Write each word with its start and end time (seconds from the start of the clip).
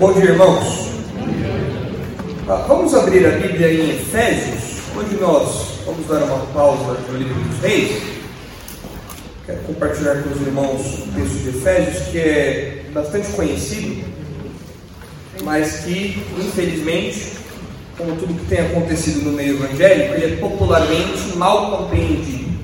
Bom 0.00 0.14
dia, 0.14 0.30
irmãos. 0.30 0.88
Ah, 2.48 2.64
vamos 2.66 2.94
abrir 2.94 3.26
a 3.26 3.32
Bíblia 3.32 3.70
em 3.70 3.90
Efésios, 3.90 4.80
onde 4.96 5.14
nós 5.16 5.82
vamos 5.84 6.06
dar 6.06 6.22
uma 6.22 6.38
pausa 6.54 6.98
no 7.06 7.18
livro 7.18 7.34
dos 7.34 7.60
Reis. 7.60 8.02
Quero 9.44 9.58
compartilhar 9.58 10.22
com 10.22 10.30
os 10.30 10.40
irmãos 10.40 10.80
o 11.00 11.12
texto 11.12 11.42
de 11.42 11.48
Efésios, 11.50 12.06
que 12.06 12.18
é 12.18 12.84
bastante 12.94 13.30
conhecido, 13.32 14.02
mas 15.44 15.80
que, 15.80 16.24
infelizmente, 16.38 17.32
como 17.98 18.16
tudo 18.16 18.40
que 18.40 18.46
tem 18.46 18.60
acontecido 18.60 19.22
no 19.26 19.32
meio 19.32 19.56
evangélico, 19.56 20.14
ele 20.14 20.32
é 20.32 20.36
popularmente 20.38 21.36
mal 21.36 21.76
compreendido. 21.76 22.58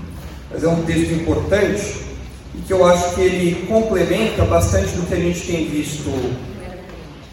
Mas 0.50 0.64
é 0.64 0.68
um 0.68 0.82
texto 0.84 1.12
importante 1.12 1.96
e 2.54 2.62
que 2.66 2.72
eu 2.72 2.82
acho 2.86 3.14
que 3.14 3.20
ele 3.20 3.66
complementa 3.66 4.42
bastante 4.46 4.96
do 4.96 5.06
que 5.06 5.12
a 5.12 5.20
gente 5.20 5.46
tem 5.46 5.68
visto 5.68 6.10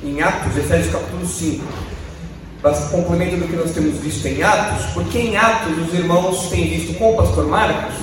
em 0.04 0.22
Atos, 0.22 0.58
Efésios 0.58 0.92
capítulo 0.92 1.26
5. 1.26 1.64
Complementa 2.92 3.38
do 3.38 3.48
que 3.48 3.56
nós 3.56 3.72
temos 3.72 3.98
visto 4.00 4.26
em 4.26 4.42
Atos, 4.42 4.86
porque 4.94 5.18
em 5.18 5.36
Atos 5.36 5.78
os 5.88 5.94
irmãos 5.94 6.50
têm 6.50 6.68
visto 6.70 6.98
com 6.98 7.14
o 7.14 7.18
pastor 7.18 7.48
Marcos 7.48 7.96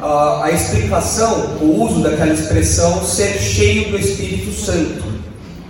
a, 0.00 0.44
a 0.44 0.50
explicação, 0.50 1.56
o 1.60 1.82
uso 1.82 2.02
daquela 2.02 2.32
expressão 2.32 3.02
ser 3.02 3.38
cheio 3.38 3.90
do 3.90 3.98
Espírito 3.98 4.52
Santo, 4.52 5.04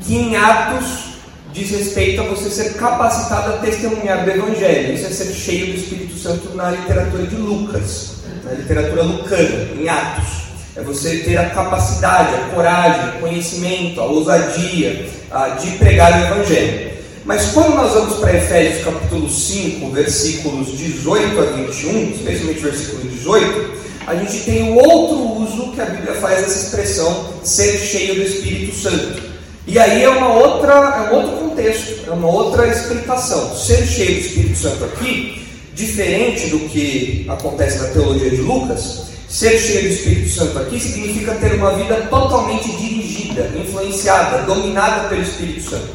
que 0.01 0.17
em 0.17 0.37
Atos 0.37 1.13
diz 1.53 1.71
respeito 1.71 2.23
a 2.23 2.25
você 2.25 2.51
ser 2.51 2.75
capacitado 2.75 3.55
a 3.55 3.59
testemunhar 3.59 4.25
do 4.25 4.31
Evangelho. 4.31 4.95
Isso 4.95 5.07
é 5.07 5.11
ser 5.11 5.33
cheio 5.33 5.67
do 5.67 5.79
Espírito 5.79 6.19
Santo 6.19 6.57
na 6.57 6.71
literatura 6.71 7.27
de 7.27 7.37
Lucas, 7.37 8.15
na 8.43 8.53
literatura 8.53 9.03
lucana, 9.03 9.69
em 9.79 9.89
Atos. 9.89 10.43
É 10.75 10.83
você 10.83 11.19
ter 11.19 11.37
a 11.37 11.51
capacidade, 11.51 12.35
a 12.35 12.55
coragem, 12.55 13.17
o 13.17 13.21
conhecimento, 13.21 14.01
a 14.01 14.07
ousadia 14.07 15.22
de 15.61 15.71
pregar 15.79 16.13
o 16.13 16.27
Evangelho. 16.27 16.93
Mas 17.25 17.53
quando 17.53 17.77
nós 17.77 17.93
vamos 17.93 18.19
para 18.19 18.37
Efésios 18.37 18.85
capítulo 18.85 19.29
5, 19.31 19.91
versículos 19.91 20.77
18 20.77 21.41
a 21.41 21.45
21, 21.45 22.11
especialmente 22.11 22.61
versículo 22.61 23.03
18, 23.05 23.83
a 24.07 24.15
gente 24.17 24.41
tem 24.41 24.73
o 24.73 24.75
outro 24.75 25.43
uso 25.43 25.73
que 25.73 25.81
a 25.81 25.85
Bíblia 25.87 26.15
faz 26.15 26.41
dessa 26.41 26.67
expressão 26.67 27.29
ser 27.45 27.79
cheio 27.79 28.17
do 28.17 28.23
Espírito 28.23 28.75
Santo. 28.75 29.23
E 29.67 29.79
aí 29.79 30.03
é 30.03 30.09
uma 30.09 30.35
outra, 30.35 30.73
é 30.73 31.15
um 31.15 31.17
outro 31.17 31.37
contexto, 31.37 32.09
é 32.09 32.11
uma 32.11 32.29
outra 32.29 32.67
explicação. 32.67 33.55
Ser 33.55 33.87
cheio 33.87 34.15
do 34.15 34.21
Espírito 34.27 34.59
Santo 34.59 34.85
aqui, 34.85 35.47
diferente 35.73 36.49
do 36.49 36.59
que 36.69 37.25
acontece 37.29 37.79
na 37.79 37.89
teologia 37.91 38.31
de 38.31 38.43
Lucas, 38.43 39.03
Ser 39.33 39.59
cheio 39.59 39.85
do 39.85 39.89
Espírito 39.89 40.29
Santo 40.29 40.59
aqui 40.59 40.79
significa 40.79 41.35
ter 41.37 41.55
uma 41.55 41.71
vida 41.71 42.07
totalmente 42.11 42.71
dirigida, 42.73 43.51
influenciada, 43.57 44.43
dominada 44.43 45.09
pelo 45.09 45.23
Espírito 45.23 45.71
Santo. 45.71 45.89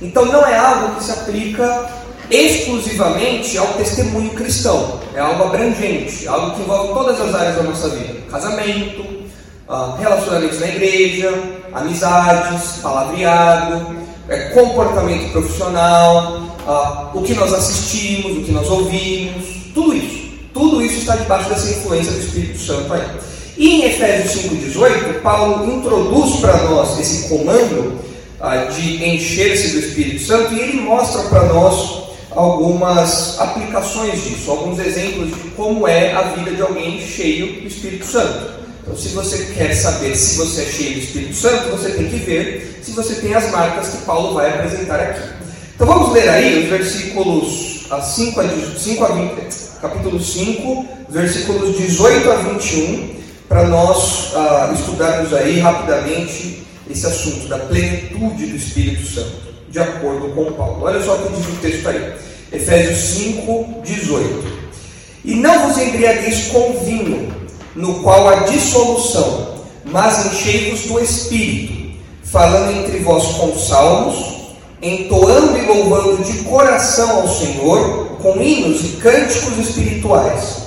Então 0.00 0.24
não 0.26 0.46
é 0.46 0.56
algo 0.56 0.94
que 0.94 1.02
se 1.02 1.10
aplica 1.10 1.90
exclusivamente 2.30 3.58
ao 3.58 3.66
testemunho 3.74 4.30
cristão, 4.34 5.00
é 5.16 5.18
algo 5.18 5.42
abrangente, 5.42 6.28
algo 6.28 6.54
que 6.54 6.62
envolve 6.62 6.94
todas 6.94 7.20
as 7.20 7.34
áreas 7.34 7.56
da 7.56 7.64
nossa 7.64 7.88
vida: 7.88 8.20
casamento, 8.30 9.04
ah, 9.68 9.96
relacionamentos 9.98 10.60
na 10.60 10.68
igreja, 10.68 11.34
amizades, 11.72 12.78
palavreado, 12.80 13.96
é, 14.28 14.50
comportamento 14.50 15.32
profissional, 15.32 16.40
ah, 16.68 17.10
o 17.12 17.20
que 17.22 17.34
nós 17.34 17.52
assistimos, 17.52 18.38
o 18.38 18.44
que 18.44 18.52
nós 18.52 18.70
ouvimos, 18.70 19.44
tudo 19.74 19.92
isso. 19.92 20.25
Tudo 20.56 20.80
isso 20.80 21.00
está 21.00 21.16
debaixo 21.16 21.50
dessa 21.50 21.70
influência 21.70 22.12
do 22.12 22.18
Espírito 22.18 22.58
Santo 22.58 22.90
aí. 22.94 23.02
E 23.58 23.72
em 23.72 23.84
Efésios 23.84 24.42
5,18, 24.46 25.20
Paulo 25.20 25.70
introduz 25.70 26.36
para 26.40 26.56
nós 26.62 26.98
esse 26.98 27.28
comando 27.28 28.00
ah, 28.40 28.56
de 28.64 29.04
encher-se 29.04 29.72
do 29.72 29.80
Espírito 29.80 30.24
Santo 30.24 30.54
e 30.54 30.60
ele 30.60 30.80
mostra 30.80 31.24
para 31.24 31.44
nós 31.52 32.04
algumas 32.30 33.38
aplicações 33.38 34.24
disso, 34.24 34.50
alguns 34.50 34.78
exemplos 34.78 35.28
de 35.28 35.50
como 35.50 35.86
é 35.86 36.12
a 36.12 36.22
vida 36.22 36.50
de 36.52 36.62
alguém 36.62 37.06
cheio 37.06 37.60
do 37.60 37.68
Espírito 37.68 38.06
Santo. 38.06 38.52
Então, 38.82 38.96
se 38.96 39.08
você 39.08 39.52
quer 39.52 39.74
saber 39.74 40.16
se 40.16 40.38
você 40.38 40.62
é 40.62 40.64
cheio 40.64 40.94
do 40.94 41.00
Espírito 41.00 41.34
Santo, 41.34 41.68
você 41.68 41.90
tem 41.90 42.08
que 42.08 42.16
ver 42.16 42.80
se 42.82 42.92
você 42.92 43.16
tem 43.16 43.34
as 43.34 43.50
marcas 43.50 43.90
que 43.90 44.06
Paulo 44.06 44.32
vai 44.32 44.48
apresentar 44.48 45.00
aqui. 45.00 45.28
Então, 45.74 45.86
vamos 45.86 46.14
ler 46.14 46.30
aí 46.30 46.62
os 46.64 46.70
versículos 46.70 47.75
5 47.88 48.40
a, 48.40 48.44
5 48.76 49.04
a 49.04 49.08
20 49.08 49.66
capítulo 49.80 50.20
5, 50.20 50.86
versículos 51.08 51.76
18 51.76 52.30
a 52.30 52.36
21, 52.36 53.16
para 53.48 53.68
nós 53.68 54.32
uh, 54.32 54.74
estudarmos 54.74 55.32
aí 55.32 55.60
rapidamente 55.60 56.66
esse 56.90 57.06
assunto 57.06 57.46
da 57.48 57.58
plenitude 57.58 58.46
do 58.46 58.56
Espírito 58.56 59.06
Santo, 59.06 59.36
de 59.68 59.78
acordo 59.78 60.28
com 60.34 60.52
Paulo. 60.52 60.84
Olha 60.84 61.02
só 61.02 61.14
o 61.14 61.22
que 61.22 61.36
diz 61.36 61.46
o 61.46 61.60
texto 61.60 61.88
aí, 61.88 62.14
Efésios 62.52 62.98
5, 62.98 63.82
18. 63.84 64.56
E 65.24 65.34
não 65.34 65.68
vos 65.68 65.78
embriagueis 65.78 66.46
com 66.48 66.84
vinho, 66.84 67.32
no 67.74 68.02
qual 68.02 68.28
há 68.28 68.36
dissolução, 68.44 69.56
mas 69.84 70.26
enchei-vos 70.26 70.82
do 70.82 71.00
Espírito, 71.00 71.98
falando 72.24 72.72
entre 72.72 72.98
vós 72.98 73.24
com 73.36 73.56
salmos, 73.58 74.35
entoando 74.82 75.56
e 75.58 75.66
louvando 75.66 76.22
de 76.22 76.44
coração 76.44 77.22
ao 77.22 77.28
Senhor, 77.28 78.18
com 78.20 78.40
hinos 78.40 78.82
e 78.84 78.88
cânticos 78.96 79.58
espirituais, 79.58 80.66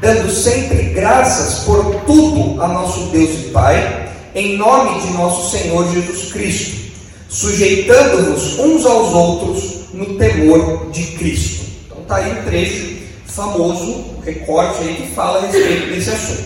dando 0.00 0.30
sempre 0.30 0.90
graças 0.90 1.64
por 1.64 2.02
tudo 2.06 2.62
a 2.62 2.68
nosso 2.68 3.06
Deus 3.10 3.30
e 3.30 3.50
Pai, 3.50 4.10
em 4.34 4.56
nome 4.56 5.00
de 5.00 5.12
nosso 5.12 5.50
Senhor 5.50 5.90
Jesus 5.92 6.32
Cristo, 6.32 6.92
sujeitando-vos 7.28 8.58
uns 8.58 8.86
aos 8.86 9.12
outros 9.12 9.78
no 9.92 10.16
temor 10.16 10.90
de 10.90 11.04
Cristo. 11.18 11.66
Então 11.86 12.02
está 12.02 12.16
aí 12.16 12.32
um 12.32 12.44
trecho 12.44 12.97
famoso, 13.38 14.04
recorte 14.24 14.82
aí 14.82 14.94
que 14.96 15.14
fala 15.14 15.38
a 15.38 15.46
respeito 15.46 15.94
desse 15.94 16.10
assunto. 16.10 16.44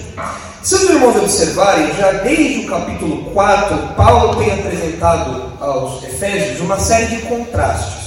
Se 0.62 0.74
os 0.74 0.82
irmãos 0.82 1.16
observarem, 1.16 1.90
já 1.94 2.12
desde 2.12 2.66
o 2.66 2.70
capítulo 2.70 3.30
4, 3.32 3.76
Paulo 3.96 4.36
tem 4.36 4.52
apresentado 4.52 5.52
aos 5.58 6.04
Efésios 6.04 6.60
uma 6.60 6.78
série 6.78 7.16
de 7.16 7.22
contrastes. 7.22 8.02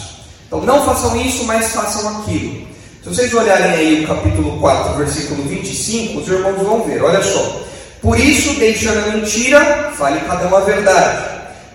Então 0.45 0.61
não 0.61 0.85
façam 0.85 1.19
isso, 1.19 1.43
mas 1.45 1.73
façam 1.73 2.19
aquilo. 2.19 2.67
Se 3.03 3.09
vocês 3.09 3.33
olharem 3.33 3.71
aí 3.71 4.03
o 4.03 4.07
capítulo 4.07 4.59
4, 4.59 4.93
versículo 4.97 5.43
25, 5.43 6.19
os 6.19 6.27
irmãos 6.27 6.61
vão 6.61 6.83
ver, 6.83 7.03
olha 7.03 7.21
só. 7.23 7.61
Por 8.01 8.19
isso, 8.19 8.53
deixando 8.59 8.99
a 8.99 9.15
mentira, 9.15 9.91
fale 9.97 10.19
cada 10.21 10.47
um 10.47 10.55
a 10.55 10.59
verdade. 10.59 11.25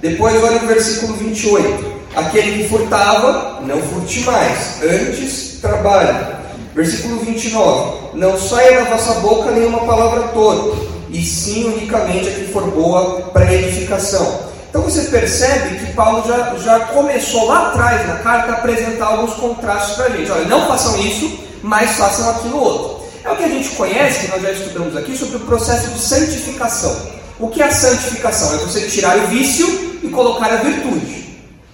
Depois, 0.01 0.43
olha 0.43 0.63
o 0.63 0.67
versículo 0.67 1.15
28. 1.15 2.01
Aquele 2.15 2.63
que 2.63 2.69
furtava, 2.69 3.61
não 3.63 3.81
furte 3.83 4.21
mais, 4.21 4.81
antes 4.83 5.59
trabalhe. 5.61 6.40
Versículo 6.75 7.19
29. 7.21 8.17
Não 8.17 8.39
saia 8.39 8.85
da 8.85 8.91
vossa 8.91 9.15
boca 9.21 9.51
nenhuma 9.51 9.81
palavra 9.81 10.29
toda, 10.29 10.77
e 11.11 11.25
sim 11.25 11.65
unicamente 11.65 12.29
a 12.29 12.33
que 12.33 12.53
for 12.53 12.71
boa 12.71 13.23
para 13.33 13.53
edificação 13.53 14.51
então 14.71 14.83
você 14.83 15.03
percebe 15.03 15.81
que 15.81 15.93
Paulo 15.95 16.27
já, 16.27 16.55
já 16.59 16.81
começou 16.87 17.47
lá 17.47 17.69
atrás 17.69 18.07
na 18.07 18.19
carta 18.19 18.53
a 18.53 18.55
apresentar 18.55 19.07
alguns 19.07 19.35
contrastes 19.35 19.97
para 19.97 20.07
a 20.07 20.11
gente. 20.11 20.31
Olha, 20.31 20.45
não 20.45 20.69
façam 20.69 20.97
isso, 21.01 21.41
mas 21.61 21.91
façam 21.97 22.31
aquilo 22.31 22.63
outro. 22.63 23.01
É 23.25 23.31
o 23.31 23.37
que 23.37 23.43
a 23.43 23.49
gente 23.49 23.69
conhece, 23.71 24.27
que 24.27 24.31
nós 24.31 24.41
já 24.41 24.53
estudamos 24.53 24.97
aqui, 24.97 25.17
sobre 25.17 25.39
o 25.39 25.41
processo 25.41 25.91
de 25.91 25.99
santificação. 25.99 26.97
O 27.41 27.49
que 27.49 27.61
é 27.61 27.67
a 27.67 27.73
santificação? 27.73 28.55
É 28.55 28.59
você 28.59 28.83
tirar 28.83 29.19
o 29.19 29.27
vício 29.27 29.99
e 30.05 30.09
colocar 30.09 30.53
a 30.53 30.57
virtude. 30.57 31.30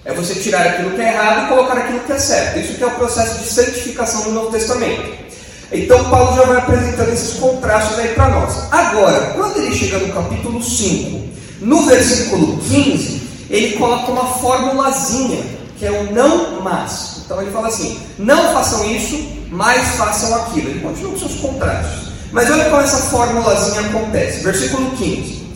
É 0.07 0.13
você 0.13 0.35
tirar 0.35 0.65
aquilo 0.65 0.91
que 0.91 1.01
é 1.01 1.09
errado 1.09 1.45
e 1.45 1.49
colocar 1.49 1.77
aquilo 1.77 1.99
que 1.99 2.13
é 2.13 2.17
certo. 2.17 2.59
Isso 2.59 2.75
que 2.75 2.83
é 2.83 2.87
o 2.87 2.91
processo 2.91 3.39
de 3.39 3.49
santificação 3.49 4.23
no 4.23 4.31
Novo 4.31 4.51
Testamento. 4.51 5.03
Então 5.69 6.01
Paulo 6.09 6.33
já 6.33 6.43
vai 6.43 6.57
apresentando 6.59 7.11
esses 7.11 7.37
contrastes 7.37 7.99
aí 7.99 8.07
para 8.13 8.29
nós. 8.29 8.71
Agora, 8.71 9.33
quando 9.35 9.57
ele 9.57 9.75
chega 9.75 9.97
no 9.97 10.13
capítulo 10.13 10.63
5, 10.63 11.27
no 11.59 11.85
versículo 11.85 12.57
15, 12.57 13.21
ele 13.49 13.75
coloca 13.75 14.09
uma 14.09 14.25
formulazinha, 14.35 15.43
que 15.77 15.85
é 15.85 15.91
o 15.91 16.13
não 16.13 16.61
mas. 16.61 17.23
Então 17.25 17.41
ele 17.41 17.51
fala 17.51 17.67
assim: 17.67 17.99
não 18.17 18.53
façam 18.53 18.89
isso, 18.89 19.21
mas 19.49 19.89
façam 19.97 20.33
aquilo. 20.35 20.69
Ele 20.69 20.79
continua 20.79 21.11
com 21.11 21.19
seus 21.19 21.35
contrastes. 21.35 22.07
Mas 22.31 22.49
olha 22.49 22.69
como 22.69 22.81
essa 22.81 23.09
formulazinha 23.09 23.81
acontece. 23.81 24.41
Versículo 24.41 24.89
15: 24.91 25.47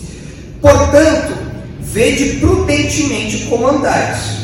Portanto, 0.61 1.37
vede 1.79 2.37
prudentemente 2.41 3.45
como 3.45 3.67
andais, 3.67 4.40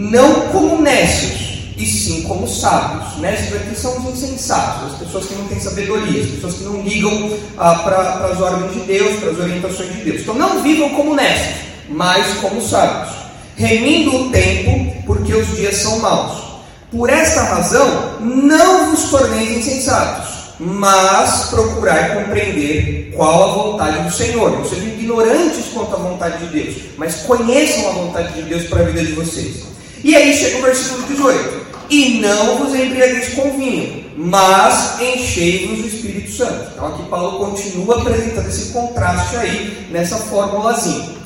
não 0.00 0.48
como 0.48 0.80
nécios, 0.80 1.50
e 1.76 1.84
sim 1.84 2.22
como 2.22 2.48
sábios. 2.48 3.18
Nécios 3.18 3.54
aqui 3.54 3.78
são 3.78 3.98
os 3.98 4.06
insensatos, 4.06 4.92
as 4.92 4.98
pessoas 4.98 5.26
que 5.26 5.34
não 5.34 5.46
têm 5.46 5.60
sabedoria, 5.60 6.22
as 6.22 6.30
pessoas 6.30 6.54
que 6.54 6.64
não 6.64 6.80
ligam 6.82 7.38
ah, 7.58 7.74
para 7.74 8.26
as 8.32 8.40
ordens 8.40 8.72
de 8.72 8.80
Deus, 8.80 9.20
para 9.20 9.30
as 9.30 9.38
orientações 9.38 9.92
de 9.92 10.02
Deus. 10.02 10.22
Então 10.22 10.34
não 10.34 10.62
vivam 10.62 10.90
como 10.90 11.14
nécios, 11.14 11.56
mas 11.90 12.26
como 12.38 12.62
sábios, 12.62 13.14
remindo 13.56 14.16
o 14.16 14.30
tempo, 14.30 15.02
porque 15.04 15.34
os 15.34 15.54
dias 15.54 15.76
são 15.76 15.98
maus. 15.98 16.50
Por 16.90 17.10
esta 17.10 17.42
razão, 17.42 18.18
não 18.20 18.90
vos 18.90 19.10
torneis 19.10 19.58
insensatos, 19.58 20.28
mas 20.58 21.50
procurar 21.50 22.14
compreender 22.14 23.12
qual 23.14 23.50
a 23.50 23.54
vontade 23.54 24.02
do 24.02 24.12
Senhor. 24.12 24.50
Não 24.50 24.64
sejam 24.64 24.88
ignorantes 24.88 25.66
quanto 25.72 25.94
à 25.94 25.98
vontade 25.98 26.46
de 26.46 26.62
Deus, 26.62 26.76
mas 26.96 27.16
conheçam 27.22 27.90
a 27.90 27.92
vontade 27.92 28.32
de 28.32 28.42
Deus 28.42 28.64
para 28.64 28.80
a 28.80 28.84
vida 28.84 29.04
de 29.04 29.12
vocês. 29.12 29.70
E 30.02 30.16
aí 30.16 30.34
chega 30.34 30.58
o 30.58 30.62
versículo 30.62 31.02
18: 31.06 31.66
E 31.90 32.20
não 32.20 32.58
vos 32.58 32.74
embriagueis 32.74 33.34
com 33.34 33.56
vinho, 33.56 34.04
mas 34.16 35.00
enchei-vos 35.00 35.78
do 35.78 35.86
Espírito 35.86 36.32
Santo. 36.32 36.70
Então 36.72 36.86
aqui 36.86 37.02
Paulo 37.04 37.50
continua 37.50 38.00
apresentando 38.00 38.48
esse 38.48 38.72
contraste 38.72 39.36
aí 39.36 39.86
nessa 39.90 40.16
formulazinha. 40.16 41.20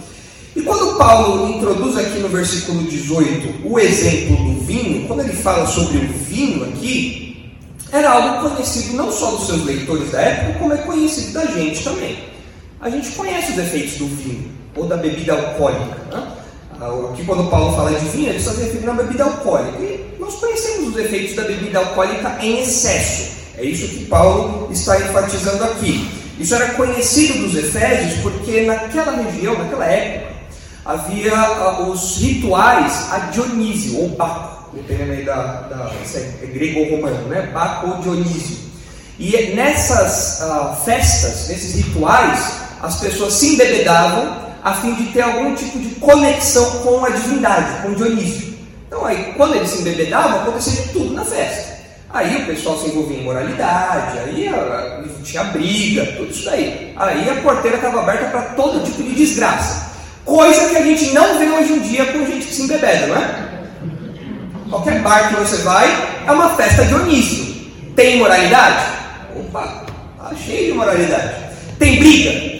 E 0.57 0.63
quando 0.63 0.97
Paulo 0.97 1.49
introduz 1.49 1.97
aqui 1.97 2.19
no 2.19 2.29
versículo 2.29 2.85
18 2.85 3.67
o 3.69 3.79
exemplo 3.79 4.37
do 4.37 4.61
vinho, 4.65 5.07
quando 5.09 5.21
ele 5.21 5.33
fala 5.33 5.67
sobre 5.67 5.99
o 5.99 6.09
vinho 6.09 6.65
aqui, 6.65 7.25
era 7.91 8.11
algo 8.11 8.49
conhecido 8.51 8.97
não 8.97 9.11
só 9.11 9.33
dos 9.33 9.47
seus 9.47 9.65
leitores 9.65 10.11
da 10.11 10.21
época, 10.21 10.59
como 10.59 10.73
é 10.73 10.79
conhecido 10.79 11.33
da 11.33 11.47
gente 11.47 11.83
também. 11.83 12.19
A 12.81 12.91
gente 12.91 13.11
conhece 13.13 13.53
os 13.53 13.59
efeitos 13.59 13.99
do 13.99 14.07
vinho, 14.07 14.51
ou 14.77 14.87
da 14.87 14.97
bebida 14.97 15.33
alcoólica. 15.33 15.97
Né? 16.11 16.27
Ah, 16.81 17.11
aqui 17.13 17.25
quando 17.25 17.49
Paulo 17.51 17.77
fala 17.77 17.93
de 17.93 18.05
vinho, 18.07 18.31
ele 18.31 18.39
está 18.39 18.53
se 18.53 18.63
referindo 18.63 18.91
à 18.91 18.95
bebida 18.95 19.25
alcoólica. 19.25 19.79
E 19.79 20.17
nós 20.19 20.35
conhecemos 20.35 20.89
os 20.89 20.97
efeitos 20.97 21.37
da 21.37 21.45
bebida 21.45 21.79
alcoólica 21.79 22.37
em 22.41 22.61
excesso. 22.63 23.35
É 23.57 23.65
isso 23.65 23.87
que 23.89 24.07
Paulo 24.07 24.69
está 24.73 24.99
enfatizando 24.99 25.65
aqui. 25.65 26.09
Isso 26.39 26.55
era 26.55 26.75
conhecido 26.75 27.45
dos 27.45 27.55
Efésios 27.55 28.21
porque 28.21 28.63
naquela 28.63 29.13
região, 29.13 29.57
naquela 29.57 29.87
época, 29.87 30.35
havia 30.85 31.33
uh, 31.35 31.91
os 31.91 32.19
rituais 32.19 33.13
a 33.13 33.19
Dionísio, 33.31 34.01
ou 34.01 34.09
Baco, 34.09 34.71
dependendo 34.75 35.13
aí 35.13 35.25
da, 35.25 35.43
da 35.63 35.93
é 36.15 36.47
grego 36.47 36.81
ou 36.81 36.91
romano, 36.97 37.29
né? 37.29 37.51
Baco 37.55 37.89
ou 37.89 37.99
Dionísio. 37.99 38.65
E 39.19 39.55
nessas 39.55 40.41
uh, 40.41 40.75
festas, 40.85 41.49
nesses 41.49 41.77
rituais, 41.77 42.55
as 42.83 43.01
pessoas 43.01 43.35
se 43.35 43.55
embebedavam 43.55 44.44
a 44.65 44.73
fim 44.73 44.95
de 44.95 45.13
ter 45.13 45.21
algum 45.21 45.55
tipo 45.55 45.79
de 45.79 45.95
conexão 45.97 46.79
com 46.79 47.05
a 47.05 47.11
divindade, 47.11 47.83
com 47.83 47.93
Dionísio. 47.93 48.55
Então 48.89 49.05
aí, 49.05 49.35
quando 49.37 49.57
eles 49.57 49.69
se 49.69 49.83
embebedavam, 49.83 50.41
acontecia 50.41 50.85
tudo 50.91 51.13
na 51.13 51.23
festa. 51.23 51.75
Aí 52.09 52.43
o 52.43 52.47
pessoal 52.47 52.79
se 52.79 52.89
envolvia 52.89 53.19
em 53.19 53.25
moralidade, 53.25 54.19
aí 54.21 54.51
tinha 55.23 55.45
briga, 55.45 56.07
tudo 56.17 56.31
isso 56.31 56.47
daí. 56.47 56.95
Aí 56.97 57.29
a 57.29 57.43
porteira 57.43 57.77
estava 57.77 58.01
aberta 58.01 58.27
para 58.31 58.43
todo 58.55 58.83
tipo 58.85 59.03
de 59.03 59.15
desgraça. 59.15 59.93
Coisa 60.25 60.71
que 60.71 60.77
a 60.77 60.83
gente 60.83 61.13
não 61.13 61.39
vê 61.39 61.47
hoje 61.47 61.73
em 61.75 61.81
dia 61.81 62.07
com 62.07 62.25
gente 62.25 62.47
que 62.47 62.55
se 62.55 62.63
embebeda, 62.63 63.09
não 63.09 63.17
é? 63.17 63.49
Qualquer 64.71 65.03
bar 65.03 65.29
que 65.29 65.35
você 65.41 65.57
vai 65.59 66.23
é 66.27 66.33
uma 66.33 66.49
festa 66.51 66.87
Dionísio. 66.87 67.53
Tem 67.95 68.19
moralidade? 68.19 68.87
Opa, 69.37 69.85
tá 70.17 70.33
cheio 70.37 70.73
de 70.73 70.79
moralidade. 70.79 71.35
Tem 71.79 71.99
briga? 71.99 72.54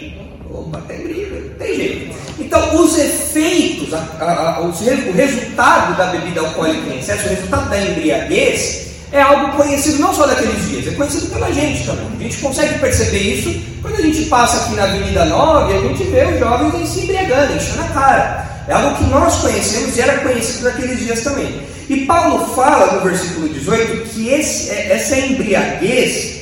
Tem 1.65 1.75
jeito. 1.75 2.15
Então, 2.37 2.75
os 2.75 2.97
efeitos, 2.97 3.93
a, 3.93 3.97
a, 4.19 4.55
a, 4.57 4.61
o 4.61 4.71
resultado 5.13 5.97
da 5.97 6.05
bebida 6.07 6.41
alcoólica 6.41 6.93
em 6.93 6.99
excesso, 6.99 7.25
o 7.25 7.29
resultado 7.29 7.69
da 7.69 7.81
embriaguez, 7.81 8.85
é 9.11 9.21
algo 9.21 9.55
conhecido 9.55 9.99
não 9.99 10.13
só 10.13 10.27
daqueles 10.27 10.67
dias, 10.67 10.87
é 10.87 10.91
conhecido 10.91 11.27
pela 11.27 11.51
gente 11.51 11.85
também. 11.85 12.07
A 12.19 12.23
gente 12.23 12.37
consegue 12.37 12.79
perceber 12.79 13.17
isso 13.17 13.55
quando 13.81 13.95
a 13.95 14.01
gente 14.01 14.25
passa 14.25 14.65
aqui 14.65 14.75
na 14.75 14.83
Avenida 14.83 15.25
9 15.25 15.73
e 15.73 15.77
a 15.77 15.81
gente 15.81 16.03
vê 16.03 16.25
os 16.25 16.39
jovens 16.39 16.89
se 16.89 16.99
embriagando, 17.01 17.55
enchendo 17.55 17.81
a 17.81 17.87
cara. 17.87 18.55
É 18.67 18.73
algo 18.73 18.97
que 18.97 19.03
nós 19.05 19.35
conhecemos 19.37 19.95
e 19.95 20.01
era 20.01 20.19
conhecido 20.19 20.65
naqueles 20.65 20.99
dias 20.99 21.21
também. 21.21 21.61
E 21.87 22.05
Paulo 22.05 22.45
fala 22.55 22.93
no 22.93 23.01
versículo 23.01 23.47
18 23.47 24.09
que 24.09 24.29
esse, 24.29 24.71
é, 24.71 24.93
essa 24.93 25.17
embriaguez 25.17 26.34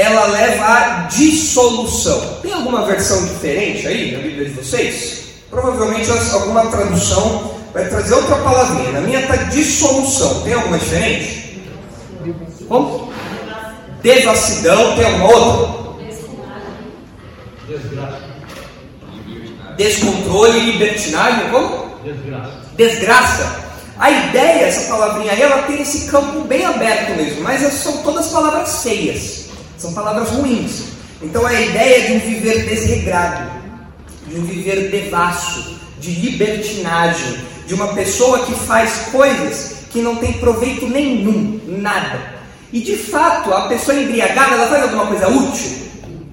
ela 0.00 0.26
leva 0.26 0.64
à 0.64 0.88
dissolução. 1.08 2.38
Tem 2.42 2.52
alguma 2.52 2.84
versão 2.86 3.26
diferente 3.26 3.86
aí 3.86 4.12
na 4.12 4.18
Bíblia 4.18 4.48
de 4.48 4.52
vocês? 4.52 5.20
Provavelmente 5.50 6.10
alguma 6.32 6.66
tradução 6.66 7.54
vai 7.72 7.88
trazer 7.88 8.14
outra 8.14 8.36
palavrinha. 8.36 8.92
Na 8.92 9.00
minha 9.00 9.20
está 9.20 9.36
dissolução. 9.36 10.42
Tem 10.42 10.54
alguma 10.54 10.78
diferente? 10.78 11.62
Como? 12.68 13.12
Devassidão, 14.02 14.96
tem 14.96 15.14
uma 15.14 15.26
outra? 15.26 15.80
Desgraça. 17.68 18.30
Descontrole 19.76 20.58
e 20.58 20.72
libertinagem, 20.72 21.50
como? 21.50 21.90
Desgraça. 22.02 22.52
Desgraça. 22.76 23.70
A 23.98 24.10
ideia, 24.10 24.64
essa 24.64 24.90
palavrinha 24.90 25.32
aí, 25.32 25.42
ela 25.42 25.62
tem 25.62 25.82
esse 25.82 26.10
campo 26.10 26.40
bem 26.40 26.64
aberto 26.64 27.16
mesmo, 27.16 27.42
mas 27.42 27.60
são 27.74 27.98
todas 27.98 28.28
palavras 28.28 28.82
feias, 28.82 29.39
são 29.80 29.94
palavras 29.94 30.28
ruins. 30.28 30.84
Então 31.22 31.44
a 31.46 31.54
ideia 31.54 32.06
de 32.06 32.12
um 32.12 32.20
viver 32.20 32.66
desregrado, 32.66 33.50
de 34.26 34.38
um 34.38 34.44
viver 34.44 34.90
devasso, 34.90 35.80
de 35.98 36.12
libertinagem, 36.12 37.38
de 37.66 37.74
uma 37.74 37.88
pessoa 37.88 38.44
que 38.44 38.54
faz 38.54 39.08
coisas 39.10 39.76
que 39.90 40.00
não 40.00 40.16
tem 40.16 40.34
proveito 40.34 40.86
nenhum, 40.86 41.60
nada. 41.66 42.40
E 42.72 42.80
de 42.80 42.96
fato, 42.96 43.52
a 43.52 43.68
pessoa 43.68 43.96
embriagada, 43.98 44.54
ela 44.54 44.68
faz 44.68 44.82
alguma 44.84 45.06
coisa 45.06 45.28
útil? 45.28 45.80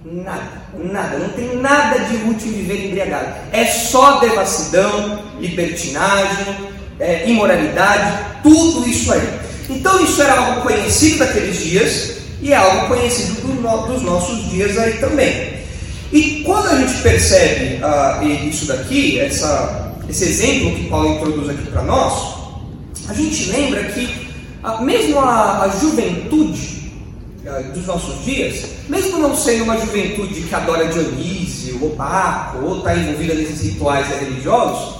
Nada, 0.05 0.43
nada, 0.77 1.17
não 1.17 1.29
tem 1.29 1.55
nada 1.57 1.99
de 1.99 2.15
útil 2.29 2.51
viver 2.51 2.87
embriagado. 2.87 3.33
É 3.51 3.65
só 3.65 4.19
devassidão, 4.19 5.23
libertinagem, 5.39 6.55
é, 6.99 7.27
imoralidade, 7.27 8.41
tudo 8.43 8.87
isso 8.87 9.11
aí. 9.11 9.39
Então 9.69 10.01
isso 10.03 10.21
era 10.21 10.39
algo 10.39 10.61
conhecido 10.61 11.19
daqueles 11.19 11.57
dias 11.57 12.17
e 12.41 12.53
é 12.53 12.55
algo 12.55 12.87
conhecido 12.87 13.41
do 13.41 13.61
no, 13.61 13.87
dos 13.87 14.01
nossos 14.01 14.49
dias 14.49 14.77
aí 14.77 14.93
também. 14.93 15.57
E 16.11 16.43
quando 16.45 16.67
a 16.67 16.75
gente 16.77 17.01
percebe 17.01 17.79
ah, 17.83 18.21
isso 18.23 18.65
daqui, 18.65 19.19
essa, 19.19 19.93
esse 20.09 20.25
exemplo 20.25 20.75
que 20.75 20.89
Paulo 20.89 21.15
introduz 21.15 21.49
aqui 21.49 21.69
para 21.69 21.83
nós, 21.83 22.37
a 23.09 23.13
gente 23.13 23.49
lembra 23.51 23.83
que 23.85 24.27
ah, 24.63 24.81
mesmo 24.81 25.19
a, 25.19 25.63
a 25.63 25.69
juventude 25.69 26.91
ah, 27.45 27.61
dos 27.73 27.85
nossos 27.85 28.23
dias, 28.23 28.65
mesmo 28.87 29.17
não 29.17 29.35
sendo 29.35 29.63
uma 29.63 29.77
juventude 29.77 30.41
que 30.41 30.55
adora 30.55 30.87
Dionísio, 30.87 31.77
ou 31.81 31.95
Baco, 31.95 32.65
ou 32.65 32.77
está 32.77 32.95
envolvida 32.95 33.33
nesses 33.33 33.61
rituais 33.61 34.07
religiosos, 34.07 34.96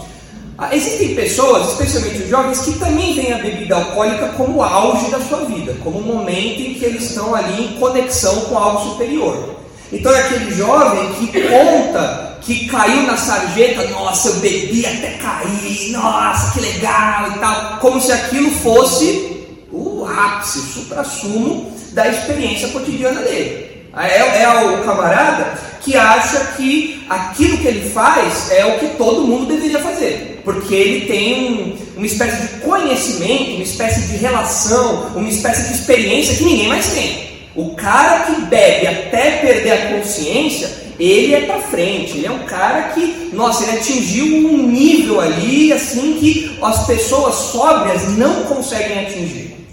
existem 0.71 1.15
pessoas, 1.15 1.71
especialmente 1.71 2.23
os 2.23 2.29
jovens, 2.29 2.59
que 2.61 2.73
também 2.79 3.13
veem 3.13 3.33
a 3.33 3.37
bebida 3.37 3.75
alcoólica 3.75 4.29
como 4.29 4.63
auge 4.63 5.11
da 5.11 5.19
sua 5.19 5.45
vida, 5.45 5.75
como 5.83 5.99
um 5.99 6.15
momento 6.15 6.61
em 6.61 6.73
que 6.73 6.85
eles 6.85 7.03
estão 7.03 7.35
ali 7.35 7.65
em 7.65 7.79
conexão 7.79 8.41
com 8.41 8.57
algo 8.57 8.91
superior. 8.91 9.55
Então 9.91 10.11
é 10.11 10.19
aquele 10.19 10.53
jovem 10.53 11.13
que 11.13 11.41
conta 11.47 12.37
que 12.41 12.67
caiu 12.67 13.03
na 13.03 13.17
sarjeta, 13.17 13.87
nossa, 13.89 14.29
eu 14.29 14.35
bebi 14.35 14.85
até 14.85 15.11
cair, 15.17 15.91
nossa, 15.91 16.53
que 16.53 16.65
legal 16.65 17.31
e 17.35 17.39
tal, 17.39 17.77
como 17.79 17.99
se 17.99 18.11
aquilo 18.11 18.51
fosse 18.51 19.45
o 19.71 20.05
ápice, 20.05 20.59
o 20.59 20.61
supra-sumo 20.61 21.71
da 21.91 22.07
experiência 22.07 22.69
cotidiana 22.69 23.21
dele. 23.21 23.67
É, 23.95 24.43
é 24.43 24.49
o 24.65 24.83
camarada 24.83 25.57
que 25.81 25.95
acha 25.95 26.53
que 26.57 27.05
aquilo 27.09 27.57
que 27.57 27.67
ele 27.67 27.89
faz 27.89 28.51
é 28.51 28.65
o 28.65 28.79
que 28.79 28.95
todo 28.97 29.25
mundo 29.25 29.47
deveria 29.47 29.79
fazer, 29.79 30.36
porque 30.47 30.73
ele 30.73 31.05
tem 31.07 31.43
um, 31.43 31.97
uma 31.97 32.05
espécie 32.05 32.41
de 32.41 32.47
conhecimento, 32.61 33.55
uma 33.55 33.63
espécie 33.63 34.07
de 34.07 34.15
relação, 34.15 35.11
uma 35.13 35.27
espécie 35.27 35.67
de 35.67 35.73
experiência 35.77 36.37
que 36.37 36.45
ninguém 36.45 36.69
mais 36.69 36.93
tem. 36.93 37.27
O 37.53 37.71
cara 37.71 38.19
que 38.21 38.41
bebe 38.43 38.87
até 38.87 39.39
perder 39.41 39.71
a 39.71 39.97
consciência, 39.97 40.69
ele 40.97 41.35
é 41.35 41.41
para 41.41 41.59
frente, 41.63 42.19
ele 42.19 42.27
é 42.27 42.31
um 42.31 42.45
cara 42.45 42.93
que, 42.93 43.29
nossa, 43.33 43.65
ele 43.65 43.77
atingiu 43.77 44.25
um 44.47 44.69
nível 44.69 45.19
ali 45.19 45.73
assim 45.73 46.13
que 46.13 46.57
as 46.61 46.87
pessoas 46.87 47.35
sóbrias 47.35 48.17
não 48.17 48.43
conseguem 48.43 49.01
atingir. 49.01 49.67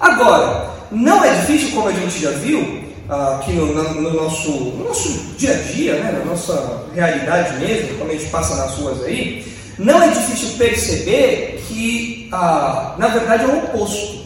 Agora, 0.00 0.70
não 0.90 1.22
é 1.22 1.34
difícil, 1.34 1.72
como 1.72 1.88
a 1.88 1.92
gente 1.92 2.18
já 2.18 2.30
viu 2.30 2.82
ah, 3.10 3.36
aqui 3.38 3.52
no, 3.52 3.66
no, 3.74 4.14
nosso, 4.14 4.50
no 4.50 4.84
nosso 4.84 5.36
dia 5.36 5.52
a 5.52 5.72
dia, 5.74 5.94
né, 5.96 6.12
na 6.18 6.24
nossa 6.24 6.86
realidade 6.94 7.58
mesmo, 7.58 7.98
como 7.98 8.10
a 8.10 8.14
gente 8.14 8.30
passa 8.30 8.56
nas 8.56 8.74
ruas 8.76 9.04
aí, 9.04 9.53
não 9.78 10.02
é 10.02 10.08
difícil 10.08 10.56
perceber 10.56 11.64
que, 11.66 12.28
ah, 12.32 12.94
na 12.98 13.08
verdade, 13.08 13.44
é 13.44 13.46
o 13.46 13.58
oposto. 13.58 14.24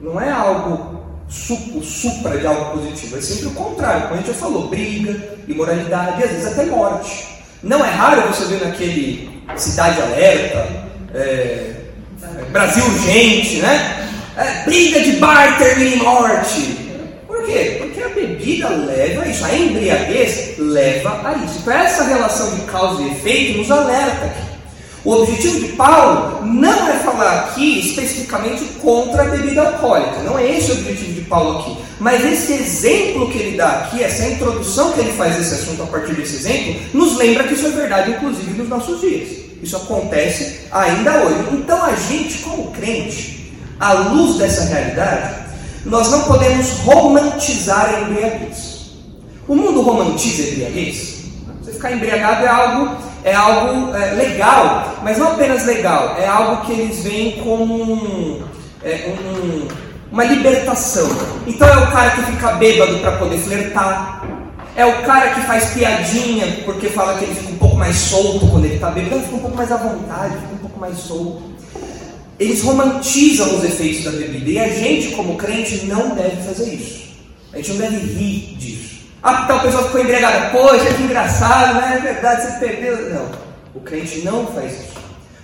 Não 0.00 0.20
é 0.20 0.30
algo 0.30 1.02
supo, 1.28 1.82
supra 1.82 2.38
de 2.38 2.46
algo 2.46 2.78
positivo, 2.78 3.16
é 3.16 3.20
sempre 3.20 3.46
o 3.46 3.52
contrário. 3.52 4.02
Como 4.02 4.14
a 4.14 4.16
gente 4.18 4.26
já 4.26 4.34
falou, 4.34 4.68
briga, 4.68 5.18
imoralidade 5.48 6.20
e 6.20 6.24
às 6.24 6.30
vezes 6.30 6.46
até 6.46 6.66
morte. 6.66 7.28
Não 7.62 7.84
é 7.84 7.88
raro 7.88 8.28
você 8.28 8.44
ver 8.46 8.66
naquele 8.66 9.30
Cidade 9.56 10.00
Alerta, 10.00 10.68
é, 11.14 11.74
Brasil 12.50 12.84
Urgente, 12.84 13.56
né? 13.60 14.08
É, 14.36 14.64
briga 14.64 15.00
de 15.00 15.12
bar 15.12 15.58
termina 15.58 15.96
em 15.96 15.98
morte. 15.98 16.78
Por 17.26 17.44
quê? 17.44 17.76
Porque 17.80 18.02
a 18.02 18.08
bebida 18.08 18.68
leva 18.68 19.22
a 19.22 19.28
isso, 19.28 19.44
a 19.44 19.54
embriaguez 19.54 20.58
leva 20.58 21.20
a 21.24 21.44
isso. 21.44 21.58
Então, 21.60 21.72
essa 21.72 22.04
relação 22.04 22.54
de 22.56 22.62
causa 22.62 23.02
e 23.02 23.12
efeito 23.12 23.58
nos 23.58 23.70
alerta. 23.70 24.51
O 25.04 25.14
objetivo 25.14 25.58
de 25.58 25.72
Paulo 25.72 26.46
não 26.46 26.88
é 26.88 26.98
falar 26.98 27.40
aqui 27.40 27.80
especificamente 27.80 28.64
contra 28.80 29.22
a 29.22 29.24
bebida 29.30 29.62
alcoólica, 29.62 30.22
não 30.22 30.38
é 30.38 30.58
esse 30.58 30.70
o 30.70 30.74
objetivo 30.74 31.12
de 31.14 31.22
Paulo 31.22 31.58
aqui. 31.58 31.76
Mas 31.98 32.24
esse 32.24 32.52
exemplo 32.52 33.28
que 33.28 33.38
ele 33.38 33.56
dá 33.56 33.68
aqui, 33.70 34.02
essa 34.02 34.28
introdução 34.28 34.92
que 34.92 35.00
ele 35.00 35.12
faz 35.12 35.34
desse 35.34 35.54
assunto 35.54 35.82
a 35.82 35.86
partir 35.86 36.14
desse 36.14 36.36
exemplo, 36.36 36.82
nos 36.94 37.16
lembra 37.16 37.44
que 37.44 37.54
isso 37.54 37.66
é 37.66 37.70
verdade, 37.70 38.12
inclusive, 38.12 38.52
nos 38.52 38.68
nossos 38.68 39.00
dias. 39.00 39.28
Isso 39.60 39.76
acontece 39.76 40.66
ainda 40.70 41.24
hoje. 41.24 41.48
Então 41.52 41.84
a 41.84 41.94
gente, 41.96 42.38
como 42.38 42.70
crente, 42.70 43.52
à 43.80 43.92
luz 43.92 44.38
dessa 44.38 44.64
realidade, 44.66 45.34
nós 45.84 46.12
não 46.12 46.22
podemos 46.22 46.70
romantizar 46.78 47.92
a 47.92 48.00
embriaguez. 48.02 48.92
O 49.48 49.56
mundo 49.56 49.82
romantiza 49.82 50.44
a 50.44 50.46
embriaguez. 50.46 51.24
Você 51.60 51.72
ficar 51.72 51.92
embriagado 51.92 52.44
é 52.44 52.48
algo 52.48 53.11
é 53.24 53.34
algo 53.34 53.94
é, 53.94 54.14
legal, 54.14 54.96
mas 55.02 55.18
não 55.18 55.32
apenas 55.32 55.64
legal, 55.64 56.16
é 56.18 56.26
algo 56.26 56.64
que 56.66 56.72
eles 56.72 57.02
veem 57.04 57.32
como 57.42 57.82
um, 57.82 58.42
é, 58.82 59.14
um, 59.14 59.68
uma 60.10 60.24
libertação. 60.24 61.08
Então 61.46 61.68
é 61.68 61.78
o 61.78 61.90
cara 61.90 62.10
que 62.10 62.22
fica 62.22 62.52
bêbado 62.52 62.98
para 62.98 63.12
poder 63.12 63.38
flertar, 63.38 64.26
é 64.74 64.86
o 64.86 65.02
cara 65.02 65.34
que 65.34 65.40
faz 65.42 65.66
piadinha 65.70 66.62
porque 66.64 66.88
fala 66.88 67.18
que 67.18 67.24
ele 67.24 67.34
fica 67.34 67.52
um 67.52 67.58
pouco 67.58 67.76
mais 67.76 67.96
solto 67.96 68.46
quando 68.48 68.64
ele 68.64 68.74
está 68.74 68.90
bêbado, 68.90 69.16
ele 69.16 69.24
fica 69.24 69.36
um 69.36 69.40
pouco 69.40 69.56
mais 69.56 69.70
à 69.70 69.76
vontade, 69.76 70.34
fica 70.34 70.54
um 70.54 70.58
pouco 70.58 70.80
mais 70.80 70.98
solto. 70.98 71.52
Eles 72.40 72.62
romantizam 72.62 73.56
os 73.56 73.62
efeitos 73.62 74.04
da 74.04 74.10
bebida 74.10 74.50
e 74.50 74.58
a 74.58 74.68
gente, 74.68 75.14
como 75.14 75.36
crente, 75.36 75.84
não 75.86 76.14
deve 76.14 76.42
fazer 76.42 76.74
isso. 76.74 77.02
A 77.52 77.58
gente 77.58 77.70
não 77.72 77.78
deve 77.78 77.96
rir 77.98 78.56
disso. 78.56 78.81
Ah, 79.22 79.46
a 79.48 79.58
pessoa 79.60 79.84
ficou 79.84 80.00
embriagada. 80.00 80.50
Poxa, 80.50 80.94
que 80.94 81.02
engraçado, 81.02 81.74
né? 81.74 81.94
É 81.96 82.00
verdade, 82.00 82.42
você 82.42 82.58
perdeu. 82.58 83.10
Não, 83.10 83.30
o 83.74 83.80
crente 83.80 84.20
não 84.22 84.46
faz 84.48 84.72
isso. 84.72 84.92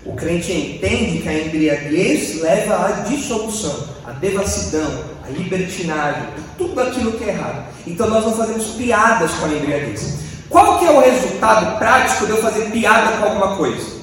O 0.05 0.15
crente 0.15 0.53
entende 0.53 1.19
que 1.19 1.29
a 1.29 1.39
embriaguez 1.39 2.41
leva 2.41 2.87
à 2.87 2.91
dissolução, 3.03 3.89
à 4.05 4.13
devassidão, 4.13 5.05
à 5.25 5.31
libertinagem, 5.31 6.23
a 6.23 6.57
tudo 6.57 6.81
aquilo 6.81 7.13
que 7.13 7.25
é 7.25 7.29
errado. 7.29 7.67
Então 7.87 8.09
nós 8.09 8.25
não 8.25 8.35
fazemos 8.35 8.67
piadas 8.69 9.31
com 9.33 9.47
a 9.47 9.49
embriaguez. 9.49 10.19
Qual 10.49 10.79
que 10.79 10.87
é 10.87 10.91
o 10.91 11.01
resultado 11.01 11.79
prático 11.79 12.27
de 12.27 12.33
eu 12.33 12.39
fazer 12.39 12.71
piada 12.71 13.19
com 13.19 13.25
alguma 13.27 13.57
coisa? 13.57 13.99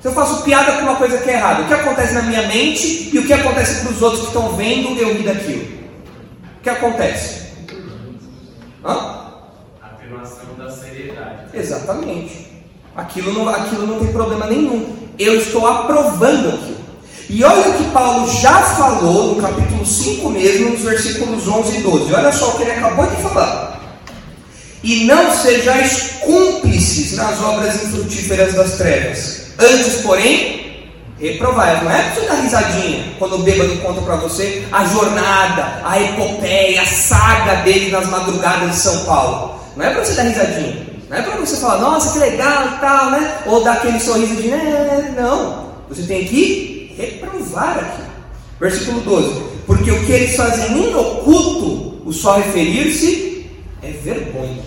Se 0.00 0.08
eu 0.08 0.12
faço 0.12 0.42
piada 0.42 0.72
com 0.72 0.82
uma 0.82 0.96
coisa 0.96 1.18
que 1.18 1.30
é 1.30 1.34
errada, 1.34 1.62
o 1.62 1.66
que 1.66 1.74
acontece 1.74 2.14
na 2.14 2.22
minha 2.22 2.42
mente 2.46 3.10
e 3.12 3.18
o 3.18 3.26
que 3.26 3.32
acontece 3.32 3.80
para 3.80 3.92
os 3.92 4.02
outros 4.02 4.22
que 4.22 4.26
estão 4.28 4.54
vendo 4.56 4.98
eu 4.98 5.14
rir 5.14 5.24
daquilo? 5.24 5.64
O 6.58 6.62
que 6.62 6.70
acontece? 6.70 7.39
Hã? 8.84 9.32
Afirmação 9.82 10.54
da 10.58 10.70
seriedade. 10.70 11.46
Exatamente. 11.54 12.48
Aquilo 12.96 13.32
não, 13.32 13.48
aquilo 13.48 13.86
não 13.86 13.98
tem 13.98 14.12
problema 14.12 14.46
nenhum. 14.46 14.96
Eu 15.18 15.36
estou 15.36 15.66
aprovando 15.66 16.48
aquilo. 16.48 16.80
E 17.28 17.44
olha 17.44 17.68
o 17.70 17.74
que 17.74 17.90
Paulo 17.90 18.28
já 18.40 18.60
falou 18.62 19.34
no 19.34 19.42
capítulo 19.42 19.86
5 19.86 20.30
mesmo, 20.30 20.70
nos 20.70 20.80
versículos 20.80 21.46
11 21.46 21.78
e 21.78 21.80
12. 21.82 22.14
Olha 22.14 22.32
só 22.32 22.50
o 22.50 22.56
que 22.56 22.62
ele 22.62 22.72
acabou 22.72 23.06
de 23.06 23.22
falar. 23.22 23.80
E 24.82 25.04
não 25.04 25.32
sejais 25.36 26.14
cúmplices 26.20 27.16
nas 27.16 27.40
obras 27.40 27.84
infrutíferas 27.84 28.54
das 28.54 28.72
trevas. 28.78 29.42
Antes, 29.58 30.00
porém, 30.02 30.69
reprovai. 31.20 31.84
Não 31.84 31.90
é 31.90 32.02
para 32.02 32.14
você 32.14 32.20
dar 32.26 32.34
risadinha 32.36 33.14
quando 33.18 33.36
o 33.36 33.38
bêbado 33.38 33.76
conta 33.78 34.00
para 34.00 34.16
você 34.16 34.66
a 34.72 34.84
jornada, 34.84 35.80
a 35.84 36.00
epopeia, 36.00 36.82
a 36.82 36.86
saga 36.86 37.56
dele 37.62 37.90
nas 37.90 38.06
madrugadas 38.08 38.70
de 38.70 38.76
São 38.76 39.04
Paulo. 39.04 39.60
Não 39.76 39.84
é 39.84 39.90
para 39.90 40.04
você 40.04 40.14
dar 40.14 40.22
risadinha. 40.22 40.86
Não 41.08 41.16
é 41.16 41.22
para 41.22 41.36
você 41.36 41.56
falar, 41.56 41.78
nossa, 41.78 42.12
que 42.12 42.18
legal 42.18 42.68
e 42.68 42.80
tal, 42.80 43.10
né? 43.10 43.38
Ou 43.46 43.64
dar 43.64 43.74
aquele 43.74 44.00
sorriso 44.00 44.36
de, 44.36 44.48
né? 44.48 45.14
Não. 45.16 45.70
Você 45.88 46.02
tem 46.02 46.24
que 46.24 46.94
reprovar 46.96 47.78
aqui. 47.78 48.02
Versículo 48.60 49.00
12. 49.00 49.42
Porque 49.66 49.90
o 49.90 50.04
que 50.04 50.12
eles 50.12 50.36
fazem 50.36 50.72
em 50.72 50.94
oculto, 50.94 52.02
o 52.04 52.12
só 52.12 52.36
referir-se, 52.36 53.50
é 53.82 53.90
vergonha. 53.90 54.62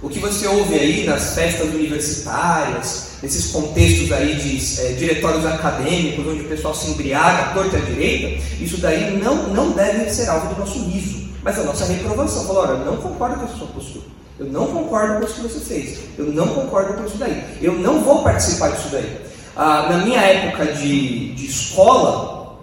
O 0.00 0.08
que 0.08 0.18
você 0.20 0.46
ouve 0.46 0.74
aí 0.74 1.04
nas 1.04 1.34
festas 1.34 1.68
universitárias, 1.68 3.07
nesses 3.22 3.50
contextos 3.50 4.12
aí 4.12 4.36
de 4.36 4.80
é, 4.80 4.92
diretórios 4.92 5.44
acadêmicos, 5.44 6.26
onde 6.26 6.42
o 6.42 6.48
pessoal 6.48 6.74
se 6.74 6.90
embriaga, 6.90 7.52
torta 7.52 7.76
à 7.76 7.80
direita, 7.80 8.42
isso 8.60 8.78
daí 8.78 9.18
não, 9.22 9.48
não 9.48 9.70
deve 9.72 10.08
ser 10.10 10.28
alvo 10.28 10.54
do 10.54 10.60
nosso 10.60 10.78
riso, 10.84 11.28
mas 11.42 11.56
da 11.56 11.64
nossa 11.64 11.84
reprovação. 11.84 12.46
Falou, 12.46 12.62
olha, 12.62 12.72
eu 12.72 12.84
não 12.84 12.96
concordo 12.96 13.36
com 13.36 13.44
essa 13.44 13.56
sua 13.56 13.66
postura. 13.68 14.04
Eu 14.38 14.46
não 14.46 14.66
concordo 14.68 15.18
com 15.18 15.24
isso 15.24 15.34
que 15.34 15.42
você 15.42 15.60
fez. 15.60 15.98
Eu 16.16 16.26
não 16.26 16.46
concordo 16.46 16.94
com 16.94 17.04
isso 17.04 17.16
daí. 17.16 17.42
Eu 17.60 17.72
não 17.72 18.00
vou 18.02 18.22
participar 18.22 18.70
disso 18.70 18.88
daí. 18.92 19.18
Ah, 19.56 19.88
na 19.90 19.98
minha 20.04 20.20
época 20.20 20.66
de, 20.66 21.34
de 21.34 21.46
escola, 21.46 22.56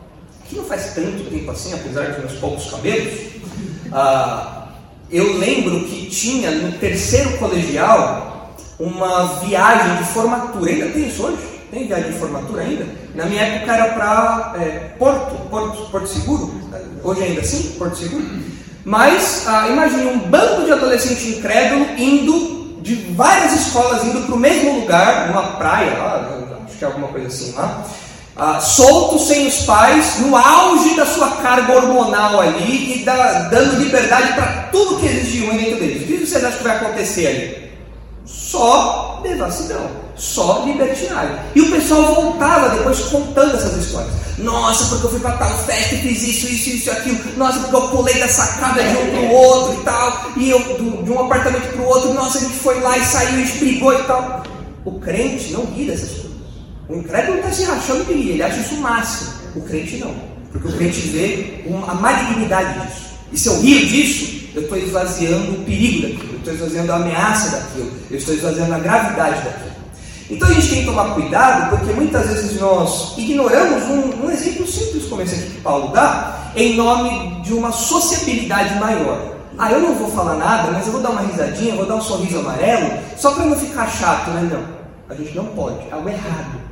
que 0.47 0.55
não 0.55 0.63
faz 0.63 0.93
tanto 0.93 1.29
tempo 1.29 1.51
assim, 1.51 1.74
apesar 1.74 2.12
de 2.12 2.19
meus 2.19 2.39
poucos 2.39 2.71
cabelos, 2.71 3.13
ah, 3.91 4.67
eu 5.12 5.38
lembro 5.38 5.83
que 5.83 6.05
tinha 6.05 6.51
no 6.51 6.71
terceiro 6.74 7.38
colegial 7.38 8.35
uma 8.79 9.39
viagem 9.39 9.96
de 9.98 10.03
formatura. 10.05 10.72
Ainda 10.72 10.88
tem 10.88 11.08
isso 11.08 11.24
hoje? 11.24 11.38
Tem 11.72 11.88
viagem 11.88 12.12
de 12.12 12.17
formatura 12.17 12.62
ainda? 12.62 12.86
Na 13.13 13.25
minha 13.25 13.41
época 13.41 13.74
era 13.74 13.94
para 13.94 14.53
é, 14.60 14.70
Porto, 14.98 15.50
Porto, 15.50 15.89
Porto 15.91 16.08
Seguro. 16.08 16.53
Hoje 17.03 17.24
ainda 17.24 17.41
assim, 17.41 17.75
Porto 17.77 17.98
Seguro. 17.98 18.25
Mas 18.84 19.46
ah, 19.48 19.67
imagine 19.70 20.05
um 20.05 20.20
bando 20.20 20.65
de 20.65 20.72
adolescente 20.72 21.38
incrédulo 21.38 21.86
indo 21.98 22.82
de 22.82 22.96
várias 23.13 23.53
escolas 23.53 24.03
indo 24.03 24.22
para 24.22 24.36
o 24.36 24.39
mesmo 24.39 24.79
lugar, 24.79 25.27
numa 25.27 25.58
praia, 25.58 25.98
lá, 25.98 26.63
acho 26.65 26.77
que 26.77 26.84
é 26.84 26.88
alguma 26.88 27.08
coisa 27.08 27.27
assim 27.27 27.51
lá 27.53 27.84
ah, 28.38 28.60
solto 28.60 29.17
sem 29.17 29.48
os 29.48 29.60
pais, 29.60 30.20
no 30.20 30.36
auge 30.36 30.96
da 30.96 31.05
sua 31.05 31.32
carga 31.38 31.74
hormonal 31.74 32.41
ali 32.41 33.01
e 33.01 33.05
da, 33.05 33.44
dando 33.44 33.82
liberdade 33.82 34.34
para 34.34 34.67
tudo 34.72 35.00
que 35.00 35.05
existe 35.05 35.38
de 35.38 35.46
ruim 35.46 35.58
dentro 35.58 35.79
deles. 35.79 36.03
O 36.03 36.05
que 36.05 36.25
você 36.25 36.38
acha 36.38 36.58
que 36.58 36.63
vai 36.63 36.75
acontecer 36.75 37.27
ali? 37.27 37.64
Só 38.25 39.20
devassidão, 39.24 39.88
só 40.15 40.63
libertinagem. 40.65 41.36
E 41.53 41.62
o 41.62 41.72
pessoal 41.72 42.15
voltava 42.15 42.70
depois 42.70 43.00
contando 43.01 43.55
essas 43.55 43.86
histórias. 43.86 44.13
Nossa, 44.38 44.86
porque 44.86 45.05
eu 45.05 45.12
fui 45.12 45.20
para 45.20 45.38
tal 45.38 45.58
festa 45.60 45.96
e 45.96 46.00
fiz 46.00 46.24
isso, 46.24 46.48
isso, 46.48 46.70
isso, 46.70 46.91
aquilo. 46.91 47.20
Nossa, 47.38 47.60
porque 47.60 47.75
eu 47.75 47.89
pulei 47.89 48.20
da 48.20 48.27
sacada 48.27 48.84
de 48.84 48.98
um 48.98 49.12
para 49.12 49.20
o 49.22 49.32
outro 49.32 49.82
e 49.82 49.84
tal. 49.84 50.32
E 50.38 50.50
eu 50.50 50.60
de 51.03 51.12
um 51.12 51.20
apartamento 51.20 51.72
para 51.72 51.82
o 51.82 51.88
outro. 51.88 52.13
Nossa, 52.13 52.39
a 52.39 52.41
gente 52.41 52.55
foi 52.55 52.79
lá 52.82 52.98
e 52.98 53.05
saiu, 53.05 53.39
e 53.39 53.60
brigou 53.60 53.94
e 53.94 54.03
tal. 54.03 54.44
O 54.84 55.00
crente 55.00 55.53
não 55.53 55.65
ri 55.65 55.86
dessas 55.86 56.10
coisas. 56.10 56.32
O 56.89 56.96
incrédulo 56.96 57.38
está 57.38 57.51
se 57.51 57.63
rachando 57.63 58.05
de 58.05 58.13
rir, 58.13 58.29
ele 58.32 58.44
acha 58.44 58.60
isso 58.60 58.75
o 58.75 58.82
máximo. 58.82 59.34
O 59.55 59.62
crente 59.62 59.98
não. 59.98 60.13
Porque 60.51 60.67
o 60.67 60.72
crente 60.74 61.00
vê 61.08 61.63
uma, 61.65 61.91
a 61.91 61.96
malignidade 61.96 62.79
disso. 62.79 63.05
E 63.32 63.39
se 63.39 63.48
eu 63.48 63.60
rio 63.60 63.86
disso, 63.88 64.45
eu 64.55 64.63
estou 64.63 64.77
esvaziando 64.77 65.51
o 65.51 65.63
perigo 65.65 66.01
daquilo, 66.07 66.33
eu 66.33 66.38
estou 66.38 66.53
esvaziando 66.53 66.91
a 66.91 66.95
ameaça 66.95 67.57
daquilo, 67.57 67.91
eu 68.09 68.17
estou 68.17 68.33
esvaziando 68.33 68.74
a 68.74 68.79
gravidade 68.79 69.43
daquilo. 69.43 69.75
Então 70.29 70.47
a 70.47 70.53
gente 70.53 70.69
tem 70.69 70.79
que 70.79 70.85
tomar 70.85 71.13
cuidado, 71.13 71.69
porque 71.69 71.93
muitas 71.93 72.27
vezes 72.27 72.59
nós 72.59 73.15
ignoramos 73.17 73.83
um, 73.83 74.25
um 74.25 74.31
exemplo 74.31 74.65
simples 74.65 75.05
como 75.05 75.21
esse 75.21 75.35
aqui 75.35 75.50
que 75.51 75.62
Paulo 75.62 75.89
dá, 75.89 76.51
em 76.55 76.75
nome 76.75 77.41
de 77.43 77.53
uma 77.53 77.71
sociabilidade 77.71 78.79
maior. 78.79 79.35
Ah, 79.57 79.71
eu 79.71 79.79
não 79.79 79.95
vou 79.95 80.09
falar 80.09 80.35
nada, 80.35 80.71
mas 80.71 80.88
eu 80.88 80.93
vou 80.93 81.01
dar 81.01 81.12
uma 81.12 81.21
risadinha, 81.21 81.75
vou 81.75 81.85
dar 81.85 81.95
um 81.95 82.01
sorriso 82.01 82.39
amarelo, 82.39 82.97
só 83.17 83.31
para 83.31 83.45
não 83.45 83.55
ficar 83.55 83.88
chato, 83.88 84.31
né? 84.31 84.50
Não, 84.51 84.65
a 85.09 85.17
gente 85.17 85.35
não 85.35 85.45
pode, 85.45 85.77
é 85.89 85.93
algo 85.93 86.09
errado 86.09 86.65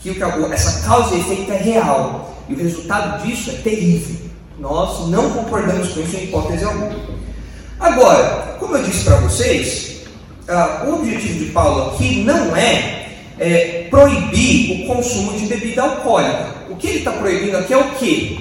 que 0.00 0.10
essa 0.52 0.86
causa 0.86 1.14
e 1.14 1.20
efeito 1.20 1.52
é 1.52 1.56
real. 1.56 2.34
E 2.48 2.54
o 2.54 2.56
resultado 2.56 3.22
disso 3.22 3.50
é 3.50 3.54
terrível. 3.54 4.16
Nós 4.58 5.08
não 5.08 5.30
concordamos 5.30 5.88
com 5.92 6.00
isso 6.00 6.16
em 6.16 6.24
hipótese 6.24 6.64
alguma. 6.64 7.17
Agora, 7.80 8.56
como 8.58 8.76
eu 8.76 8.82
disse 8.82 9.04
para 9.04 9.16
vocês, 9.16 10.02
uh, 10.48 10.88
o 10.88 10.94
objetivo 10.96 11.44
de 11.44 11.50
Paulo 11.52 11.94
aqui 11.94 12.24
não 12.24 12.56
é, 12.56 13.08
é, 13.38 13.86
proibir 13.88 14.82
o 14.82 14.86
consumo 14.88 15.38
de 15.38 15.46
bebida 15.46 15.82
alcoólica. 15.82 16.54
O 16.68 16.76
que 16.76 16.88
ele 16.88 16.98
está 16.98 17.12
proibindo 17.12 17.56
aqui 17.56 17.72
é 17.72 17.76
o 17.76 17.90
quê? 17.92 18.38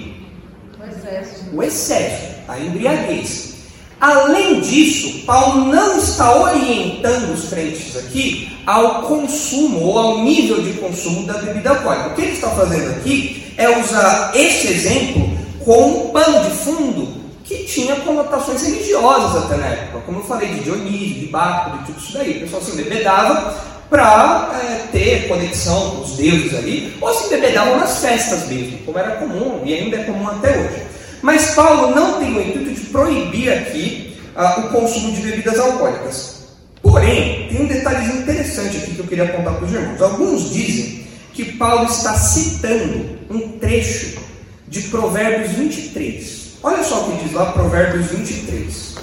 O 0.79 0.85
excesso. 0.85 1.43
O 1.53 1.63
excesso, 1.63 2.25
a 2.47 2.59
embriaguez. 2.59 3.57
Além 3.99 4.59
disso, 4.61 5.25
Paulo 5.25 5.65
não 5.65 5.97
está 5.97 6.35
orientando 6.35 7.33
os 7.33 7.49
crentes 7.49 7.95
aqui 7.95 8.57
ao 8.65 9.03
consumo 9.03 9.81
ou 9.81 9.99
ao 9.99 10.23
nível 10.23 10.61
de 10.63 10.73
consumo 10.73 11.25
da 11.27 11.33
bebida 11.33 11.69
alcoólica. 11.71 12.09
O 12.09 12.15
que 12.15 12.21
ele 12.21 12.31
está 12.31 12.49
fazendo 12.49 12.89
aqui 12.91 13.53
é 13.55 13.69
usar 13.79 14.31
esse 14.35 14.67
exemplo 14.67 15.29
como 15.63 16.09
pano 16.11 16.43
de 16.43 16.55
fundo 16.57 17.16
que 17.47 17.63
tinha 17.63 17.95
conotações 17.97 18.61
religiosas 18.61 19.45
até 19.45 19.55
na 19.55 19.67
época. 19.67 20.03
Como 20.05 20.19
eu 20.19 20.23
falei, 20.23 20.49
de 20.49 20.59
Dionísio, 20.65 21.21
de 21.21 21.27
Baco, 21.27 21.77
de 21.77 21.85
tudo 21.85 21.99
isso 21.99 22.13
daí. 22.13 22.37
O 22.37 22.39
pessoal 22.41 22.61
se 22.61 22.71
embebedava 22.71 23.55
para 23.89 24.51
é, 24.61 24.87
ter 24.91 25.29
conexão 25.29 25.91
com 25.91 26.01
os 26.01 26.17
deuses 26.17 26.53
ali, 26.53 26.97
ou 26.99 27.13
se 27.13 27.27
embebedavam 27.27 27.77
nas 27.77 27.99
festas 27.99 28.49
mesmo, 28.49 28.79
como 28.79 28.99
era 28.99 29.15
comum 29.15 29.61
e 29.63 29.73
ainda 29.73 29.95
é 29.95 30.03
comum 30.03 30.27
até 30.27 30.57
hoje. 30.57 30.83
Mas 31.21 31.55
Paulo 31.55 31.95
não 31.95 32.19
tem 32.19 32.35
o 32.35 32.41
intuito 32.41 32.69
de 32.69 32.81
proibir 32.87 33.53
aqui 33.53 34.17
ah, 34.35 34.59
o 34.59 34.69
consumo 34.69 35.13
de 35.13 35.21
bebidas 35.21 35.57
alcoólicas. 35.57 36.47
Porém, 36.81 37.47
tem 37.47 37.61
um 37.61 37.67
detalhe 37.67 38.05
interessante 38.19 38.77
aqui 38.77 38.93
que 38.93 38.99
eu 38.99 39.07
queria 39.07 39.23
apontar 39.23 39.55
para 39.55 39.65
os 39.65 39.73
irmãos. 39.73 40.01
Alguns 40.01 40.51
dizem 40.51 41.07
que 41.33 41.53
Paulo 41.53 41.85
está 41.85 42.13
citando 42.13 43.19
um 43.29 43.57
trecho 43.57 44.19
de 44.67 44.81
Provérbios 44.83 45.51
23. 45.53 46.46
Olha 46.63 46.83
só 46.83 47.01
o 47.01 47.11
que 47.11 47.23
diz 47.23 47.33
lá 47.33 47.51
Provérbios 47.51 48.07
23. 48.07 48.95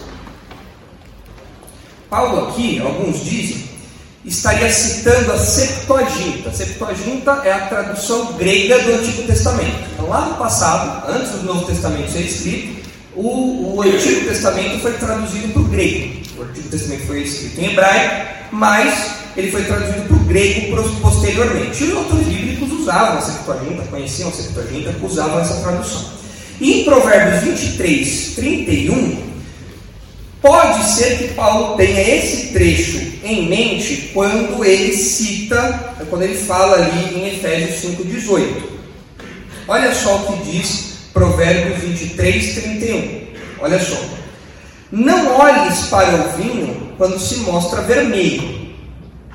Paulo 2.11 2.49
aqui, 2.49 2.80
alguns 2.80 3.25
dizem, 3.25 3.64
estaria 4.25 4.70
citando 4.73 5.32
a 5.32 5.38
Septuaginta. 5.38 6.49
A 6.49 6.52
Septuaginta 6.52 7.42
é 7.44 7.52
a 7.52 7.66
tradução 7.66 8.32
grega 8.34 8.78
do 8.80 8.94
Antigo 8.94 9.23
Testamento. 9.25 9.84
Então, 9.92 10.08
lá 10.08 10.26
no 10.26 10.34
passado, 10.37 11.08
antes 11.08 11.30
do 11.30 11.42
Novo 11.44 11.66
Testamento 11.66 12.11
ser 12.11 12.23
escrito, 12.23 12.84
o, 13.14 13.76
o 13.76 13.82
Antigo 13.82 14.26
Testamento 14.26 14.80
foi 14.80 14.94
traduzido 14.94 15.52
para 15.52 15.62
o 15.62 15.64
grego. 15.64 16.23
O 16.38 16.42
Antigo 16.42 16.68
Testamento 16.68 17.06
foi 17.06 17.23
escrito 17.23 17.61
em 17.61 17.70
hebraico, 17.70 18.46
mas 18.52 19.11
ele 19.37 19.50
foi 19.50 19.64
traduzido 19.64 20.02
para 20.02 20.16
o 20.16 20.20
grego 20.20 20.82
posteriormente. 21.00 21.84
E 21.84 21.87
os 21.88 21.96
autores 21.96 22.26
bíblicos 22.26 22.73
usavam 22.73 23.18
a 23.18 23.20
Septuaginta, 23.20 23.82
conheciam 23.84 24.28
a 24.28 24.32
Septuaginta, 24.32 24.94
usavam 25.02 25.40
essa 25.40 25.54
tradução. 25.61 26.24
Em 26.64 26.83
Provérbios 26.83 27.42
23, 27.42 28.37
31, 28.37 29.18
pode 30.40 30.83
ser 30.87 31.18
que 31.18 31.35
Paulo 31.35 31.76
tenha 31.76 32.00
esse 32.00 32.54
trecho 32.54 33.18
em 33.23 33.47
mente 33.50 34.11
quando 34.14 34.64
ele 34.64 34.97
cita, 34.97 35.94
quando 36.09 36.23
ele 36.23 36.38
fala 36.38 36.76
ali 36.76 37.18
em 37.18 37.28
Efésios 37.28 37.99
5,18. 37.99 38.62
Olha 39.68 39.94
só 39.94 40.16
o 40.16 40.38
que 40.38 40.52
diz 40.52 40.94
Provérbios 41.12 41.80
23, 41.80 42.54
31. 42.54 43.26
Olha 43.61 43.78
só. 43.78 44.00
Não 44.90 45.37
olhes 45.38 45.88
para 45.88 46.14
o 46.14 46.33
vinho 46.38 46.94
quando 46.97 47.18
se 47.18 47.40
mostra 47.40 47.83
vermelho 47.83 48.73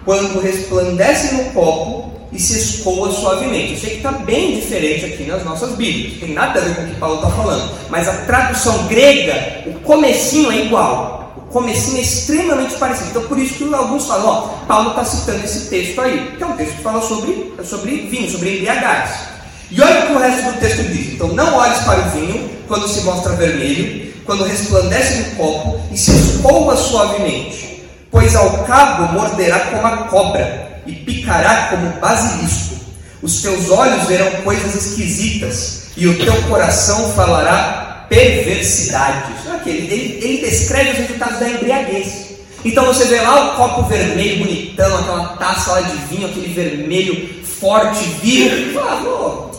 quando 0.03 0.39
resplandece 0.39 1.35
no 1.35 1.43
copo 1.51 2.18
e 2.31 2.39
se 2.39 2.57
escoa 2.57 3.11
suavemente. 3.11 3.73
Eu 3.73 3.79
sei 3.79 3.89
que 3.91 3.97
está 3.97 4.11
bem 4.11 4.59
diferente 4.59 5.05
aqui 5.05 5.23
nas 5.23 5.43
nossas 5.43 5.75
Bíblias, 5.75 6.19
tem 6.19 6.33
nada 6.33 6.59
a 6.59 6.63
ver 6.63 6.75
com 6.75 6.83
o 6.83 6.87
que 6.87 6.95
Paulo 6.95 7.15
está 7.15 7.29
falando, 7.31 7.71
mas 7.89 8.07
a 8.07 8.13
tradução 8.25 8.87
grega, 8.87 9.63
o 9.67 9.73
comecinho 9.79 10.51
é 10.51 10.65
igual, 10.65 11.33
o 11.37 11.41
comecinho 11.51 11.97
é 11.97 12.01
extremamente 12.01 12.75
parecido. 12.75 13.09
Então 13.09 13.23
por 13.23 13.37
isso 13.37 13.55
que 13.55 13.73
alguns 13.73 14.05
falam, 14.05 14.27
ó, 14.27 14.65
Paulo 14.65 14.89
está 14.91 15.05
citando 15.05 15.43
esse 15.43 15.69
texto 15.69 15.99
aí, 16.01 16.33
que 16.37 16.43
é 16.43 16.45
um 16.45 16.55
texto 16.55 16.75
que 16.75 16.83
fala 16.83 17.01
sobre, 17.01 17.53
sobre 17.63 17.91
vinho, 18.09 18.29
sobre 18.29 18.57
embriagar-se. 18.57 19.29
E 19.71 19.81
olha 19.81 19.99
o 19.99 20.07
que 20.07 20.13
o 20.13 20.19
resto 20.19 20.51
do 20.51 20.59
texto 20.59 20.83
diz. 20.83 21.13
Então 21.13 21.27
não 21.29 21.55
olhes 21.55 21.77
para 21.79 22.07
o 22.07 22.09
vinho 22.09 22.49
quando 22.67 22.87
se 22.87 23.01
mostra 23.01 23.33
vermelho, 23.33 24.11
quando 24.25 24.43
resplandece 24.43 25.17
no 25.17 25.35
copo 25.35 25.79
e 25.91 25.97
se 25.97 26.11
escoa 26.11 26.75
suavemente 26.75 27.69
pois 28.11 28.35
ao 28.35 28.63
cabo 28.63 29.13
morderá 29.13 29.59
como 29.59 29.87
a 29.87 29.97
cobra 30.07 30.68
e 30.89 30.95
picará 30.95 31.67
como 31.67 31.99
basilisco. 31.99 32.75
Os 33.21 33.41
teus 33.41 33.69
olhos 33.69 34.07
verão 34.07 34.31
coisas 34.43 34.75
esquisitas 34.75 35.83
e 35.95 36.07
o 36.07 36.17
teu 36.17 36.33
coração 36.43 37.11
falará 37.13 38.05
perversidades. 38.09 39.37
Ele, 39.65 39.93
ele, 39.93 40.25
ele 40.25 40.49
descreve 40.49 40.91
os 40.91 40.97
resultados 40.97 41.39
da 41.39 41.49
embriaguez. 41.49 42.29
Então 42.65 42.85
você 42.85 43.05
vê 43.05 43.21
lá 43.21 43.53
o 43.53 43.57
copo 43.57 43.83
vermelho 43.83 44.43
bonitão, 44.43 44.97
aquela 44.97 45.27
taça 45.37 45.73
lá 45.73 45.81
de 45.81 45.97
vinho, 46.07 46.27
aquele 46.27 46.53
vermelho 46.53 47.43
forte, 47.43 48.03
vivo, 48.21 48.73
fala, 48.73 49.01
vou 49.01 49.51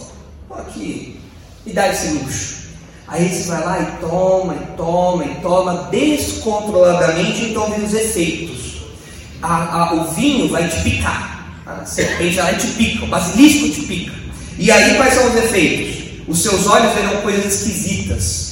aqui, 0.58 1.20
me 1.64 1.72
dá 1.72 1.88
esse 1.88 2.08
luxo. 2.08 2.60
Aí 3.08 3.28
você 3.28 3.48
vai 3.48 3.64
lá 3.64 3.80
e 3.80 4.00
toma, 4.00 4.54
e 4.54 4.76
toma, 4.76 5.24
e 5.24 5.34
toma 5.36 5.88
descontroladamente, 5.90 7.46
então 7.46 7.70
vem 7.70 7.84
os 7.84 7.94
efeitos. 7.94 8.79
A, 9.42 9.82
a, 9.82 9.94
o 9.94 10.10
vinho 10.12 10.48
vai 10.48 10.68
te 10.68 10.80
picar, 10.82 11.46
a 11.66 11.84
serpente 11.84 12.36
vai 12.36 12.56
te 12.56 12.66
pica, 12.68 13.04
o 13.04 13.08
basilisco 13.08 13.70
te 13.70 13.86
pica. 13.86 14.12
E 14.58 14.70
aí 14.70 14.96
quais 14.96 15.14
são 15.14 15.28
os 15.28 15.36
efeitos? 15.36 16.00
Os 16.28 16.42
seus 16.42 16.66
olhos 16.66 16.92
verão 16.94 17.22
coisas 17.22 17.46
esquisitas 17.46 18.50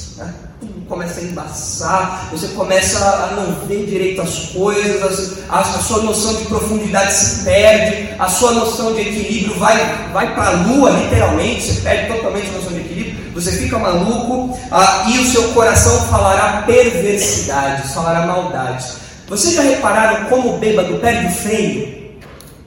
começa 0.89 1.19
a 1.19 1.23
embaçar, 1.23 2.29
você 2.31 2.47
começa 2.49 2.97
a 2.97 3.35
não 3.35 3.67
ver 3.67 3.85
direito 3.85 4.21
as 4.21 4.47
coisas, 4.47 5.37
a, 5.47 5.59
a, 5.59 5.63
sua 5.63 6.01
noção 6.01 6.33
de 6.35 6.45
profundidade 6.45 7.13
se 7.13 7.45
perde, 7.45 8.09
a 8.17 8.27
sua 8.27 8.51
noção 8.53 8.93
de 8.93 9.01
equilíbrio 9.01 9.57
vai, 9.59 10.09
vai 10.11 10.33
para 10.33 10.47
a 10.47 10.51
lua, 10.63 10.89
literalmente, 10.89 11.61
você 11.61 11.81
perde 11.81 12.11
totalmente 12.11 12.49
a 12.49 12.53
noção 12.53 12.73
de 12.73 12.79
equilíbrio, 12.79 13.31
você 13.33 13.51
fica 13.51 13.77
maluco 13.77 14.57
ah, 14.71 15.05
e 15.09 15.19
o 15.19 15.25
seu 15.25 15.49
coração 15.49 16.07
falará 16.07 16.63
perversidades, 16.63 17.93
falará 17.93 18.25
maldades. 18.25 19.08
Vocês 19.29 19.53
já 19.53 19.61
repararam 19.61 20.25
como 20.25 20.55
o 20.55 20.57
bêbado 20.57 20.97
perde 20.97 21.27
o 21.27 21.31
freio? 21.31 22.17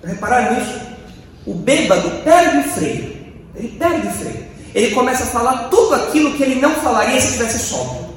Já 0.03 0.09
repararam 0.09 0.59
isso? 0.61 0.81
O 1.44 1.55
bêbado 1.55 2.11
perde 2.22 2.59
o 2.59 2.72
freio. 2.72 3.16
Ele 3.55 3.68
perde 3.79 4.07
o 4.07 4.11
freio. 4.12 4.46
Ele 4.75 4.94
começa 4.94 5.25
a 5.25 5.27
falar 5.27 5.68
tudo 5.68 5.94
aquilo 5.94 6.33
que 6.35 6.42
ele 6.42 6.61
não 6.61 6.75
falaria 6.77 7.20
se 7.20 7.33
tivesse 7.33 7.59
sóbrio 7.59 8.12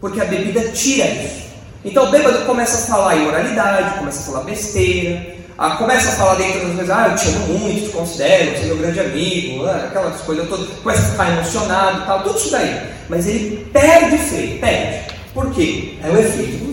porque 0.00 0.20
a 0.20 0.24
bebida 0.24 0.60
tira 0.70 1.06
isso. 1.06 1.50
Então 1.84 2.08
o 2.08 2.10
bêbado 2.10 2.44
começa 2.46 2.84
a 2.84 2.86
falar 2.86 3.16
imoralidade, 3.16 3.98
começa 3.98 4.20
a 4.20 4.32
falar 4.32 4.44
besteira, 4.44 5.36
a, 5.56 5.76
começa 5.76 6.08
a 6.08 6.12
falar 6.12 6.34
dentro 6.36 6.60
das 6.60 6.74
coisas, 6.74 6.90
ah, 6.90 7.08
eu 7.08 7.16
te 7.16 7.28
amo 7.28 7.58
muito, 7.58 7.86
te 7.86 7.88
considero, 7.90 8.56
você 8.56 8.62
é 8.62 8.66
meu 8.66 8.76
grande 8.78 9.00
amigo, 9.00 9.66
ah, 9.66 9.84
aquelas 9.88 10.20
coisas 10.22 10.48
todas, 10.48 10.68
começa 10.82 11.02
a 11.02 11.10
ficar 11.10 11.30
emocionado 11.32 12.06
tal, 12.06 12.22
tudo 12.22 12.38
isso 12.38 12.50
daí. 12.50 12.80
Mas 13.08 13.26
ele 13.26 13.66
perde 13.72 14.18
freio, 14.18 14.58
perde. 14.58 15.10
Por 15.34 15.50
quê? 15.52 15.94
É 16.02 16.10
o 16.10 16.18
efeito. 16.18 16.69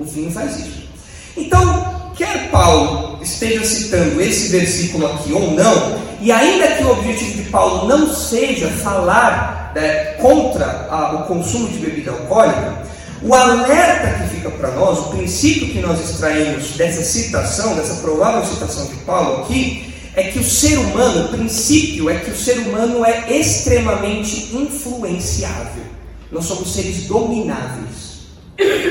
O 0.00 0.04
vinho 0.04 0.32
faz 0.32 0.58
isso. 0.58 0.88
Então, 1.36 2.12
quer 2.16 2.50
Paulo 2.50 3.18
esteja 3.22 3.62
citando 3.64 4.18
esse 4.20 4.48
versículo 4.48 5.06
aqui 5.06 5.30
ou 5.30 5.50
não, 5.50 6.00
e 6.22 6.32
ainda 6.32 6.68
que 6.68 6.84
o 6.84 6.92
objetivo 6.92 7.42
de 7.42 7.50
Paulo 7.50 7.86
não 7.86 8.12
seja 8.12 8.68
falar 8.68 9.72
né, 9.74 10.14
contra 10.14 10.88
a, 10.90 11.16
o 11.16 11.26
consumo 11.26 11.68
de 11.68 11.78
bebida 11.78 12.12
alcoólica, 12.12 12.82
o 13.22 13.34
alerta 13.34 14.22
que 14.22 14.36
fica 14.36 14.50
para 14.50 14.70
nós, 14.70 14.98
o 15.00 15.08
princípio 15.10 15.68
que 15.68 15.80
nós 15.80 16.00
extraímos 16.00 16.70
dessa 16.70 17.02
citação, 17.02 17.76
dessa 17.76 18.00
provável 18.00 18.44
citação 18.46 18.86
de 18.86 18.96
Paulo 19.04 19.42
aqui, 19.42 19.92
é 20.16 20.24
que 20.24 20.38
o 20.38 20.44
ser 20.44 20.78
humano, 20.78 21.26
o 21.26 21.28
princípio 21.28 22.08
é 22.08 22.18
que 22.18 22.30
o 22.30 22.36
ser 22.36 22.58
humano 22.58 23.04
é 23.04 23.30
extremamente 23.30 24.56
influenciável. 24.56 25.84
Nós 26.32 26.46
somos 26.46 26.72
seres 26.72 27.06
domináveis. 27.06 28.09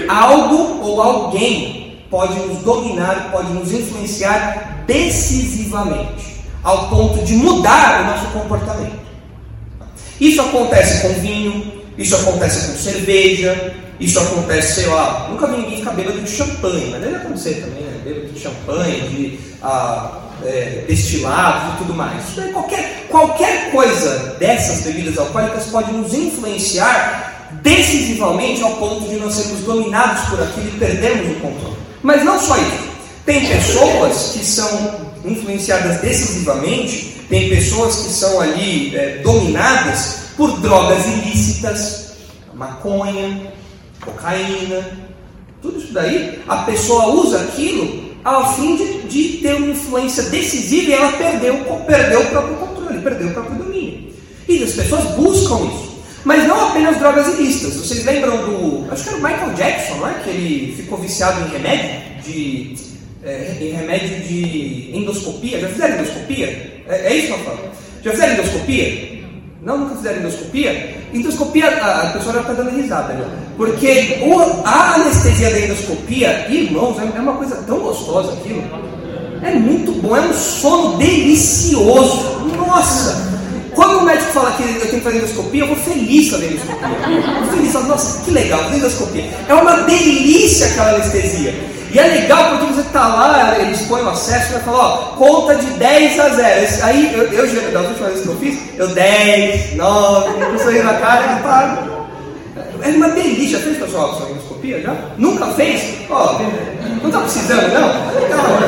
Algo 0.07 0.81
ou 0.83 1.01
alguém 1.01 1.99
pode 2.09 2.33
nos 2.39 2.59
dominar, 2.63 3.29
pode 3.31 3.51
nos 3.53 3.71
influenciar 3.71 4.83
decisivamente, 4.87 6.37
ao 6.63 6.89
ponto 6.89 7.23
de 7.23 7.35
mudar 7.35 8.01
o 8.01 8.05
nosso 8.05 8.25
comportamento. 8.31 8.99
Isso 10.19 10.41
acontece 10.41 11.01
com 11.01 11.13
vinho, 11.21 11.83
isso 11.97 12.15
acontece 12.15 12.67
com 12.67 12.77
cerveja, 12.77 13.73
isso 13.99 14.19
acontece, 14.19 14.81
sei 14.81 14.87
lá, 14.87 15.27
nunca 15.29 15.47
vi 15.47 15.57
ninguém 15.57 15.77
ficar 15.77 15.91
bêbado 15.91 16.19
de 16.21 16.29
champanhe, 16.29 16.89
mas 16.91 17.01
deve 17.01 17.15
acontecer 17.17 17.55
também, 17.55 17.83
né? 17.83 18.01
Bêbado 18.03 18.27
de 18.27 18.39
champanhe, 18.39 19.09
de 19.09 19.39
ah, 19.61 20.19
é, 20.45 20.85
destilados 20.87 21.73
e 21.73 21.77
tudo 21.77 21.93
mais. 21.93 22.23
Qualquer, 22.53 23.05
qualquer 23.09 23.71
coisa 23.71 24.35
dessas 24.39 24.83
bebidas 24.83 25.17
alcoólicas 25.17 25.65
pode 25.65 25.91
nos 25.91 26.13
influenciar 26.13 27.38
decisivamente 27.61 28.61
ao 28.61 28.71
ponto 28.75 29.07
de 29.07 29.15
nós 29.15 29.33
sermos 29.33 29.61
dominados 29.61 30.29
por 30.29 30.41
aquilo 30.41 30.67
e 30.67 30.79
perdermos 30.79 31.37
o 31.37 31.39
controle. 31.39 31.75
Mas 32.01 32.23
não 32.23 32.39
só 32.39 32.57
isso. 32.57 32.89
Tem 33.25 33.45
pessoas 33.47 34.31
que 34.33 34.45
são 34.45 35.09
influenciadas 35.25 36.01
decisivamente 36.01 37.19
tem 37.29 37.47
pessoas 37.47 37.97
que 37.97 38.09
são 38.09 38.41
ali 38.41 38.95
é, 38.95 39.19
dominadas 39.23 40.31
por 40.35 40.59
drogas 40.59 41.05
ilícitas, 41.05 42.13
maconha, 42.55 43.53
cocaína, 44.01 44.83
tudo 45.61 45.77
isso 45.77 45.93
daí. 45.93 46.39
A 46.47 46.57
pessoa 46.63 47.13
usa 47.13 47.41
aquilo 47.41 48.09
ao 48.23 48.55
fim 48.55 48.75
de, 48.75 49.01
de 49.03 49.37
ter 49.37 49.53
uma 49.53 49.67
influência 49.67 50.23
decisiva 50.23 50.89
e 50.89 50.93
ela 50.93 51.11
perdeu, 51.13 51.57
perdeu 51.85 52.21
o 52.21 52.25
próprio 52.25 52.55
controle, 52.55 53.01
perdeu 53.01 53.27
o 53.27 53.33
próprio 53.33 53.63
domínio. 53.63 54.09
E 54.47 54.63
as 54.63 54.71
pessoas 54.71 55.03
buscam 55.15 55.67
isso. 55.67 55.88
Mas 56.23 56.47
não 56.47 56.69
apenas 56.69 56.97
drogas 56.97 57.27
ilícitas. 57.27 57.75
Vocês 57.75 58.05
lembram 58.05 58.37
do. 58.37 58.91
Acho 58.91 59.03
que 59.03 59.09
era 59.09 59.17
o 59.17 59.23
Michael 59.23 59.53
Jackson, 59.53 59.95
não 59.95 60.09
é? 60.09 60.13
Que 60.15 60.29
ele 60.29 60.75
ficou 60.75 60.97
viciado 60.97 61.41
em 61.41 61.51
remédio 61.51 61.89
de 62.23 62.89
é, 63.23 63.57
em 63.59 63.71
remédio 63.71 64.19
de 64.21 64.91
endoscopia. 64.93 65.59
Já 65.59 65.67
fizeram 65.69 65.95
endoscopia? 65.95 66.47
É, 66.87 67.07
é 67.07 67.15
isso, 67.15 67.31
Rafael? 67.31 67.71
Já 68.03 68.11
fizeram 68.11 68.33
endoscopia? 68.33 69.19
Não, 69.61 69.77
nunca 69.77 69.95
fizeram 69.95 70.19
endoscopia? 70.19 70.95
Endoscopia, 71.13 71.67
a, 71.67 72.01
a 72.03 72.13
pessoa 72.13 72.33
já 72.35 72.41
está 72.41 72.53
dando 72.53 72.75
risada, 72.75 73.13
né? 73.13 73.25
Porque 73.57 74.19
o, 74.21 74.39
a 74.65 74.95
anestesia 74.95 75.49
da 75.51 75.59
endoscopia, 75.59 76.47
irmãos, 76.49 76.97
é, 76.99 77.17
é 77.17 77.19
uma 77.19 77.33
coisa 77.33 77.55
tão 77.63 77.79
gostosa 77.79 78.33
aquilo. 78.33 78.63
É 79.41 79.51
muito 79.51 79.91
bom, 80.01 80.15
é 80.15 80.21
um 80.21 80.33
sono 80.33 80.97
delicioso. 80.97 82.39
Nossa! 82.57 83.28
Quando 83.73 83.99
o 83.99 84.03
médico 84.03 84.31
fala 84.31 84.51
que 84.53 84.63
eu 84.63 84.81
tenho 84.81 84.93
que 84.93 85.01
fazer 85.01 85.17
endoscopia, 85.17 85.63
eu 85.63 85.67
vou 85.67 85.75
feliz 85.75 86.31
fazer 86.31 86.47
endoscopia. 86.47 86.87
Eu 87.07 87.43
vou 87.43 87.53
feliz, 87.53 87.73
nossa, 87.73 88.23
que 88.23 88.31
legal, 88.31 88.63
fazer 88.63 88.77
endoscopia. 88.77 89.29
É 89.47 89.53
uma 89.53 89.77
delícia 89.83 90.67
aquela 90.67 90.95
anestesia. 90.95 91.53
E 91.91 91.97
é 91.97 92.03
legal 92.03 92.49
porque 92.49 92.73
você 92.73 92.81
está 92.81 93.07
lá, 93.07 93.57
eles 93.59 93.81
põem 93.81 94.03
o 94.03 94.09
acesso 94.09 94.49
e 94.49 94.53
vai 94.53 94.61
falar, 94.61 94.77
ó, 94.77 94.97
conta 95.15 95.55
de 95.55 95.65
10 95.65 96.19
a 96.19 96.29
0. 96.29 96.83
Aí 96.83 97.13
eu, 97.15 97.23
eu 97.33 97.71
das 97.71 97.87
últimas 97.87 98.21
que 98.21 98.27
eu 98.27 98.37
fiz, 98.37 98.59
eu 98.77 98.87
10, 98.89 99.75
9, 99.75 100.33
com 100.33 100.51
um 100.51 100.59
sorriso 100.59 100.83
na 100.83 100.93
cara 100.93 101.39
e 101.39 101.43
pago. 101.43 101.99
É 102.81 102.89
uma 102.89 103.09
delícia. 103.09 103.59
Fez 103.59 103.77
pessoal 103.77 104.15
com 104.15 104.29
endoscopia 104.29 104.81
já? 104.81 104.95
Nunca 105.17 105.47
fez? 105.47 105.81
Ó, 106.09 106.39
não 107.01 107.07
está 107.09 107.21
precisando, 107.21 107.73
não? 107.73 107.87
Não, 108.29 108.59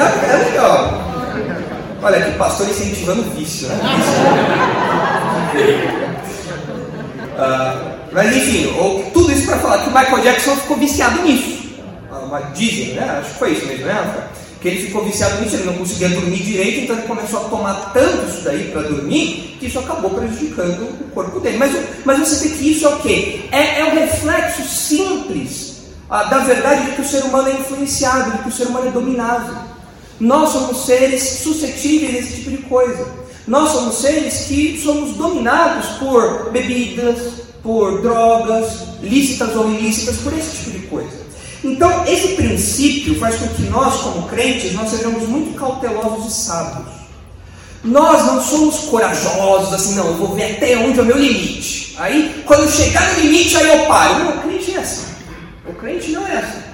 é, 0.00 0.34
é 0.34 0.50
legal. 0.50 1.07
Olha 2.00 2.22
que 2.22 2.38
pastor 2.38 2.68
incentivando 2.68 3.22
o 3.22 3.30
vício, 3.30 3.66
né? 3.68 3.76
Uh, 7.34 7.98
mas 8.12 8.36
enfim, 8.36 8.72
ou, 8.78 9.10
tudo 9.12 9.32
isso 9.32 9.46
para 9.46 9.58
falar 9.58 9.78
que 9.82 9.88
o 9.88 9.92
Michael 9.92 10.22
Jackson 10.22 10.56
ficou 10.56 10.76
viciado 10.76 11.22
nisso. 11.22 11.58
Uh, 12.10 12.52
dizem, 12.54 12.94
né? 12.94 13.18
Acho 13.18 13.30
que 13.32 13.38
foi 13.38 13.52
isso 13.52 13.66
mesmo, 13.66 13.86
né? 13.86 14.28
Que 14.60 14.68
ele 14.68 14.86
ficou 14.86 15.04
viciado 15.04 15.40
nisso, 15.40 15.56
ele 15.56 15.64
não 15.64 15.74
conseguia 15.74 16.08
dormir 16.08 16.36
direito, 16.36 16.80
então 16.80 16.96
ele 16.96 17.06
começou 17.06 17.46
a 17.46 17.48
tomar 17.48 17.92
tanto 17.92 18.28
isso 18.28 18.42
daí 18.42 18.70
para 18.72 18.82
dormir 18.82 19.56
que 19.58 19.66
isso 19.66 19.78
acabou 19.80 20.10
prejudicando 20.10 20.82
o 21.00 21.10
corpo 21.12 21.40
dele. 21.40 21.58
Mas, 21.58 21.76
mas 22.04 22.18
você 22.20 22.48
vê 22.48 22.54
que 22.54 22.72
isso 22.72 22.86
é 22.86 22.88
o 22.90 22.96
quê? 22.98 23.48
É, 23.50 23.80
é 23.80 23.84
um 23.84 23.94
reflexo 23.94 24.62
simples 24.62 25.82
uh, 26.08 26.30
da 26.30 26.38
verdade 26.38 26.86
de 26.86 26.92
que 26.92 27.02
o 27.02 27.04
ser 27.04 27.24
humano 27.24 27.48
é 27.48 27.52
influenciado, 27.54 28.32
de 28.32 28.38
que 28.38 28.48
o 28.48 28.52
ser 28.52 28.68
humano 28.68 28.86
é 28.86 28.90
dominável. 28.92 29.67
Nós 30.20 30.50
somos 30.50 30.84
seres 30.84 31.22
suscetíveis 31.42 32.14
a 32.14 32.18
esse 32.18 32.36
tipo 32.36 32.50
de 32.50 32.58
coisa. 32.58 33.06
Nós 33.46 33.70
somos 33.70 33.96
seres 33.96 34.46
que 34.46 34.80
somos 34.82 35.16
dominados 35.16 35.86
por 35.98 36.50
bebidas, 36.50 37.18
por 37.62 38.02
drogas, 38.02 38.66
lícitas 39.02 39.54
ou 39.54 39.70
ilícitas, 39.70 40.16
por 40.18 40.32
esse 40.32 40.56
tipo 40.56 40.70
de 40.72 40.86
coisa. 40.86 41.28
Então, 41.62 42.04
esse 42.06 42.28
princípio 42.34 43.18
faz 43.18 43.36
com 43.36 43.48
que 43.48 43.62
nós, 43.62 44.00
como 44.02 44.28
crentes, 44.28 44.74
nós 44.74 44.90
sejamos 44.90 45.28
muito 45.28 45.56
cautelosos 45.58 46.32
e 46.32 46.44
sábios. 46.44 46.98
Nós 47.82 48.26
não 48.26 48.42
somos 48.42 48.80
corajosos, 48.80 49.72
assim, 49.72 49.94
não, 49.94 50.06
eu 50.08 50.14
vou 50.14 50.34
ver 50.34 50.56
até 50.56 50.76
onde 50.76 50.98
é 50.98 51.02
o 51.02 51.06
meu 51.06 51.16
limite. 51.16 51.94
Aí, 51.98 52.42
quando 52.44 52.70
chegar 52.70 53.14
no 53.14 53.20
limite, 53.22 53.56
aí 53.56 53.66
eu 53.66 53.86
paro. 53.86 54.24
Não, 54.24 54.30
o 54.30 54.42
crente 54.42 54.74
é 54.74 54.78
assim. 54.78 55.06
O 55.66 55.72
crente 55.74 56.10
não 56.10 56.26
é 56.26 56.38
assim. 56.38 56.67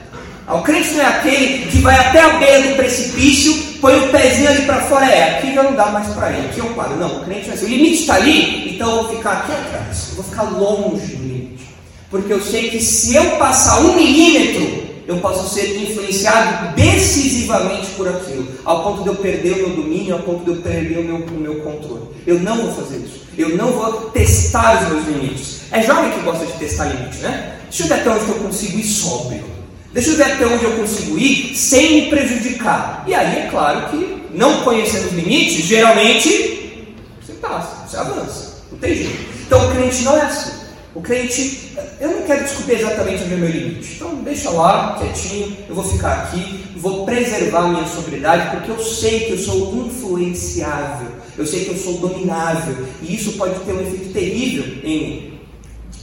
O 0.47 0.61
crente 0.61 0.91
não 0.93 1.01
é 1.01 1.07
aquele 1.07 1.67
que 1.71 1.79
vai 1.79 1.97
até 1.97 2.21
a 2.21 2.39
beira 2.39 2.69
do 2.69 2.77
precipício, 2.77 3.55
põe 3.81 3.99
o 3.99 4.11
pezinho 4.11 4.51
ali 4.51 4.67
para 4.67 4.83
fora, 4.83 5.07
é, 5.07 5.39
aqui 5.39 5.55
já 5.55 5.63
não 5.63 5.75
dá 5.75 5.87
mais 5.87 6.09
para 6.09 6.33
ir, 6.33 6.45
aqui 6.45 6.59
eu 6.59 6.67
paro. 6.75 6.97
Não, 6.97 7.17
o 7.17 7.25
crente 7.25 7.47
não 7.47 7.55
é 7.55 7.57
assim. 7.57 7.65
O 7.65 7.69
limite 7.69 8.01
está 8.03 8.17
ali, 8.17 8.75
então 8.75 8.91
eu 8.91 9.03
vou 9.05 9.17
ficar 9.17 9.33
aqui 9.33 9.53
atrás, 9.53 10.09
eu 10.11 10.17
vou 10.17 10.25
ficar 10.25 10.43
longe 10.43 11.17
do 11.17 11.23
limite. 11.23 11.69
Porque 12.11 12.33
eu 12.33 12.43
sei 12.43 12.69
que 12.69 12.79
se 12.79 13.17
eu 13.17 13.25
passar 13.39 13.81
um 13.81 13.95
milímetro, 13.95 14.85
eu 15.07 15.17
posso 15.19 15.53
ser 15.53 15.77
influenciado 15.83 16.75
decisivamente 16.75 17.87
por 17.97 18.07
aquilo, 18.07 18.47
ao 18.65 18.83
ponto 18.83 19.03
de 19.03 19.09
eu 19.09 19.15
perder 19.17 19.53
o 19.53 19.57
meu 19.57 19.71
domínio, 19.71 20.15
ao 20.15 20.21
ponto 20.21 20.45
de 20.45 20.51
eu 20.51 20.57
perder 20.63 20.99
o 20.99 21.05
meu, 21.05 21.17
o 21.17 21.41
meu 21.41 21.61
controle. 21.61 22.03
Eu 22.27 22.39
não 22.41 22.57
vou 22.57 22.75
fazer 22.75 22.99
isso. 22.99 23.23
Eu 23.37 23.57
não 23.57 23.73
vou 23.73 24.11
testar 24.11 24.83
os 24.83 24.89
meus 24.91 25.07
limites. 25.07 25.61
É 25.73 25.83
jovem 25.83 26.11
que 26.13 26.21
gosta 26.21 26.45
de 26.45 26.53
testar 26.53 26.85
limites, 26.85 27.21
né? 27.21 27.57
Deixa 27.65 27.83
eu 27.83 27.89
ver 27.89 27.95
até 27.95 28.11
onde 28.11 28.29
eu 28.29 28.35
consigo 28.37 28.79
ir 28.79 28.85
sóbrio. 28.85 29.54
Deixa 29.95 30.11
eu 30.11 30.17
ver 30.17 30.25
até 30.25 30.45
onde 30.45 30.65
eu 30.65 30.73
consigo 30.73 31.17
ir 31.17 31.55
sem 31.57 32.03
me 32.03 32.11
prejudicar. 32.11 33.05
E 33.07 33.15
aí 33.15 33.47
é 33.47 33.49
claro 33.49 33.91
que, 33.91 34.25
não 34.35 34.65
conhecendo 34.65 35.07
os 35.07 35.13
limites, 35.13 35.65
geralmente 35.65 36.97
você 37.25 37.33
passa, 37.35 37.87
você 37.87 37.97
avança. 37.97 38.55
Não 38.73 38.79
tem 38.79 38.97
jeito. 38.97 39.25
Então 39.47 39.65
o 39.65 39.71
crente 39.73 40.03
não 40.03 40.19
é 40.19 40.23
assim. 40.23 40.51
O 40.97 41.01
crente, 41.01 41.77
eu 42.01 42.11
não 42.11 42.23
quero 42.23 42.43
descobrir 42.43 42.75
exatamente 42.75 43.23
onde 43.23 43.35
é 43.35 43.37
o 43.37 43.39
meu 43.39 43.49
limite. 43.49 43.95
Então 43.95 44.17
deixa 44.17 44.51
lá, 44.51 44.97
quietinho, 44.99 45.57
eu 45.69 45.75
vou 45.77 45.85
ficar 45.85 46.25
aqui, 46.25 46.65
vou 46.77 47.05
preservar 47.05 47.61
a 47.61 47.69
minha 47.69 47.87
sobriedade, 47.87 48.51
porque 48.57 48.73
eu 48.73 48.85
sei 48.85 49.21
que 49.21 49.33
eu 49.33 49.39
sou 49.39 49.87
influenciável, 49.87 51.09
eu 51.39 51.47
sei 51.47 51.65
que 51.65 51.71
eu 51.71 51.77
sou 51.77 51.99
dominável, 51.99 52.87
e 53.01 53.15
isso 53.15 53.33
pode 53.33 53.59
ter 53.61 53.73
um 53.73 53.81
efeito 53.81 54.13
terrível 54.13 54.65
em 54.83 54.99
mim. 54.99 55.41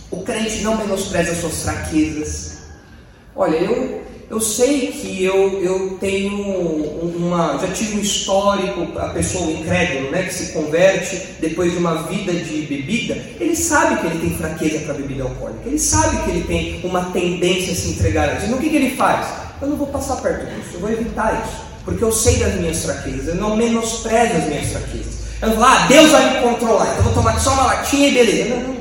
O 0.10 0.24
crente 0.24 0.62
não 0.62 0.78
menospreza 0.78 1.32
as 1.32 1.40
suas 1.40 1.64
fraquezas, 1.64 2.51
Olha, 3.36 3.56
eu, 3.56 4.02
eu 4.30 4.40
sei 4.40 4.88
que 4.88 5.24
eu, 5.24 5.62
eu 5.62 5.98
tenho 6.00 6.36
uma. 6.36 7.58
Já 7.60 7.68
tive 7.68 7.98
um 7.98 8.02
histórico, 8.02 8.98
a 8.98 9.10
pessoa 9.10 9.52
incrédula, 9.52 10.12
né, 10.12 10.24
que 10.24 10.34
se 10.34 10.54
converte 10.54 11.22
depois 11.40 11.72
de 11.72 11.78
uma 11.78 12.04
vida 12.04 12.34
de 12.34 12.62
bebida, 12.62 13.14
ele 13.40 13.56
sabe 13.56 14.00
que 14.00 14.08
ele 14.08 14.20
tem 14.20 14.38
fraqueza 14.38 14.80
para 14.80 14.94
bebida 14.94 15.24
alcoólica, 15.24 15.62
ele 15.66 15.80
sabe 15.80 16.24
que 16.24 16.30
ele 16.30 16.44
tem 16.44 16.82
uma 16.84 17.06
tendência 17.12 17.74
a 17.74 17.76
se 17.76 17.90
entregar 17.90 18.30
a 18.30 18.34
isso. 18.36 18.46
Então 18.46 18.58
o 18.58 18.62
que, 18.62 18.70
que 18.70 18.76
ele 18.76 18.96
faz? 18.96 19.28
Eu 19.62 19.68
não 19.68 19.78
vou 19.78 19.88
passar 19.88 20.16
perto 20.18 20.46
disso, 20.46 20.72
eu 20.74 20.80
vou 20.80 20.92
evitar 20.92 21.44
isso, 21.46 21.62
porque 21.86 22.04
eu 22.04 22.12
sei 22.12 22.38
das 22.38 22.56
minhas 22.56 22.84
fraquezas, 22.84 23.28
eu 23.28 23.36
não 23.36 23.56
menosprezo 23.56 24.38
as 24.38 24.46
minhas 24.46 24.68
fraquezas. 24.68 25.22
Eu 25.42 25.50
não 25.50 25.56
vou, 25.56 25.66
ah, 25.66 25.86
Deus 25.88 26.12
vai 26.12 26.36
me 26.36 26.50
controlar, 26.50 26.86
então 26.86 26.98
eu 26.98 27.04
vou 27.04 27.14
tomar 27.14 27.40
só 27.40 27.54
uma 27.54 27.64
latinha 27.64 28.10
e 28.10 28.14
beleza. 28.14 28.56
Não, 28.56 28.62
não. 28.62 28.81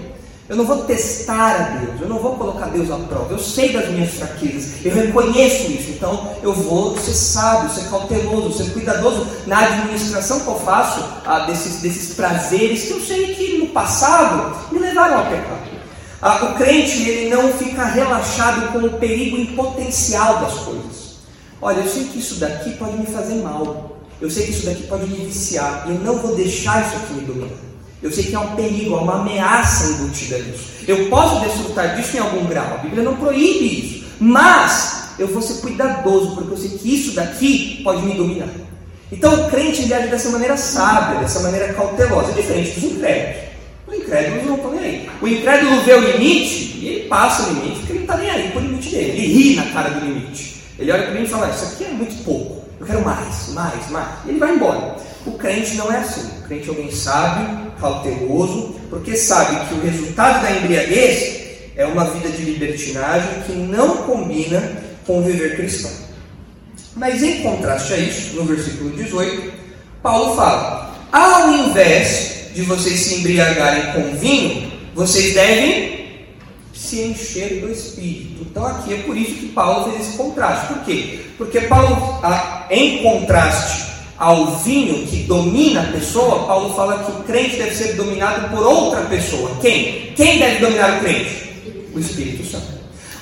Eu 0.50 0.56
não 0.56 0.64
vou 0.64 0.78
testar 0.78 1.54
a 1.54 1.78
Deus, 1.78 2.00
eu 2.00 2.08
não 2.08 2.18
vou 2.18 2.34
colocar 2.34 2.66
Deus 2.70 2.90
à 2.90 2.96
prova. 2.96 3.32
Eu 3.32 3.38
sei 3.38 3.72
das 3.72 3.88
minhas 3.88 4.14
fraquezas, 4.14 4.84
eu 4.84 4.92
reconheço 4.92 5.70
isso. 5.70 5.90
Então 5.90 6.28
eu 6.42 6.52
vou 6.52 6.98
ser 6.98 7.14
sábio, 7.14 7.70
ser 7.70 7.88
cauteloso, 7.88 8.58
ser 8.58 8.72
cuidadoso 8.72 9.28
na 9.46 9.60
administração 9.60 10.40
que 10.40 10.48
eu 10.48 10.58
faço 10.58 11.04
ah, 11.24 11.46
desses, 11.46 11.80
desses 11.80 12.16
prazeres 12.16 12.82
que 12.82 12.90
eu 12.90 13.00
sei 13.00 13.32
que 13.36 13.58
no 13.58 13.68
passado 13.68 14.56
me 14.72 14.80
levaram 14.80 15.18
ao 15.18 15.26
pecado. 15.26 15.70
Ah, 16.20 16.44
o 16.46 16.54
crente 16.56 17.08
ele 17.08 17.30
não 17.32 17.52
fica 17.52 17.84
relaxado 17.84 18.72
com 18.72 18.84
o 18.84 18.98
perigo 18.98 19.36
em 19.36 19.54
potencial 19.54 20.40
das 20.40 20.54
coisas. 20.54 21.20
Olha, 21.62 21.78
eu 21.78 21.88
sei 21.88 22.06
que 22.06 22.18
isso 22.18 22.40
daqui 22.40 22.72
pode 22.72 22.96
me 22.96 23.06
fazer 23.06 23.36
mal. 23.36 24.00
Eu 24.20 24.28
sei 24.28 24.46
que 24.46 24.50
isso 24.50 24.66
daqui 24.66 24.82
pode 24.88 25.06
me 25.06 25.26
viciar. 25.26 25.84
E 25.86 25.90
eu 25.90 26.00
não 26.00 26.16
vou 26.16 26.34
deixar 26.34 26.84
isso 26.84 26.96
aqui 26.96 27.14
me 27.14 27.20
dominar. 27.20 27.69
Eu 28.02 28.10
sei 28.10 28.24
que 28.24 28.34
há 28.34 28.40
um 28.40 28.56
perigo, 28.56 28.96
há 28.96 29.02
uma 29.02 29.20
ameaça 29.20 29.92
embutida 29.92 30.38
nisso. 30.38 30.70
Eu 30.88 31.08
posso 31.08 31.40
desfrutar 31.40 31.96
disso 31.96 32.16
em 32.16 32.20
algum 32.20 32.46
grau. 32.46 32.74
A 32.74 32.78
Bíblia 32.78 33.02
não 33.02 33.16
proíbe 33.16 33.80
isso. 33.80 34.04
Mas 34.18 35.10
eu 35.18 35.28
vou 35.28 35.42
ser 35.42 35.60
cuidadoso, 35.60 36.34
porque 36.34 36.52
eu 36.52 36.56
sei 36.56 36.70
que 36.70 36.94
isso 36.94 37.12
daqui 37.12 37.80
pode 37.84 38.02
me 38.02 38.14
dominar. 38.14 38.48
Então 39.12 39.46
o 39.46 39.50
crente 39.50 39.92
age 39.92 40.08
dessa 40.08 40.30
maneira 40.30 40.56
sábia, 40.56 41.20
dessa 41.20 41.40
maneira 41.40 41.72
cautelosa, 41.74 42.32
diferente 42.32 42.78
dos 42.78 42.92
incrédulos. 42.92 43.50
Os 43.86 43.94
incrédulos 43.96 44.46
não 44.46 44.56
estão 44.56 44.70
nem 44.72 44.80
aí. 44.80 45.10
O 45.20 45.28
incrédulo 45.28 45.80
vê 45.82 45.94
o 45.94 46.00
limite 46.00 46.78
e 46.78 46.88
ele 46.88 47.08
passa 47.08 47.42
o 47.42 47.54
limite, 47.54 47.78
porque 47.80 47.92
ele 47.92 47.98
não 47.98 48.06
está 48.06 48.16
nem 48.16 48.30
aí 48.30 48.50
com 48.52 48.58
o 48.60 48.62
limite 48.62 48.88
dele. 48.90 49.10
Ele 49.10 49.26
ri 49.26 49.56
na 49.56 49.64
cara 49.72 49.90
do 49.90 50.06
limite. 50.06 50.62
Ele 50.78 50.92
olha 50.92 51.02
para 51.02 51.14
mim 51.14 51.24
e 51.24 51.28
fala: 51.28 51.50
Isso 51.50 51.64
aqui 51.64 51.84
é 51.84 51.88
muito 51.88 52.24
pouco. 52.24 52.64
Eu 52.78 52.86
quero 52.86 53.04
mais, 53.04 53.48
mais, 53.48 53.90
mais. 53.90 54.08
E 54.24 54.30
ele 54.30 54.38
vai 54.38 54.54
embora. 54.54 54.96
O 55.26 55.32
crente 55.32 55.74
não 55.74 55.92
é 55.92 55.98
assim. 55.98 56.28
O 56.38 56.42
crente 56.42 56.66
é 56.66 56.68
alguém 56.68 56.90
sábio, 56.90 57.72
cauteloso, 57.80 58.76
porque 58.88 59.16
sabe 59.16 59.66
que 59.66 59.74
o 59.74 59.80
resultado 59.82 60.42
da 60.42 60.52
embriaguez 60.52 61.40
é 61.76 61.86
uma 61.86 62.04
vida 62.04 62.28
de 62.28 62.42
libertinagem 62.42 63.42
que 63.46 63.52
não 63.52 63.98
combina 63.98 64.82
com 65.06 65.20
o 65.20 65.22
viver 65.22 65.56
cristão. 65.56 65.90
Mas 66.96 67.22
em 67.22 67.42
contraste 67.42 67.92
a 67.94 67.96
isso, 67.96 68.36
no 68.36 68.44
versículo 68.44 68.90
18, 68.90 69.52
Paulo 70.02 70.34
fala: 70.34 70.94
ao 71.12 71.52
invés 71.52 72.50
de 72.54 72.62
vocês 72.62 72.98
se 73.00 73.14
embriagarem 73.16 73.92
com 73.92 74.16
vinho, 74.16 74.72
vocês 74.94 75.34
devem 75.34 76.00
se 76.74 77.00
encher 77.02 77.60
do 77.60 77.70
Espírito. 77.70 78.42
Então 78.42 78.66
aqui 78.66 78.94
é 78.94 78.96
por 78.98 79.16
isso 79.16 79.34
que 79.34 79.48
Paulo 79.48 79.92
fez 79.92 80.08
esse 80.08 80.16
contraste. 80.16 80.72
Por 80.72 80.84
quê? 80.84 81.20
Porque 81.36 81.60
Paulo, 81.62 82.20
em 82.70 83.02
contraste 83.02 83.89
ao 84.20 84.58
vinho 84.58 85.06
que 85.06 85.22
domina 85.22 85.80
a 85.80 85.92
pessoa, 85.92 86.46
Paulo 86.46 86.74
fala 86.74 87.02
que 87.04 87.10
o 87.10 87.24
crente 87.24 87.56
deve 87.56 87.74
ser 87.74 87.94
dominado 87.94 88.50
por 88.50 88.66
outra 88.66 89.00
pessoa. 89.06 89.50
Quem? 89.62 90.12
Quem 90.14 90.38
deve 90.38 90.58
dominar 90.58 90.98
o 90.98 91.00
crente? 91.00 91.54
O 91.94 91.98
Espírito 91.98 92.46
Santo. 92.46 92.66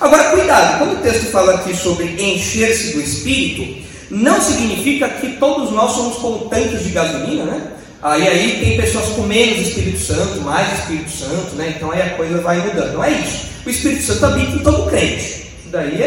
Agora, 0.01 0.25
cuidado, 0.31 0.79
quando 0.79 0.99
o 0.99 1.03
texto 1.03 1.31
fala 1.31 1.55
aqui 1.55 1.75
sobre 1.77 2.05
encher-se 2.21 2.95
do 2.95 3.01
Espírito, 3.01 3.87
não 4.11 4.41
significa 4.41 5.09
que 5.09 5.37
todos 5.37 5.71
nós 5.71 5.93
somos 5.93 6.17
como 6.17 6.49
tanques 6.49 6.83
de 6.83 6.91
gasolina, 6.91 7.45
né? 7.45 7.63
Aí, 8.03 8.27
aí 8.27 8.61
tem 8.61 8.77
pessoas 8.77 9.07
com 9.11 9.23
menos 9.23 9.69
Espírito 9.69 10.01
Santo, 10.01 10.41
mais 10.41 10.81
Espírito 10.81 11.11
Santo, 11.11 11.55
né? 11.55 11.75
Então 11.77 11.93
aí 11.93 12.03
a 12.03 12.11
coisa 12.17 12.41
vai 12.41 12.59
mudando. 12.59 12.95
Não 12.95 13.05
é 13.05 13.13
isso. 13.13 13.47
O 13.65 13.71
Espírito 13.71 14.03
Santo 14.03 14.27
habita 14.27 14.51
em 14.51 14.59
todo 14.59 14.91
crente. 14.91 15.25
Isso 15.25 15.69
daí 15.71 16.03
é, 16.03 16.07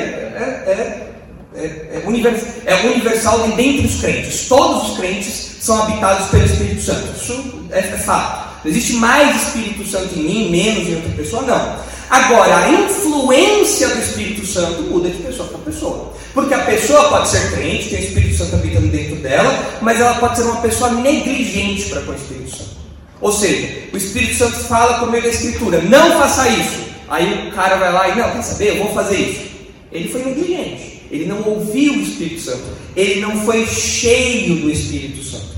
é, 0.68 0.72
é 0.72 1.11
é, 1.56 1.66
é, 1.66 2.04
universal, 2.06 2.50
é 2.66 2.76
universal 2.88 3.40
dentre 3.50 3.86
os 3.86 4.00
crentes. 4.00 4.48
Todos 4.48 4.92
os 4.92 4.98
crentes 4.98 5.58
são 5.60 5.84
habitados 5.84 6.28
pelo 6.30 6.46
Espírito 6.46 6.82
Santo. 6.82 7.14
Isso 7.16 7.66
é, 7.72 7.80
é 7.80 7.98
fato. 7.98 8.52
Não 8.64 8.72
existe 8.72 8.94
mais 8.94 9.48
Espírito 9.48 9.86
Santo 9.88 10.18
em 10.18 10.24
mim, 10.24 10.52
menos 10.52 10.88
em 10.88 10.96
outra 10.96 11.12
pessoa, 11.12 11.42
não. 11.44 11.80
Agora, 12.10 12.58
a 12.58 12.70
influência 12.70 13.88
do 13.90 14.00
Espírito 14.00 14.46
Santo 14.46 14.84
muda 14.84 15.10
de 15.10 15.24
pessoa 15.24 15.48
para 15.50 15.60
pessoa. 15.60 16.14
Porque 16.34 16.54
a 16.54 16.60
pessoa 16.60 17.10
pode 17.10 17.30
ser 17.30 17.52
crente, 17.52 17.90
tem 17.90 18.00
o 18.00 18.04
Espírito 18.04 18.38
Santo 18.38 18.56
habitando 18.56 18.88
dentro 18.88 19.16
dela, 19.18 19.80
mas 19.82 20.00
ela 20.00 20.16
pode 20.16 20.38
ser 20.38 20.44
uma 20.44 20.62
pessoa 20.62 20.92
negligente 20.92 21.90
para 21.90 22.02
com 22.02 22.12
o 22.12 22.16
Espírito 22.16 22.52
Santo. 22.52 22.72
Ou 23.20 23.32
seja, 23.32 23.88
o 23.94 23.98
Espírito 23.98 24.36
Santo 24.36 24.60
fala 24.62 25.00
por 25.00 25.12
meio 25.12 25.24
da 25.24 25.30
Escritura: 25.30 25.82
não 25.82 26.20
faça 26.20 26.48
isso. 26.50 26.80
Aí 27.10 27.50
o 27.50 27.52
cara 27.52 27.76
vai 27.76 27.92
lá 27.92 28.10
e, 28.10 28.18
não, 28.18 28.32
quer 28.32 28.42
saber, 28.42 28.70
eu 28.70 28.84
vou 28.84 28.94
fazer 28.94 29.18
isso. 29.18 29.52
Ele 29.92 30.10
foi 30.10 30.24
negligente. 30.24 31.01
Ele 31.12 31.26
não 31.26 31.44
ouviu 31.44 31.94
o 31.94 32.02
Espírito 32.02 32.42
Santo, 32.42 32.64
ele 32.96 33.20
não 33.20 33.46
foi 33.46 33.66
cheio 33.68 34.56
do 34.56 34.72
Espírito 34.72 35.24
Santo. 35.24 35.52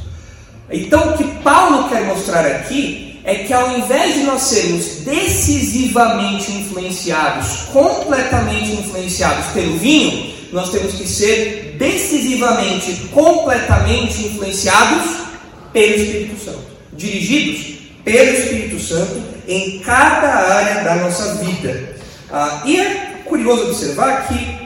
Então, 0.72 1.13
o 1.13 1.18
que 1.18 1.24
Paulo 1.44 1.88
quer 1.89 2.04
mostrar 2.06 2.46
aqui 2.46 3.20
é 3.24 3.36
que 3.36 3.54
ao 3.54 3.78
invés 3.78 4.16
de 4.16 4.24
nós 4.24 4.42
sermos 4.42 4.86
decisivamente 5.06 6.52
influenciados, 6.52 7.70
completamente 7.72 8.74
influenciados 8.74 9.46
pelo 9.54 9.78
vinho, 9.78 10.34
nós 10.52 10.70
temos 10.70 10.94
que 10.94 11.08
ser 11.08 11.76
decisivamente, 11.78 13.08
completamente 13.12 14.26
influenciados 14.28 15.24
pelo 15.72 15.96
Espírito 15.96 16.44
Santo, 16.44 16.66
dirigidos 16.94 17.80
pelo 18.04 18.38
Espírito 18.38 18.80
Santo 18.80 19.24
em 19.48 19.80
cada 19.80 20.28
área 20.28 20.84
da 20.84 20.96
nossa 20.96 21.36
vida. 21.36 21.96
Ah, 22.32 22.62
e 22.66 22.80
é 22.80 23.22
curioso 23.26 23.66
observar 23.66 24.28
que, 24.28 24.62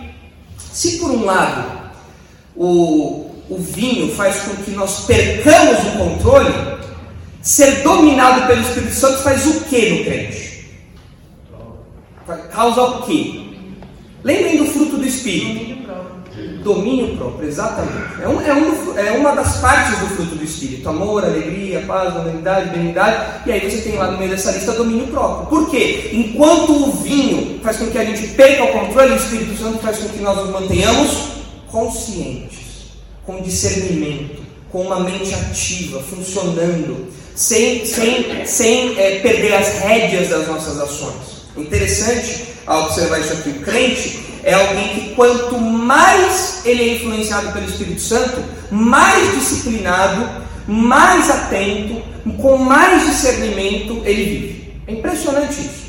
se 0.78 1.00
por 1.00 1.10
um 1.10 1.26
lado 1.26 1.90
o, 2.56 3.32
o 3.50 3.58
vinho 3.58 4.14
faz 4.16 4.42
com 4.44 4.56
que 4.58 4.70
nós 4.70 5.06
percamos 5.08 5.80
o 5.80 5.98
controle, 5.98 6.54
ser 7.42 7.82
dominado 7.82 8.46
pelo 8.46 8.62
Espírito 8.62 8.94
Santo 8.94 9.24
faz 9.24 9.48
o 9.48 9.62
que 9.62 9.90
no 9.90 10.04
crente? 10.06 10.70
Causa 12.52 12.80
o 12.84 13.02
que? 13.08 13.76
Lembrem 14.24 14.58
do 14.58 14.66
fruto 14.66 14.98
do 14.98 15.08
Espírito. 15.08 15.77
Domínio 16.64 17.16
próprio, 17.16 17.48
exatamente. 17.48 18.22
É, 18.22 18.28
um, 18.28 18.42
é, 18.42 18.54
um, 18.54 18.98
é, 18.98 19.12
uma 19.12 19.32
das 19.32 19.58
partes 19.58 19.98
do 20.00 20.08
fruto 20.08 20.36
do 20.36 20.44
Espírito: 20.44 20.90
amor, 20.90 21.24
alegria, 21.24 21.82
paz, 21.88 22.14
humanidade, 22.14 22.70
benignidade. 22.72 23.44
E 23.46 23.52
aí 23.52 23.72
você 23.72 23.82
tem 23.82 23.98
lá 23.98 24.12
no 24.12 24.18
meio 24.18 24.32
dessa 24.32 24.52
lista 24.52 24.74
domínio 24.74 25.08
próprio. 25.08 25.48
Por 25.48 25.70
quê? 25.70 26.10
Enquanto 26.12 26.72
o 26.72 26.92
vinho 26.92 27.60
faz 27.64 27.78
com 27.78 27.88
que 27.88 27.98
a 27.98 28.04
gente 28.04 28.28
perca 28.34 28.66
o 28.66 28.72
controle, 28.74 29.14
o 29.14 29.16
Espírito 29.16 29.58
Santo 29.58 29.80
faz 29.80 29.98
com 29.98 30.10
que 30.10 30.20
nós 30.20 30.38
nos 30.38 30.50
mantenhamos 30.50 31.38
conscientes, 31.72 32.92
com 33.26 33.42
discernimento, 33.42 34.42
com 34.72 34.82
uma 34.82 35.00
mente 35.00 35.34
ativa, 35.34 36.02
funcionando, 36.02 37.08
sem, 37.34 37.86
sem, 37.86 38.46
sem 38.46 39.00
é, 39.00 39.20
perder 39.20 39.54
as 39.54 39.80
rédeas 39.80 40.30
das 40.30 40.48
nossas 40.48 40.80
ações. 40.80 41.37
Interessante 41.58 42.48
ao 42.66 42.86
observar 42.86 43.20
isso 43.20 43.34
aqui, 43.34 43.50
o 43.50 43.62
crente 43.62 44.20
é 44.44 44.54
alguém 44.54 44.90
que 44.90 45.16
quanto 45.16 45.60
mais 45.60 46.66
ele 46.66 46.82
é 46.84 46.96
influenciado 46.96 47.52
pelo 47.52 47.66
Espírito 47.66 48.02
Santo, 48.02 48.44
mais 48.72 49.34
disciplinado, 49.34 50.46
mais 50.68 51.30
atento, 51.30 52.02
com 52.42 52.58
mais 52.58 53.06
discernimento 53.08 54.02
ele 54.06 54.24
vive. 54.24 54.74
É 54.88 54.94
impressionante 54.94 55.60
isso. 55.60 55.88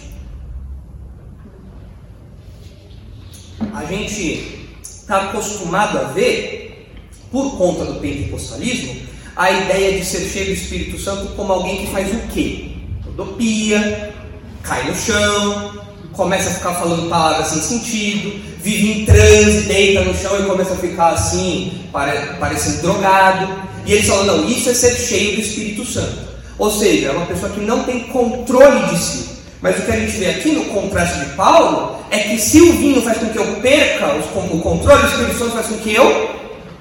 A 3.75 3.85
gente 3.85 4.69
está 4.83 5.23
acostumado 5.23 5.99
a 5.99 6.05
ver, 6.05 6.91
por 7.31 7.57
conta 7.57 7.85
do 7.85 8.01
pentecostalismo, 8.01 8.97
a 9.37 9.51
ideia 9.53 9.99
de 9.99 10.05
ser 10.05 10.29
cheio 10.29 10.47
do 10.47 10.53
Espírito 10.53 10.99
Santo 10.99 11.35
como 11.35 11.53
alguém 11.53 11.87
que 11.87 11.93
faz 11.93 12.13
o 12.13 12.19
quê? 12.33 12.73
Utopia, 13.07 14.15
cai 14.63 14.85
no 14.89 14.95
chão, 14.95 15.73
começa 16.13 16.51
a 16.51 16.55
ficar 16.55 16.75
falando 16.75 17.09
palavras 17.09 17.49
sem 17.49 17.61
sentido, 17.61 18.41
vive 18.61 19.01
em 19.01 19.05
transe, 19.05 19.63
deita 19.63 20.03
no 20.03 20.15
chão 20.15 20.39
e 20.41 20.47
começa 20.47 20.75
a 20.75 20.77
ficar 20.77 21.11
assim, 21.11 21.85
pare, 21.93 22.37
parecendo 22.39 22.83
drogado. 22.83 23.49
E 23.87 23.93
eles 23.93 24.07
falam: 24.07 24.27
não, 24.27 24.49
isso 24.49 24.69
é 24.69 24.75
ser 24.75 24.95
cheio 24.97 25.37
do 25.37 25.41
Espírito 25.41 25.85
Santo. 25.85 26.29
Ou 26.59 26.71
seja, 26.71 27.09
é 27.09 27.11
uma 27.13 27.27
pessoa 27.27 27.51
que 27.53 27.61
não 27.61 27.85
tem 27.85 28.01
controle 28.09 28.87
de 28.89 28.99
si. 28.99 29.29
Mas 29.61 29.79
o 29.79 29.83
que 29.83 29.93
a 29.93 29.97
gente 29.97 30.17
vê 30.19 30.27
aqui 30.27 30.53
no 30.53 30.65
contraste 30.67 31.19
de 31.21 31.35
Paulo 31.35 31.99
é 32.11 32.19
que 32.19 32.39
se 32.39 32.61
o 32.61 32.73
vinho 32.75 33.03
faz 33.03 33.19
com 33.19 33.27
que 33.27 33.39
eu 33.39 33.47
perca 33.61 34.15
o 34.15 34.61
controle, 34.61 35.03
o 35.03 35.07
Espírito 35.07 35.39
Santo 35.39 35.53
faz 35.53 35.67
com 35.67 35.79
que 35.79 35.95
eu 35.95 36.31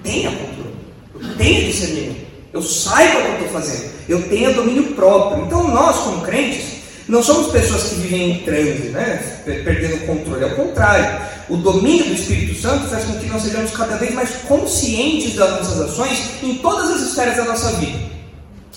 tenha 0.04 0.32
controle, 0.32 0.76
eu 1.20 1.36
tenha 1.38 1.66
discernimento, 1.66 2.28
eu 2.54 2.62
saiba 2.62 3.20
o 3.20 3.22
que 3.22 3.28
eu 3.28 3.34
estou 3.34 3.50
fazendo, 3.50 3.92
eu 4.08 4.30
tenha 4.30 4.54
domínio 4.54 4.94
próprio. 4.94 5.46
Então 5.46 5.68
nós, 5.68 5.98
como 5.98 6.22
crentes, 6.22 6.77
não 7.08 7.24
somos 7.24 7.52
pessoas 7.52 7.84
que 7.84 7.96
vivem 7.96 8.32
em 8.32 8.40
transe, 8.44 8.90
né? 8.90 9.42
perdendo 9.46 9.96
o 9.96 10.08
controle. 10.08 10.44
Ao 10.44 10.52
contrário, 10.52 11.22
o 11.50 11.56
domínio 11.56 12.06
do 12.06 12.14
Espírito 12.14 12.60
Santo 12.60 12.88
faz 12.88 13.06
com 13.06 13.18
que 13.18 13.28
nós 13.28 13.44
sejamos 13.44 13.72
cada 13.72 13.96
vez 13.96 14.14
mais 14.14 14.30
conscientes 14.48 15.36
das 15.36 15.50
nossas 15.52 15.82
ações 15.82 16.44
em 16.44 16.56
todas 16.56 16.92
as 16.92 17.02
esferas 17.04 17.38
da 17.38 17.46
nossa 17.46 17.72
vida: 17.78 17.98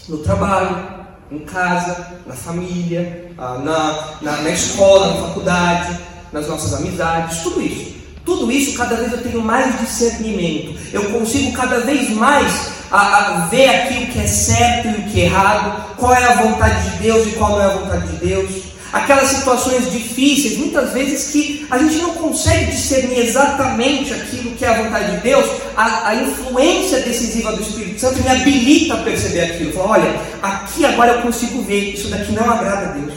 no 0.09 0.19
trabalho, 0.19 1.01
em 1.33 1.41
casa, 1.41 2.07
na 2.27 2.35
família, 2.35 3.33
ah, 3.37 3.59
na, 3.65 4.15
na, 4.23 4.43
na 4.43 4.51
escola, 4.51 5.09
na 5.09 5.27
faculdade, 5.29 5.99
nas 6.33 6.47
nossas 6.47 6.75
amizades, 6.75 7.39
tudo 7.39 7.61
isso. 7.61 7.91
Tudo 8.25 8.53
isso, 8.53 8.77
cada 8.77 8.95
vez 8.97 9.11
eu 9.13 9.23
tenho 9.23 9.41
mais 9.41 9.81
discernimento. 9.81 10.79
Eu 10.93 11.11
consigo 11.11 11.53
cada 11.53 11.81
vez 11.81 12.11
mais 12.11 12.71
a, 12.91 12.99
a, 12.99 13.47
ver 13.47 13.69
aqui 13.69 14.05
o 14.05 14.07
que 14.09 14.21
é 14.21 14.27
certo 14.27 14.89
e 14.89 15.01
o 15.01 15.05
que 15.11 15.21
é 15.23 15.25
errado, 15.27 15.97
qual 15.97 16.13
é 16.13 16.25
a 16.25 16.43
vontade 16.43 16.91
de 16.91 16.97
Deus 16.99 17.27
e 17.27 17.31
qual 17.33 17.53
não 17.53 17.61
é 17.61 17.65
a 17.65 17.69
vontade 17.69 18.07
de 18.09 18.27
Deus. 18.27 18.71
Aquelas 18.93 19.29
situações 19.29 19.91
difíceis, 19.93 20.59
muitas 20.59 20.93
vezes 20.93 21.31
que 21.31 21.65
a 21.71 21.79
gente 21.79 21.97
não 21.99 22.15
consegue 22.15 22.73
discernir 22.73 23.21
exatamente 23.21 24.13
aquilo 24.13 24.51
que 24.57 24.65
é 24.65 24.69
a 24.69 24.83
vontade 24.83 25.13
de 25.13 25.23
Deus, 25.23 25.47
a, 25.77 26.09
a 26.09 26.15
influência 26.17 26.99
decisiva 27.01 27.53
do 27.53 27.63
Espírito 27.63 28.01
Santo 28.01 28.21
me 28.21 28.29
habilita 28.29 28.95
a 28.95 28.99
perceber 28.99 29.43
aquilo. 29.43 29.73
Fala, 29.73 29.91
olha, 29.91 30.21
aqui 30.43 30.85
agora 30.85 31.13
eu 31.13 31.23
consigo 31.23 31.63
ver, 31.63 31.95
isso 31.95 32.09
daqui 32.09 32.33
não 32.33 32.51
agrada 32.51 32.89
a 32.89 32.93
Deus. 32.93 33.15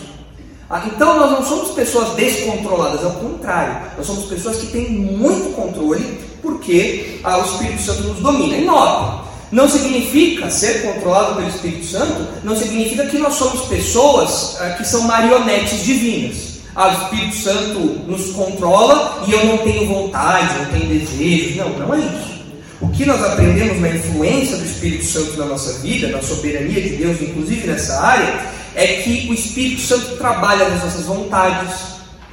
Ah, 0.70 0.84
então 0.86 1.18
nós 1.18 1.32
não 1.32 1.44
somos 1.44 1.72
pessoas 1.72 2.16
descontroladas, 2.16 3.04
ao 3.04 3.12
contrário, 3.12 3.76
nós 3.98 4.06
somos 4.06 4.26
pessoas 4.26 4.58
que 4.58 4.68
têm 4.68 4.90
muito 4.90 5.56
controle 5.56 6.20
porque 6.42 7.20
ah, 7.24 7.38
o 7.40 7.46
Espírito 7.46 7.82
Santo 7.82 8.04
nos 8.04 8.20
domina. 8.20 8.58
E 8.58 8.66
nota, 8.66 9.24
não 9.54 9.70
significa 9.70 10.50
ser 10.50 10.82
controlado 10.82 11.36
pelo 11.36 11.48
Espírito 11.48 11.86
Santo, 11.86 12.28
não 12.44 12.58
significa 12.58 13.06
que 13.06 13.20
nós 13.20 13.36
somos 13.36 13.68
pessoas 13.68 14.58
ah, 14.60 14.72
que 14.72 14.84
são 14.84 15.04
marionetes 15.04 15.86
divinas. 15.86 16.54
Ah, 16.76 16.88
o 16.88 17.04
Espírito 17.04 17.36
Santo 17.36 17.80
nos 18.08 18.32
controla 18.32 19.24
e 19.28 19.32
eu 19.32 19.46
não 19.46 19.60
tenho 19.60 19.86
vontade, 19.86 20.58
não 20.58 20.66
tenho 20.66 21.00
desejo. 21.00 21.58
Não, 21.58 21.70
não 21.70 21.94
é 21.94 22.00
isso. 22.00 22.34
O 22.82 22.90
que 22.90 23.06
nós 23.06 23.24
aprendemos 23.24 23.80
na 23.80 23.90
influência 23.90 24.58
do 24.58 24.66
Espírito 24.66 25.06
Santo 25.06 25.38
na 25.38 25.46
nossa 25.46 25.74
vida, 25.82 26.08
na 26.08 26.24
soberania 26.24 26.82
de 26.82 26.90
Deus, 26.96 27.22
inclusive 27.22 27.68
nessa 27.68 28.02
área, 28.02 28.48
é 28.74 28.88
que 29.04 29.30
o 29.30 29.36
Espírito 29.36 29.82
Santo 29.82 30.18
trabalha 30.18 30.68
nas 30.68 30.84
nossas 30.84 31.06
vontades, 31.06 31.76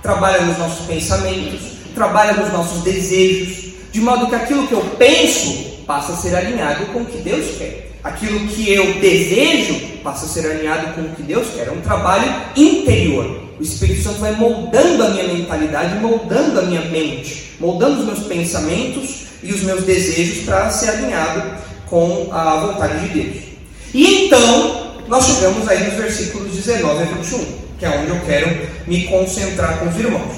trabalha 0.02 0.40
nos 0.46 0.56
nossos 0.56 0.86
pensamentos, 0.86 1.60
trabalha 1.94 2.32
nos 2.32 2.50
nossos 2.50 2.82
desejos, 2.82 3.74
de 3.92 4.00
modo 4.00 4.26
que 4.26 4.34
aquilo 4.34 4.66
que 4.66 4.72
eu 4.72 4.80
penso 4.96 5.69
passa 5.90 6.12
a 6.12 6.16
ser 6.16 6.36
alinhado 6.36 6.86
com 6.92 7.00
o 7.00 7.04
que 7.04 7.18
Deus 7.18 7.58
quer. 7.58 7.90
Aquilo 8.04 8.46
que 8.46 8.72
eu 8.72 9.00
desejo 9.00 9.74
passa 10.04 10.24
a 10.24 10.28
ser 10.28 10.48
alinhado 10.48 10.94
com 10.94 11.00
o 11.00 11.16
que 11.16 11.22
Deus 11.24 11.48
quer. 11.52 11.66
É 11.66 11.72
um 11.72 11.80
trabalho 11.80 12.32
interior. 12.54 13.42
O 13.58 13.62
Espírito 13.62 14.04
Santo 14.04 14.20
vai 14.20 14.30
moldando 14.36 15.02
a 15.02 15.08
minha 15.08 15.24
mentalidade, 15.24 15.98
moldando 15.98 16.60
a 16.60 16.62
minha 16.62 16.82
mente, 16.82 17.56
moldando 17.58 17.98
os 17.98 18.06
meus 18.06 18.20
pensamentos 18.20 19.22
e 19.42 19.52
os 19.52 19.62
meus 19.62 19.82
desejos 19.82 20.44
para 20.44 20.70
ser 20.70 20.90
alinhado 20.90 21.42
com 21.88 22.28
a 22.30 22.56
vontade 22.58 23.08
de 23.08 23.22
Deus. 23.22 23.36
E 23.92 24.26
então, 24.26 24.92
nós 25.08 25.26
chegamos 25.26 25.66
aí 25.66 25.82
nos 25.88 25.94
versículos 25.94 26.54
19 26.54 27.02
a 27.02 27.06
21, 27.06 27.44
que 27.80 27.84
é 27.84 27.98
onde 27.98 28.10
eu 28.10 28.20
quero 28.20 28.68
me 28.86 29.08
concentrar 29.08 29.80
com 29.80 29.88
os 29.88 29.96
irmãos. 29.96 30.36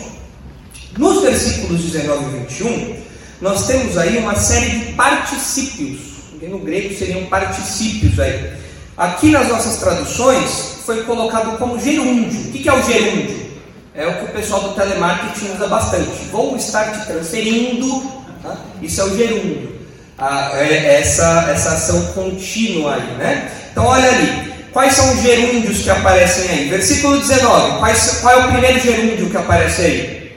Nos 0.96 1.20
versículos 1.20 1.82
19 1.82 2.24
e 2.24 2.38
21, 2.40 3.11
nós 3.42 3.66
temos 3.66 3.98
aí 3.98 4.18
uma 4.18 4.36
série 4.36 4.70
de 4.70 4.92
particípios, 4.92 5.98
no 6.40 6.60
grego 6.60 6.94
seriam 6.94 7.24
particípios 7.26 8.18
aí. 8.20 8.52
Aqui 8.96 9.30
nas 9.30 9.48
nossas 9.48 9.78
traduções 9.78 10.76
foi 10.86 11.02
colocado 11.02 11.58
como 11.58 11.78
gerúndio. 11.80 12.38
O 12.40 12.52
que 12.52 12.68
é 12.68 12.72
o 12.72 12.82
gerúndio? 12.82 13.50
É 13.94 14.06
o 14.06 14.14
que 14.18 14.24
o 14.26 14.28
pessoal 14.28 14.60
do 14.62 14.74
telemarketing 14.74 15.54
usa 15.56 15.66
bastante. 15.66 16.24
Vou 16.30 16.56
estar 16.56 16.92
te 16.92 17.06
transferindo. 17.06 18.02
Tá? 18.42 18.56
Isso 18.80 19.00
é 19.00 19.04
o 19.04 19.16
gerúndio. 19.16 19.72
Ah, 20.16 20.50
é 20.54 21.00
essa, 21.00 21.48
essa 21.50 21.70
ação 21.70 22.00
contínua 22.12 22.94
aí, 22.94 23.14
né? 23.18 23.50
Então 23.72 23.84
olha 23.86 24.08
ali. 24.08 24.52
Quais 24.72 24.94
são 24.94 25.12
os 25.14 25.20
gerúndios 25.20 25.82
que 25.82 25.90
aparecem 25.90 26.48
aí? 26.48 26.68
Versículo 26.68 27.18
19. 27.18 27.78
Quais, 27.78 28.18
qual 28.20 28.40
é 28.40 28.44
o 28.46 28.52
primeiro 28.52 28.78
gerúndio 28.78 29.30
que 29.30 29.36
aparece 29.36 29.82
aí? 29.82 30.36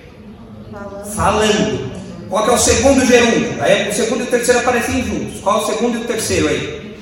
Falando. 0.71 1.15
Falando. 1.15 1.94
Qual 2.29 2.49
é 2.49 2.51
o 2.51 2.57
segundo 2.57 3.05
gerúndio? 3.05 3.55
Aí 3.61 3.89
o 3.89 3.93
segundo 3.93 4.21
e 4.21 4.23
o 4.23 4.27
terceiro 4.27 4.59
aparecem 4.59 5.03
juntos. 5.03 5.41
Qual 5.41 5.59
é 5.59 5.63
o 5.63 5.65
segundo 5.65 5.97
e 5.97 6.01
o 6.01 6.05
terceiro 6.05 6.47
aí? 6.47 6.97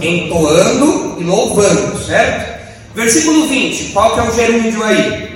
Entoando 0.00 1.16
e 1.18 1.24
louvando, 1.24 1.98
certo? 2.04 2.58
Versículo 2.94 3.48
20, 3.48 3.92
qual 3.92 4.14
que 4.14 4.20
é 4.20 4.22
o 4.22 4.34
gerúndio 4.34 4.82
aí? 4.84 5.28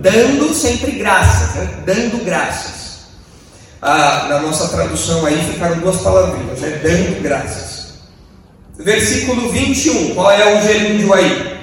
Dando 0.00 0.54
sempre 0.54 0.92
graças, 0.92 1.54
né? 1.56 1.70
dando 1.84 2.24
graças. 2.24 2.78
Ah, 3.80 4.26
na 4.28 4.40
nossa 4.40 4.68
tradução 4.68 5.24
aí 5.26 5.36
ficaram 5.52 5.78
duas 5.78 5.96
palavrinhas, 5.98 6.60
né? 6.60 6.80
dando 6.82 7.22
graças. 7.22 7.94
Versículo 8.78 9.50
21, 9.50 10.14
qual 10.14 10.30
é 10.30 10.56
o 10.56 10.62
gerúndio 10.62 11.12
aí? 11.14 11.58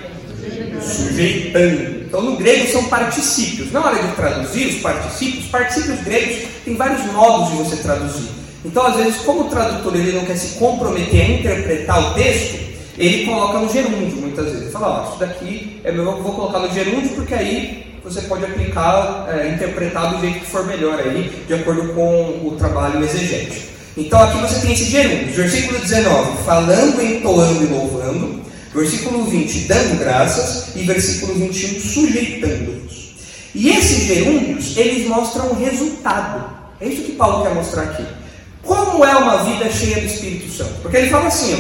Sujeitando. 0.82 1.95
Então, 2.06 2.22
no 2.22 2.38
grego 2.38 2.68
são 2.72 2.84
particípios. 2.86 3.72
Na 3.72 3.84
hora 3.84 4.02
de 4.02 4.16
traduzir 4.16 4.68
os 4.68 4.82
particípios, 4.82 5.46
particípios 5.48 6.02
gregos 6.02 6.48
tem 6.64 6.76
vários 6.76 7.06
modos 7.12 7.50
de 7.50 7.58
você 7.58 7.78
traduzir. 7.78 8.30
Então, 8.64 8.86
às 8.86 8.96
vezes, 8.96 9.18
como 9.18 9.42
o 9.42 9.50
tradutor 9.50 9.96
ele 9.96 10.14
não 10.14 10.26
quer 10.26 10.38
se 10.38 10.58
comprometer 10.58 11.22
a 11.22 11.30
interpretar 11.30 12.12
o 12.12 12.14
texto, 12.14 12.60
ele 12.98 13.26
coloca 13.26 13.60
no 13.60 13.70
gerúndio, 13.72 14.18
muitas 14.18 14.46
vezes. 14.46 14.62
Ele 14.62 14.72
fala, 14.72 15.02
ó, 15.02 15.10
isso 15.10 15.20
daqui 15.20 15.82
é 15.84 15.92
meu, 15.92 16.06
vou 16.06 16.34
colocar 16.34 16.60
no 16.60 16.74
gerúndio 16.74 17.10
porque 17.10 17.34
aí 17.34 17.86
você 18.04 18.22
pode 18.22 18.46
aplicar, 18.46 19.28
é, 19.30 19.50
interpretar 19.50 20.14
do 20.14 20.22
jeito 20.22 20.40
que 20.40 20.46
for 20.46 20.66
melhor 20.66 21.00
aí, 21.00 21.44
de 21.48 21.54
acordo 21.56 21.94
com 21.94 22.48
o 22.48 22.56
trabalho 22.58 23.04
exegético. 23.04 23.74
Então 23.98 24.22
aqui 24.22 24.38
você 24.40 24.62
tem 24.62 24.74
esse 24.74 24.86
gerúndio, 24.86 25.34
versículo 25.34 25.80
19, 25.80 26.44
falando, 26.44 27.02
entoando 27.02 27.64
e 27.64 27.68
louvando, 27.68 28.42
versículo 28.76 29.26
20, 29.26 29.60
dando 29.68 30.00
graças, 30.00 30.76
e 30.76 30.84
versículo 30.84 31.34
21, 31.36 31.80
sujeitando-vos. 31.80 33.16
E 33.56 33.70
esses 33.70 34.06
gerúndios, 34.06 34.76
eles 34.76 35.08
mostram 35.08 35.52
o 35.52 35.56
resultado. 35.56 36.50
É 36.82 36.88
isso 36.88 37.04
que 37.04 37.14
Paulo 37.14 37.44
quer 37.44 37.56
mostrar 37.56 37.84
aqui. 37.84 38.04
Como 38.62 39.06
é 39.06 39.16
uma 39.16 39.44
vida 39.44 39.72
cheia 39.72 40.02
do 40.02 40.06
Espírito 40.06 40.52
Santo? 40.52 40.74
Porque 40.82 40.98
ele 40.98 41.10
fala 41.10 41.28
assim, 41.28 41.58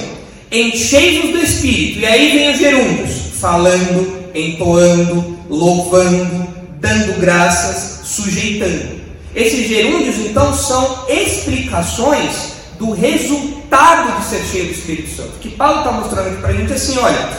enchei-vos 0.51 1.31
do 1.31 1.37
Espírito, 1.37 1.99
e 1.99 2.05
aí 2.05 2.37
vem 2.37 2.51
os 2.51 2.57
gerúndios, 2.57 3.11
falando, 3.39 4.25
entoando, 4.33 5.39
louvando, 5.49 6.47
dando 6.79 7.19
graças, 7.19 8.05
sujeitando. 8.07 9.05
Esses 9.33 9.67
gerúndios, 9.67 10.17
então, 10.17 10.53
são 10.53 11.05
explicações 11.07 12.54
do 12.77 12.91
resultado 12.91 14.19
de 14.19 14.25
ser 14.25 14.43
cheio 14.43 14.65
do 14.65 14.71
Espírito 14.71 15.15
Santo. 15.15 15.35
O 15.35 15.39
que 15.39 15.49
Paulo 15.51 15.79
está 15.79 15.91
mostrando 15.91 16.27
aqui 16.27 16.37
para 16.37 16.49
a 16.49 16.53
gente 16.53 16.71
é 16.71 16.75
assim: 16.75 16.97
olha, 16.99 17.29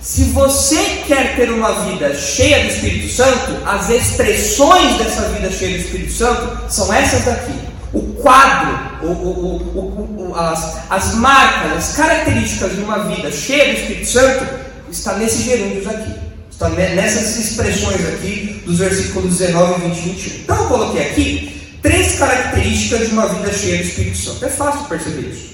se 0.00 0.24
você 0.24 1.02
quer 1.06 1.36
ter 1.36 1.50
uma 1.50 1.72
vida 1.84 2.14
cheia 2.14 2.64
do 2.64 2.68
Espírito 2.68 3.12
Santo, 3.12 3.56
as 3.66 3.90
expressões 3.90 4.96
dessa 4.96 5.28
vida 5.28 5.50
cheia 5.50 5.76
do 5.76 5.84
Espírito 5.84 6.12
Santo 6.12 6.72
são 6.72 6.92
essas 6.92 7.24
daqui. 7.24 7.52
O 7.92 8.00
quadro, 8.14 8.78
o, 9.02 9.08
o, 9.08 10.30
o, 10.30 10.34
as, 10.36 10.78
as 10.88 11.14
marcas, 11.16 11.72
as 11.72 11.96
características 11.96 12.76
de 12.76 12.82
uma 12.82 13.00
vida 13.00 13.30
cheia 13.32 13.74
do 13.74 13.80
Espírito 13.80 14.06
Santo 14.06 14.46
está 14.90 15.14
nesses 15.14 15.44
gerúndios 15.44 15.86
aqui. 15.86 16.14
Está 16.50 16.68
nessas 16.68 17.36
expressões 17.36 18.06
aqui 18.08 18.62
dos 18.64 18.78
versículos 18.78 19.38
19, 19.38 19.88
20 19.88 19.96
e 19.96 20.00
21. 20.00 20.40
Então 20.42 20.56
eu 20.56 20.68
coloquei 20.68 21.02
aqui 21.02 21.59
três 21.82 22.18
características 22.18 23.08
de 23.08 23.12
uma 23.12 23.26
vida 23.26 23.52
cheia 23.52 23.78
do 23.78 23.84
Espírito 23.84 24.18
Santo. 24.18 24.44
É 24.44 24.48
fácil 24.48 24.84
perceber 24.86 25.28
isso. 25.28 25.50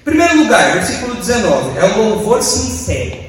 Em 0.00 0.04
primeiro 0.04 0.38
lugar, 0.38 0.72
versículo 0.72 1.14
19, 1.14 1.78
é 1.78 1.84
o 1.84 1.98
louvor 1.98 2.42
sincero. 2.42 3.20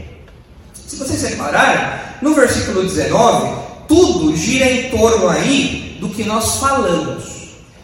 Se 0.88 0.96
vocês 0.96 1.22
repararem, 1.24 2.00
no 2.22 2.34
versículo 2.34 2.84
19, 2.84 3.64
tudo 3.88 4.36
gira 4.36 4.66
em 4.66 4.90
torno 4.90 5.30
aí 5.30 5.98
do 6.00 6.10
que 6.10 6.24
nós 6.24 6.58
falamos, 6.58 7.24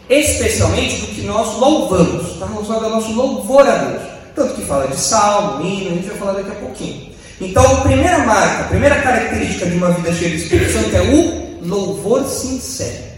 especialmente 0.08 1.00
do 1.00 1.06
que 1.08 1.22
nós 1.22 1.56
louvamos. 1.56 2.32
Está 2.32 2.46
relacionado 2.46 2.84
ao 2.84 2.90
nosso 2.90 3.12
louvor 3.12 3.66
a 3.66 3.76
Deus. 3.76 4.02
Tanto 4.34 4.54
que 4.54 4.62
fala 4.62 4.88
de 4.88 4.96
salmo, 4.96 5.64
hino, 5.64 5.90
a 5.90 5.94
gente 5.94 6.08
vai 6.08 6.18
falar 6.18 6.32
daqui 6.32 6.50
a 6.50 6.54
pouquinho. 6.54 7.10
Então, 7.40 7.64
a 7.64 7.80
primeira 7.82 8.18
marca, 8.18 8.64
a 8.64 8.68
primeira 8.68 9.00
característica 9.00 9.66
de 9.66 9.76
uma 9.76 9.90
vida 9.92 10.12
cheia 10.12 10.30
do 10.30 10.36
Espírito 10.36 10.72
Santo 10.72 10.94
é 10.94 11.00
o 11.00 11.66
louvor 11.66 12.24
sincero. 12.26 13.09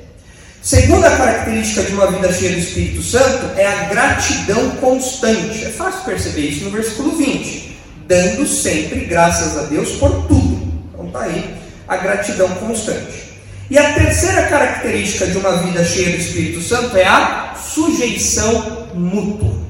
Segunda 0.63 1.11
característica 1.11 1.83
de 1.83 1.93
uma 1.93 2.09
vida 2.09 2.33
cheia 2.33 2.53
do 2.53 2.59
Espírito 2.61 3.03
Santo 3.03 3.59
é 3.59 3.67
a 3.67 3.85
gratidão 3.87 4.71
constante. 4.77 5.65
É 5.65 5.71
fácil 5.71 6.05
perceber 6.05 6.43
isso 6.43 6.65
no 6.65 6.71
versículo 6.71 7.17
20. 7.17 7.77
Dando 8.07 8.47
sempre 8.47 9.01
graças 9.07 9.59
a 9.59 9.63
Deus 9.63 9.91
por 9.97 10.29
tudo. 10.29 10.73
Então 10.93 11.07
está 11.09 11.23
aí 11.23 11.53
a 11.89 11.97
gratidão 11.97 12.49
constante. 12.55 13.33
E 13.69 13.77
a 13.77 13.93
terceira 13.93 14.43
característica 14.45 15.27
de 15.27 15.37
uma 15.37 15.57
vida 15.57 15.85
cheia 15.85 16.11
do 16.11 16.19
Espírito 16.19 16.63
Santo 16.63 16.97
é 16.97 17.07
a 17.07 17.57
sujeição 17.61 18.89
mútua. 18.95 19.61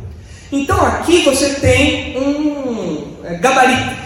Então 0.52 0.78
aqui 0.84 1.22
você 1.22 1.54
tem 1.54 2.18
um 2.18 3.16
é, 3.24 3.34
gabarito 3.36 4.02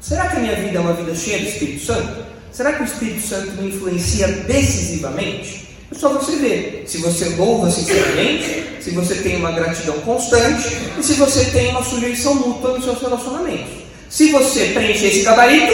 Será 0.00 0.28
que 0.28 0.36
a 0.36 0.40
minha 0.40 0.56
vida 0.56 0.78
é 0.78 0.80
uma 0.80 0.92
vida 0.92 1.14
cheia 1.14 1.38
do 1.40 1.48
Espírito 1.48 1.84
Santo? 1.84 2.24
Será 2.52 2.72
que 2.72 2.82
o 2.82 2.84
Espírito 2.84 3.20
Santo 3.20 3.50
me 3.60 3.68
influencia 3.68 4.28
decisivamente? 4.28 5.69
É 5.92 5.98
só 5.98 6.08
você 6.10 6.36
ver 6.36 6.84
se 6.86 6.98
você 6.98 7.30
louva 7.30 7.70
sinceramente, 7.70 8.76
se 8.80 8.90
você 8.90 9.16
tem 9.16 9.36
uma 9.36 9.50
gratidão 9.50 9.98
constante 10.00 10.68
e 10.98 11.02
se 11.02 11.14
você 11.14 11.46
tem 11.46 11.70
uma 11.70 11.82
sujeição 11.82 12.34
mútua 12.34 12.74
nos 12.74 12.84
seus 12.84 13.00
relacionamentos. 13.00 13.80
Se 14.08 14.30
você 14.30 14.66
preencher 14.66 15.06
esse 15.06 15.22
gabarito, 15.22 15.72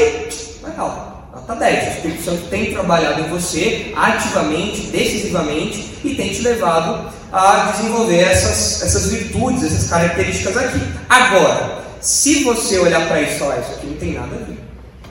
legal, 0.66 1.31
nota 1.35 1.55
10. 1.55 1.85
O 1.85 1.90
Espírito 1.96 2.24
Santo 2.24 2.48
tem 2.48 2.72
trabalhado 2.72 3.20
em 3.20 3.29
você 3.29 3.92
ativamente, 3.94 4.87
decisivamente 4.87 5.87
e 6.02 6.14
tem 6.14 6.31
te 6.31 6.40
levado 6.40 7.11
a 7.31 7.72
desenvolver 7.72 8.20
essas, 8.20 8.83
essas 8.83 9.11
virtudes, 9.11 9.64
essas 9.64 9.88
características 9.90 10.57
aqui. 10.57 10.81
Agora, 11.09 11.85
se 12.00 12.42
você 12.44 12.79
olhar 12.79 13.07
para 13.07 13.20
isso 13.20 13.37
e 13.37 13.38
falar, 13.38 13.61
isso 13.61 13.72
aqui 13.72 13.87
não 13.87 13.96
tem 13.96 14.12
nada 14.14 14.35
a 14.35 14.38
ver. 14.38 14.59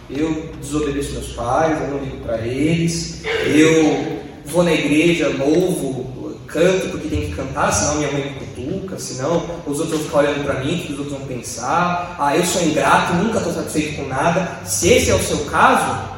Eu 0.10 0.52
desobedeço 0.60 1.14
meus 1.14 1.28
pais, 1.34 1.80
eu 1.80 1.88
não 1.90 2.00
ligo 2.00 2.18
para 2.18 2.40
eles, 2.40 3.22
eu 3.46 4.25
vou 4.46 4.64
na 4.64 4.72
igreja, 4.72 5.30
louvo, 5.30 6.40
canto 6.48 6.90
porque 6.90 7.10
tem 7.10 7.28
que 7.28 7.36
cantar, 7.36 7.72
senão 7.72 7.96
minha 7.96 8.12
mãe 8.12 8.24
me 8.24 8.46
cutuca, 8.46 8.98
senão 8.98 9.46
os 9.66 9.80
outros 9.80 9.98
vão 9.98 10.06
ficar 10.06 10.18
olhando 10.20 10.44
para 10.44 10.64
mim, 10.64 10.84
que 10.86 10.94
os 10.94 11.00
outros 11.00 11.18
vão 11.18 11.28
pensar, 11.28 12.16
ah, 12.20 12.36
eu 12.36 12.46
sou 12.46 12.64
ingrato, 12.64 13.14
nunca 13.16 13.40
estou 13.40 13.54
satisfeito 13.54 13.98
com 13.98 14.08
nada. 14.08 14.62
Se 14.66 14.90
esse 14.90 15.12
é 15.12 15.16
o 15.16 15.22
seu 15.22 15.40
caso, 15.46 16.16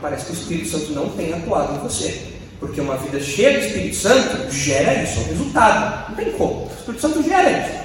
parece 0.00 0.26
que 0.26 0.32
o 0.32 0.34
Espírito 0.34 0.68
Santo 0.68 0.92
não 0.92 1.08
tem 1.10 1.32
atuado 1.32 1.76
em 1.76 1.78
você. 1.78 2.34
Porque 2.60 2.80
uma 2.80 2.96
vida 2.96 3.18
cheia 3.20 3.58
do 3.58 3.66
Espírito 3.66 3.96
Santo 3.96 4.50
gera 4.50 5.02
isso, 5.02 5.18
é 5.18 5.22
o 5.22 5.26
resultado. 5.26 6.10
Não 6.10 6.16
tem 6.16 6.32
como. 6.32 6.66
O 6.66 6.70
Espírito 6.78 7.00
Santo 7.00 7.22
gera 7.22 7.50
isso. 7.50 7.84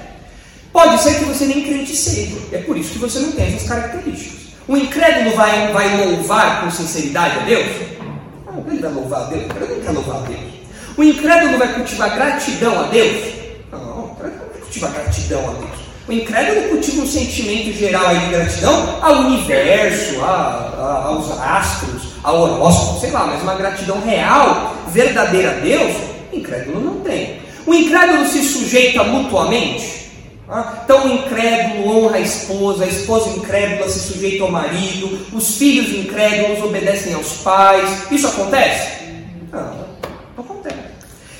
Pode 0.72 1.02
ser 1.02 1.18
que 1.18 1.26
você 1.26 1.46
nem 1.46 1.64
crente 1.64 1.96
seja, 1.96 2.38
é 2.52 2.60
por 2.60 2.78
isso 2.78 2.92
que 2.92 3.00
você 3.00 3.20
não 3.20 3.32
tem 3.32 3.48
essas 3.48 3.68
características. 3.68 4.40
O 4.68 4.78
incrédulo 4.78 5.36
vai, 5.36 5.74
vai 5.74 6.06
louvar 6.06 6.62
com 6.62 6.70
sinceridade 6.70 7.40
a 7.40 7.44
Deus? 7.44 7.66
Ele 8.70 8.82
vai 8.82 8.92
louvar 8.92 9.22
a 9.22 9.26
Deus, 9.26 9.44
incrédulo 9.46 9.76
não 9.76 9.82
quer 9.84 9.92
louvar 9.92 10.16
a 10.18 10.28
Deus. 10.28 10.40
O 10.98 11.04
incrédulo 11.04 11.58
vai 11.58 11.74
cultivar 11.74 12.16
gratidão 12.16 12.80
a 12.80 12.84
Deus? 12.84 13.34
Não, 13.72 13.80
o 13.80 14.12
incrédulo 14.12 14.40
vai 14.52 14.62
cultivar 14.62 14.92
gratidão 14.92 15.50
a 15.50 15.54
Deus. 15.54 15.80
O 16.08 16.12
incrédulo 16.12 16.70
cultiva 16.70 17.02
um 17.04 17.08
sentimento 17.08 17.78
geral 17.78 18.16
de 18.16 18.26
gratidão 18.28 19.00
ao 19.02 19.14
universo, 19.20 20.24
a, 20.24 20.28
a, 20.28 21.04
aos 21.06 21.40
astros, 21.40 22.14
ao 22.24 22.42
horóscopo, 22.42 23.00
sei 23.00 23.12
lá, 23.12 23.28
mas 23.28 23.42
uma 23.44 23.54
gratidão 23.54 24.02
real, 24.02 24.76
verdadeira 24.88 25.52
a 25.52 25.54
Deus, 25.54 25.96
o 26.32 26.36
incrédulo 26.36 26.80
não 26.80 27.02
tem. 27.02 27.40
O 27.66 27.74
incrédulo 27.74 28.26
se 28.28 28.44
sujeita 28.44 29.04
mutuamente? 29.04 29.99
Então 30.84 31.06
o 31.06 31.14
incrédulo 31.14 32.06
honra 32.06 32.18
a 32.18 32.22
esposa, 32.22 32.84
a 32.84 32.88
esposa 32.88 33.38
incrédula 33.38 33.88
se 33.88 34.00
sujeita 34.00 34.44
ao 34.44 34.52
marido, 34.52 35.20
os 35.32 35.58
filhos 35.58 35.90
incrédulos 35.96 36.64
obedecem 36.64 37.14
aos 37.14 37.34
pais. 37.38 38.12
Isso 38.12 38.28
acontece? 38.28 39.04
Não, 39.52 39.86
não 40.36 40.44
acontece. 40.44 40.76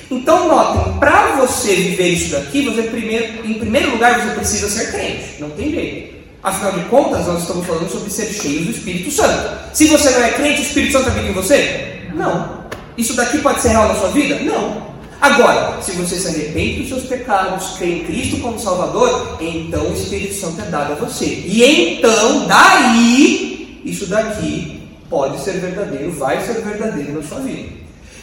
Então 0.08 0.46
notem, 0.46 0.98
para 1.00 1.34
você 1.36 1.74
viver 1.74 2.08
isso 2.08 2.30
daqui, 2.30 2.64
você 2.64 2.82
primeiro, 2.82 3.44
em 3.44 3.54
primeiro 3.54 3.90
lugar 3.90 4.20
você 4.20 4.34
precisa 4.34 4.68
ser 4.68 4.92
crente, 4.92 5.40
não 5.40 5.50
tem 5.50 5.72
jeito. 5.72 6.20
Afinal 6.42 6.72
de 6.72 6.84
contas, 6.84 7.26
nós 7.26 7.42
estamos 7.42 7.66
falando 7.66 7.90
sobre 7.90 8.10
ser 8.10 8.26
cheio 8.26 8.64
do 8.64 8.70
Espírito 8.70 9.10
Santo. 9.10 9.74
Se 9.74 9.86
você 9.88 10.08
não 10.10 10.22
é 10.22 10.30
crente, 10.30 10.60
o 10.60 10.64
Espírito 10.64 10.92
Santo 10.92 11.10
habita 11.10 11.26
em 11.26 11.32
você? 11.32 12.00
Não. 12.14 12.60
Isso 12.96 13.14
daqui 13.14 13.38
pode 13.38 13.60
ser 13.60 13.70
real 13.70 13.88
na 13.88 13.94
sua 13.96 14.08
vida? 14.08 14.38
Não. 14.38 14.89
Agora, 15.20 15.82
se 15.82 15.92
você 15.92 16.18
se 16.18 16.28
arrepende 16.28 16.80
dos 16.80 16.88
seus 16.88 17.02
pecados, 17.04 17.76
crê 17.76 17.98
em 17.98 18.04
Cristo 18.04 18.38
como 18.38 18.58
Salvador, 18.58 19.36
então 19.38 19.90
o 19.90 19.92
Espírito 19.92 20.34
Santo 20.34 20.62
é 20.62 20.64
dado 20.64 20.92
a 20.92 20.96
você. 20.96 21.26
E 21.26 21.98
então, 21.98 22.46
daí, 22.46 23.82
isso 23.84 24.06
daqui 24.06 24.80
pode 25.10 25.38
ser 25.42 25.60
verdadeiro, 25.60 26.10
vai 26.12 26.40
ser 26.40 26.62
verdadeiro 26.62 27.20
na 27.20 27.22
sua 27.22 27.40
vida. 27.40 27.68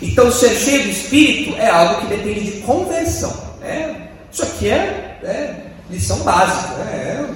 Então, 0.01 0.31
ser 0.31 0.55
cheio 0.55 0.83
do 0.86 0.89
Espírito 0.89 1.55
é 1.57 1.69
algo 1.69 2.01
que 2.01 2.07
depende 2.07 2.41
de 2.41 2.51
conversão. 2.62 3.45
É, 3.62 3.93
isso 4.31 4.41
aqui 4.41 4.67
é, 4.67 5.19
é 5.23 5.55
lição 5.91 6.17
básica, 6.19 6.81
é, 6.91 6.95
é 6.95 7.29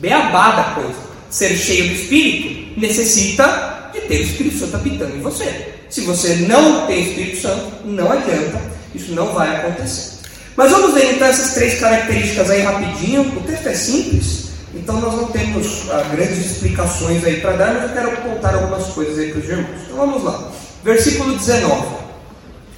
beabá 0.00 0.52
da 0.52 0.64
coisa. 0.80 0.98
Ser 1.28 1.54
cheio 1.56 1.88
do 1.88 1.94
Espírito 1.94 2.80
necessita 2.80 3.90
de 3.92 4.00
ter 4.00 4.20
o 4.20 4.22
Espírito 4.22 4.58
Santo 4.60 4.76
habitando 4.76 5.14
em 5.14 5.20
você. 5.20 5.74
Se 5.90 6.00
você 6.02 6.36
não 6.48 6.86
tem 6.86 7.02
Espírito 7.02 7.42
Santo, 7.42 7.70
não 7.84 8.10
adianta 8.10 8.74
isso 8.94 9.12
não 9.12 9.32
vai 9.32 9.56
acontecer. 9.56 10.14
Mas 10.56 10.70
vamos 10.70 10.94
ver 10.94 11.14
então 11.14 11.26
essas 11.26 11.54
três 11.54 11.80
características 11.80 12.50
aí 12.50 12.62
rapidinho. 12.62 13.22
O 13.36 13.40
texto 13.40 13.66
é 13.66 13.74
simples, 13.74 14.50
então 14.72 15.00
nós 15.00 15.14
não 15.14 15.26
temos 15.26 15.90
ah, 15.90 16.08
grandes 16.12 16.38
explicações 16.38 17.24
aí 17.24 17.40
para 17.40 17.56
dar, 17.56 17.74
mas 17.74 17.82
eu 17.84 17.88
quero 17.90 18.16
contar 18.22 18.54
algumas 18.54 18.86
coisas 18.88 19.18
aí 19.18 19.30
para 19.30 19.40
os 19.40 19.48
irmãos. 19.48 19.80
Então 19.84 19.96
vamos 19.96 20.22
lá. 20.22 20.52
Versículo 20.84 21.36
19, 21.36 21.86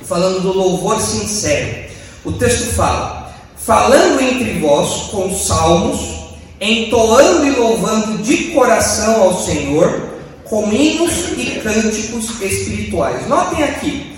falando 0.03 0.40
do 0.40 0.53
louvor 0.53 1.01
sincero. 1.01 1.86
O 2.24 2.32
texto 2.32 2.74
fala: 2.74 3.34
falando 3.57 4.20
entre 4.20 4.59
vós 4.59 5.11
com 5.11 5.34
salmos, 5.34 6.16
entoando 6.61 7.47
e 7.47 7.51
louvando 7.51 8.18
de 8.18 8.53
coração 8.53 9.22
ao 9.22 9.45
Senhor, 9.45 10.09
com 10.45 10.72
hinos 10.72 11.12
e 11.36 11.61
cânticos 11.62 12.40
espirituais. 12.40 13.28
Notem 13.28 13.64
aqui, 13.64 14.15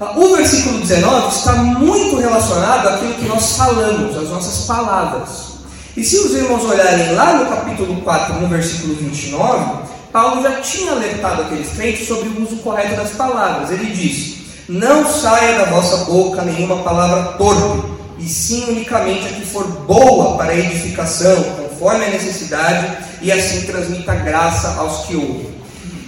o 0.00 0.36
versículo 0.36 0.78
19 0.78 1.28
está 1.28 1.54
muito 1.54 2.16
relacionado 2.18 2.86
àquilo 2.88 3.14
que 3.14 3.26
nós 3.26 3.56
falamos, 3.56 4.16
às 4.16 4.28
nossas 4.28 4.64
palavras. 4.64 5.58
E 5.96 6.04
se 6.04 6.16
os 6.18 6.32
irmãos 6.34 6.64
olharem 6.64 7.14
lá 7.14 7.34
no 7.34 7.46
capítulo 7.46 8.00
4, 8.02 8.34
no 8.34 8.46
versículo 8.46 8.94
29, 8.94 9.88
Paulo 10.12 10.42
já 10.42 10.60
tinha 10.60 10.92
alertado 10.92 11.42
aqueles 11.42 11.70
crentes 11.70 12.06
sobre 12.06 12.28
o 12.28 12.42
uso 12.44 12.58
correto 12.58 12.94
das 12.94 13.10
palavras. 13.10 13.70
Ele 13.70 13.86
diz: 13.86 14.36
Não 14.68 15.04
saia 15.04 15.58
da 15.58 15.64
vossa 15.64 16.04
boca 16.04 16.42
nenhuma 16.42 16.76
palavra 16.84 17.32
torpe, 17.32 17.88
e 18.20 18.28
sim 18.28 18.66
unicamente 18.68 19.26
a 19.26 19.30
que 19.30 19.46
for 19.46 19.66
boa 19.66 20.36
para 20.36 20.56
edificação, 20.56 21.42
conforme 21.42 22.04
a 22.04 22.10
necessidade, 22.10 22.98
e 23.20 23.32
assim 23.32 23.66
transmita 23.66 24.14
graça 24.14 24.76
aos 24.78 25.06
que 25.06 25.16
ouvem. 25.16 25.57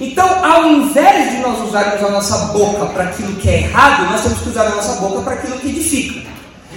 Então, 0.01 0.26
ao 0.42 0.66
invés 0.66 1.30
de 1.30 1.38
nós 1.38 1.68
usarmos 1.68 2.03
a 2.03 2.11
nossa 2.11 2.36
boca 2.53 2.86
para 2.86 3.05
aquilo 3.05 3.34
que 3.34 3.51
é 3.51 3.59
errado, 3.59 4.11
nós 4.11 4.22
temos 4.22 4.38
que 4.38 4.48
usar 4.48 4.66
a 4.66 4.70
nossa 4.70 4.94
boca 5.01 5.20
para 5.20 5.34
aquilo 5.34 5.59
que 5.59 5.68
edifica. 5.68 6.30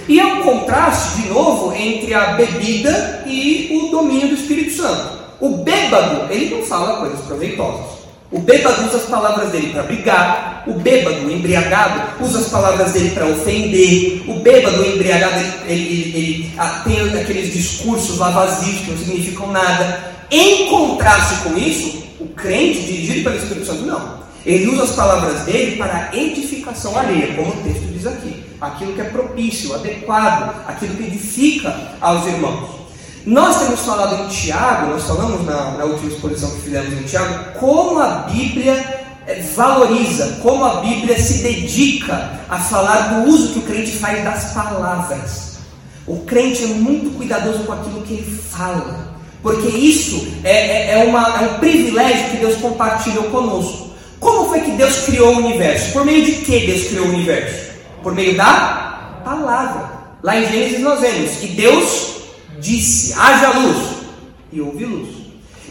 E 0.06 0.20
é 0.20 0.26
um 0.26 0.42
contraste, 0.42 1.22
de 1.22 1.28
novo, 1.28 1.72
entre 1.72 2.12
a 2.12 2.34
bebida 2.34 3.24
e 3.26 3.80
o 3.82 3.90
domínio 3.90 4.28
do 4.28 4.34
Espírito 4.34 4.76
Santo. 4.76 5.18
O 5.40 5.56
bêbado, 5.58 6.30
ele 6.30 6.54
não 6.54 6.62
fala 6.64 7.00
coisas 7.00 7.20
proveitosas. 7.20 8.04
O 8.30 8.40
bêbado 8.40 8.86
usa 8.86 8.98
as 8.98 9.04
palavras 9.04 9.50
dele 9.50 9.72
para 9.72 9.84
brigar. 9.84 10.64
O 10.66 10.74
bêbado, 10.74 11.30
embriagado, 11.30 12.22
usa 12.22 12.40
as 12.40 12.48
palavras 12.48 12.92
dele 12.92 13.10
para 13.10 13.26
ofender. 13.26 14.22
O 14.28 14.40
bêbado, 14.40 14.84
embriagado, 14.84 15.34
ele, 15.36 15.52
ele, 15.66 15.82
ele, 15.82 16.18
ele 16.18 16.52
ah, 16.58 16.82
tem 16.84 17.00
aqueles 17.20 17.52
discursos 17.52 18.18
lá 18.18 18.30
vazios 18.30 18.80
que 18.80 18.90
não 18.90 18.98
significam 18.98 19.46
nada. 19.50 20.13
Em 20.30 20.68
contraste 20.68 21.42
com 21.42 21.56
isso, 21.56 22.04
o 22.20 22.28
crente, 22.28 22.80
dirigido 22.80 23.24
pelo 23.24 23.36
Espírito 23.36 23.66
Santo, 23.66 23.82
não. 23.82 24.24
Ele 24.44 24.66
usa 24.66 24.84
as 24.84 24.92
palavras 24.92 25.40
dele 25.42 25.76
para 25.76 26.10
edificação 26.12 26.96
alheia, 26.98 27.34
como 27.34 27.50
o 27.50 27.62
texto 27.62 27.86
diz 27.92 28.06
aqui. 28.06 28.44
Aquilo 28.60 28.92
que 28.92 29.00
é 29.00 29.04
propício, 29.04 29.74
adequado, 29.74 30.54
aquilo 30.66 30.94
que 30.94 31.04
edifica 31.04 31.74
aos 32.00 32.26
irmãos. 32.26 32.84
Nós 33.26 33.58
temos 33.58 33.80
falado 33.80 34.22
em 34.22 34.28
Tiago, 34.28 34.90
nós 34.90 35.04
falamos 35.04 35.46
na, 35.46 35.70
na 35.72 35.84
última 35.84 36.12
exposição 36.12 36.50
que 36.50 36.60
fizemos 36.60 36.92
em 36.92 37.04
Tiago, 37.04 37.58
como 37.58 37.98
a 37.98 38.28
Bíblia 38.30 38.74
eh, 39.26 39.42
valoriza, 39.56 40.40
como 40.42 40.62
a 40.62 40.80
Bíblia 40.82 41.18
se 41.18 41.42
dedica 41.42 42.38
a 42.50 42.58
falar 42.58 43.14
do 43.14 43.30
uso 43.30 43.54
que 43.54 43.60
o 43.60 43.62
crente 43.62 43.92
faz 43.92 44.22
das 44.22 44.52
palavras. 44.52 45.54
O 46.06 46.18
crente 46.26 46.64
é 46.64 46.66
muito 46.66 47.16
cuidadoso 47.16 47.60
com 47.60 47.72
aquilo 47.72 48.02
que 48.02 48.12
ele 48.12 48.38
fala, 48.50 49.03
porque 49.44 49.68
isso 49.68 50.26
é, 50.42 50.52
é, 50.52 50.90
é, 50.92 51.04
uma, 51.04 51.20
é 51.38 51.46
um 51.46 51.58
privilégio 51.58 52.30
que 52.30 52.36
Deus 52.38 52.56
compartilhou 52.56 53.24
conosco. 53.24 53.90
Como 54.18 54.48
foi 54.48 54.62
que 54.62 54.70
Deus 54.70 55.04
criou 55.04 55.34
o 55.34 55.38
universo? 55.38 55.92
Por 55.92 56.02
meio 56.02 56.24
de 56.24 56.32
que 56.32 56.60
Deus 56.60 56.84
criou 56.84 57.04
o 57.04 57.10
universo? 57.10 57.72
Por 58.02 58.14
meio 58.14 58.34
da 58.38 59.20
palavra. 59.22 59.90
Lá 60.22 60.40
em 60.40 60.48
Gênesis 60.50 60.80
nós 60.80 60.98
vemos 60.98 61.32
que 61.32 61.48
Deus 61.48 62.14
disse: 62.58 63.12
haja 63.20 63.50
luz, 63.50 63.88
e 64.50 64.62
houve 64.62 64.86
luz. 64.86 65.10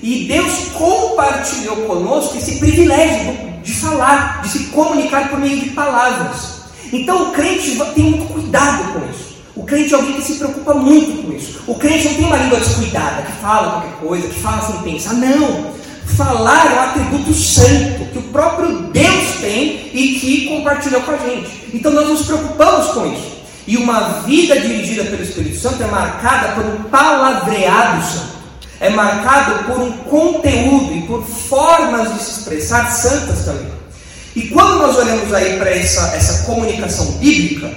E 0.04 0.28
Deus 0.28 0.54
compartilhou 0.78 1.78
conosco 1.78 2.38
esse 2.38 2.60
privilégio 2.60 3.36
de 3.64 3.74
falar, 3.74 4.44
de 4.44 4.50
se 4.50 4.66
comunicar 4.66 5.32
por 5.32 5.40
meio 5.40 5.60
de 5.60 5.72
palavras. 5.72 6.62
Então 6.92 7.30
o 7.30 7.32
crente 7.32 7.76
tem 7.96 8.04
muito 8.04 8.32
cuidado 8.32 8.94
com 8.94 9.10
isso. 9.10 9.33
O 9.56 9.64
crente 9.64 9.94
é 9.94 9.98
alguém 9.98 10.14
que 10.14 10.24
se 10.24 10.36
preocupa 10.36 10.74
muito 10.74 11.24
com 11.24 11.34
isso. 11.34 11.62
O 11.68 11.76
crente 11.76 12.08
não 12.08 12.16
tem 12.16 12.26
uma 12.26 12.38
língua 12.38 12.60
descuidada, 12.60 13.22
que 13.22 13.32
fala 13.34 13.72
qualquer 13.72 14.00
coisa, 14.00 14.28
que 14.28 14.40
fala 14.40 14.62
sem 14.62 14.82
pensar. 14.82 15.14
Não! 15.14 15.74
Falar 16.18 16.66
é 16.66 16.76
um 16.76 16.80
atributo 16.80 17.34
santo 17.34 18.12
que 18.12 18.20
o 18.20 18.24
próprio 18.24 18.88
Deus 18.92 19.36
tem 19.42 19.90
e 19.94 20.20
que 20.20 20.48
compartilhou 20.48 21.02
com 21.02 21.12
a 21.12 21.18
gente. 21.18 21.70
Então 21.74 21.92
nós 21.92 22.08
nos 22.10 22.26
preocupamos 22.26 22.88
com 22.88 23.14
isso. 23.14 23.34
E 23.66 23.78
uma 23.78 24.22
vida 24.26 24.60
dirigida 24.60 25.06
pelo 25.06 25.24
Espírito 25.24 25.58
Santo 25.58 25.82
é 25.82 25.88
marcada 25.88 26.54
por 26.54 26.66
um 26.66 26.84
palavreado 26.90 28.04
santo. 28.06 28.34
É 28.80 28.90
marcado 28.90 29.64
por 29.64 29.80
um 29.80 29.92
conteúdo 29.92 30.94
e 30.94 31.02
por 31.04 31.24
formas 31.24 32.14
de 32.14 32.24
se 32.24 32.40
expressar 32.40 32.92
santas 32.92 33.46
também. 33.46 33.72
E 34.36 34.48
quando 34.48 34.80
nós 34.80 34.98
olhamos 34.98 35.32
aí 35.34 35.58
para 35.58 35.70
essa, 35.70 36.16
essa 36.16 36.44
comunicação 36.44 37.06
bíblica, 37.14 37.72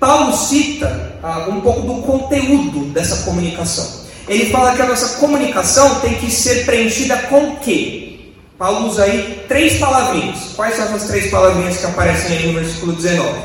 Paulo 0.00 0.34
cita 0.34 1.18
ah, 1.22 1.46
um 1.50 1.60
pouco 1.60 1.82
do 1.82 2.00
conteúdo 2.00 2.86
dessa 2.86 3.22
comunicação. 3.24 4.00
Ele 4.26 4.46
fala 4.46 4.74
que 4.74 4.80
a 4.80 4.86
nossa 4.86 5.18
comunicação 5.18 6.00
tem 6.00 6.14
que 6.14 6.30
ser 6.30 6.64
preenchida 6.64 7.16
com 7.28 7.48
o 7.48 7.56
quê? 7.56 8.32
Paulo 8.56 8.88
usa 8.88 9.04
aí 9.04 9.44
três 9.46 9.78
palavrinhas. 9.78 10.52
Quais 10.56 10.76
são 10.76 10.86
essas 10.86 11.04
três 11.04 11.30
palavrinhas 11.30 11.76
que 11.76 11.86
aparecem 11.86 12.38
aí 12.38 12.46
no 12.46 12.54
versículo 12.54 12.92
19? 12.94 13.38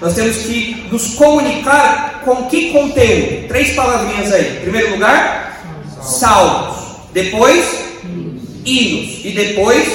Nós 0.00 0.14
temos 0.14 0.36
que 0.38 0.86
nos 0.90 1.14
comunicar 1.14 2.22
com 2.24 2.44
que 2.46 2.70
conteúdo? 2.70 3.48
Três 3.48 3.74
palavrinhas 3.74 4.32
aí. 4.32 4.58
Em 4.58 4.60
primeiro 4.60 4.92
lugar, 4.92 5.62
salmos. 6.00 6.76
Depois, 7.12 7.64
hinos. 8.64 9.24
E 9.24 9.32
depois, 9.34 9.88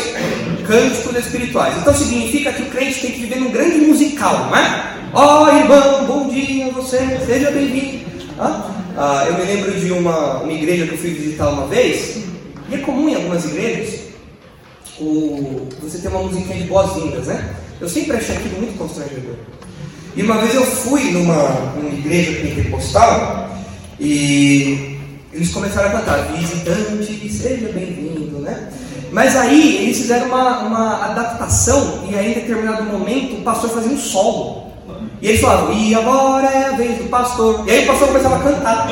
cânticos 0.67 1.17
espirituais. 1.17 1.75
Então 1.77 1.93
significa 1.93 2.51
que 2.51 2.63
o 2.63 2.69
crente 2.69 2.99
tem 2.99 3.11
que 3.11 3.21
viver 3.21 3.39
num 3.39 3.51
grande 3.51 3.77
musical, 3.77 4.47
não 4.47 4.57
é? 4.57 5.02
Ó 5.15 5.43
oh, 5.43 5.55
irmão, 5.55 6.05
bom 6.07 6.27
dia, 6.27 6.71
você, 6.71 6.97
seja 7.23 7.51
bem-vindo. 7.51 8.03
Ah? 8.39 8.67
Ah, 8.97 9.25
eu 9.27 9.37
me 9.37 9.43
lembro 9.43 9.79
de 9.79 9.91
uma, 9.91 10.39
uma 10.39 10.51
igreja 10.51 10.87
que 10.87 10.93
eu 10.93 10.97
fui 10.97 11.11
visitar 11.11 11.49
uma 11.49 11.67
vez, 11.67 12.23
e 12.67 12.73
é 12.73 12.79
comum 12.79 13.07
em 13.07 13.13
algumas 13.13 13.45
igrejas 13.45 13.99
o, 14.99 15.67
você 15.79 15.99
ter 15.99 16.07
uma 16.07 16.23
musiquinha 16.23 16.57
de 16.57 16.63
boas-vindas, 16.63 17.27
né? 17.27 17.55
Eu 17.79 17.87
sempre 17.87 18.17
achei 18.17 18.37
aquilo 18.37 18.57
muito 18.57 18.75
constrangedor. 18.75 19.35
E 20.15 20.23
uma 20.23 20.39
vez 20.39 20.55
eu 20.55 20.65
fui 20.65 21.11
numa, 21.11 21.47
numa 21.75 21.91
igreja 21.91 22.41
pentecostal 22.41 23.55
e 23.99 24.97
eles 25.31 25.51
começaram 25.51 25.89
a 25.89 25.91
cantar 25.91 26.33
Visitante, 26.33 27.29
seja 27.29 27.71
bem-vindo, 27.71 28.39
né? 28.39 28.67
Mas 29.11 29.35
aí 29.35 29.83
eles 29.83 29.97
fizeram 29.99 30.25
uma, 30.25 30.61
uma 30.61 31.05
adaptação 31.05 32.03
e 32.09 32.15
aí 32.15 32.31
em 32.31 32.33
determinado 32.33 32.83
momento 32.85 33.35
o 33.35 33.41
pastor 33.43 33.69
fazia 33.69 33.91
um 33.91 33.97
solo. 33.99 34.62
E 35.23 35.29
eles 35.29 35.39
falavam, 35.39 35.71
e 35.71 35.95
agora 35.95 36.47
é 36.47 36.65
a 36.65 36.71
vez 36.71 36.97
do 36.97 37.05
pastor. 37.05 37.63
E 37.65 37.71
aí 37.71 37.85
o 37.85 37.87
pastor 37.87 38.07
começava 38.09 38.35
a 38.35 38.39
cantar. 38.39 38.89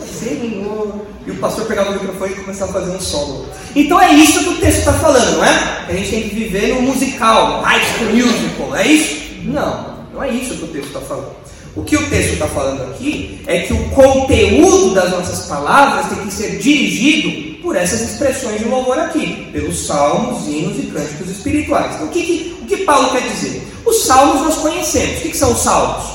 Senhor. 0.00 1.06
E 1.26 1.30
o 1.30 1.34
pastor 1.36 1.66
pegava 1.66 1.90
o 1.90 1.92
microfone 1.92 2.32
e 2.32 2.36
começava 2.36 2.70
a 2.70 2.80
fazer 2.80 2.96
um 2.96 3.00
solo. 3.00 3.48
Então 3.74 4.00
é 4.00 4.14
isso 4.14 4.42
que 4.44 4.48
o 4.48 4.56
texto 4.56 4.78
está 4.78 4.94
falando, 4.94 5.36
não 5.36 5.44
é? 5.44 5.84
A 5.86 5.92
gente 5.92 6.08
tem 6.08 6.22
que 6.22 6.34
viver 6.36 6.74
no 6.74 6.80
musical, 6.80 7.60
high 7.60 7.84
school 7.84 8.14
musical, 8.14 8.74
é 8.74 8.86
isso? 8.86 9.26
Não, 9.42 9.96
não 10.14 10.22
é 10.22 10.30
isso 10.30 10.54
que 10.54 10.64
o 10.64 10.68
texto 10.68 10.86
está 10.86 11.00
falando. 11.00 11.36
O 11.76 11.84
que 11.84 11.94
o 11.94 12.08
texto 12.08 12.32
está 12.32 12.48
falando 12.48 12.90
aqui 12.90 13.38
é 13.46 13.60
que 13.60 13.74
o 13.74 13.90
conteúdo 13.90 14.94
das 14.94 15.10
nossas 15.10 15.46
palavras 15.46 16.08
tem 16.08 16.26
que 16.26 16.32
ser 16.32 16.58
dirigido 16.58 17.60
por 17.62 17.76
essas 17.76 18.00
expressões 18.00 18.60
de 18.60 18.64
louvor 18.64 18.98
aqui, 18.98 19.50
pelos 19.52 19.86
salmos, 19.86 20.48
hinos 20.48 20.78
e 20.78 20.86
cânticos 20.86 21.28
espirituais. 21.28 21.94
Então, 21.94 22.06
o 22.06 22.10
que, 22.10 22.22
que, 22.22 22.58
o 22.62 22.66
que 22.66 22.76
Paulo 22.78 23.10
quer 23.10 23.28
dizer? 23.28 23.62
Os 23.84 24.04
salmos 24.04 24.42
nós 24.42 24.54
conhecemos. 24.56 25.18
O 25.18 25.20
que, 25.20 25.28
que 25.28 25.36
são 25.36 25.52
os 25.52 25.58
salmos? 25.58 26.06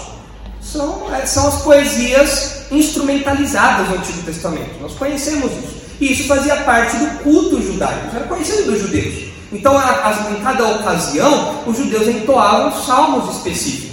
São, 0.61 1.13
é, 1.13 1.25
são 1.27 1.47
as 1.47 1.61
poesias 1.61 2.63
instrumentalizadas 2.71 3.87
do 3.87 3.95
Antigo 3.95 4.23
Testamento. 4.23 4.81
Nós 4.81 4.93
conhecemos 4.93 5.51
isso. 5.51 5.81
E 5.99 6.11
isso 6.13 6.23
fazia 6.23 6.55
parte 6.57 6.97
do 6.97 7.19
culto 7.19 7.61
judaico, 7.61 8.15
era 8.15 8.25
conhecido 8.25 8.71
dos 8.71 8.81
judeus. 8.81 9.25
Então, 9.51 9.77
a, 9.77 10.31
em 10.31 10.41
cada 10.41 10.67
ocasião, 10.67 11.63
os 11.67 11.77
judeus 11.77 12.07
entoavam 12.07 12.81
salmos 12.81 13.35
específicos. 13.35 13.90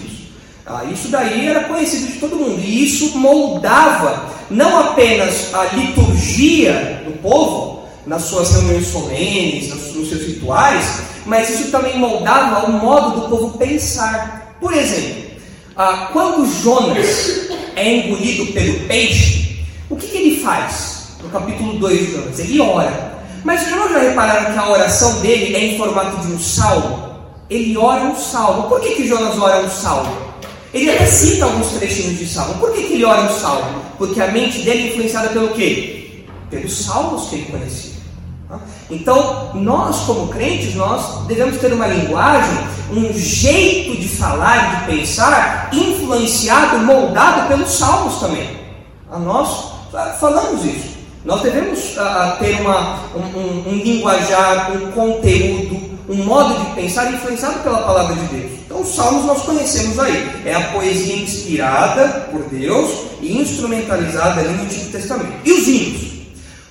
Ah, 0.71 0.85
isso 0.85 1.09
daí 1.09 1.49
era 1.49 1.65
conhecido 1.65 2.13
de 2.13 2.19
todo 2.19 2.37
mundo. 2.37 2.61
E 2.61 2.85
isso 2.85 3.17
moldava 3.19 4.27
não 4.51 4.79
apenas 4.81 5.55
a 5.55 5.65
liturgia 5.75 7.03
do 7.07 7.13
povo, 7.23 7.85
nas 8.07 8.23
suas 8.23 8.53
reuniões 8.53 8.87
solenes, 8.87 9.95
nos 9.95 10.11
seus 10.11 10.27
rituais, 10.27 11.01
mas 11.25 11.49
isso 11.49 11.71
também 11.71 11.99
moldava 11.99 12.67
o 12.67 12.73
modo 12.73 13.21
do 13.21 13.29
povo 13.29 13.57
pensar. 13.57 14.57
Por 14.61 14.75
exemplo, 14.75 15.31
ah, 15.75 16.11
quando 16.13 16.47
Jonas 16.63 17.49
é 17.75 17.97
engolido 17.97 18.53
pelo 18.53 18.87
peixe, 18.87 19.65
o 19.89 19.97
que, 19.97 20.15
ele 20.17 20.41
faz? 20.43 21.17
No 21.23 21.31
capítulo 21.31 21.79
2 21.79 21.99
de 21.99 22.13
Jonas, 22.13 22.39
ele 22.39 22.61
ora. 22.61 23.19
Mas 23.43 23.71
não 23.71 23.89
já 23.89 24.01
repararam 24.01 24.53
que 24.53 24.59
a 24.59 24.69
oração 24.69 25.21
dele 25.21 25.57
é 25.57 25.65
em 25.65 25.79
formato 25.79 26.19
de 26.27 26.33
um 26.33 26.39
salmo? 26.39 27.09
Ele 27.49 27.77
ora 27.77 28.03
um 28.05 28.17
salmo. 28.17 28.69
Por 28.69 28.81
que, 28.81 28.97
que 28.97 29.09
Jonas 29.09 29.39
ora 29.39 29.65
um 29.65 29.71
salmo? 29.71 30.28
Ele 30.73 30.91
até 30.91 31.07
cita 31.07 31.45
alguns 31.45 31.69
trechinhos 31.69 32.19
de 32.19 32.27
salmo. 32.27 32.55
Por 32.55 32.73
que, 32.73 32.83
que 32.83 32.93
ele 32.95 33.05
ora 33.05 33.23
um 33.23 33.39
salmo? 33.39 33.83
Porque 33.97 34.21
a 34.21 34.31
mente 34.31 34.63
dele 34.63 34.83
é 34.83 34.87
influenciada 34.89 35.29
pelo 35.31 35.49
quê? 35.51 36.25
Pelos 36.51 36.85
salmos 36.85 37.29
que 37.29 37.37
ele 37.37 37.47
conhecia. 37.47 37.99
Então, 38.91 39.53
nós 39.55 40.01
como 40.01 40.29
crentes, 40.29 40.75
nós 40.75 41.27
devemos 41.27 41.59
ter 41.59 41.73
uma 41.73 41.87
linguagem, 41.87 42.67
um 42.91 43.13
jeito 43.13 44.01
de 44.01 44.09
falar, 44.09 44.87
de 44.87 44.97
pensar, 44.97 45.69
influenciado, 45.73 46.79
moldado 46.79 47.49
pelos 47.49 47.71
salmos 47.71 48.19
também. 48.19 48.49
Nós 49.11 49.73
falamos 50.19 50.65
isso. 50.65 50.99
Nós 51.25 51.43
devemos 51.43 51.97
uh, 51.97 52.39
ter 52.39 52.61
uma, 52.61 53.01
um, 53.15 53.39
um, 53.39 53.69
um 53.69 53.75
linguajar, 53.75 54.73
um 54.73 54.91
conteúdo, 54.93 55.88
um 56.09 56.25
modo 56.25 56.59
de 56.59 56.75
pensar 56.75 57.13
influenciado 57.13 57.61
pela 57.61 57.83
palavra 57.83 58.17
de 58.17 58.27
Deus. 58.37 58.53
Então, 58.65 58.81
os 58.81 58.95
salmos 58.95 59.27
nós 59.27 59.43
conhecemos 59.43 59.99
aí. 59.99 60.43
É 60.45 60.55
a 60.55 60.73
poesia 60.73 61.17
inspirada 61.17 62.29
por 62.31 62.43
Deus 62.45 62.91
e 63.21 63.39
instrumentalizada 63.39 64.41
ali 64.41 64.55
no 64.55 64.63
Antigo 64.63 64.91
Testamento. 64.91 65.33
E 65.45 65.53
os 65.53 65.69
hinos? 65.69 66.09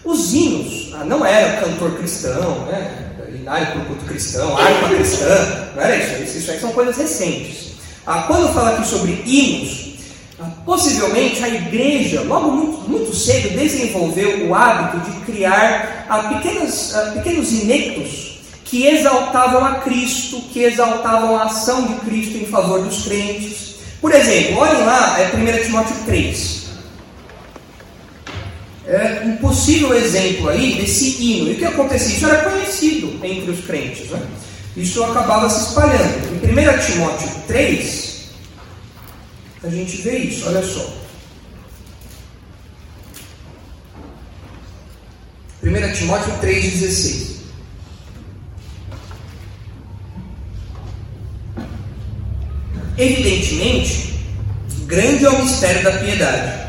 Os 0.03 0.33
hinos 0.33 0.93
ah, 0.95 1.03
não 1.03 1.23
era 1.25 1.61
cantor 1.61 1.91
cristão, 1.97 2.65
né? 2.65 3.03
Inário 3.29 3.67
para 3.67 3.81
o 3.81 3.85
culto 3.85 4.05
cristão, 4.05 4.57
harpa 4.57 4.89
cristã, 4.89 5.69
não 5.75 5.83
era 5.83 5.95
isso. 6.23 6.37
Isso 6.37 6.51
aí 6.51 6.59
são 6.59 6.71
coisas 6.71 6.97
recentes. 6.97 7.73
Ah, 8.05 8.23
quando 8.23 8.47
eu 8.47 8.53
falo 8.53 8.69
aqui 8.69 8.87
sobre 8.87 9.11
hinos, 9.25 9.99
ah, 10.39 10.49
possivelmente 10.65 11.43
a 11.43 11.49
igreja, 11.49 12.21
logo 12.21 12.51
muito, 12.51 12.89
muito 12.89 13.15
cedo, 13.15 13.55
desenvolveu 13.57 14.47
o 14.47 14.55
hábito 14.55 15.11
de 15.11 15.19
criar 15.25 16.05
ah, 16.09 16.23
pequenas, 16.23 16.95
ah, 16.95 17.11
pequenos 17.13 17.51
inectos 17.51 18.36
que 18.67 18.85
exaltavam 18.85 19.63
a 19.65 19.75
Cristo, 19.75 20.41
que 20.51 20.59
exaltavam 20.59 21.37
a 21.37 21.45
ação 21.45 21.87
de 21.87 21.95
Cristo 22.01 22.37
em 22.37 22.45
favor 22.45 22.81
dos 22.83 23.03
crentes. 23.03 23.75
Por 24.01 24.13
exemplo, 24.13 24.57
olhem 24.57 24.83
lá, 24.83 25.17
é 25.19 25.31
1 25.33 25.63
Timóteo 25.63 25.95
3. 26.05 26.67
É 28.85 29.21
um 29.25 29.37
possível 29.37 29.93
exemplo 29.93 30.49
aí 30.49 30.75
desse 30.75 31.21
hino. 31.21 31.49
E 31.49 31.53
o 31.53 31.57
que 31.57 31.65
acontecia? 31.65 32.15
Isso 32.15 32.25
era 32.25 32.49
conhecido 32.49 33.25
entre 33.25 33.51
os 33.51 33.65
crentes. 33.65 34.09
Né? 34.09 34.21
Isso 34.75 35.03
acabava 35.03 35.49
se 35.49 35.69
espalhando. 35.69 36.43
Em 36.43 36.51
1 36.51 36.85
Timóteo 36.85 37.29
3, 37.47 38.17
a 39.63 39.69
gente 39.69 39.97
vê 39.97 40.17
isso, 40.19 40.45
olha 40.47 40.63
só. 40.63 40.93
1 45.63 45.93
Timóteo 45.93 46.33
3,16. 46.41 47.36
Evidentemente, 52.97 54.15
grande 54.87 55.25
é 55.25 55.29
o 55.29 55.43
mistério 55.43 55.83
da 55.83 55.91
piedade. 55.91 56.67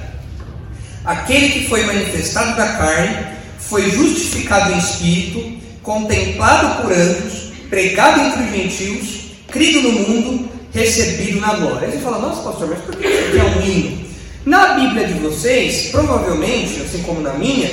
Aquele 1.05 1.49
que 1.49 1.68
foi 1.68 1.87
manifestado 1.87 2.57
da 2.57 2.66
carne 2.74 3.26
foi 3.59 3.91
justificado 3.91 4.72
em 4.72 4.79
espírito, 4.79 5.59
contemplado 5.83 6.83
por 6.83 6.93
anjos, 6.93 7.53
pregado 7.70 8.20
entre 8.20 8.43
os 8.43 8.51
gentios, 8.51 9.20
crido 9.51 9.83
no 9.83 9.93
mundo, 9.93 10.51
recebido 10.72 11.41
na 11.41 11.55
glória. 11.55 11.89
Aí 11.89 11.93
você 11.93 11.99
fala, 11.99 12.18
nossa 12.18 12.43
pastor, 12.43 12.68
mas 12.68 12.81
por 12.81 12.97
que 12.97 13.07
isso 13.07 13.29
aqui 13.29 13.39
é 13.39 13.45
um 13.45 13.62
hino? 13.62 14.09
Na 14.45 14.74
Bíblia 14.74 15.07
de 15.07 15.14
vocês, 15.14 15.89
provavelmente, 15.91 16.81
assim 16.83 17.03
como 17.03 17.20
na 17.20 17.35
minha, 17.35 17.70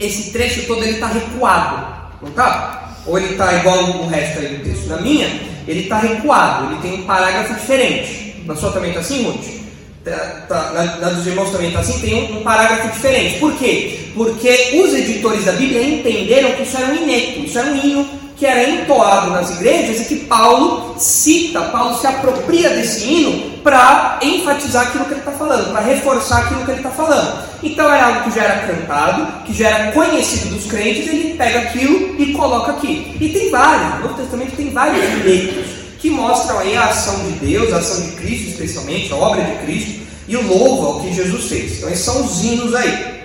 esse 0.00 0.30
trecho 0.32 0.66
todo 0.66 0.82
ele 0.82 0.94
está 0.94 1.08
recuado, 1.08 2.12
não 2.22 2.28
está? 2.28 2.96
Ou 3.06 3.18
ele 3.18 3.32
está 3.32 3.54
igual 3.54 4.02
o 4.02 4.08
resto 4.08 4.40
aí 4.40 4.56
do 4.56 4.64
texto? 4.64 4.88
Na 4.88 5.00
minha, 5.00 5.28
ele 5.68 5.80
está 5.80 5.98
recuado, 5.98 6.72
ele 6.72 6.80
tem 6.80 6.94
um 6.94 7.02
parágrafo 7.04 7.54
diferente. 7.54 8.42
Na 8.46 8.56
sua 8.56 8.72
também 8.72 8.90
está 8.90 9.00
assim, 9.00 9.22
Ruth? 9.24 9.58
Tá, 10.04 10.46
tá, 10.48 10.70
na, 10.72 10.96
na, 10.96 11.10
dos 11.10 11.26
irmãos 11.26 11.50
também 11.50 11.68
está 11.68 11.80
assim, 11.80 12.00
tem 12.00 12.14
um, 12.14 12.38
um, 12.38 12.42
parágrafo 12.42 12.88
diferente. 12.88 13.38
Por 13.38 13.52
quê? 13.58 13.98
Porque 14.14 14.80
os 14.82 14.94
editores 14.94 15.44
da 15.44 15.52
Bíblia 15.52 15.82
entenderam 15.82 16.52
que 16.52 16.62
isso 16.62 16.76
era 16.78 16.86
um 16.86 16.96
ineto, 16.96 17.40
isso 17.40 17.58
era 17.58 17.70
um 17.70 17.76
hino 17.76 18.08
que 18.38 18.46
era 18.46 18.70
entoado 18.70 19.32
nas 19.32 19.50
igrejas 19.50 20.00
e 20.00 20.04
que 20.04 20.16
Paulo 20.26 20.94
cita, 20.96 21.60
Paulo 21.60 21.98
se 21.98 22.06
apropria 22.06 22.70
desse 22.70 23.04
hino 23.04 23.58
para 23.62 24.20
enfatizar 24.22 24.86
aquilo 24.86 25.06
que 25.06 25.10
ele 25.10 25.20
está 25.20 25.32
falando, 25.32 25.72
para 25.72 25.80
reforçar 25.80 26.42
aquilo 26.42 26.64
que 26.64 26.70
ele 26.70 26.78
está 26.78 26.90
falando. 26.90 27.44
Então 27.64 27.92
é 27.92 28.00
algo 28.00 28.22
que 28.22 28.36
já 28.38 28.44
era 28.44 28.66
cantado, 28.68 29.44
que 29.44 29.52
já 29.52 29.68
era 29.68 29.92
conhecido 29.92 30.54
dos 30.54 30.66
crentes, 30.66 31.08
ele 31.08 31.34
pega 31.34 31.58
aquilo 31.58 32.14
e 32.16 32.32
coloca 32.32 32.72
aqui. 32.72 33.16
E 33.20 33.28
tem 33.28 33.50
vários, 33.50 33.94
no 33.96 34.00
Novo 34.02 34.14
Testamento 34.14 34.56
tem 34.56 34.70
vários 34.70 35.10
direitos 35.16 35.66
que 35.98 36.08
mostram 36.08 36.60
aí 36.60 36.76
a 36.76 36.84
ação 36.84 37.18
de 37.24 37.32
Deus, 37.44 37.72
a 37.72 37.78
ação 37.78 38.00
de 38.02 38.12
Cristo 38.12 38.50
especialmente, 38.50 39.12
a 39.12 39.16
obra 39.16 39.42
de 39.42 39.58
Cristo 39.64 40.06
e 40.28 40.36
o 40.36 40.46
louvo 40.46 40.86
ao 40.86 41.00
que 41.00 41.12
Jesus 41.12 41.48
fez. 41.48 41.78
Então 41.78 41.88
esses 41.88 42.04
são 42.04 42.24
os 42.24 42.44
hinos 42.44 42.72
aí. 42.72 43.18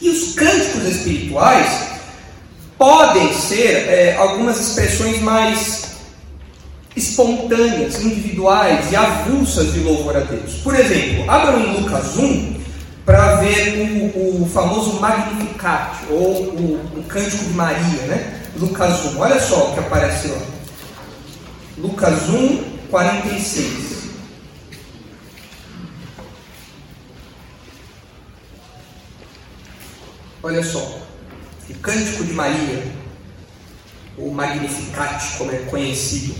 E 0.00 0.08
os 0.08 0.34
cânticos 0.34 0.84
espirituais 0.84 1.95
podem 2.78 3.32
ser 3.32 3.88
é, 3.88 4.16
algumas 4.16 4.60
expressões 4.60 5.20
mais 5.20 5.96
espontâneas, 6.94 8.00
individuais 8.00 8.90
e 8.90 8.96
avulsas 8.96 9.72
de 9.72 9.80
louvor 9.80 10.16
a 10.16 10.20
Deus. 10.20 10.54
Por 10.62 10.74
exemplo, 10.74 11.30
abram 11.30 11.80
Lucas 11.80 12.16
1 12.16 12.56
para 13.04 13.36
ver 13.36 14.12
o, 14.16 14.42
o, 14.42 14.48
famoso 14.48 14.98
Magnificat, 15.00 16.04
ou 16.10 16.42
o, 16.42 16.98
o 16.98 17.04
Cântico 17.04 17.44
de 17.44 17.52
Maria, 17.52 18.02
né? 18.08 18.42
Lucas 18.56 19.04
1, 19.14 19.20
olha 19.20 19.38
só 19.38 19.68
o 19.68 19.74
que 19.74 19.80
aparece 19.80 20.28
lá. 20.28 20.38
Lucas 21.78 22.28
1, 22.30 22.64
46. 22.90 23.96
Olha 30.42 30.64
só. 30.64 31.05
O 31.68 31.74
Cântico 31.80 32.24
de 32.24 32.32
Maria, 32.32 32.84
o 34.16 34.30
Magnificat, 34.30 35.36
como 35.36 35.50
é 35.52 35.56
conhecido. 35.70 36.34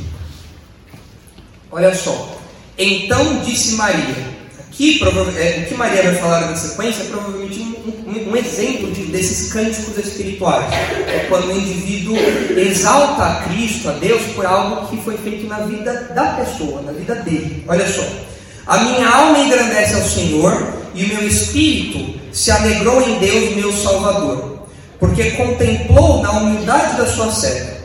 Olha 1.70 1.94
só. 1.94 2.40
Então 2.78 3.40
disse 3.40 3.74
Maria. 3.74 4.36
Aqui, 4.60 5.00
é, 5.38 5.62
o 5.64 5.68
que 5.68 5.74
Maria 5.74 6.02
vai 6.02 6.14
falar 6.16 6.40
na 6.42 6.56
sequência 6.56 7.02
é 7.02 7.06
provavelmente 7.06 7.60
um, 7.60 8.10
um, 8.10 8.30
um 8.30 8.36
exemplo 8.36 8.90
de, 8.92 9.06
desses 9.06 9.52
cânticos 9.52 9.96
espirituais. 9.96 10.66
É 10.72 11.26
quando 11.28 11.48
o 11.48 11.56
indivíduo 11.56 12.16
exalta 12.56 13.24
a 13.24 13.42
Cristo, 13.44 13.88
a 13.88 13.92
Deus, 13.92 14.22
por 14.34 14.44
algo 14.44 14.86
que 14.88 15.02
foi 15.02 15.16
feito 15.16 15.46
na 15.46 15.60
vida 15.60 16.12
da 16.14 16.34
pessoa, 16.34 16.82
na 16.82 16.92
vida 16.92 17.14
dele. 17.16 17.64
Olha 17.66 17.86
só. 17.88 18.06
A 18.66 18.78
minha 18.78 19.08
alma 19.08 19.38
engrandece 19.38 19.94
ao 19.94 20.02
Senhor 20.02 20.74
e 20.94 21.04
o 21.04 21.08
meu 21.08 21.26
espírito 21.26 22.20
se 22.32 22.50
alegrou 22.50 23.00
em 23.00 23.18
Deus, 23.18 23.56
meu 23.56 23.72
Salvador 23.72 24.55
porque 24.98 25.32
contemplou 25.32 26.22
na 26.22 26.32
humildade 26.32 26.96
da 26.96 27.06
sua 27.06 27.30
serva. 27.30 27.76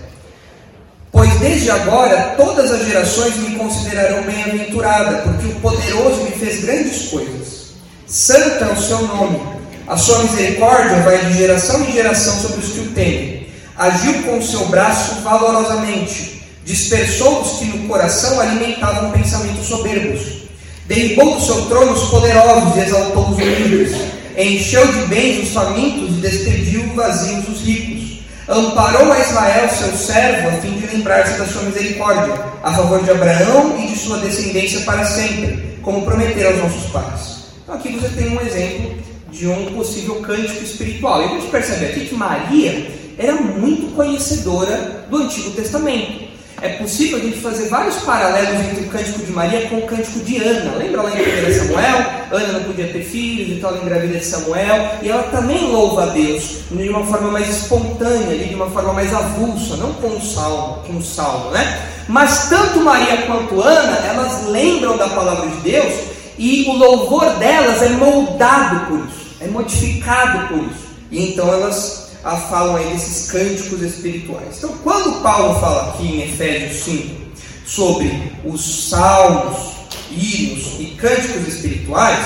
Pois 1.12 1.30
desde 1.40 1.70
agora 1.70 2.36
todas 2.38 2.72
as 2.72 2.86
gerações 2.86 3.36
me 3.38 3.56
considerarão 3.56 4.24
bem-aventurada, 4.24 5.24
porque 5.24 5.48
o 5.48 5.56
poderoso 5.56 6.24
me 6.24 6.32
fez 6.32 6.64
grandes 6.64 7.10
coisas. 7.10 7.72
Santo 8.08 8.64
é 8.64 8.72
o 8.72 8.82
seu 8.82 9.02
nome. 9.08 9.42
A 9.88 9.98
sua 9.98 10.20
misericórdia 10.20 11.02
vai 11.02 11.26
de 11.26 11.34
geração 11.34 11.82
em 11.84 11.92
geração 11.92 12.34
sobre 12.36 12.60
os 12.60 12.72
que 12.72 12.80
o 12.80 12.92
temem. 12.92 13.48
Agiu 13.78 14.24
com 14.24 14.38
o 14.38 14.44
seu 14.44 14.66
braço 14.68 15.16
valorosamente. 15.22 16.44
Dispersou 16.64 17.42
os 17.42 17.60
que 17.60 17.66
no 17.66 17.88
coração 17.90 18.40
alimentavam 18.40 19.12
pensamentos 19.12 19.66
soberbos. 19.66 20.42
Derribou 20.86 21.36
do 21.36 21.42
seu 21.42 21.66
trono 21.66 21.92
os 21.92 22.10
poderosos 22.10 22.76
e 22.76 22.80
exaltou 22.80 23.30
os 23.30 23.38
humildes 23.38 24.11
encheu 24.38 24.86
de 24.88 25.06
bens 25.08 25.44
os 25.44 25.54
famintos 25.54 26.18
e 26.18 26.22
despediu 26.22 26.94
vazios 26.94 27.48
os 27.48 27.62
ricos. 27.62 28.22
Amparou 28.48 29.12
a 29.12 29.20
Israel, 29.20 29.70
seu 29.70 29.96
servo, 29.96 30.50
a 30.50 30.62
fim 30.62 30.72
de 30.74 30.88
lembrar-se 30.88 31.38
da 31.38 31.46
sua 31.46 31.64
misericórdia, 31.64 32.34
a 32.64 32.74
favor 32.74 33.02
de 33.04 33.12
Abraão 33.12 33.78
e 33.82 33.88
de 33.88 33.98
sua 33.98 34.18
descendência 34.18 34.82
para 34.82 35.06
sempre, 35.06 35.78
como 35.82 36.04
prometeu 36.04 36.50
aos 36.50 36.58
nossos 36.58 36.92
pais. 36.92 37.42
Então 37.64 37.76
aqui 37.76 37.90
você 37.90 38.10
tem 38.10 38.36
um 38.36 38.42
exemplo 38.42 38.96
de 39.32 39.48
um 39.48 39.74
possível 39.74 40.16
cântico 40.16 40.64
espiritual. 40.64 41.22
E 41.22 41.26
a 41.26 41.28
gente 41.30 41.48
percebe 41.48 41.86
aqui 41.86 42.06
que 42.08 42.16
Maria 42.16 42.92
era 43.18 43.34
muito 43.34 43.96
conhecedora 43.96 45.06
do 45.10 45.18
Antigo 45.18 45.52
Testamento. 45.52 46.31
É 46.62 46.70
possível 46.70 47.18
a 47.18 47.22
gente 47.22 47.40
fazer 47.40 47.70
vários 47.70 47.96
paralelos 48.04 48.62
entre 48.62 48.86
o 48.86 48.90
cântico 48.90 49.26
de 49.26 49.32
Maria 49.32 49.68
com 49.68 49.78
o 49.78 49.88
cântico 49.88 50.20
de 50.20 50.38
Ana. 50.38 50.76
Lembra 50.76 51.02
lá 51.02 51.10
em 51.10 51.50
1 51.50 51.54
Samuel? 51.56 51.98
Ana 52.32 52.54
não 52.54 52.64
podia 52.66 52.88
ter 52.88 53.04
filhos, 53.04 53.58
então 53.58 53.72
ela 53.72 53.82
engravida 53.82 54.20
de 54.20 54.26
Samuel. 54.26 54.92
E 55.02 55.10
ela 55.10 55.24
também 55.24 55.72
louva 55.72 56.04
a 56.04 56.06
Deus 56.08 56.60
de 56.70 56.90
uma 56.90 57.04
forma 57.08 57.32
mais 57.32 57.50
espontânea, 57.50 58.38
de 58.38 58.54
uma 58.54 58.70
forma 58.70 58.94
mais 58.94 59.12
avulsa, 59.12 59.76
não 59.78 59.92
com 59.96 60.10
o 60.10 60.22
salmo, 60.22 60.84
com 60.86 60.98
o 60.98 61.02
salmo, 61.02 61.50
né? 61.50 61.90
Mas 62.08 62.50
tanto 62.50 62.80
Maria 62.82 63.24
quanto 63.24 63.60
Ana, 63.60 63.98
elas 64.06 64.46
lembram 64.48 64.98
da 64.98 65.10
palavra 65.10 65.48
de 65.50 65.62
Deus 65.62 65.94
e 66.38 66.66
o 66.70 66.74
louvor 66.74 67.26
delas 67.40 67.82
é 67.82 67.90
moldado 67.90 68.86
por 68.86 69.00
isso, 69.00 69.36
é 69.40 69.48
modificado 69.48 70.48
por 70.48 70.60
isso. 70.60 70.92
E 71.10 71.32
então 71.32 71.52
elas 71.52 72.01
a 72.24 72.38
falam 72.38 72.76
aí 72.76 72.88
desses 72.88 73.32
cânticos 73.32 73.82
espirituais. 73.82 74.58
Então, 74.58 74.78
quando 74.84 75.22
Paulo 75.22 75.60
fala 75.60 75.90
aqui 75.90 76.06
em 76.06 76.22
Efésios 76.22 76.84
5 76.84 77.22
sobre 77.66 78.32
os 78.44 78.90
salmos, 78.90 79.72
hinos 80.12 80.80
e 80.80 80.86
cânticos 80.98 81.48
espirituais, 81.48 82.26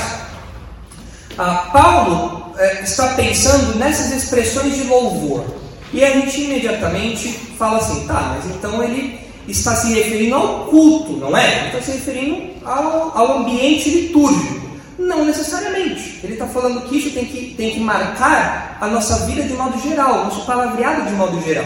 Paulo 1.72 2.54
é, 2.58 2.84
está 2.84 3.10
pensando 3.10 3.78
nessas 3.78 4.12
expressões 4.12 4.76
de 4.76 4.84
louvor. 4.84 5.46
E 5.94 6.04
a 6.04 6.12
gente 6.12 6.42
imediatamente 6.42 7.30
fala 7.58 7.78
assim, 7.78 8.06
tá, 8.06 8.36
mas 8.36 8.56
então 8.56 8.84
ele 8.84 9.20
está 9.48 9.76
se 9.76 9.94
referindo 9.94 10.36
ao 10.36 10.66
culto, 10.66 11.14
não 11.14 11.38
é? 11.38 11.60
Ele 11.60 11.68
está 11.68 11.82
se 11.82 11.92
referindo 11.92 12.66
ao, 12.66 13.18
ao 13.18 13.38
ambiente 13.40 13.90
litúrgico. 13.90 14.65
Não 14.98 15.26
necessariamente. 15.26 16.20
Ele 16.24 16.34
está 16.34 16.48
falando 16.48 16.88
que 16.88 16.98
isso 16.98 17.12
tem 17.12 17.26
que, 17.26 17.54
tem 17.56 17.72
que 17.72 17.80
marcar 17.80 18.78
a 18.80 18.88
nossa 18.88 19.26
vida 19.26 19.44
de 19.44 19.54
modo 19.54 19.80
geral, 19.82 20.26
nosso 20.26 20.46
palavreado 20.46 21.10
de 21.10 21.16
modo 21.16 21.42
geral. 21.42 21.66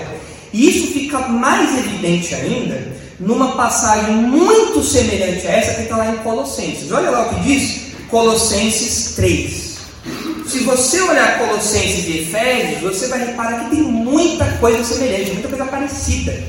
E 0.51 0.67
isso 0.67 0.93
fica 0.93 1.19
mais 1.19 1.77
evidente 1.77 2.33
ainda 2.33 2.99
numa 3.19 3.51
passagem 3.51 4.15
muito 4.15 4.81
semelhante 4.81 5.45
a 5.45 5.51
essa 5.51 5.75
que 5.75 5.81
está 5.83 5.97
lá 5.97 6.11
em 6.11 6.17
Colossenses. 6.17 6.91
Olha 6.91 7.09
lá 7.09 7.27
o 7.27 7.35
que 7.35 7.41
diz 7.41 7.81
Colossenses 8.09 9.15
3. 9.15 9.69
Se 10.47 10.59
você 10.59 11.01
olhar 11.01 11.37
Colossenses 11.37 12.07
e 12.07 12.19
Efésios, 12.21 12.81
você 12.81 13.07
vai 13.07 13.25
reparar 13.25 13.65
que 13.65 13.75
tem 13.75 13.83
muita 13.83 14.45
coisa 14.53 14.83
semelhante, 14.83 15.31
muita 15.31 15.49
coisa 15.49 15.65
parecida. 15.65 16.41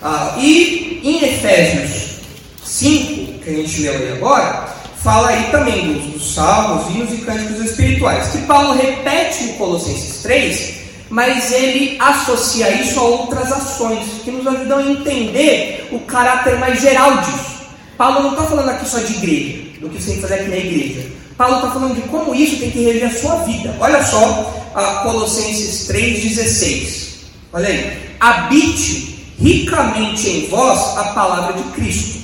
Ah, 0.00 0.36
e 0.38 1.00
em 1.02 1.24
Efésios 1.24 2.20
5, 2.64 3.40
que 3.40 3.50
a 3.50 3.52
gente 3.54 3.82
leu 3.82 3.94
aí 3.94 4.12
agora, 4.12 4.71
fala 5.02 5.28
aí 5.28 5.50
também 5.50 5.94
dos, 5.94 6.12
dos 6.12 6.34
salmos, 6.34 6.94
hinos 6.94 7.12
e 7.12 7.18
cânticos 7.18 7.64
espirituais, 7.64 8.28
que 8.28 8.38
Paulo 8.42 8.72
repete 8.72 9.44
em 9.44 9.52
Colossenses 9.54 10.22
3, 10.22 10.74
mas 11.10 11.52
ele 11.52 11.96
associa 12.00 12.70
isso 12.70 12.98
a 12.98 13.02
outras 13.02 13.52
ações 13.52 14.04
que 14.24 14.30
nos 14.30 14.46
ajudam 14.46 14.78
a 14.78 14.90
entender 14.90 15.88
o 15.92 16.00
caráter 16.00 16.58
mais 16.58 16.80
geral 16.80 17.18
disso. 17.18 17.62
Paulo 17.98 18.22
não 18.22 18.30
está 18.30 18.44
falando 18.44 18.70
aqui 18.70 18.88
só 18.88 18.98
de 18.98 19.12
igreja, 19.12 19.62
do 19.80 19.88
que 19.88 20.00
você 20.00 20.06
tem 20.06 20.16
que 20.16 20.22
fazer 20.22 20.34
aqui 20.34 20.48
na 20.48 20.56
igreja. 20.56 21.06
Paulo 21.36 21.56
está 21.56 21.70
falando 21.70 21.94
de 21.94 22.02
como 22.02 22.34
isso 22.34 22.58
tem 22.58 22.70
que 22.70 22.84
reger 22.84 23.08
a 23.08 23.14
sua 23.14 23.36
vida. 23.44 23.74
Olha 23.80 24.02
só 24.02 24.20
Colossenses 25.02 25.88
3,16. 25.88 27.02
Olha 27.52 27.68
aí. 27.68 27.98
Habite 28.20 29.34
ricamente 29.40 30.28
em 30.28 30.46
vós 30.48 30.96
a 30.96 31.04
palavra 31.12 31.54
de 31.54 31.62
Cristo. 31.72 32.21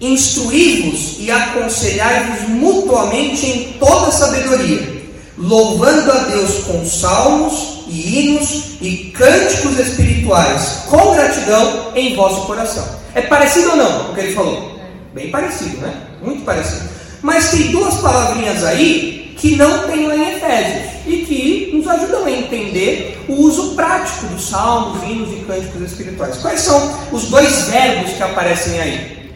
Instruí-vos 0.00 1.16
e 1.18 1.30
aconselhai-vos 1.30 2.48
mutuamente 2.50 3.46
em 3.46 3.72
toda 3.80 4.12
sabedoria, 4.12 5.02
louvando 5.36 6.12
a 6.12 6.18
Deus 6.24 6.64
com 6.64 6.84
salmos 6.86 7.84
e 7.88 8.18
hinos 8.18 8.76
e 8.80 9.12
cânticos 9.16 9.78
espirituais 9.78 10.82
com 10.86 11.14
gratidão 11.14 11.92
em 11.96 12.14
vosso 12.14 12.46
coração. 12.46 12.86
É 13.14 13.22
parecido 13.22 13.70
ou 13.70 13.76
não 13.76 14.10
o 14.10 14.14
que 14.14 14.20
ele 14.20 14.34
falou? 14.34 14.78
Bem 15.14 15.30
parecido, 15.30 15.78
né? 15.78 15.92
Muito 16.22 16.44
parecido. 16.44 16.88
Mas 17.20 17.50
tem 17.50 17.72
duas 17.72 17.96
palavrinhas 17.96 18.62
aí 18.64 19.34
que 19.36 19.56
não 19.56 19.86
tem 19.88 20.06
lá 20.06 20.16
em 20.16 20.36
Efésios 20.36 20.92
e 21.06 21.16
que 21.18 21.70
nos 21.72 21.86
ajudam 21.88 22.24
a 22.24 22.30
entender 22.30 23.18
o 23.28 23.34
uso 23.34 23.74
prático 23.74 24.26
dos 24.26 24.48
salmos, 24.48 25.02
hinos 25.02 25.32
e 25.32 25.44
cânticos 25.44 25.82
espirituais. 25.82 26.36
Quais 26.38 26.60
são 26.60 26.96
os 27.10 27.24
dois 27.24 27.68
verbos 27.68 28.12
que 28.12 28.22
aparecem 28.22 28.80
aí? 28.80 29.27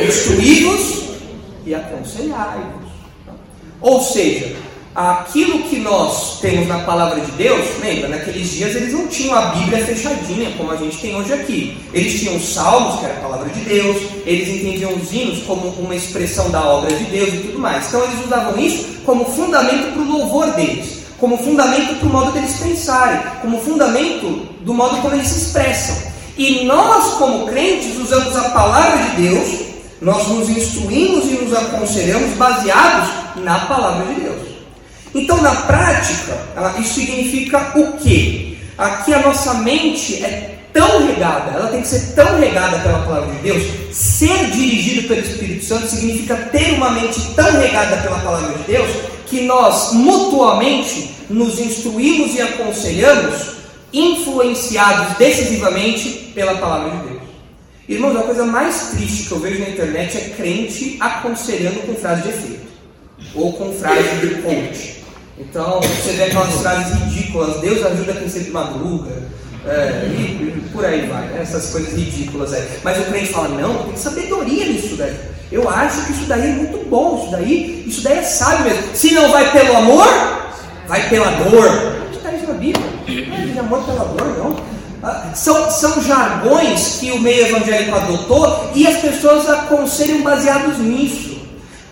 Instruí-vos 0.00 1.04
e 1.66 1.74
aconselhai-vos. 1.74 2.88
Ou 3.80 4.00
seja, 4.00 4.54
aquilo 4.94 5.62
que 5.64 5.78
nós 5.78 6.40
temos 6.40 6.66
na 6.66 6.80
palavra 6.80 7.20
de 7.20 7.30
Deus, 7.32 7.66
lembra, 7.80 8.08
naqueles 8.08 8.50
dias 8.50 8.74
eles 8.74 8.92
não 8.92 9.06
tinham 9.08 9.34
a 9.34 9.46
Bíblia 9.46 9.84
fechadinha 9.84 10.50
como 10.56 10.70
a 10.70 10.76
gente 10.76 10.98
tem 10.98 11.14
hoje 11.14 11.32
aqui. 11.32 11.78
Eles 11.92 12.18
tinham 12.18 12.36
os 12.36 12.48
salmos, 12.54 12.98
que 12.98 13.06
era 13.06 13.14
a 13.14 13.20
palavra 13.20 13.48
de 13.48 13.60
Deus, 13.60 13.96
eles 14.24 14.48
entendiam 14.48 14.94
os 14.94 15.12
hinos 15.12 15.42
como 15.44 15.68
uma 15.70 15.94
expressão 15.94 16.50
da 16.50 16.64
obra 16.64 16.94
de 16.94 17.04
Deus 17.04 17.34
e 17.34 17.38
tudo 17.38 17.58
mais. 17.58 17.88
Então 17.88 18.02
eles 18.04 18.24
usavam 18.24 18.58
isso 18.58 19.00
como 19.04 19.24
fundamento 19.24 19.92
para 19.92 20.02
o 20.02 20.12
louvor 20.12 20.50
deles, 20.52 20.98
como 21.18 21.38
fundamento 21.38 21.96
para 21.96 22.08
o 22.08 22.12
modo 22.12 22.32
deles 22.32 22.56
pensarem, 22.60 23.20
como 23.40 23.60
fundamento 23.60 24.48
do 24.62 24.72
modo 24.74 25.00
como 25.02 25.14
eles 25.14 25.28
se 25.28 25.46
expressam. 25.46 25.96
E 26.36 26.64
nós, 26.64 27.14
como 27.14 27.46
crentes, 27.46 27.96
usamos 27.96 28.36
a 28.36 28.50
palavra 28.50 28.96
de 28.98 29.22
Deus, 29.22 29.67
nós 30.00 30.28
nos 30.28 30.48
instruímos 30.48 31.24
e 31.26 31.44
nos 31.44 31.54
aconselhamos 31.54 32.36
baseados 32.36 33.08
na 33.36 33.58
palavra 33.60 34.14
de 34.14 34.20
Deus. 34.20 34.48
Então, 35.14 35.40
na 35.42 35.54
prática, 35.54 36.38
isso 36.78 36.94
significa 36.94 37.72
o 37.76 37.92
quê? 37.98 38.56
Aqui 38.76 39.12
a 39.12 39.20
nossa 39.20 39.54
mente 39.54 40.22
é 40.24 40.58
tão 40.72 41.06
regada, 41.06 41.50
ela 41.52 41.68
tem 41.68 41.80
que 41.80 41.88
ser 41.88 42.14
tão 42.14 42.38
regada 42.38 42.78
pela 42.78 43.00
palavra 43.00 43.34
de 43.34 43.42
Deus. 43.42 43.64
Ser 43.90 44.50
dirigido 44.50 45.08
pelo 45.08 45.20
Espírito 45.20 45.64
Santo 45.64 45.88
significa 45.88 46.36
ter 46.36 46.74
uma 46.74 46.90
mente 46.90 47.20
tão 47.34 47.58
regada 47.58 47.96
pela 47.96 48.18
palavra 48.18 48.56
de 48.58 48.64
Deus 48.64 48.88
que 49.26 49.42
nós 49.42 49.92
mutuamente 49.92 51.14
nos 51.28 51.58
instruímos 51.58 52.34
e 52.34 52.40
aconselhamos, 52.40 53.58
influenciados 53.92 55.16
decisivamente 55.18 56.30
pela 56.34 56.54
palavra 56.54 56.90
de 56.90 57.08
Deus. 57.08 57.17
Irmãos, 57.88 58.16
a 58.18 58.22
coisa 58.22 58.44
mais 58.44 58.90
triste 58.90 59.28
que 59.28 59.32
eu 59.32 59.40
vejo 59.40 59.60
na 59.60 59.70
internet 59.70 60.18
é 60.18 60.34
crente 60.36 60.98
aconselhando 61.00 61.80
com 61.86 61.94
frase 61.94 62.22
de 62.22 62.28
efeito 62.28 62.68
ou 63.34 63.52
com 63.54 63.72
frase 63.72 64.26
de 64.26 64.42
coach. 64.42 65.04
Então, 65.38 65.80
você 65.80 66.12
vê 66.12 66.24
aquelas 66.24 66.54
frases 66.60 66.92
ridículas, 66.98 67.60
Deus 67.60 67.84
ajuda 67.86 68.12
quem 68.12 68.28
sempre 68.28 68.50
madruga, 68.50 69.22
é, 69.66 70.06
e, 70.06 70.68
por 70.70 70.84
aí 70.84 71.06
vai, 71.06 71.28
né? 71.28 71.38
essas 71.40 71.70
coisas 71.70 71.94
ridículas 71.94 72.52
aí. 72.52 72.68
Mas 72.84 72.98
o 72.98 73.04
crente 73.04 73.32
fala, 73.32 73.48
não, 73.48 73.84
tem 73.84 73.96
sabedoria 73.96 74.66
nisso 74.66 74.96
daí. 74.96 75.16
Eu 75.50 75.66
acho 75.68 76.04
que 76.04 76.12
isso 76.12 76.26
daí 76.26 76.42
é 76.42 76.54
muito 76.54 76.86
bom, 76.90 77.22
isso 77.22 77.30
daí, 77.30 77.84
isso 77.86 78.02
daí 78.02 78.18
é 78.18 78.22
sábio 78.22 78.66
mesmo. 78.66 78.94
Se 78.94 79.14
não 79.14 79.30
vai 79.30 79.50
pelo 79.50 79.76
amor, 79.76 80.06
vai 80.86 81.08
pela 81.08 81.30
dor. 81.30 81.70
Onde 82.06 82.16
está 82.18 82.32
isso 82.32 82.46
na 82.46 82.54
Bíblia? 82.54 82.86
Não 83.28 83.36
é 83.36 83.46
de 83.46 83.58
amor 83.58 83.82
pela 83.84 84.04
dor, 84.04 84.38
não. 84.38 84.56
Ah, 85.02 85.30
são, 85.34 85.70
são 85.70 86.02
jargões 86.02 86.96
que 86.98 87.12
o 87.12 87.20
meio 87.20 87.46
evangélico 87.46 87.96
adotou 87.96 88.70
e 88.74 88.86
as 88.86 88.96
pessoas 88.98 89.48
aconselham 89.48 90.22
baseados 90.22 90.78
nisso. 90.78 91.38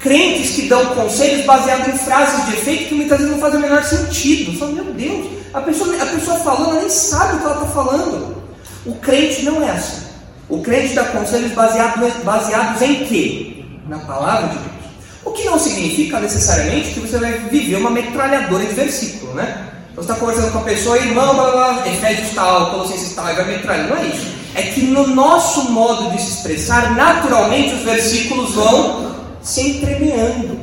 Crentes 0.01 0.51
que 0.57 0.63
dão 0.63 0.85
conselhos 0.87 1.45
baseados 1.45 1.89
em 1.89 1.99
frases 1.99 2.47
de 2.47 2.53
efeito 2.55 2.89
que 2.89 2.95
muitas 2.95 3.19
vezes 3.19 3.33
não 3.33 3.41
fazem 3.41 3.59
o 3.59 3.63
menor 3.63 3.83
sentido. 3.85 4.59
Fala, 4.59 4.73
meu 4.73 4.85
Deus, 4.85 5.27
a 5.55 5.61
pessoa, 5.61 6.03
a 6.03 6.07
pessoa 6.07 6.39
falando, 6.41 6.71
ela 6.71 6.81
nem 6.81 6.91
sabe 6.91 7.37
o 7.37 7.39
que 7.39 7.45
ela 7.45 7.55
está 7.55 7.67
falando. 7.69 8.37
O 8.85 8.95
crente 8.97 9.45
não 9.45 9.63
é 9.63 9.71
assim. 9.71 10.03
O 10.49 10.63
crente 10.63 10.95
dá 10.95 11.05
conselhos 11.05 11.53
baseados, 11.53 12.13
baseados 12.25 12.83
em 12.83 13.05
quê? 13.05 13.65
Na 13.89 13.99
palavra 14.01 14.49
de 14.49 14.59
Deus. 14.59 14.77
O 15.25 15.33
que 15.33 15.45
não 15.45 15.59
significa 15.59 16.21
necessariamente 16.21 16.91
que 16.91 17.01
você 17.01 17.19
vai 17.19 17.33
viver 17.33 17.77
uma 17.77 17.91
metralhadora 17.91 18.65
de 18.65 18.75
versículo, 18.75 19.35
né? 19.35 19.76
Você 19.97 20.13
está 20.13 20.15
conversando 20.17 20.53
com 20.53 20.59
a 20.59 20.63
pessoa, 20.63 20.99
irmão, 20.99 21.35
blá, 21.35 21.51
blá, 21.51 21.89
Efésios 21.89 22.35
tal, 22.35 22.71
Colossenses 22.71 23.15
tal, 23.15 23.25
vai 23.25 23.45
metralhando. 23.47 23.89
Não 23.89 23.97
é 23.97 24.09
isso. 24.09 24.37
É 24.55 24.63
que 24.63 24.83
no 24.83 25.07
nosso 25.07 25.73
modo 25.73 26.11
de 26.11 26.21
se 26.21 26.33
expressar, 26.33 26.95
naturalmente 26.95 27.75
os 27.75 27.81
versículos 27.81 28.55
vão 28.55 29.17
se 29.43 29.71
entremeando. 29.71 30.61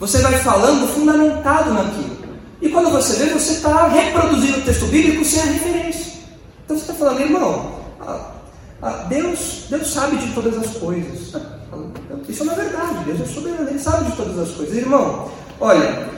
Você 0.00 0.18
vai 0.18 0.32
falando 0.40 0.92
fundamentado 0.94 1.72
naquilo. 1.72 2.16
E 2.60 2.68
quando 2.70 2.90
você 2.90 3.24
vê, 3.24 3.32
você 3.32 3.52
está 3.52 3.86
reproduzindo 3.86 4.58
o 4.58 4.62
texto 4.62 4.86
bíblico 4.86 5.24
sem 5.24 5.40
a 5.42 5.46
referência. 5.46 6.12
Então 6.64 6.76
você 6.76 6.82
está 6.82 6.94
falando, 6.94 7.20
irmão, 7.20 7.72
Deus, 9.08 9.64
Deus 9.70 9.92
sabe 9.92 10.16
de 10.16 10.32
todas 10.32 10.58
as 10.58 10.76
coisas. 10.78 11.34
Isso 12.28 12.50
é 12.50 12.54
verdade. 12.54 13.04
Deus 13.04 13.20
é 13.20 13.26
soberano, 13.32 13.70
Ele 13.70 13.78
sabe 13.78 14.10
de 14.10 14.16
todas 14.16 14.38
as 14.40 14.50
coisas. 14.56 14.76
Irmão, 14.76 15.30
olha, 15.60 16.08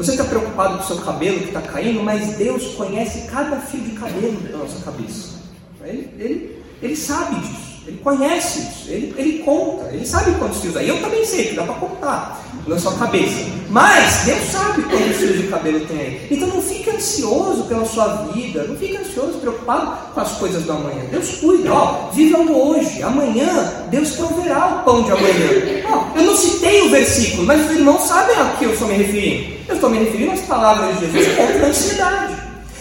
você 0.00 0.12
está 0.12 0.24
preocupado 0.24 0.78
com 0.78 0.84
o 0.84 0.86
seu 0.86 0.96
cabelo 1.04 1.40
que 1.40 1.48
está 1.48 1.60
caindo, 1.60 2.02
mas 2.02 2.34
Deus 2.38 2.74
conhece 2.74 3.28
cada 3.28 3.60
fio 3.60 3.82
de 3.82 3.90
cabelo 3.90 4.40
da 4.40 4.56
nossa 4.56 4.82
cabeça. 4.82 5.40
Ele, 5.84 6.08
ele, 6.18 6.64
ele 6.80 6.96
sabe 6.96 7.38
disso. 7.38 7.69
Ele 7.86 7.98
conhece 7.98 8.60
isso, 8.60 8.90
ele, 8.90 9.14
ele 9.16 9.38
conta, 9.38 9.88
ele 9.92 10.06
sabe 10.06 10.32
quantos 10.38 10.60
fios 10.60 10.76
aí. 10.76 10.88
Eu 10.88 11.00
também 11.00 11.24
sei 11.24 11.46
que 11.46 11.54
dá 11.54 11.64
para 11.64 11.74
contar 11.74 12.40
na 12.66 12.78
sua 12.78 12.92
cabeça. 12.94 13.44
Mas 13.68 14.24
Deus 14.24 14.42
sabe 14.50 14.82
quantos 14.82 15.16
fios 15.16 15.38
de 15.38 15.46
cabelo 15.48 15.80
tem 15.86 15.98
aí. 15.98 16.26
Então 16.30 16.48
não 16.48 16.62
fique 16.62 16.90
ansioso 16.90 17.64
pela 17.64 17.84
sua 17.84 18.08
vida, 18.32 18.64
não 18.64 18.76
fique 18.76 18.96
ansioso, 18.96 19.38
preocupado 19.38 20.12
com 20.12 20.20
as 20.20 20.32
coisas 20.32 20.62
do 20.64 20.72
amanhã. 20.72 21.04
Deus 21.10 21.36
cuida, 21.36 21.72
ó, 21.72 22.10
vivam 22.12 22.52
hoje, 22.52 23.02
amanhã 23.02 23.86
Deus 23.90 24.10
proverá 24.10 24.66
o 24.66 24.84
pão 24.84 25.02
de 25.02 25.12
amanhã. 25.12 25.84
Ó, 25.90 26.18
eu 26.18 26.24
não 26.24 26.36
citei 26.36 26.82
o 26.82 26.90
versículo, 26.90 27.44
mas 27.44 27.64
os 27.64 27.76
irmãos 27.76 28.02
sabem 28.02 28.36
a 28.36 28.56
que 28.58 28.64
eu 28.64 28.72
estou 28.72 28.88
me 28.88 28.94
referindo. 28.94 29.60
Eu 29.68 29.74
estou 29.76 29.90
me 29.90 29.98
referindo 29.98 30.32
às 30.32 30.40
palavras 30.40 30.98
de 30.98 31.10
Jesus 31.10 31.36
contra 31.36 31.66
a 31.66 31.68
ansiedade. 31.68 32.34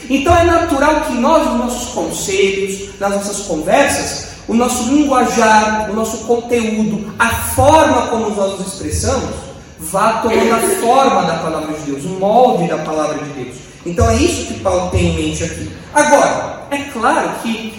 Então 0.10 0.36
é 0.36 0.44
natural 0.44 1.02
que 1.02 1.14
nós, 1.14 1.48
nos 1.48 1.58
nossos 1.58 1.90
conselhos, 1.94 3.00
nas 3.00 3.12
nossas 3.12 3.46
conversas, 3.46 4.30
o 4.50 4.56
nosso 4.56 4.92
linguajar, 4.92 5.92
o 5.92 5.94
nosso 5.94 6.26
conteúdo, 6.26 7.14
a 7.20 7.30
forma 7.30 8.08
como 8.08 8.32
nós 8.32 8.58
nos 8.60 8.74
expressamos, 8.74 9.36
vá 9.80 10.14
tomando 10.24 10.56
a 10.56 10.60
forma 10.82 11.22
da 11.22 11.36
palavra 11.36 11.78
de 11.78 11.92
Deus, 11.92 12.04
o 12.04 12.20
molde 12.20 12.68
da 12.68 12.80
palavra 12.80 13.24
de 13.24 13.30
Deus. 13.30 13.58
Então 13.86 14.10
é 14.10 14.16
isso 14.16 14.48
que 14.48 14.60
Paulo 14.62 14.90
tem 14.90 15.06
em 15.06 15.16
mente 15.28 15.44
aqui. 15.44 15.70
Agora, 15.94 16.68
é 16.72 16.78
claro 16.92 17.30
que, 17.44 17.74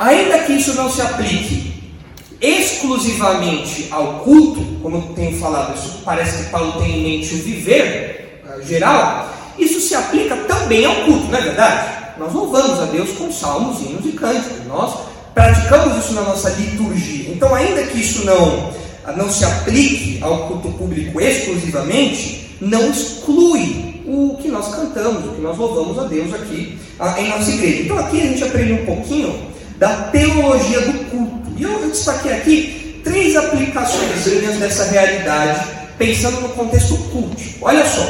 ainda 0.00 0.40
que 0.40 0.54
isso 0.54 0.74
não 0.74 0.90
se 0.90 1.00
aplique 1.00 1.80
exclusivamente 2.40 3.86
ao 3.92 4.14
culto, 4.24 4.64
como 4.82 4.96
eu 4.96 5.14
tenho 5.14 5.38
falado, 5.38 5.76
isso 5.76 6.00
parece 6.04 6.44
que 6.44 6.50
Paulo 6.50 6.72
tem 6.72 6.90
em 6.90 7.18
mente 7.18 7.34
o 7.34 7.38
viver 7.38 8.42
uh, 8.44 8.66
geral, 8.66 9.30
isso 9.56 9.80
se 9.80 9.94
aplica 9.94 10.36
também 10.36 10.84
ao 10.84 10.94
culto, 11.04 11.26
não 11.28 11.38
é 11.38 11.42
verdade? 11.42 12.00
Nós 12.18 12.32
louvamos 12.32 12.80
a 12.80 12.86
Deus 12.86 13.12
com 13.12 13.30
salmos, 13.30 13.80
hinos 13.80 14.04
e 14.04 14.12
cânticos. 14.12 14.66
Nós 14.66 15.09
praticamos 15.34 16.04
isso 16.04 16.14
na 16.14 16.22
nossa 16.22 16.50
liturgia. 16.50 17.30
Então, 17.32 17.54
ainda 17.54 17.82
que 17.84 18.00
isso 18.00 18.24
não 18.24 18.80
não 19.16 19.30
se 19.30 19.44
aplique 19.44 20.18
ao 20.22 20.48
culto 20.48 20.70
público 20.70 21.20
exclusivamente, 21.20 22.56
não 22.60 22.90
exclui 22.90 24.02
o 24.06 24.36
que 24.40 24.48
nós 24.48 24.74
cantamos, 24.74 25.24
o 25.24 25.34
que 25.34 25.40
nós 25.40 25.56
louvamos 25.56 25.98
a 25.98 26.04
Deus 26.04 26.32
aqui 26.34 26.78
em 27.18 27.28
nossa 27.28 27.50
igreja. 27.50 27.82
Então 27.82 27.98
aqui 27.98 28.20
a 28.20 28.26
gente 28.26 28.44
aprende 28.44 28.72
um 28.72 28.86
pouquinho 28.86 29.50
da 29.78 30.04
teologia 30.04 30.80
do 30.80 31.10
culto. 31.10 31.50
E 31.56 31.62
eu, 31.62 31.88
destaquei 31.88 32.32
aqui 32.32 33.00
três 33.04 33.36
aplicações 33.36 34.24
dessa 34.58 34.84
realidade, 34.90 35.66
pensando 35.98 36.40
no 36.40 36.48
contexto 36.50 36.96
culto. 37.10 37.42
Olha 37.62 37.84
só, 37.86 38.08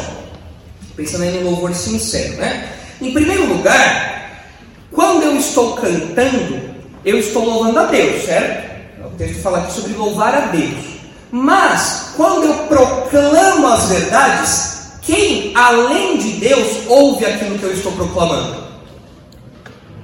pensando 0.96 1.24
aí 1.24 1.38
no 1.38 1.50
louvor 1.50 1.74
sincero, 1.74 2.34
né? 2.36 2.68
Em 3.00 3.12
primeiro 3.12 3.46
lugar, 3.46 4.44
quando 4.90 5.22
eu 5.22 5.36
estou 5.36 5.74
cantando, 5.74 6.69
eu 7.04 7.18
estou 7.18 7.44
louvando 7.44 7.78
a 7.78 7.84
Deus, 7.86 8.24
certo? 8.24 8.70
O 9.06 9.10
texto 9.16 9.42
fala 9.42 9.58
aqui 9.58 9.72
sobre 9.72 9.94
louvar 9.94 10.34
a 10.34 10.40
Deus. 10.46 10.90
Mas, 11.30 12.12
quando 12.16 12.46
eu 12.46 12.54
proclamo 12.66 13.66
as 13.68 13.88
verdades, 13.88 14.90
quem, 15.02 15.52
além 15.54 16.18
de 16.18 16.32
Deus, 16.32 16.86
ouve 16.88 17.24
aquilo 17.24 17.58
que 17.58 17.64
eu 17.64 17.72
estou 17.72 17.92
proclamando? 17.92 18.64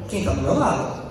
Quem 0.08 0.20
está 0.20 0.32
do 0.32 0.42
meu 0.42 0.58
lado? 0.58 1.02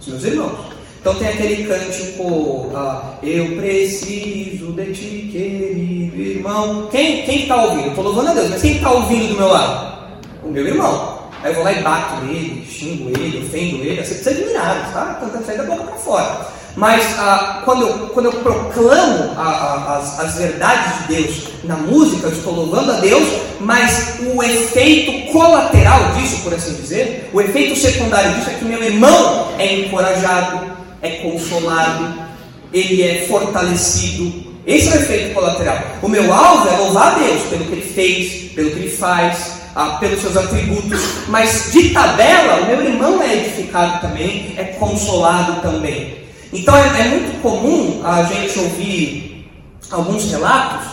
Os 0.00 0.08
meus 0.08 0.24
irmãos. 0.24 0.74
Então 1.00 1.14
tem 1.16 1.28
aquele 1.28 1.64
cântico, 1.64 2.70
ah, 2.74 3.18
eu 3.22 3.56
preciso 3.56 4.72
de 4.72 4.86
ti, 4.94 5.28
querido 5.30 6.16
irmão. 6.16 6.88
Quem 6.90 7.42
está 7.42 7.62
ouvindo? 7.62 7.88
Estou 7.88 8.04
louvando 8.04 8.30
a 8.30 8.34
Deus, 8.34 8.50
mas 8.50 8.62
quem 8.62 8.76
está 8.76 8.90
ouvindo 8.90 9.28
do 9.28 9.36
meu 9.36 9.48
lado? 9.48 10.16
O 10.42 10.48
meu 10.48 10.66
irmão. 10.66 11.13
Aí 11.44 11.50
eu 11.50 11.56
vou 11.56 11.64
lá 11.64 11.72
e 11.72 11.82
bato 11.82 12.24
nele, 12.24 12.66
xingo 12.66 13.10
ele, 13.10 13.44
ofendo 13.46 13.84
ele. 13.84 14.02
Você 14.02 14.14
precisa 14.14 14.30
admirar, 14.30 14.86
está 14.86 15.18
cantando 15.20 15.44
sair 15.44 15.58
da 15.58 15.64
boca 15.64 15.84
para 15.84 15.96
fora. 15.96 16.46
Mas 16.74 17.04
ah, 17.18 17.60
quando, 17.66 17.82
eu, 17.82 18.08
quando 18.08 18.26
eu 18.26 18.32
proclamo 18.32 19.34
a, 19.36 19.42
a, 19.42 19.98
as, 19.98 20.20
as 20.20 20.34
verdades 20.36 21.00
de 21.00 21.14
Deus 21.14 21.48
na 21.64 21.76
música, 21.76 22.28
eu 22.28 22.32
estou 22.32 22.54
louvando 22.54 22.92
a 22.92 22.94
Deus, 22.94 23.28
mas 23.60 24.20
o 24.34 24.42
efeito 24.42 25.30
colateral 25.32 26.12
disso, 26.14 26.42
por 26.42 26.54
assim 26.54 26.72
dizer, 26.76 27.28
o 27.30 27.42
efeito 27.42 27.78
secundário 27.78 28.32
disso 28.36 28.48
é 28.48 28.54
que 28.54 28.64
meu 28.64 28.82
irmão 28.82 29.52
é 29.58 29.80
encorajado, 29.80 30.72
é 31.02 31.10
consolado, 31.10 32.24
ele 32.72 33.02
é 33.02 33.26
fortalecido. 33.28 34.54
Esse 34.66 34.88
é 34.88 34.92
o 34.92 35.02
efeito 35.02 35.34
colateral. 35.34 35.78
O 36.00 36.08
meu 36.08 36.32
alvo 36.32 36.68
é 36.70 36.76
louvar 36.78 37.16
a 37.16 37.18
Deus 37.18 37.42
pelo 37.50 37.66
que 37.66 37.72
ele 37.72 37.92
fez, 37.94 38.52
pelo 38.52 38.70
que 38.70 38.78
ele 38.78 38.90
faz, 38.90 39.63
ah, 39.74 39.96
pelos 39.98 40.20
seus 40.20 40.36
atributos, 40.36 41.00
mas 41.28 41.70
de 41.72 41.90
tabela, 41.90 42.62
o 42.62 42.66
meu 42.66 42.82
irmão 42.84 43.22
é 43.22 43.34
edificado 43.34 44.00
também, 44.00 44.54
é 44.56 44.64
consolado 44.64 45.60
também. 45.60 46.18
Então 46.52 46.76
é, 46.76 47.00
é 47.00 47.08
muito 47.08 47.42
comum 47.42 48.00
a 48.04 48.22
gente 48.22 48.58
ouvir 48.58 49.50
alguns 49.90 50.30
relatos, 50.30 50.86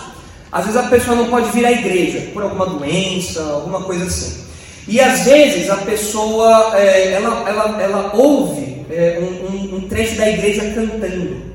às 0.52 0.66
vezes 0.66 0.80
a 0.80 0.88
pessoa 0.88 1.16
não 1.16 1.28
pode 1.28 1.50
vir 1.52 1.66
à 1.66 1.72
igreja 1.72 2.30
por 2.34 2.44
alguma 2.44 2.66
doença, 2.66 3.42
alguma 3.42 3.82
coisa 3.84 4.06
assim. 4.06 4.42
E 4.88 5.00
às 5.00 5.22
vezes 5.22 5.70
a 5.70 5.78
pessoa 5.78 6.72
é, 6.76 7.14
ela, 7.14 7.48
ela, 7.48 7.82
ela 7.82 8.12
ouve 8.16 8.86
é, 8.90 9.20
um, 9.22 9.46
um, 9.48 9.76
um 9.76 9.88
trecho 9.88 10.16
da 10.16 10.30
igreja 10.30 10.62
cantando. 10.74 11.51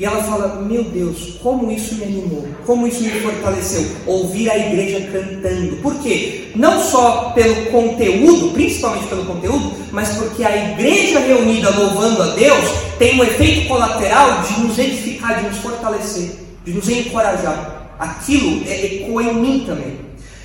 E 0.00 0.04
ela 0.06 0.22
fala: 0.22 0.62
Meu 0.62 0.82
Deus, 0.82 1.36
como 1.42 1.70
isso 1.70 1.94
me 1.96 2.04
animou, 2.04 2.48
como 2.64 2.86
isso 2.86 3.02
me 3.02 3.20
fortaleceu, 3.20 3.86
ouvir 4.06 4.50
a 4.50 4.56
igreja 4.56 5.06
cantando. 5.12 5.76
Por 5.82 5.94
quê? 5.96 6.52
Não 6.56 6.82
só 6.82 7.32
pelo 7.34 7.66
conteúdo, 7.66 8.50
principalmente 8.54 9.08
pelo 9.08 9.26
conteúdo, 9.26 9.74
mas 9.92 10.08
porque 10.16 10.42
a 10.42 10.72
igreja 10.72 11.20
reunida 11.20 11.68
louvando 11.68 12.22
a 12.22 12.26
Deus 12.28 12.64
tem 12.98 13.20
um 13.20 13.24
efeito 13.24 13.68
colateral 13.68 14.40
de 14.40 14.60
nos 14.60 14.78
edificar, 14.78 15.38
de 15.38 15.48
nos 15.48 15.58
fortalecer, 15.58 16.30
de 16.64 16.72
nos 16.72 16.88
encorajar. 16.88 17.92
Aquilo 17.98 18.66
é, 18.66 18.86
ecoa 18.86 19.22
em 19.22 19.34
mim 19.34 19.64
também. 19.66 19.98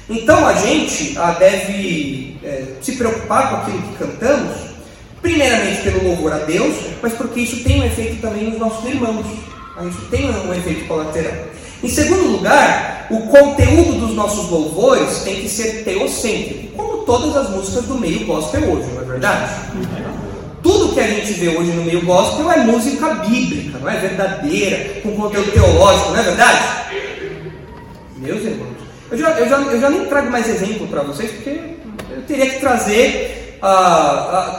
Então 0.10 0.46
a 0.46 0.54
gente 0.56 1.18
ah, 1.18 1.32
deve 1.32 2.38
é, 2.44 2.74
se 2.82 2.92
preocupar 2.98 3.50
com 3.52 3.56
aquilo 3.56 3.82
que 3.84 4.04
cantamos 4.04 4.75
Primeiramente 5.22 5.82
pelo 5.82 6.04
louvor 6.04 6.34
a 6.34 6.38
Deus, 6.40 6.76
mas 7.02 7.14
porque 7.14 7.42
isso 7.42 7.64
tem 7.64 7.82
um 7.82 7.86
efeito 7.86 8.22
também 8.22 8.50
nos 8.50 8.60
nossos 8.60 8.86
irmãos. 8.86 9.26
Isso 9.90 10.02
tem 10.10 10.30
um 10.30 10.54
efeito 10.54 10.88
colateral. 10.88 11.34
Em 11.84 11.90
segundo 11.90 12.38
lugar, 12.38 13.08
o 13.12 13.20
conteúdo 13.28 14.00
dos 14.00 14.16
nossos 14.16 14.50
louvores 14.50 15.20
tem 15.20 15.42
que 15.42 15.50
ser 15.50 15.84
teocêntrico, 15.84 16.76
como 16.76 17.04
todas 17.04 17.36
as 17.36 17.50
músicas 17.50 17.86
do 17.86 17.96
meio 17.96 18.26
gospel 18.26 18.62
hoje, 18.72 18.90
não 18.94 19.02
é 19.02 19.06
verdade? 19.06 19.52
Tudo 20.64 20.94
que 20.94 21.00
a 21.00 21.08
gente 21.08 21.34
vê 21.34 21.50
hoje 21.50 21.72
no 21.72 21.84
meio 21.84 22.04
gospel 22.04 22.52
é 22.52 22.58
música 22.58 23.14
bíblica, 23.16 23.78
não 23.78 23.90
é 23.90 23.98
verdadeira, 23.98 25.02
com 25.02 25.12
conteúdo 25.12 25.52
teológico, 25.52 26.12
não 26.12 26.20
é 26.20 26.24
verdade? 26.24 26.64
Meus 28.18 28.44
irmãos, 28.44 28.76
eu 29.12 29.18
já, 29.18 29.30
eu 29.32 29.50
já, 29.50 29.58
eu 29.58 29.80
já 29.80 29.90
nem 29.90 30.06
trago 30.06 30.32
mais 30.32 30.50
exemplo 30.50 30.88
para 30.88 31.04
vocês, 31.04 31.30
porque 31.32 31.60
eu 32.10 32.22
teria 32.28 32.50
que 32.50 32.60
trazer 32.60 33.45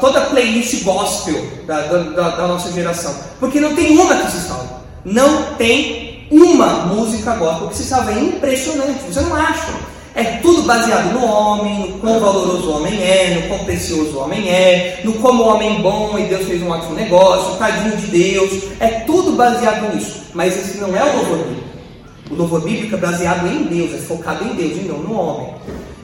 toda 0.01 0.19
a 0.21 0.27
playlist 0.27 0.83
gospel 0.85 1.47
da, 1.67 1.81
da, 1.83 2.29
da, 2.31 2.49
nossa 2.49 2.73
geração. 2.73 3.15
Porque 3.39 3.61
não 3.61 3.75
tem 3.75 3.97
uma 3.99 4.17
que 4.17 4.33
se 4.33 4.49
salva. 4.49 4.83
Não 5.05 5.55
tem 5.55 6.27
uma 6.31 6.87
música 6.87 7.35
gospel 7.35 7.69
que 7.69 7.77
se 7.77 7.85
salva. 7.85 8.13
É 8.13 8.19
impressionante, 8.19 9.05
você 9.09 9.21
não 9.21 9.35
acha. 9.35 9.73
É 10.15 10.39
tudo 10.39 10.63
baseado 10.63 11.13
no 11.13 11.27
homem, 11.27 11.91
no 11.91 11.99
quão 11.99 12.19
valoroso 12.19 12.71
o 12.71 12.77
homem 12.77 13.03
é, 13.03 13.35
no 13.35 13.49
quão 13.49 13.67
precioso 13.67 14.17
o 14.17 14.21
homem 14.23 14.49
é, 14.49 15.03
no 15.05 15.13
como 15.15 15.43
o 15.43 15.47
homem 15.47 15.77
é 15.77 15.79
bom 15.81 16.19
e 16.19 16.23
Deus 16.23 16.47
fez 16.47 16.63
um 16.63 16.71
ótimo 16.71 16.95
negócio, 16.95 17.59
tadinho 17.59 17.95
de 17.99 18.07
Deus. 18.07 18.63
É 18.81 18.89
tudo 19.01 19.33
baseado 19.33 19.95
nisso. 19.95 20.23
Mas 20.33 20.57
esse 20.57 20.79
não 20.79 20.97
é 20.97 21.05
o 21.05 21.17
louvor 21.17 21.39
bíblico. 21.39 21.67
O 22.31 22.35
louvor 22.35 22.61
bíblico 22.63 22.95
é 22.95 22.99
baseado 22.99 23.47
em 23.47 23.65
Deus, 23.65 23.95
é 23.95 23.99
focado 23.99 24.45
em 24.45 24.55
Deus 24.55 24.79
e 24.79 24.89
não 24.89 24.99
no 24.99 25.21
homem. 25.21 25.55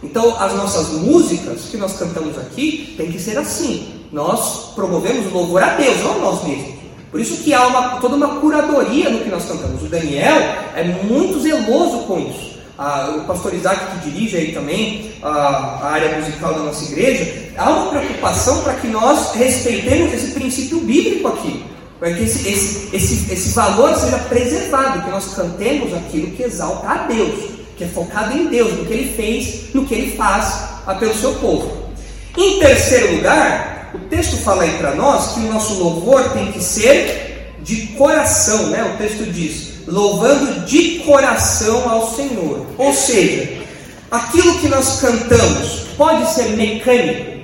Então, 0.03 0.37
as 0.41 0.55
nossas 0.55 0.89
músicas 0.89 1.67
que 1.71 1.77
nós 1.77 1.97
cantamos 1.97 2.37
aqui 2.37 2.95
tem 2.97 3.13
que 3.13 3.21
ser 3.21 3.39
assim. 3.39 4.01
Nós 4.11 4.75
promovemos 4.75 5.27
o 5.27 5.35
louvor 5.35 5.63
a 5.63 5.75
Deus, 5.77 5.99
não 6.01 6.17
a 6.17 6.19
nós 6.19 6.45
mesmos. 6.45 6.75
Por 7.11 7.21
isso 7.21 7.43
que 7.43 7.55
há 7.55 7.67
uma, 7.67 8.01
toda 8.01 8.17
uma 8.17 8.41
curadoria 8.41 9.11
no 9.11 9.21
que 9.21 9.29
nós 9.29 9.45
cantamos. 9.45 9.83
O 9.83 9.87
Daniel 9.87 10.39
é 10.75 10.83
muito 11.05 11.41
zeloso 11.41 11.99
com 12.07 12.19
isso. 12.19 12.53
Ah, 12.79 13.15
o 13.17 13.25
pastor 13.27 13.55
Isaac, 13.55 13.79
que 13.93 14.11
dirige 14.11 14.37
aí 14.37 14.53
também 14.53 15.13
a 15.23 15.89
área 15.89 16.19
musical 16.19 16.55
da 16.55 16.61
nossa 16.61 16.85
igreja, 16.85 17.53
há 17.57 17.71
uma 17.71 17.91
preocupação 17.91 18.63
para 18.63 18.75
que 18.75 18.89
nós 18.89 19.35
respeitemos 19.35 20.13
esse 20.15 20.33
princípio 20.33 20.81
bíblico 20.81 21.29
aqui. 21.29 21.63
Para 22.01 22.13
que 22.15 22.25
esse, 22.25 22.49
esse, 22.49 22.97
esse, 22.97 23.33
esse 23.33 23.51
valor 23.51 23.95
seja 23.95 24.19
preservado, 24.19 25.03
que 25.03 25.11
nós 25.11 25.35
cantemos 25.35 25.95
aquilo 25.95 26.33
que 26.33 26.43
exalta 26.43 26.89
a 26.89 26.97
Deus 27.07 27.52
que 27.83 27.85
é 27.85 27.89
focado 27.89 28.37
em 28.37 28.47
Deus, 28.47 28.73
no 28.75 28.87
que 28.87 28.93
ele 28.93 29.13
fez, 29.15 29.75
no 29.75 29.85
que 29.85 29.95
ele 29.95 30.17
faz 30.17 30.71
pelo 30.99 31.15
seu 31.15 31.35
povo. 31.35 31.89
Em 32.37 32.61
terceiro 32.61 33.17
lugar, 33.17 33.91
o 33.95 33.99
texto 33.99 34.37
fala 34.39 34.63
aí 34.63 34.79
para 34.79 34.95
nós 34.95 35.33
que 35.33 35.41
o 35.41 35.53
nosso 35.53 35.75
louvor 35.75 36.31
tem 36.31 36.53
que 36.53 36.63
ser 36.63 37.53
de 37.63 37.89
coração, 37.89 38.69
né? 38.69 38.95
O 38.95 38.99
texto 38.99 39.25
diz: 39.31 39.87
louvando 39.87 40.65
de 40.65 41.01
coração 41.01 41.89
ao 41.89 42.15
Senhor. 42.15 42.67
Ou 42.79 42.93
seja, 42.95 43.63
aquilo 44.11 44.59
que 44.61 44.69
nós 44.69 45.01
cantamos 45.01 45.87
pode 45.97 46.31
ser 46.31 46.51
mecânico, 46.51 47.43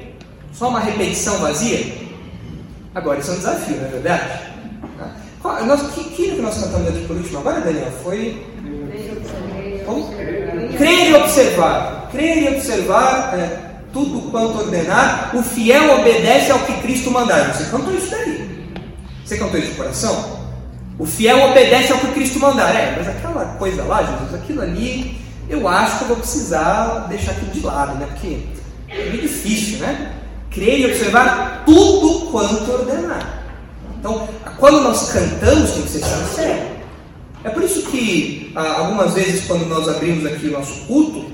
só 0.52 0.68
uma 0.68 0.80
repetição 0.80 1.36
vazia? 1.38 1.98
Agora, 2.94 3.18
isso 3.20 3.30
é 3.30 3.34
um 3.34 3.38
desafio, 3.38 3.76
não 3.76 3.84
é 3.84 3.88
verdade? 3.88 4.48
Nós, 5.66 5.80
que, 5.92 6.04
que 6.04 6.30
que 6.32 6.42
nós 6.42 6.58
cantamos 6.58 6.88
aqui 6.88 7.06
por 7.06 7.16
último 7.16 7.38
agora, 7.38 7.60
Daniel? 7.60 7.92
Foi 8.02 8.44
como? 9.88 10.14
Crer 10.76 11.10
e 11.10 11.14
observar. 11.14 12.08
Crer 12.12 12.42
e 12.42 12.56
observar 12.56 13.34
é, 13.34 13.58
tudo 13.92 14.30
quanto 14.30 14.58
ordenar. 14.58 15.30
O 15.34 15.42
fiel 15.42 15.98
obedece 15.98 16.52
ao 16.52 16.60
que 16.60 16.74
Cristo 16.82 17.10
mandar. 17.10 17.54
Você 17.54 17.64
cantou 17.70 17.94
isso 17.94 18.10
daí. 18.10 18.48
Você 19.24 19.38
cantou 19.38 19.58
isso 19.58 19.70
de 19.70 19.76
coração? 19.76 20.38
O 20.98 21.06
fiel 21.06 21.50
obedece 21.50 21.92
ao 21.92 21.98
que 21.98 22.08
Cristo 22.08 22.38
mandar. 22.38 22.74
É, 22.74 22.94
mas 22.96 23.08
aquela 23.08 23.44
coisa 23.58 23.82
lá, 23.84 24.02
Jesus, 24.02 24.34
aquilo 24.34 24.62
ali, 24.62 25.18
eu 25.48 25.66
acho 25.66 25.98
que 25.98 26.04
eu 26.04 26.08
vou 26.08 26.16
precisar 26.18 27.06
deixar 27.08 27.32
aquilo 27.32 27.52
de 27.52 27.60
lado, 27.60 27.94
né? 27.98 28.06
Porque 28.10 28.40
é 28.88 29.10
meio 29.10 29.22
difícil, 29.22 29.78
né? 29.78 30.12
Crer 30.50 30.80
e 30.80 30.86
observar 30.86 31.62
tudo 31.64 32.30
quanto 32.30 32.70
ordenar. 32.70 33.44
Então, 33.98 34.28
quando 34.58 34.80
nós 34.82 35.10
cantamos, 35.12 35.72
tem 35.72 35.82
que 35.82 35.88
ser 35.88 36.04
sincero. 36.04 36.77
É 37.44 37.50
por 37.50 37.62
isso 37.62 37.82
que 37.82 38.52
ah, 38.54 38.80
algumas 38.80 39.14
vezes 39.14 39.46
quando 39.46 39.66
nós 39.66 39.88
abrimos 39.88 40.26
aqui 40.26 40.48
o 40.48 40.52
nosso 40.52 40.86
culto, 40.86 41.26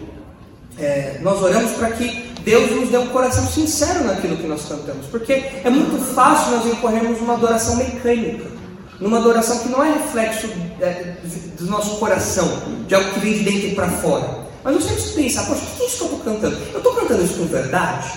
é, 0.79 1.19
nós 1.23 1.41
oramos 1.43 1.73
para 1.73 1.91
que 1.93 2.33
Deus 2.45 2.71
nos 2.73 2.91
dê 2.91 2.99
um 2.99 3.07
coração 3.09 3.47
sincero 3.47 4.05
naquilo 4.05 4.37
que 4.37 4.47
nós 4.47 4.67
cantamos, 4.69 5.07
porque 5.07 5.33
é 5.33 5.71
muito 5.71 5.99
fácil 6.15 6.57
nós 6.57 6.67
incorrermos 6.67 7.19
numa 7.21 7.35
adoração 7.35 7.77
mecânica, 7.77 8.45
numa 9.01 9.19
adoração 9.19 9.61
que 9.61 9.69
não 9.69 9.83
é 9.83 9.95
reflexo 9.95 10.49
é, 10.81 11.15
do 11.59 11.67
nosso 11.67 11.97
coração, 11.97 12.63
de 12.87 12.95
algo 12.95 13.11
que 13.13 13.21
vem 13.21 13.35
de 13.35 13.45
dentro 13.45 13.75
para 13.75 13.89
fora. 13.89 14.45
Mas 14.63 14.75
nós 14.75 14.85
temos 14.85 15.03
que 15.05 15.23
pensar, 15.23 15.47
poxa, 15.47 15.63
o 15.63 15.77
que 15.77 15.83
é 15.83 15.87
isso 15.87 15.97
que 15.97 16.03
eu 16.03 16.19
estou 16.19 16.21
cantando? 16.21 16.59
Eu 16.73 16.79
estou 16.79 16.95
cantando 16.95 17.25
isso 17.25 17.35
com 17.35 17.47
verdade? 17.47 18.13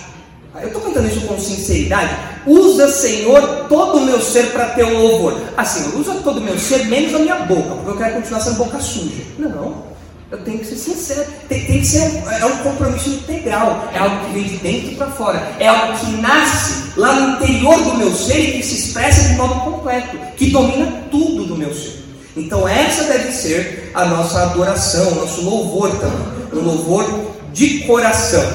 Eu 0.61 0.67
estou 0.67 0.81
cantando 0.81 1.07
isso 1.07 1.21
com 1.21 1.39
sinceridade. 1.39 2.15
Usa, 2.45 2.87
Senhor, 2.89 3.65
todo 3.69 3.97
o 3.97 4.05
meu 4.05 4.21
ser 4.21 4.51
para 4.51 4.69
ter 4.69 4.83
um 4.83 4.97
louvor. 4.97 5.39
Assim, 5.55 5.97
usa 5.99 6.15
todo 6.23 6.37
o 6.37 6.41
meu 6.41 6.57
ser, 6.57 6.85
menos 6.85 7.13
a 7.13 7.19
minha 7.19 7.35
boca, 7.35 7.75
porque 7.75 7.89
eu 7.89 7.97
quero 7.97 8.13
continuar 8.15 8.39
sendo 8.39 8.57
boca 8.57 8.79
suja. 8.79 9.23
Não. 9.37 9.97
Eu 10.29 10.39
tenho 10.39 10.59
que 10.59 10.65
ser 10.65 10.75
sincero. 10.75 11.25
Tem, 11.47 11.65
tem 11.65 11.79
que 11.79 11.87
ser 11.87 12.23
é 12.41 12.45
um 12.45 12.57
compromisso 12.57 13.09
integral. 13.09 13.87
É 13.93 13.99
algo 13.99 14.25
que 14.25 14.33
vem 14.33 14.43
de 14.43 14.57
dentro 14.57 14.95
para 14.97 15.07
fora. 15.07 15.51
É 15.59 15.67
algo 15.67 15.97
que 15.97 16.11
nasce 16.17 16.91
lá 16.97 17.13
no 17.13 17.35
interior 17.35 17.81
do 17.81 17.93
meu 17.95 18.11
ser 18.13 18.37
e 18.37 18.51
que 18.53 18.63
se 18.63 18.87
expressa 18.87 19.29
de 19.29 19.35
modo 19.35 19.61
completo, 19.61 20.17
que 20.35 20.49
domina 20.49 21.03
tudo 21.09 21.45
do 21.45 21.55
meu 21.55 21.73
ser. 21.73 22.03
Então 22.35 22.67
essa 22.67 23.05
deve 23.05 23.31
ser 23.31 23.91
a 23.93 24.05
nossa 24.05 24.41
adoração, 24.41 25.15
nosso 25.15 25.41
louvor 25.41 25.91
também. 25.97 26.37
Um 26.53 26.65
louvor 26.65 27.05
de 27.53 27.79
coração. 27.85 28.45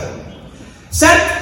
Certo? 0.90 1.41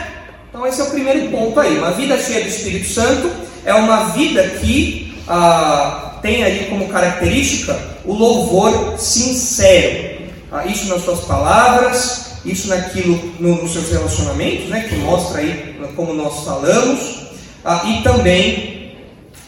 Então 0.60 0.68
esse 0.68 0.82
é 0.82 0.84
o 0.84 0.90
primeiro 0.90 1.30
ponto 1.30 1.58
aí. 1.58 1.78
Uma 1.78 1.92
vida 1.92 2.18
cheia 2.18 2.42
do 2.42 2.48
Espírito 2.48 2.86
Santo 2.86 3.30
é 3.64 3.72
uma 3.72 4.10
vida 4.10 4.46
que 4.60 5.16
ah, 5.26 6.18
tem 6.20 6.44
aí 6.44 6.66
como 6.68 6.86
característica 6.90 7.80
o 8.04 8.12
louvor 8.12 8.98
sincero. 8.98 10.20
Ah, 10.52 10.66
isso 10.66 10.86
nas 10.88 11.02
suas 11.02 11.20
palavras, 11.20 12.32
isso 12.44 12.68
naquilo 12.68 13.32
no, 13.40 13.62
nos 13.62 13.72
seus 13.72 13.88
relacionamentos, 13.88 14.68
né, 14.68 14.86
que 14.86 14.96
mostra 14.96 15.40
aí 15.40 15.80
como 15.96 16.12
nós 16.12 16.44
falamos, 16.44 17.28
ah, 17.64 17.82
e 17.86 18.02
também 18.02 18.96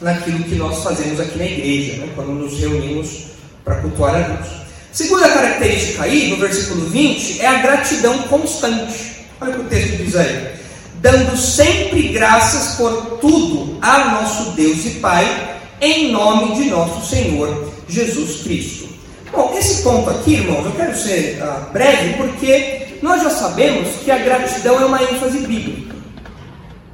naquilo 0.01 0.43
que 0.45 0.55
nós 0.55 0.83
fazemos 0.83 1.21
aqui 1.21 1.37
na 1.37 1.45
igreja, 1.45 1.99
né, 1.99 2.09
quando 2.15 2.31
nos 2.31 2.59
reunimos 2.59 3.25
para 3.63 3.75
cultuar 3.83 4.15
a 4.15 4.21
Deus. 4.21 4.49
Segunda 4.91 5.29
característica 5.29 6.05
aí, 6.05 6.31
no 6.31 6.39
versículo 6.39 6.87
20, 6.87 7.43
é 7.43 7.49
a 7.49 7.59
gratidão 7.61 8.17
constante. 8.23 9.27
Olha 9.43 9.51
o 9.51 9.55
que 9.57 9.61
o 9.61 9.65
texto 9.65 9.97
diz 9.99 10.17
aí. 10.17 10.62
Dando 11.03 11.37
sempre 11.37 12.09
graças 12.11 12.77
por 12.77 13.19
tudo 13.21 13.77
a 13.83 14.05
nosso 14.13 14.53
Deus 14.53 14.85
e 14.87 14.91
Pai, 15.01 15.59
em 15.81 16.13
nome 16.13 16.55
de 16.55 16.71
nosso 16.71 17.05
Senhor 17.05 17.73
Jesus 17.89 18.43
Cristo. 18.45 18.89
Bom, 19.33 19.53
esse 19.59 19.83
ponto 19.83 20.09
aqui, 20.09 20.35
irmãos, 20.35 20.65
eu 20.65 20.71
quero 20.71 20.97
ser 20.97 21.43
uh, 21.43 21.73
breve 21.73 22.15
porque 22.15 22.99
nós 23.03 23.21
já 23.21 23.31
sabemos 23.31 23.89
que 23.97 24.13
a 24.13 24.19
gratidão 24.19 24.81
é 24.81 24.85
uma 24.85 25.03
ênfase 25.03 25.41
bíblica. 25.41 25.97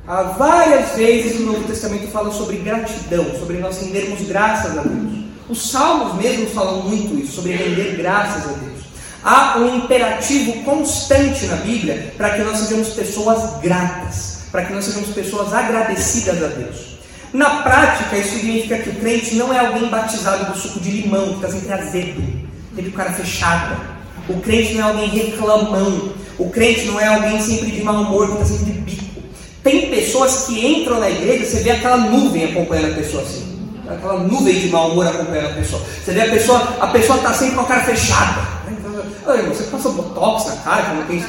Há 0.06 0.22
várias 0.22 0.92
vezes 0.92 1.40
o 1.40 1.42
Novo 1.42 1.64
Testamento 1.64 2.06
fala 2.06 2.32
sobre 2.32 2.56
gratidão, 2.56 3.26
sobre 3.38 3.58
nós 3.58 3.78
rendermos 3.78 4.26
graças 4.26 4.78
a 4.78 4.84
Deus. 4.84 5.18
Os 5.50 5.70
salmos 5.70 6.14
mesmo 6.14 6.46
falam 6.46 6.80
muito 6.80 7.14
isso, 7.22 7.34
sobre 7.34 7.52
render 7.52 7.98
graças 7.98 8.42
a 8.46 8.54
Deus. 8.54 8.77
Há 9.24 9.58
um 9.58 9.76
imperativo 9.76 10.62
constante 10.62 11.46
na 11.46 11.56
Bíblia 11.56 12.12
para 12.16 12.30
que 12.30 12.42
nós 12.42 12.58
sejamos 12.58 12.90
pessoas 12.90 13.60
gratas, 13.60 14.40
para 14.52 14.64
que 14.64 14.72
nós 14.72 14.84
sejamos 14.84 15.10
pessoas 15.10 15.52
agradecidas 15.52 16.42
a 16.42 16.46
Deus. 16.46 16.98
Na 17.32 17.62
prática, 17.62 18.16
isso 18.16 18.36
significa 18.36 18.78
que 18.78 18.90
o 18.90 18.94
crente 18.94 19.34
não 19.34 19.52
é 19.52 19.58
alguém 19.58 19.88
batizado 19.88 20.50
do 20.52 20.58
suco 20.58 20.80
de 20.80 20.90
limão, 20.90 21.28
que 21.30 21.46
está 21.46 21.50
sempre 21.50 21.72
azedo, 21.72 22.22
sempre 22.74 22.90
o 22.90 22.92
cara 22.92 23.12
fechado. 23.12 23.76
O 24.28 24.40
crente 24.40 24.74
não 24.74 24.88
é 24.88 24.90
alguém 24.90 25.08
reclamão. 25.08 26.12
O 26.38 26.48
crente 26.48 26.86
não 26.86 27.00
é 27.00 27.06
alguém 27.06 27.40
sempre 27.40 27.70
de 27.72 27.82
mau 27.82 28.02
humor, 28.02 28.28
que 28.28 28.32
está 28.34 28.44
sempre 28.46 28.72
de 28.72 28.80
bico. 28.80 29.22
Tem 29.62 29.90
pessoas 29.90 30.46
que 30.46 30.64
entram 30.64 31.00
na 31.00 31.10
igreja, 31.10 31.44
você 31.44 31.62
vê 31.62 31.72
aquela 31.72 31.96
nuvem 31.96 32.44
acompanhando 32.44 32.92
a 32.92 32.94
pessoa 32.94 33.22
assim. 33.22 33.58
Aquela 33.88 34.20
nuvem 34.20 34.58
de 34.58 34.68
mau 34.68 34.92
humor 34.92 35.06
acompanhando 35.06 35.50
a 35.50 35.54
pessoa. 35.54 35.82
Você 36.02 36.12
vê 36.12 36.22
a 36.22 36.30
pessoa, 36.30 36.76
a 36.80 36.86
pessoa 36.86 37.18
está 37.18 37.34
sempre 37.34 37.56
com 37.56 37.62
a 37.62 37.66
cara 37.66 37.84
fechada. 37.84 38.57
Você 39.36 39.64
passou 39.64 39.92
botox 39.92 40.46
na 40.46 40.56
cara, 40.56 40.82
que 40.82 40.96
não 40.96 41.06
tem, 41.06 41.24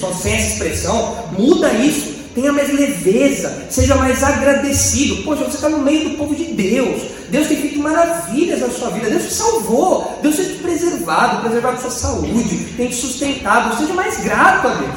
só 0.00 0.12
sem 0.12 0.34
essa 0.34 0.52
expressão, 0.54 1.24
muda 1.38 1.72
isso 1.72 2.16
tenha 2.36 2.52
mais 2.52 2.70
leveza, 2.70 3.64
seja 3.70 3.94
mais 3.94 4.22
agradecido. 4.22 5.22
Poxa, 5.22 5.44
você 5.44 5.56
está 5.56 5.70
no 5.70 5.78
meio 5.78 6.10
do 6.10 6.16
povo 6.18 6.34
de 6.34 6.44
Deus. 6.44 7.00
Deus 7.30 7.48
tem 7.48 7.56
feito 7.56 7.78
maravilhas 7.78 8.60
na 8.60 8.68
sua 8.68 8.90
vida. 8.90 9.08
Deus 9.08 9.24
te 9.24 9.32
salvou. 9.32 10.18
Deus 10.20 10.36
tem 10.36 10.44
te 10.44 10.54
preservado, 10.58 11.40
preservado 11.40 11.80
sua 11.80 11.90
saúde, 11.90 12.74
tem 12.76 12.88
te 12.88 12.94
sustentado. 12.94 13.78
Seja 13.78 13.94
mais 13.94 14.22
grato 14.22 14.68
a 14.68 14.74
Deus. 14.74 14.96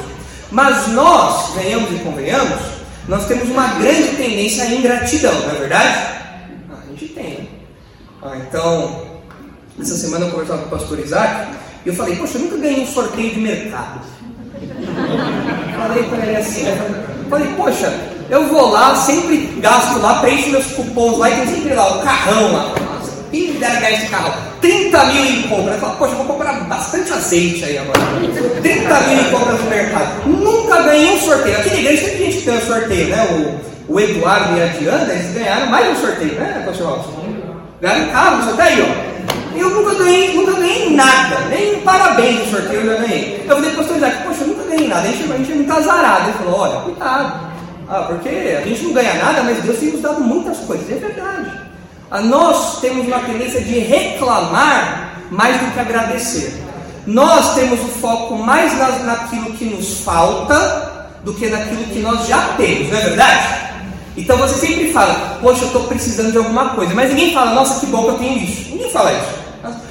Mas 0.50 0.88
nós, 0.88 1.54
venhamos 1.54 1.90
e 1.92 2.04
convenhamos, 2.04 2.60
nós 3.08 3.24
temos 3.26 3.48
uma 3.48 3.68
grande 3.78 4.16
tendência 4.16 4.64
à 4.64 4.66
ingratidão, 4.66 5.32
não 5.40 5.50
é 5.50 5.58
verdade? 5.58 5.98
Ah, 6.70 6.82
a 6.82 6.90
gente 6.90 7.14
tem. 7.14 7.38
Né? 7.38 7.46
Ah, 8.22 8.36
então, 8.36 9.06
essa 9.80 9.96
semana 9.96 10.26
eu 10.26 10.30
conversava 10.30 10.62
com 10.62 10.66
o 10.66 10.78
pastor 10.78 10.98
Isaac 10.98 11.59
e 11.84 11.88
eu 11.88 11.94
falei, 11.94 12.16
poxa, 12.16 12.38
eu 12.38 12.42
nunca 12.42 12.56
ganhei 12.56 12.82
um 12.82 12.86
sorteio 12.86 13.34
de 13.34 13.40
mercado. 13.40 14.00
falei 15.78 16.02
para 16.04 16.26
ele 16.26 16.36
assim, 16.36 16.66
Falei, 17.30 17.48
poxa, 17.56 17.92
eu 18.28 18.48
vou 18.48 18.70
lá, 18.70 18.96
sempre 18.96 19.36
gasto 19.60 20.00
lá, 20.00 20.14
preencho 20.20 20.50
meus 20.50 20.66
cupons 20.66 21.18
lá 21.18 21.30
e 21.30 21.36
tem 21.36 21.46
sempre 21.46 21.74
lá 21.74 21.96
o 21.96 22.02
carrão 22.02 22.52
lá. 22.52 22.74
Quem 23.30 23.52
me 23.52 23.58
dera 23.60 23.76
ganhar 23.76 23.92
esse 23.92 24.06
carro? 24.06 24.34
30 24.60 25.04
mil 25.04 25.24
em 25.24 25.42
compra. 25.42 25.74
Eu 25.74 25.78
falo, 25.78 25.96
poxa, 25.96 26.14
vou 26.16 26.26
comprar 26.26 26.52
bastante 26.64 27.12
azeite 27.12 27.64
aí 27.64 27.78
agora. 27.78 28.00
30 28.60 29.00
mil 29.02 29.20
em 29.20 29.30
compras 29.30 29.60
no 29.60 29.70
mercado. 29.70 30.28
Nunca 30.28 30.82
ganhei 30.82 31.14
um 31.14 31.20
sorteio. 31.20 31.56
Aqui 31.58 31.70
na 31.70 31.76
igreja 31.76 32.08
tem 32.08 32.18
gente 32.18 32.38
que 32.38 32.46
ganha 32.46 32.58
um 32.58 32.66
sorteio, 32.66 33.08
né? 33.08 33.60
O, 33.88 33.92
o 33.94 34.00
Eduardo 34.00 34.56
e 34.56 34.62
a 34.62 34.66
Diana, 34.66 35.12
eles 35.12 35.32
ganharam 35.32 35.66
mais 35.70 35.96
um 35.96 36.00
sorteio, 36.00 36.34
né, 36.34 36.64
pessoal? 36.66 37.04
Ganharam 37.80 38.10
carro, 38.10 38.42
você 38.42 38.56
tá 38.56 38.64
aí, 38.64 39.09
ó. 39.54 39.58
Eu 39.58 39.70
nunca 39.70 39.94
ganhei, 39.94 40.34
nunca 40.34 40.52
ganhei 40.52 40.90
nada, 40.90 41.40
nem 41.48 41.76
um 41.76 41.80
parabéns 41.82 42.40
no 42.40 42.50
sorteio 42.50 42.80
eu 42.80 42.86
já 42.86 43.02
ganhei. 43.02 43.44
Eu 43.48 43.56
falei, 43.56 43.70
pastor 43.72 43.96
Isaac, 43.96 44.22
poxa, 44.24 44.40
eu 44.42 44.46
nunca 44.48 44.64
ganhei 44.64 44.88
nada. 44.88 45.02
A 45.02 45.12
gente, 45.12 45.32
a 45.32 45.36
gente 45.36 45.52
é 45.52 45.54
muito 45.54 45.72
azarado. 45.72 46.28
Ele 46.28 46.38
falou, 46.38 46.60
olha, 46.60 46.80
cuidado. 46.80 47.50
Ah, 47.88 48.02
porque 48.02 48.28
a 48.28 48.66
gente 48.66 48.82
não 48.84 48.92
ganha 48.92 49.14
nada, 49.14 49.42
mas 49.42 49.62
Deus 49.62 49.78
tem 49.78 49.90
nos 49.90 50.00
dado 50.00 50.20
muitas 50.20 50.58
coisas. 50.58 50.88
É 50.90 50.94
verdade. 50.94 51.50
Ah, 52.10 52.20
nós 52.20 52.80
temos 52.80 53.06
uma 53.06 53.18
tendência 53.20 53.60
de 53.60 53.78
reclamar 53.78 55.10
mais 55.30 55.60
do 55.60 55.72
que 55.72 55.80
agradecer. 55.80 56.62
Nós 57.06 57.54
temos 57.54 57.80
o 57.80 57.88
foco 57.88 58.36
mais 58.36 58.76
naquilo 59.04 59.52
que 59.52 59.64
nos 59.64 60.00
falta 60.00 61.10
do 61.24 61.34
que 61.34 61.48
naquilo 61.48 61.84
que 61.84 61.98
nós 61.98 62.26
já 62.26 62.54
temos, 62.56 62.88
não 62.90 62.98
é 62.98 63.02
verdade? 63.02 63.70
Então 64.16 64.36
você 64.36 64.66
sempre 64.66 64.92
fala, 64.92 65.38
poxa, 65.40 65.62
eu 65.62 65.66
estou 65.68 65.84
precisando 65.84 66.32
de 66.32 66.38
alguma 66.38 66.70
coisa, 66.70 66.94
mas 66.94 67.10
ninguém 67.10 67.32
fala, 67.32 67.52
nossa, 67.52 67.80
que 67.80 67.86
bom 67.86 68.04
que 68.04 68.08
eu 68.10 68.18
tenho 68.18 68.38
isso. 68.38 68.70
Ninguém 68.70 68.90
fala 68.90 69.12
isso. 69.12 69.39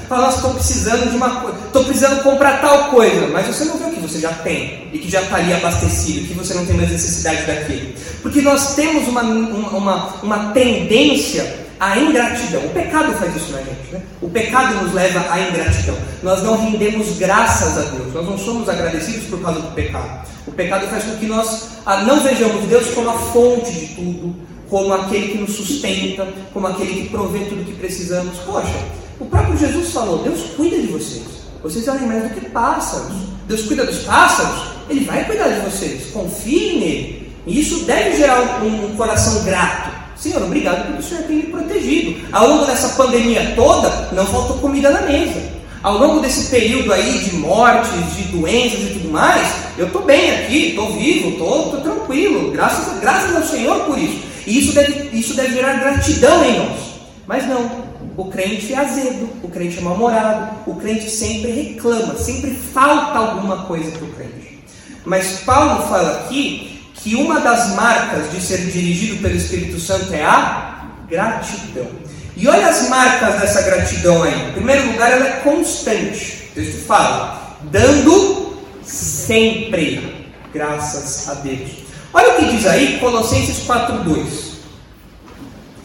Fala, 0.09 0.25
nossa, 0.25 0.37
estou 0.37 0.53
precisando 0.55 1.11
de 1.11 1.15
uma 1.15 1.41
coisa, 1.41 1.57
estou 1.67 1.83
precisando 1.83 2.23
comprar 2.23 2.59
tal 2.61 2.85
coisa, 2.85 3.27
mas 3.27 3.45
você 3.45 3.65
não 3.65 3.77
vê 3.77 3.85
o 3.85 3.91
que 3.91 3.99
você 3.99 4.19
já 4.19 4.33
tem 4.33 4.89
e 4.91 4.97
que 4.97 5.07
já 5.07 5.21
está 5.21 5.35
ali 5.35 5.53
abastecido, 5.53 6.27
que 6.27 6.33
você 6.33 6.55
não 6.55 6.65
tem 6.65 6.75
mais 6.75 6.89
necessidade 6.89 7.45
daquilo. 7.45 7.93
Porque 8.23 8.41
nós 8.41 8.73
temos 8.73 9.07
uma, 9.07 9.21
uma, 9.21 10.07
uma 10.23 10.51
tendência 10.51 11.67
à 11.79 11.95
ingratidão. 11.99 12.65
O 12.65 12.69
pecado 12.69 13.13
faz 13.19 13.35
isso 13.35 13.51
na 13.51 13.59
gente. 13.59 13.91
Né? 13.91 14.01
O 14.19 14.27
pecado 14.27 14.83
nos 14.83 14.93
leva 14.95 15.31
à 15.31 15.39
ingratidão. 15.41 15.95
Nós 16.23 16.41
não 16.41 16.57
rendemos 16.57 17.15
graças 17.19 17.77
a 17.77 17.81
Deus, 17.91 18.11
nós 18.11 18.25
não 18.25 18.37
somos 18.39 18.67
agradecidos 18.67 19.27
por 19.27 19.39
causa 19.39 19.59
do 19.59 19.75
pecado. 19.75 20.27
O 20.47 20.51
pecado 20.51 20.87
faz 20.87 21.03
com 21.03 21.17
que 21.17 21.27
nós 21.27 21.67
ah, 21.85 22.01
não 22.01 22.19
vejamos 22.21 22.65
Deus 22.65 22.87
como 22.95 23.11
a 23.11 23.13
fonte 23.13 23.71
de 23.71 23.87
tudo, 23.93 24.35
como 24.67 24.91
aquele 24.91 25.33
que 25.33 25.37
nos 25.37 25.51
sustenta, 25.51 26.27
como 26.51 26.65
aquele 26.65 27.03
que 27.03 27.09
provê 27.09 27.45
tudo 27.45 27.63
que 27.63 27.75
precisamos. 27.75 28.39
Poxa, 28.39 28.73
o 29.19 29.25
próprio 29.25 29.57
Jesus 29.57 29.91
falou: 29.91 30.19
Deus 30.19 30.41
cuida 30.55 30.77
de 30.77 30.87
vocês. 30.87 31.39
Vocês 31.61 31.85
valem 31.85 32.07
mais 32.07 32.23
do 32.23 32.29
que 32.29 32.49
pássaros. 32.49 33.11
Deus 33.47 33.63
cuida 33.63 33.85
dos 33.85 33.99
pássaros, 33.99 34.75
Ele 34.89 35.03
vai 35.05 35.25
cuidar 35.25 35.49
de 35.49 35.61
vocês. 35.61 36.11
Confie 36.11 36.79
nele. 36.79 37.33
E 37.45 37.59
isso 37.59 37.83
deve 37.85 38.15
gerar 38.15 38.63
um, 38.63 38.95
coração 38.95 39.43
grato. 39.43 39.89
Senhor, 40.15 40.43
obrigado 40.43 40.85
porque 40.85 40.99
o 40.99 41.03
Senhor 41.03 41.23
tem 41.23 41.37
me 41.37 41.43
protegido. 41.43 42.27
Ao 42.31 42.47
longo 42.47 42.65
dessa 42.65 42.89
pandemia 42.89 43.53
toda, 43.55 43.89
não 44.11 44.25
faltou 44.25 44.57
comida 44.59 44.89
na 44.89 45.01
mesa. 45.01 45.41
Ao 45.81 45.97
longo 45.97 46.19
desse 46.19 46.49
período 46.49 46.91
aí 46.91 47.19
de 47.19 47.35
mortes, 47.37 48.15
de 48.15 48.23
doenças 48.23 48.81
e 48.81 48.93
tudo 48.93 49.11
mais, 49.11 49.47
eu 49.77 49.87
estou 49.87 50.03
bem 50.03 50.31
aqui, 50.31 50.69
estou 50.69 50.91
vivo, 50.93 51.29
estou 51.29 51.81
tranquilo. 51.81 52.51
Graças, 52.51 52.99
graças 52.99 53.35
ao 53.35 53.43
Senhor 53.43 53.85
por 53.85 53.97
isso. 53.97 54.19
E 54.45 54.59
isso 54.59 54.73
deve, 54.73 55.17
isso 55.17 55.33
deve 55.33 55.53
gerar 55.53 55.79
gratidão 55.79 56.43
em 56.43 56.59
nós. 56.59 56.79
Mas 57.25 57.47
não, 57.47 57.88
o 58.19 58.25
crente 58.25 58.73
é 58.73 58.77
azedo, 58.77 59.29
o 59.41 59.47
crente 59.47 59.77
é 59.77 59.81
mal-humorado, 59.81 60.69
o 60.69 60.75
crente 60.75 61.09
sempre 61.09 61.51
reclama, 61.51 62.17
sempre 62.17 62.51
falta 62.51 63.17
alguma 63.17 63.63
coisa 63.63 63.89
para 63.91 64.03
o 64.03 64.11
crente. 64.11 64.61
Mas 65.05 65.39
Paulo 65.45 65.87
fala 65.87 66.19
aqui 66.19 66.81
que 66.95 67.15
uma 67.15 67.39
das 67.39 67.75
marcas 67.75 68.29
de 68.29 68.41
ser 68.41 68.57
dirigido 68.57 69.21
pelo 69.21 69.37
Espírito 69.37 69.79
Santo 69.79 70.13
é 70.13 70.25
a 70.25 70.89
gratidão. 71.07 71.87
E 72.35 72.45
olha 72.45 72.67
as 72.67 72.89
marcas 72.89 73.39
dessa 73.39 73.61
gratidão 73.61 74.21
aí. 74.21 74.49
Em 74.49 74.51
primeiro 74.51 74.91
lugar, 74.91 75.13
ela 75.13 75.25
é 75.25 75.31
constante. 75.37 76.49
O 76.51 76.55
texto 76.55 76.85
fala, 76.85 77.57
dando 77.71 78.59
sempre 78.83 80.27
graças 80.53 81.29
a 81.29 81.35
Deus. 81.35 81.69
Olha 82.13 82.33
o 82.33 82.35
que 82.35 82.45
diz 82.51 82.65
aí, 82.65 82.99
Colossenses 82.99 83.65
4,2. 83.65 84.55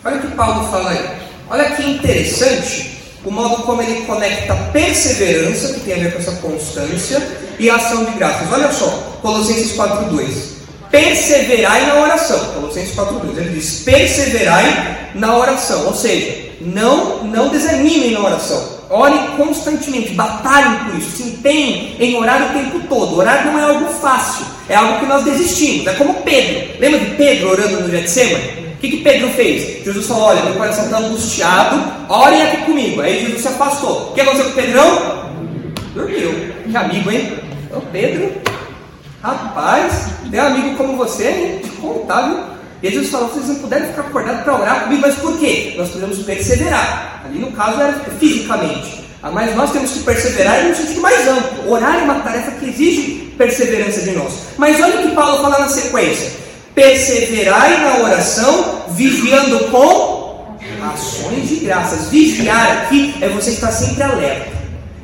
Olha 0.04 0.16
o 0.16 0.20
que 0.20 0.34
Paulo 0.34 0.68
fala 0.68 0.90
aí. 0.90 1.23
Olha 1.50 1.70
que 1.70 1.82
interessante 1.82 2.94
o 3.24 3.30
modo 3.30 3.62
como 3.62 3.82
ele 3.82 4.02
conecta 4.02 4.54
perseverança, 4.72 5.72
que 5.74 5.80
tem 5.80 5.94
a 5.94 5.98
ver 5.98 6.12
com 6.12 6.18
essa 6.18 6.32
constância, 6.32 7.22
e 7.58 7.70
ação 7.70 8.04
de 8.04 8.12
graças. 8.12 8.52
Olha 8.52 8.70
só, 8.72 9.18
Colossenses 9.22 9.76
4,2. 9.76 10.54
perseverai 10.90 11.86
na 11.86 12.02
oração. 12.02 12.38
Colossenses 12.54 12.94
4,2. 12.94 13.38
Ele 13.38 13.50
diz: 13.50 13.82
perseverai 13.84 15.10
na 15.14 15.36
oração. 15.36 15.86
Ou 15.86 15.94
seja, 15.94 16.50
não, 16.60 17.24
não 17.24 17.48
desanimem 17.48 18.12
na 18.12 18.20
oração. 18.20 18.74
Orem 18.90 19.28
constantemente, 19.36 20.12
batalhem 20.12 20.84
por 20.84 20.98
isso, 20.98 21.16
se 21.16 21.22
empenhem 21.22 21.96
em 21.98 22.16
orar 22.16 22.50
o 22.50 22.52
tempo 22.52 22.86
todo. 22.88 23.16
Orar 23.16 23.46
não 23.46 23.58
é 23.58 23.62
algo 23.62 23.92
fácil, 23.94 24.44
é 24.68 24.74
algo 24.76 25.00
que 25.00 25.06
nós 25.06 25.24
desistimos. 25.24 25.86
É 25.86 25.94
como 25.94 26.22
Pedro. 26.22 26.78
Lembra 26.78 27.00
de 27.00 27.14
Pedro 27.16 27.50
orando 27.50 27.80
no 27.80 27.90
Getsemane? 27.90 28.63
Que, 28.84 28.98
que 28.98 29.02
Pedro 29.02 29.30
fez? 29.30 29.82
Jesus 29.82 30.06
falou: 30.06 30.24
Olha, 30.24 30.42
meu 30.42 30.54
coração 30.54 30.84
está 30.84 30.98
angustiado, 30.98 31.82
orem 32.08 32.42
aqui 32.42 32.56
comigo. 32.66 33.00
Aí 33.00 33.20
Jesus 33.20 33.40
se 33.40 33.48
afastou. 33.48 34.10
O 34.10 34.12
que 34.12 34.20
aconteceu 34.20 34.44
com 34.44 34.50
o 34.50 34.54
Pedrão? 34.54 35.30
Dormiu. 35.94 36.34
Que 36.70 36.76
amigo, 36.76 37.10
hein? 37.10 37.38
Então, 37.64 37.82
Pedro, 37.90 38.30
rapaz, 39.22 40.10
tem 40.30 40.38
um 40.38 40.44
amigo 40.44 40.76
como 40.76 40.96
você, 40.98 41.28
hein? 41.28 41.60
Te 41.62 41.70
contar, 41.70 42.28
viu? 42.28 42.38
E 42.82 42.90
Jesus 42.90 43.08
falou: 43.08 43.28
vocês 43.28 43.48
não 43.48 43.54
puderem 43.56 43.88
ficar 43.88 44.02
acordados 44.02 44.42
para 44.42 44.60
orar 44.60 44.84
comigo, 44.84 45.00
mas 45.00 45.14
por 45.14 45.38
quê? 45.38 45.74
Nós 45.78 45.88
podemos 45.88 46.18
perseverar. 46.18 47.22
Ali 47.24 47.38
no 47.38 47.52
caso 47.52 47.80
era 47.80 47.92
fisicamente. 48.18 49.02
Ah, 49.22 49.30
mas 49.30 49.56
nós 49.56 49.72
temos 49.72 49.92
que 49.92 50.00
perseverar 50.00 50.62
no 50.62 50.76
sentido 50.76 51.00
mais 51.00 51.26
amplo. 51.26 51.72
Orar 51.72 52.00
é 52.00 52.02
uma 52.02 52.16
tarefa 52.16 52.50
que 52.50 52.68
exige 52.68 53.32
perseverança 53.38 54.02
de 54.02 54.10
nós. 54.10 54.34
Mas 54.58 54.78
olha 54.78 55.00
o 55.00 55.08
que 55.08 55.14
Paulo 55.14 55.42
fala 55.42 55.60
na 55.60 55.68
sequência: 55.68 56.32
perseverai 56.74 57.82
na 57.82 57.98
oração, 57.98 58.84
vigiando 58.90 59.70
com 59.70 60.58
ações 60.92 61.48
de 61.48 61.56
graças. 61.56 62.08
Vigiar 62.08 62.82
aqui 62.82 63.14
é 63.20 63.28
você 63.28 63.50
estar 63.50 63.72
sempre 63.72 64.02
alerta, 64.02 64.52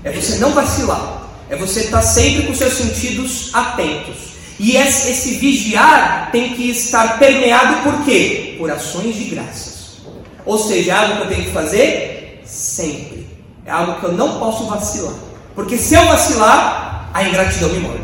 é 0.04 0.12
você 0.12 0.38
não 0.38 0.52
vacilar, 0.52 1.30
é 1.48 1.56
você 1.56 1.80
estar 1.80 2.02
sempre 2.02 2.46
com 2.46 2.54
seus 2.54 2.74
sentidos 2.74 3.50
atentos. 3.52 4.30
E 4.58 4.76
esse, 4.76 5.10
esse 5.10 5.34
vigiar 5.36 6.28
tem 6.30 6.54
que 6.54 6.70
estar 6.70 7.18
permeado 7.18 7.82
por 7.82 8.04
quê? 8.04 8.56
Por 8.58 8.70
ações 8.70 9.16
de 9.16 9.24
graças. 9.24 10.00
Ou 10.44 10.58
seja, 10.58 10.92
é 10.92 10.94
algo 10.96 11.16
que 11.16 11.22
eu 11.22 11.28
tenho 11.28 11.44
que 11.44 11.52
fazer 11.52 12.42
sempre. 12.44 13.26
É 13.64 13.70
algo 13.70 14.00
que 14.00 14.04
eu 14.04 14.12
não 14.12 14.38
posso 14.38 14.66
vacilar. 14.66 15.14
Porque 15.54 15.78
se 15.78 15.94
eu 15.94 16.04
vacilar, 16.06 17.08
a 17.14 17.24
ingratidão 17.24 17.70
me 17.70 17.80
morde. 17.80 17.99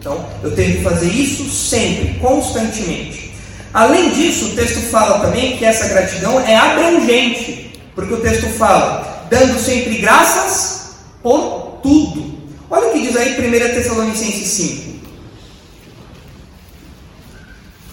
Então, 0.00 0.26
eu 0.42 0.54
tenho 0.56 0.78
que 0.78 0.82
fazer 0.82 1.08
isso 1.08 1.44
sempre, 1.50 2.18
constantemente. 2.20 3.34
Além 3.72 4.10
disso, 4.10 4.46
o 4.46 4.56
texto 4.56 4.80
fala 4.90 5.20
também 5.20 5.58
que 5.58 5.64
essa 5.64 5.88
gratidão 5.88 6.40
é 6.40 6.56
abrangente. 6.56 7.78
Porque 7.94 8.14
o 8.14 8.20
texto 8.20 8.48
fala, 8.56 9.26
dando 9.28 9.60
sempre 9.60 9.98
graças 9.98 10.94
por 11.22 11.80
tudo. 11.82 12.34
Olha 12.70 12.88
o 12.88 12.92
que 12.92 13.00
diz 13.00 13.14
aí 13.14 13.34
1 13.34 13.74
Tessalonicenses 13.74 14.48
5. 14.48 14.90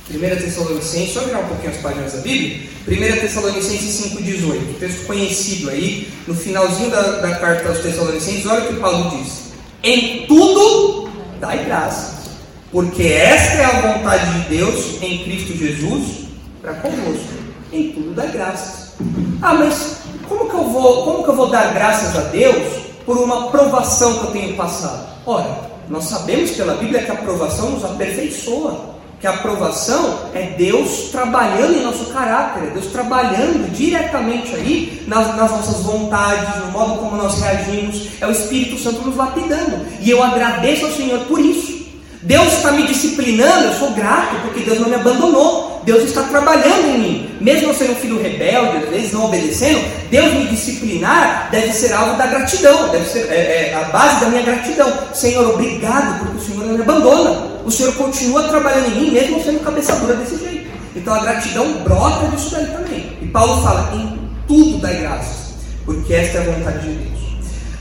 1 0.10 0.20
Tessalonicenses, 0.20 1.14
só 1.14 1.20
virar 1.20 1.39
um 1.39 1.47
pouquinho 1.47 1.74
as 1.74 1.82
páginas 1.82 2.14
da 2.14 2.22
Bíblia. 2.22 2.70
1 2.88 3.20
Tessalonicenses 3.20 4.14
5,18, 4.14 4.80
texto 4.80 5.05
conhecido 5.05 5.70
aí, 5.70 6.08
no 6.26 6.34
finalzinho 6.34 6.89
da, 6.89 7.01
da 7.20 7.36
carta 7.36 7.68
aos 7.68 7.80
Tessalonicenses, 7.80 8.45
olha 8.45 8.64
o 8.64 8.68
que 8.74 8.80
Paulo 8.80 9.18
diz: 9.18 9.51
Em 9.84 10.26
tudo 10.26 11.07
dai 11.40 11.66
graças, 11.66 12.30
porque 12.72 13.04
esta 13.04 13.58
é 13.58 13.66
a 13.66 13.94
vontade 13.94 14.26
de 14.34 14.58
Deus 14.58 15.02
em 15.02 15.24
Cristo 15.24 15.58
Jesus 15.58 16.28
para 16.62 16.74
convosco. 16.76 17.38
Em 17.72 17.92
tudo 17.92 18.14
dai 18.14 18.32
graças. 18.32 18.94
Ah, 19.42 19.54
mas 19.54 19.98
como 20.28 20.50
que 20.50 20.56
eu 20.56 20.70
vou, 20.70 21.04
como 21.04 21.24
que 21.24 21.30
eu 21.30 21.36
vou 21.36 21.50
dar 21.50 21.74
graças 21.74 22.16
a 22.16 22.22
Deus 22.30 22.84
por 23.06 23.18
uma 23.18 23.50
provação 23.50 24.20
que 24.20 24.26
eu 24.26 24.32
tenho 24.32 24.56
passado? 24.56 25.08
Ora, 25.26 25.70
nós 25.90 26.06
sabemos 26.06 26.52
pela 26.52 26.76
Bíblia 26.76 27.04
que 27.04 27.12
a 27.12 27.16
provação 27.16 27.72
nos 27.72 27.86
aperfeiçoa 27.86 28.97
que 29.20 29.26
a 29.26 29.32
aprovação 29.32 30.30
é 30.34 30.53
Deus 30.57 31.09
trabalhando 31.11 31.76
em 31.76 31.84
nosso 31.84 32.05
caráter, 32.05 32.68
é 32.68 32.70
Deus 32.72 32.86
trabalhando 32.88 33.72
diretamente 33.72 34.53
aí 34.53 35.03
nas, 35.07 35.36
nas, 35.36 35.51
nossas 35.51 35.84
vontades, 35.84 36.65
no 36.65 36.72
modo 36.72 36.99
como 36.99 37.15
nós 37.15 37.41
reagimos, 37.41 38.09
é 38.22 38.28
o 38.28 38.32
Espírito 38.32 38.78
Santo 38.78 39.01
nos 39.01 39.15
lapidando. 39.15 39.86
E 40.01 40.09
eu 40.09 40.22
agradeço 40.22 40.86
ao 40.86 40.91
Senhor 40.91 41.20
por 41.22 41.39
isso. 41.39 41.78
Deus 42.22 42.53
está 42.53 42.72
me 42.72 42.86
disciplinando, 42.86 43.68
eu 43.68 43.74
sou 43.74 43.91
grato, 43.91 44.36
porque 44.41 44.59
Deus 44.61 44.80
não 44.80 44.89
me 44.89 44.95
abandonou. 44.95 45.82
Deus 45.86 46.03
está 46.03 46.24
trabalhando 46.24 46.95
em 46.95 46.99
mim. 46.99 47.30
Mesmo 47.39 47.70
eu 47.70 47.74
sendo 47.74 47.93
um 47.93 47.95
filho 47.95 48.22
rebelde, 48.22 48.84
às 48.84 48.89
vezes 48.89 49.13
não 49.13 49.26
obedecendo, 49.26 49.80
Deus 50.11 50.34
me 50.34 50.47
disciplinar 50.47 51.47
deve 51.49 51.72
ser 51.72 51.93
algo 51.93 52.18
da 52.18 52.28
gratidão, 52.28 52.89
deve 52.89 53.05
ser 53.05 53.32
é, 53.32 53.70
é, 53.70 53.74
a 53.74 53.86
base 53.86 54.20
da 54.20 54.30
minha 54.30 54.41
gratidão. 54.41 54.91
Senhor, 55.13 55.53
obrigado, 55.53 56.20
porque 56.20 56.38
o 56.38 56.41
Senhor 56.41 56.65
não 56.65 56.74
me 56.74 56.82
abandona. 56.82 57.57
O 57.68 57.72
Senhor 57.72 57.93
continua 57.95 58.43
trabalhando 58.43 58.95
em 58.95 59.01
mim, 59.01 59.11
mesmo 59.11 59.43
sendo 59.43 59.59
cabeça 59.59 59.93
dura 59.97 60.15
desse 60.15 60.38
jeito. 60.38 60.72
Então 60.95 61.13
a 61.13 61.20
gratidão 61.20 61.84
brota 61.84 62.28
disso 62.28 62.51
daí 62.51 62.65
também. 62.68 63.18
E 63.22 63.28
Paulo 63.28 63.61
fala: 63.61 63.93
em 63.93 64.18
tudo 64.47 64.78
dai 64.78 65.01
graças, 65.01 65.55
porque 65.86 66.13
esta 66.13 66.38
é 66.38 66.41
a 66.41 66.53
vontade 66.53 66.80
de 66.80 66.93
Deus. 66.93 67.20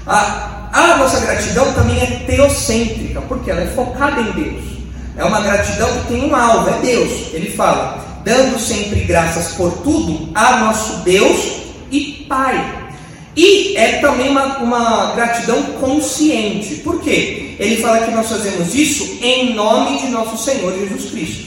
A, 0.05 0.68
a 0.72 0.97
nossa 0.97 1.20
gratidão 1.20 1.72
também 1.74 2.01
é 2.01 2.07
teocêntrica, 2.26 3.22
porque 3.28 3.49
ela 3.49 3.61
é 3.61 3.66
focada 3.68 4.20
em 4.22 4.32
Deus. 4.32 4.64
É 5.16 5.24
uma 5.24 5.41
gratidão 5.41 5.89
que 6.01 6.09
tem 6.09 6.28
um 6.28 6.34
alvo, 6.34 6.68
é 6.68 6.80
Deus. 6.80 7.12
Ele 7.32 7.53
fala, 7.53 8.05
dando 8.24 8.59
sempre 8.59 9.05
graças 9.05 9.53
por 9.53 9.70
tudo 9.84 10.32
a 10.34 10.57
nosso 10.57 10.97
Deus 11.05 11.61
e 11.93 12.26
Pai. 12.28 12.86
E 13.37 13.76
é 13.76 13.99
também 13.99 14.30
uma, 14.30 14.59
uma 14.59 15.12
gratidão 15.14 15.62
consciente. 15.80 16.76
Por 16.76 17.01
quê? 17.03 17.55
Ele 17.59 17.76
fala 17.82 18.01
que 18.01 18.11
nós 18.11 18.28
fazemos 18.28 18.74
isso 18.74 19.18
em 19.22 19.55
nome 19.55 19.99
de 19.99 20.09
nosso 20.09 20.39
Senhor 20.43 20.72
Jesus 20.72 21.11
Cristo. 21.11 21.47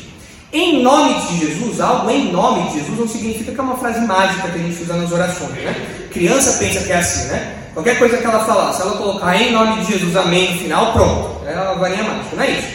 Em 0.53 0.81
nome 0.81 1.15
de 1.21 1.45
Jesus, 1.45 1.79
algo 1.79 2.09
em 2.09 2.31
nome 2.31 2.69
de 2.69 2.79
Jesus 2.79 2.99
não 2.99 3.07
significa 3.07 3.51
que 3.51 3.59
é 3.59 3.63
uma 3.63 3.77
frase 3.77 4.05
mágica 4.05 4.49
que 4.49 4.59
a 4.59 4.61
gente 4.61 4.81
usa 4.81 4.95
nas 4.95 5.11
orações, 5.11 5.51
né? 5.51 5.75
Criança 6.11 6.57
pensa 6.57 6.83
que 6.83 6.91
é 6.91 6.97
assim, 6.97 7.27
né? 7.27 7.55
Qualquer 7.73 7.99
coisa 7.99 8.17
que 8.17 8.25
ela 8.25 8.43
falar, 8.45 8.73
se 8.73 8.81
ela 8.81 8.97
colocar 8.97 9.39
em 9.39 9.51
nome 9.51 9.83
de 9.83 9.93
Jesus, 9.93 10.15
amém 10.15 10.53
no 10.53 10.59
final, 10.59 10.93
pronto. 10.93 11.45
É 11.45 11.53
a 11.53 11.73
varinha 11.73 12.03
mágica, 12.03 12.35
não 12.35 12.43
é 12.43 12.51
isso? 12.51 12.67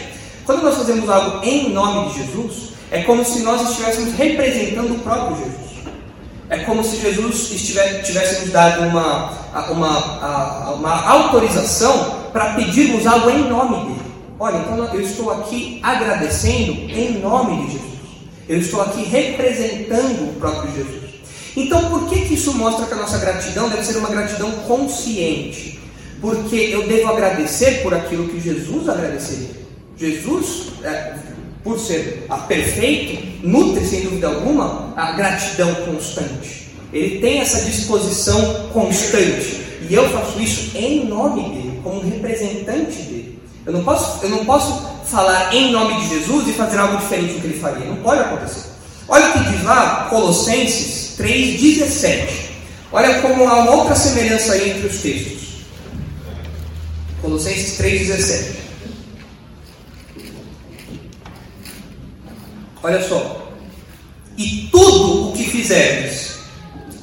Quando 0.45 0.63
nós 0.63 0.77
fazemos 0.77 1.09
algo 1.09 1.45
em 1.45 1.69
nome 1.69 2.09
de 2.09 2.19
Jesus, 2.19 2.69
é 2.91 3.01
como 3.01 3.25
se 3.25 3.39
nós 3.39 3.69
estivéssemos 3.69 4.13
representando 4.13 4.95
o 4.95 4.99
próprio 4.99 5.37
Jesus. 5.37 5.64
É 6.49 6.59
como 6.59 6.83
se 6.83 6.97
Jesus 6.97 7.51
estivesse, 7.51 8.03
tivesse 8.03 8.41
nos 8.41 8.51
dado 8.51 8.83
uma, 8.87 9.31
uma, 9.71 10.71
uma 10.73 11.09
autorização 11.09 12.25
para 12.31 12.53
pedirmos 12.53 13.07
algo 13.07 13.29
em 13.29 13.49
nome 13.49 13.85
dele. 13.85 14.05
Olha, 14.39 14.57
então 14.57 14.93
eu 14.93 15.01
estou 15.01 15.31
aqui 15.31 15.79
agradecendo 15.81 16.73
em 16.91 17.19
nome 17.19 17.65
de 17.65 17.71
Jesus. 17.73 17.95
Eu 18.47 18.59
estou 18.59 18.81
aqui 18.81 19.03
representando 19.03 20.29
o 20.29 20.33
próprio 20.33 20.71
Jesus. 20.75 21.05
Então, 21.55 21.89
por 21.89 22.07
que, 22.09 22.25
que 22.25 22.33
isso 22.33 22.53
mostra 22.53 22.85
que 22.85 22.93
a 22.93 22.97
nossa 22.97 23.17
gratidão 23.17 23.69
deve 23.69 23.83
ser 23.83 23.97
uma 23.97 24.09
gratidão 24.09 24.51
consciente? 24.67 25.79
Porque 26.19 26.55
eu 26.55 26.87
devo 26.87 27.09
agradecer 27.09 27.81
por 27.81 27.93
aquilo 27.93 28.27
que 28.27 28.39
Jesus 28.39 28.89
agradeceria. 28.89 29.55
Jesus, 29.97 30.73
é, 30.83 31.13
por 31.65 31.79
ser 31.79 32.27
perfeito, 32.47 33.45
nutre 33.45 33.83
sem 33.83 34.01
dúvida 34.01 34.27
alguma 34.27 34.93
a 34.95 35.13
gratidão 35.13 35.73
constante. 35.73 36.67
Ele 36.93 37.19
tem 37.19 37.39
essa 37.39 37.65
disposição 37.65 38.69
constante. 38.71 39.65
E 39.89 39.93
eu 39.93 40.07
faço 40.09 40.39
isso 40.39 40.77
em 40.77 41.05
nome 41.05 41.41
dele, 41.41 41.79
como 41.83 42.01
representante 42.01 43.01
dele. 43.01 43.39
Eu 43.65 43.73
não 43.73 43.83
posso, 43.83 44.23
eu 44.23 44.29
não 44.29 44.45
posso 44.45 44.87
falar 45.05 45.55
em 45.55 45.71
nome 45.71 46.01
de 46.01 46.09
Jesus 46.09 46.47
e 46.47 46.53
fazer 46.53 46.77
algo 46.77 46.97
diferente 46.97 47.33
do 47.33 47.41
que 47.41 47.47
ele 47.47 47.59
faria. 47.59 47.85
Não 47.85 47.97
pode 47.97 48.21
acontecer. 48.21 48.69
Olha 49.07 49.29
o 49.29 49.33
que 49.33 49.51
diz 49.51 49.63
lá, 49.63 50.05
Colossenses 50.11 51.15
3,17. 51.17 52.27
Olha 52.91 53.21
como 53.21 53.47
há 53.49 53.55
uma 53.55 53.71
outra 53.71 53.95
semelhança 53.95 54.53
aí 54.53 54.69
entre 54.69 54.87
os 54.87 55.01
textos. 55.01 55.65
Colossenses 57.21 57.79
3,17. 57.79 58.64
Olha 62.85 63.01
só. 63.01 63.51
E 64.37 64.69
tudo 64.71 65.29
o 65.29 65.33
que 65.33 65.43
fizerdes, 65.43 66.35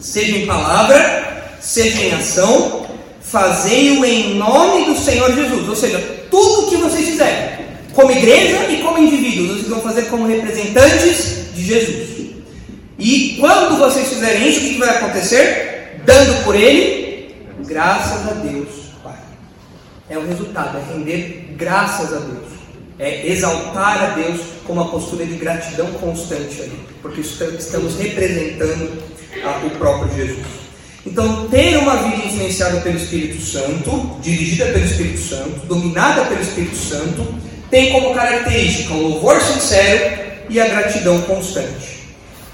seja 0.00 0.36
em 0.36 0.46
palavra, 0.46 1.56
seja 1.60 2.00
em 2.00 2.14
ação, 2.14 2.86
fazei-o 3.20 4.04
em 4.04 4.36
nome 4.36 4.84
do 4.84 4.96
Senhor 4.96 5.34
Jesus. 5.34 5.68
Ou 5.68 5.74
seja, 5.74 5.98
tudo 6.30 6.60
o 6.60 6.70
que 6.70 6.76
vocês 6.76 7.08
fizerem, 7.08 7.66
como 7.94 8.12
igreja 8.12 8.64
e 8.70 8.80
como 8.80 8.98
indivíduos, 8.98 9.56
vocês 9.56 9.68
vão 9.68 9.80
fazer 9.80 10.02
como 10.02 10.24
representantes 10.24 11.52
de 11.52 11.64
Jesus. 11.64 12.10
E 12.96 13.38
quando 13.40 13.76
vocês 13.76 14.06
fizerem 14.06 14.48
isso, 14.48 14.60
o 14.60 14.62
que 14.62 14.78
vai 14.78 14.90
acontecer? 14.90 16.00
Dando 16.04 16.44
por 16.44 16.54
ele, 16.54 17.34
graças 17.66 18.28
a 18.28 18.34
Deus, 18.34 18.68
Pai. 19.02 19.18
É 20.08 20.16
o 20.16 20.24
resultado, 20.28 20.78
é 20.78 20.94
render 20.94 21.56
graças 21.56 22.12
a 22.12 22.20
Deus. 22.20 22.61
É 22.98 23.26
exaltar 23.26 24.02
a 24.02 24.06
Deus 24.14 24.40
com 24.66 24.74
uma 24.74 24.88
postura 24.88 25.24
de 25.26 25.34
gratidão 25.34 25.86
constante 25.94 26.60
ali, 26.60 26.80
porque 27.00 27.20
estamos 27.20 27.96
representando 27.96 29.02
o 29.64 29.70
próprio 29.78 30.14
Jesus. 30.14 30.62
Então, 31.04 31.48
ter 31.48 31.78
uma 31.78 31.96
vida 31.96 32.26
influenciada 32.26 32.80
pelo 32.80 32.96
Espírito 32.96 33.42
Santo, 33.42 34.18
dirigida 34.20 34.66
pelo 34.66 34.84
Espírito 34.84 35.18
Santo, 35.18 35.66
dominada 35.66 36.26
pelo 36.26 36.40
Espírito 36.40 36.76
Santo, 36.76 37.34
tem 37.70 37.90
como 37.92 38.14
característica 38.14 38.94
o 38.94 39.08
louvor 39.08 39.40
sincero 39.40 40.22
e 40.48 40.60
a 40.60 40.68
gratidão 40.68 41.20
constante. 41.22 42.02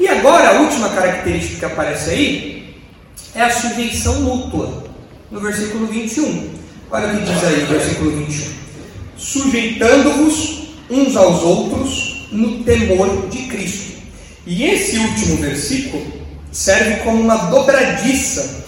E 0.00 0.08
agora, 0.08 0.50
a 0.50 0.60
última 0.60 0.88
característica 0.90 1.58
que 1.58 1.64
aparece 1.64 2.10
aí 2.10 2.74
é 3.34 3.42
a 3.42 3.50
sujeição 3.50 4.22
mútua, 4.22 4.84
no 5.30 5.40
versículo 5.40 5.86
21. 5.86 6.48
Olha 6.90 7.08
o 7.08 7.18
que 7.18 7.24
diz 7.24 7.44
aí, 7.44 7.66
versículo 7.66 8.12
21. 8.12 8.57
Sujeitando-vos 9.18 10.68
uns 10.88 11.16
aos 11.16 11.42
outros 11.42 12.28
no 12.30 12.62
temor 12.64 13.28
de 13.28 13.38
Cristo. 13.48 13.98
E 14.46 14.64
esse 14.64 14.96
último 14.98 15.36
versículo 15.38 16.06
serve 16.50 17.02
como 17.02 17.20
uma 17.20 17.36
dobradiça 17.36 18.64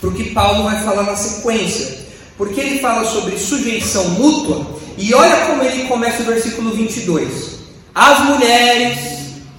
para 0.00 0.08
o 0.08 0.14
que 0.14 0.30
Paulo 0.30 0.64
vai 0.64 0.82
falar 0.82 1.04
na 1.04 1.14
sequência. 1.14 2.04
Porque 2.36 2.60
ele 2.60 2.80
fala 2.80 3.04
sobre 3.04 3.38
sujeição 3.38 4.08
mútua, 4.10 4.66
e 4.98 5.14
olha 5.14 5.46
como 5.46 5.62
ele 5.62 5.84
começa 5.84 6.22
o 6.22 6.26
versículo 6.26 6.74
22. 6.74 7.58
As 7.94 8.24
mulheres 8.24 8.98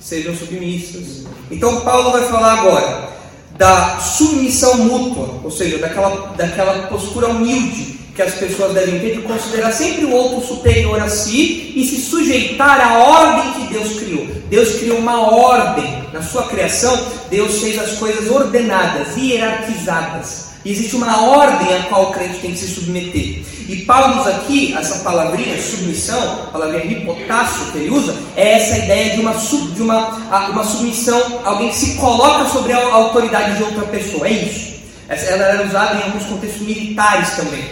sejam 0.02 0.36
submissas. 0.36 1.26
Então 1.50 1.82
Paulo 1.82 2.12
vai 2.12 2.28
falar 2.28 2.60
agora 2.60 3.15
da 3.58 4.00
submissão 4.00 4.78
mútua, 4.78 5.40
ou 5.44 5.52
seja, 5.52 5.78
daquela, 5.78 6.34
daquela 6.38 6.88
postura 6.88 7.28
humilde 7.28 7.96
que 8.16 8.22
as 8.22 8.34
pessoas 8.36 8.74
devem 8.74 9.00
ter 9.00 9.18
de 9.18 9.22
considerar 9.24 9.74
sempre 9.74 10.06
o 10.06 10.12
outro 10.12 10.48
superior 10.48 11.02
a 11.02 11.10
si 11.10 11.74
e 11.76 11.86
se 11.86 12.00
sujeitar 12.00 12.80
à 12.80 12.98
ordem 12.98 13.54
que 13.54 13.74
Deus 13.74 14.00
criou. 14.00 14.26
Deus 14.50 14.76
criou 14.76 14.98
uma 14.98 15.30
ordem 15.32 16.04
na 16.14 16.22
sua 16.22 16.44
criação, 16.44 16.98
Deus 17.30 17.60
fez 17.60 17.78
as 17.78 17.98
coisas 17.98 18.30
ordenadas, 18.30 19.18
hierarquizadas. 19.18 20.46
Existe 20.66 20.96
uma 20.96 21.28
ordem 21.28 21.76
a 21.78 21.84
qual 21.84 22.10
o 22.10 22.12
crente 22.12 22.40
tem 22.40 22.52
que 22.52 22.58
se 22.58 22.68
submeter. 22.70 23.44
E 23.68 23.78
Paulo 23.78 24.22
usa 24.22 24.30
aqui, 24.30 24.76
essa 24.78 25.00
palavrinha 25.00 25.60
submissão, 25.60 26.50
palavrinha 26.52 27.00
hipotássio 27.00 27.72
que 27.72 27.80
ele 27.80 27.90
usa, 27.90 28.16
é 28.36 28.54
essa 28.54 28.78
ideia 28.78 29.16
de 29.16 29.22
uma, 29.22 29.34
de 29.34 29.82
uma, 29.82 30.10
uma 30.50 30.64
submissão, 30.64 31.42
alguém 31.44 31.70
que 31.70 31.78
se 31.78 31.96
coloca 31.96 32.48
sobre 32.50 32.74
a 32.74 32.94
autoridade 32.94 33.58
de 33.58 33.64
outra 33.64 33.84
pessoa. 33.86 34.28
É 34.28 34.32
isso. 34.32 34.76
Ela 35.10 35.46
era 35.46 35.68
usada 35.68 35.96
em 35.96 36.04
alguns 36.04 36.26
contextos 36.26 36.62
militares 36.62 37.32
também. 37.32 37.64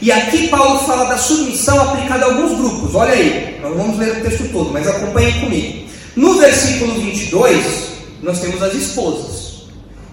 E 0.00 0.12
aqui 0.12 0.48
Paulo 0.48 0.78
fala 0.80 1.04
da 1.06 1.18
submissão 1.18 1.80
aplicada 1.80 2.26
a 2.26 2.28
alguns 2.28 2.56
grupos. 2.56 2.94
Olha 2.94 3.12
aí, 3.12 3.58
não 3.62 3.74
vamos 3.74 3.98
ler 3.98 4.18
o 4.18 4.20
texto 4.20 4.52
todo, 4.52 4.70
mas 4.70 4.86
acompanhem 4.86 5.40
comigo. 5.40 5.88
No 6.14 6.38
versículo 6.38 7.00
22, 7.00 7.88
nós 8.22 8.40
temos 8.40 8.62
as 8.62 8.74
esposas. 8.74 9.62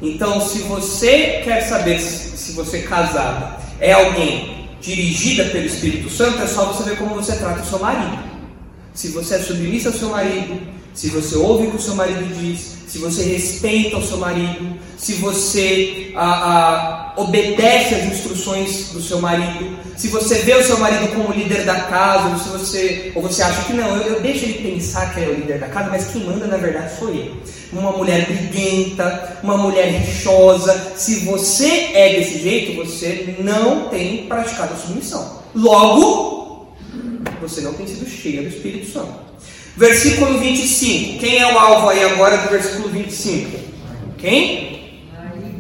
Então, 0.02 0.40
se 0.42 0.60
você 0.60 1.42
quer 1.44 1.62
saber 1.62 2.00
se 2.00 2.54
você 2.54 2.80
casada 2.80 3.58
é 3.80 3.92
alguém 3.92 4.65
dirigida 4.86 5.46
pelo 5.46 5.66
Espírito 5.66 6.10
Santo, 6.10 6.42
é 6.42 6.48
só 6.48 6.66
você 6.66 6.84
ver 6.84 6.98
como 6.98 7.16
você 7.16 7.36
trata 7.36 7.62
o 7.62 7.66
seu 7.66 7.80
marido. 7.80 8.24
Se 8.94 9.10
você 9.10 9.36
é 9.36 9.40
submissa 9.40 9.90
ao 9.90 9.96
seu 9.96 10.10
marido, 10.10 10.62
se 10.94 11.10
você 11.10 11.36
ouve 11.36 11.68
o 11.68 11.72
que 11.72 11.78
o 11.78 11.82
seu 11.82 11.96
marido 11.96 12.24
diz, 12.40 12.76
se 12.88 13.00
você 13.00 13.24
respeita 13.24 13.98
o 13.98 14.06
seu 14.06 14.18
marido, 14.18 14.78
se 14.98 15.16
você 15.16 16.14
ah, 16.16 16.22
ah, 16.24 17.05
obedece 17.18 17.96
às 17.96 18.06
instruções 18.06 18.90
do 18.90 19.02
seu 19.02 19.20
marido, 19.20 19.78
se 19.96 20.08
você 20.10 20.36
vê 20.40 20.54
o 20.56 20.64
seu 20.64 20.78
marido 20.78 21.14
como 21.14 21.34
líder 21.34 21.64
da 21.64 21.82
casa, 21.82 22.30
ou, 22.30 22.38
se 22.38 22.50
você, 22.50 23.12
ou 23.16 23.22
você 23.22 23.42
acha 23.42 23.64
que 23.64 23.74
não, 23.74 23.96
eu, 23.98 24.16
eu 24.16 24.22
deixo 24.22 24.46
ele 24.46 24.72
pensar 24.72 25.14
que 25.14 25.22
é 25.22 25.28
o 25.28 25.34
líder 25.34 25.60
da 25.60 25.68
casa, 25.68 25.90
mas 25.90 26.08
quem 26.08 26.24
manda 26.24 26.48
na 26.48 26.58
verdade 26.58 26.98
sou 26.98 27.10
eu. 27.10 27.36
Uma 27.72 27.92
mulher 27.92 28.26
briguenta, 28.26 29.40
uma 29.44 29.58
mulher 29.58 29.88
rixosa, 29.88 30.94
se 30.96 31.26
você 31.26 31.92
é 31.94 32.16
desse 32.16 32.40
jeito, 32.40 32.76
você 32.76 33.36
não 33.40 33.90
tem 33.90 34.26
praticado 34.28 34.74
a 34.74 34.78
submissão. 34.78 35.42
Logo, 35.54 36.68
você 37.42 37.62
não 37.62 37.74
tem 37.74 37.88
sido 37.88 38.10
cheia 38.10 38.42
do 38.42 38.50
Espírito 38.50 38.92
Santo. 38.92 39.26
Versículo 39.78 40.38
25. 40.40 41.20
Quem 41.20 41.38
é 41.38 41.54
o 41.54 41.58
alvo 41.58 41.90
aí 41.90 42.04
agora 42.04 42.38
do 42.38 42.50
versículo 42.50 42.90
25? 42.90 43.60
Quem? 44.18 44.75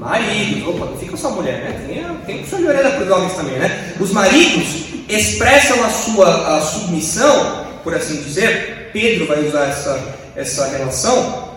Maridos. 0.05 0.67
Opa, 0.67 0.85
não 0.85 0.97
fica 0.97 1.17
só 1.17 1.31
mulher, 1.31 1.63
né? 1.63 1.85
Tem, 1.87 2.17
tem 2.25 2.43
puxão 2.43 2.59
de 2.59 2.67
orelha 2.67 2.91
para 2.91 3.03
os 3.03 3.11
homens 3.11 3.33
também, 3.33 3.59
né? 3.59 3.93
Os 3.99 4.11
maridos 4.11 4.67
expressam 5.09 5.83
a 5.83 5.89
sua 5.89 6.57
a 6.57 6.61
submissão, 6.61 7.65
por 7.83 7.93
assim 7.93 8.21
dizer. 8.21 8.91
Pedro 8.93 9.27
vai 9.27 9.45
usar 9.45 9.65
essa, 9.65 10.15
essa 10.37 10.67
relação 10.69 11.49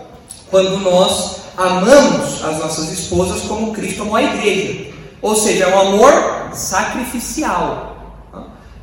quando 0.49 0.77
nós 0.79 1.37
amamos 1.55 2.43
as 2.43 2.59
nossas 2.59 2.91
esposas 2.91 3.41
como 3.43 3.71
Cristo 3.71 4.01
amou 4.01 4.17
a 4.17 4.23
igreja. 4.23 4.91
Ou 5.21 5.35
seja, 5.35 5.65
é 5.65 5.75
um 5.75 5.79
amor 5.79 6.49
sacrificial. 6.53 7.87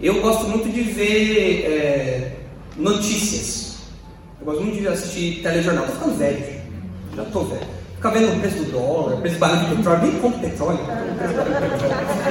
Eu 0.01 0.23
gosto 0.23 0.45
muito 0.45 0.71
de 0.73 0.83
ver 0.83 1.65
é, 1.65 2.33
notícias 2.77 3.67
eu 4.47 4.53
gosto 4.53 4.63
muito 4.63 4.81
de 4.81 4.87
assistir 4.87 5.43
telejornal. 5.43 5.87
Tô 5.87 5.93
ficando 5.93 6.19
velho. 6.19 6.63
Já 7.17 7.25
tô 7.25 7.43
velho. 7.45 7.67
Ficar 7.97 8.11
vendo 8.11 8.37
o 8.37 8.41
preço 8.41 8.57
do 8.57 8.73
dólar, 8.73 9.15
o 9.15 9.21
preço 9.21 9.37
do 9.37 9.41
barril 9.41 9.69
de 9.69 9.77
petróleo, 9.77 10.03
nem 10.03 10.13
compro 10.21 10.41
petróleo. 10.41 10.81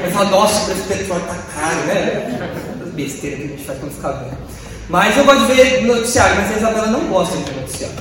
Eu 0.03 0.11
falo, 0.11 0.29
nossa, 0.29 0.61
o 0.61 0.65
preço 0.65 0.81
do 0.81 0.87
petróleo 0.87 1.23
tá 1.23 1.35
caro, 1.55 1.77
né? 1.87 2.49
As 2.83 2.93
besteiras 2.93 3.39
que 3.39 3.45
a 3.45 3.47
gente 3.49 3.65
faz 3.65 3.79
quando 3.79 3.91
fica 3.91 4.11
velho. 4.11 4.37
Mas 4.89 5.17
eu 5.17 5.25
gosto 5.25 5.47
de 5.47 5.53
ver 5.53 5.81
noticiário, 5.81 6.35
mas 6.35 6.51
a 6.51 6.57
Isabela 6.57 6.87
não 6.87 6.99
gosta 7.07 7.35
de 7.35 7.43
ver 7.43 7.61
noticiário. 7.61 7.95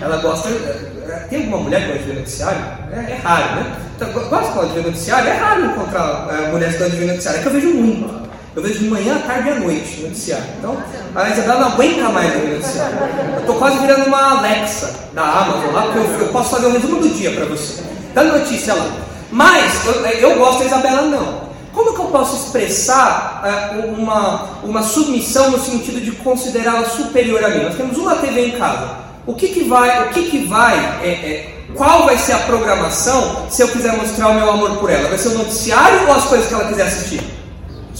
Ela 0.00 0.16
gosta. 0.16 0.48
Eh, 0.48 1.26
tem 1.28 1.40
alguma 1.40 1.58
mulher 1.58 1.82
que 1.82 1.86
gosta 1.88 2.02
de 2.02 2.08
ver 2.10 2.18
noticiário? 2.20 2.60
É, 2.90 3.12
é 3.12 3.20
raro, 3.22 3.56
né? 3.56 3.76
Então, 3.96 4.12
gosta 4.12 4.66
de 4.66 4.72
ver 4.72 4.84
noticiário? 4.86 5.28
É 5.28 5.36
raro 5.36 5.64
encontrar 5.66 6.28
é, 6.30 6.50
mulheres 6.50 6.76
que 6.76 6.82
gostam 6.82 6.98
de 6.98 7.04
ver 7.04 7.12
noticiário. 7.12 7.38
É 7.38 7.42
que 7.42 7.48
eu 7.48 7.52
vejo 7.52 7.74
muito. 7.74 8.19
Eu 8.60 8.64
vejo 8.64 8.80
de 8.80 8.90
manhã, 8.90 9.18
tarde 9.26 9.48
e 9.48 9.52
à 9.52 9.54
noite 9.54 10.00
no 10.00 10.08
noticiário. 10.08 10.44
Então, 10.58 10.76
a 11.14 11.30
Isabela 11.30 11.60
não 11.60 11.68
aguenta 11.68 12.10
mais 12.10 12.34
o 12.34 12.46
noticiário. 12.46 12.98
Eu 13.32 13.40
estou 13.40 13.54
quase 13.56 13.78
virando 13.78 14.04
uma 14.04 14.38
Alexa 14.38 14.94
da 15.14 15.22
Amazon 15.22 15.72
lá, 15.72 15.82
porque 15.84 15.98
eu, 15.98 16.26
eu 16.26 16.28
posso 16.28 16.50
fazer 16.50 16.66
o 16.66 16.72
resumo 16.72 17.00
do 17.00 17.08
dia 17.08 17.30
para 17.30 17.46
você. 17.46 17.82
Dá 18.12 18.22
notícia 18.22 18.74
lá. 18.74 18.86
Mas 19.32 19.86
eu, 19.86 19.94
eu 19.94 20.38
gosto 20.38 20.58
da 20.58 20.66
Isabela 20.66 21.02
não. 21.02 21.40
Como 21.72 21.94
que 21.94 22.00
eu 22.00 22.06
posso 22.08 22.36
expressar 22.36 23.40
é, 23.46 23.76
uma, 23.96 24.44
uma 24.62 24.82
submissão 24.82 25.52
no 25.52 25.58
sentido 25.58 25.98
de 25.98 26.12
considerá-la 26.12 26.84
superior 26.84 27.42
a 27.42 27.48
mim? 27.48 27.62
Nós 27.62 27.76
temos 27.76 27.96
uma 27.96 28.16
TV 28.16 28.48
em 28.48 28.50
casa. 28.58 28.90
O 29.26 29.32
que, 29.32 29.48
que 29.48 29.64
vai, 29.64 30.06
o 30.06 30.10
que, 30.10 30.24
que 30.24 30.44
vai, 30.44 30.76
é, 31.02 31.08
é, 31.08 31.54
qual 31.74 32.04
vai 32.04 32.18
ser 32.18 32.32
a 32.32 32.38
programação 32.40 33.46
se 33.48 33.62
eu 33.62 33.68
quiser 33.68 33.96
mostrar 33.96 34.28
o 34.28 34.34
meu 34.34 34.50
amor 34.50 34.72
por 34.72 34.90
ela? 34.90 35.08
Vai 35.08 35.16
ser 35.16 35.28
o 35.28 35.38
noticiário 35.38 36.06
ou 36.08 36.12
as 36.14 36.26
coisas 36.26 36.46
que 36.46 36.52
ela 36.52 36.64
quiser 36.66 36.82
assistir? 36.82 37.39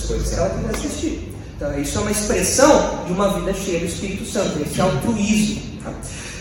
Coisas 0.06 0.28
que 0.28 0.34
ela 0.34 0.50
quiser 0.50 0.70
assistir. 0.70 1.34
Então, 1.56 1.78
isso 1.78 1.98
é 1.98 2.00
uma 2.00 2.10
expressão 2.10 3.04
de 3.06 3.12
uma 3.12 3.34
vida 3.34 3.52
cheia 3.52 3.80
do 3.80 3.86
Espírito 3.86 4.24
Santo, 4.24 4.60
esse 4.62 4.80
altruísmo. 4.80 5.60
Tá? 5.84 5.92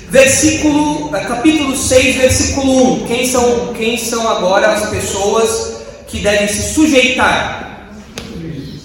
Versículo, 0.09 1.15
eh, 1.15 1.19
capítulo 1.25 1.75
6, 1.75 2.15
versículo 2.15 3.03
1. 3.03 3.07
Quem 3.07 3.27
são, 3.27 3.73
quem 3.73 3.97
são 3.97 4.27
agora 4.27 4.73
as 4.73 4.89
pessoas 4.89 5.81
que 6.07 6.19
devem 6.19 6.47
se 6.47 6.73
sujeitar? 6.73 7.91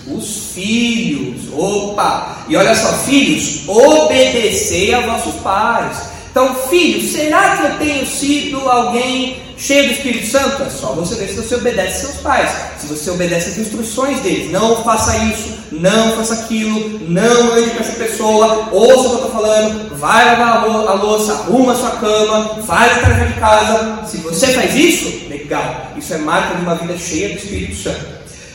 Os 0.06 0.52
filhos. 0.52 1.42
Opa! 1.52 2.44
E 2.48 2.56
olha 2.56 2.74
só, 2.74 2.92
filhos, 3.04 3.66
obedecei 3.66 4.92
a 4.92 5.00
vossos 5.00 5.40
pais. 5.40 6.13
Então, 6.34 6.52
filhos, 6.68 7.12
será 7.12 7.56
que 7.56 7.62
eu 7.62 7.78
tenho 7.78 8.04
sido 8.04 8.68
alguém 8.68 9.40
cheio 9.56 9.86
do 9.86 9.92
Espírito 9.92 10.26
Santo, 10.26 10.64
é 10.64 10.68
só 10.68 10.88
você 10.88 11.14
ver 11.14 11.28
se 11.28 11.36
você 11.36 11.54
obedece 11.54 12.00
seus 12.00 12.16
pais, 12.16 12.50
se 12.76 12.88
você 12.88 13.08
obedece 13.12 13.50
as 13.50 13.58
instruções 13.58 14.18
deles. 14.18 14.50
Não 14.50 14.82
faça 14.82 15.16
isso, 15.26 15.56
não 15.70 16.16
faça 16.16 16.34
aquilo, 16.34 16.98
não 17.08 17.52
ande 17.52 17.70
com 17.70 17.78
essa 17.78 17.92
pessoa, 17.92 18.68
ouça 18.72 18.98
o 18.98 19.02
que 19.02 19.10
eu 19.10 19.14
estou 19.14 19.30
falando, 19.30 19.96
vai 19.96 20.24
lavar 20.24 20.64
a 20.64 20.94
louça, 20.94 21.34
arruma 21.34 21.72
a 21.72 21.76
sua 21.76 21.90
cama, 21.92 22.62
faz 22.66 22.90
a 22.90 23.00
tarefa 23.02 23.26
de 23.26 23.34
casa. 23.34 24.00
Se 24.04 24.16
você 24.16 24.48
faz 24.48 24.74
isso, 24.74 25.28
legal, 25.28 25.92
isso 25.96 26.14
é 26.14 26.18
marca 26.18 26.56
de 26.56 26.62
uma 26.62 26.74
vida 26.74 26.98
cheia 26.98 27.28
do 27.28 27.36
Espírito 27.36 27.76
Santo. 27.76 28.06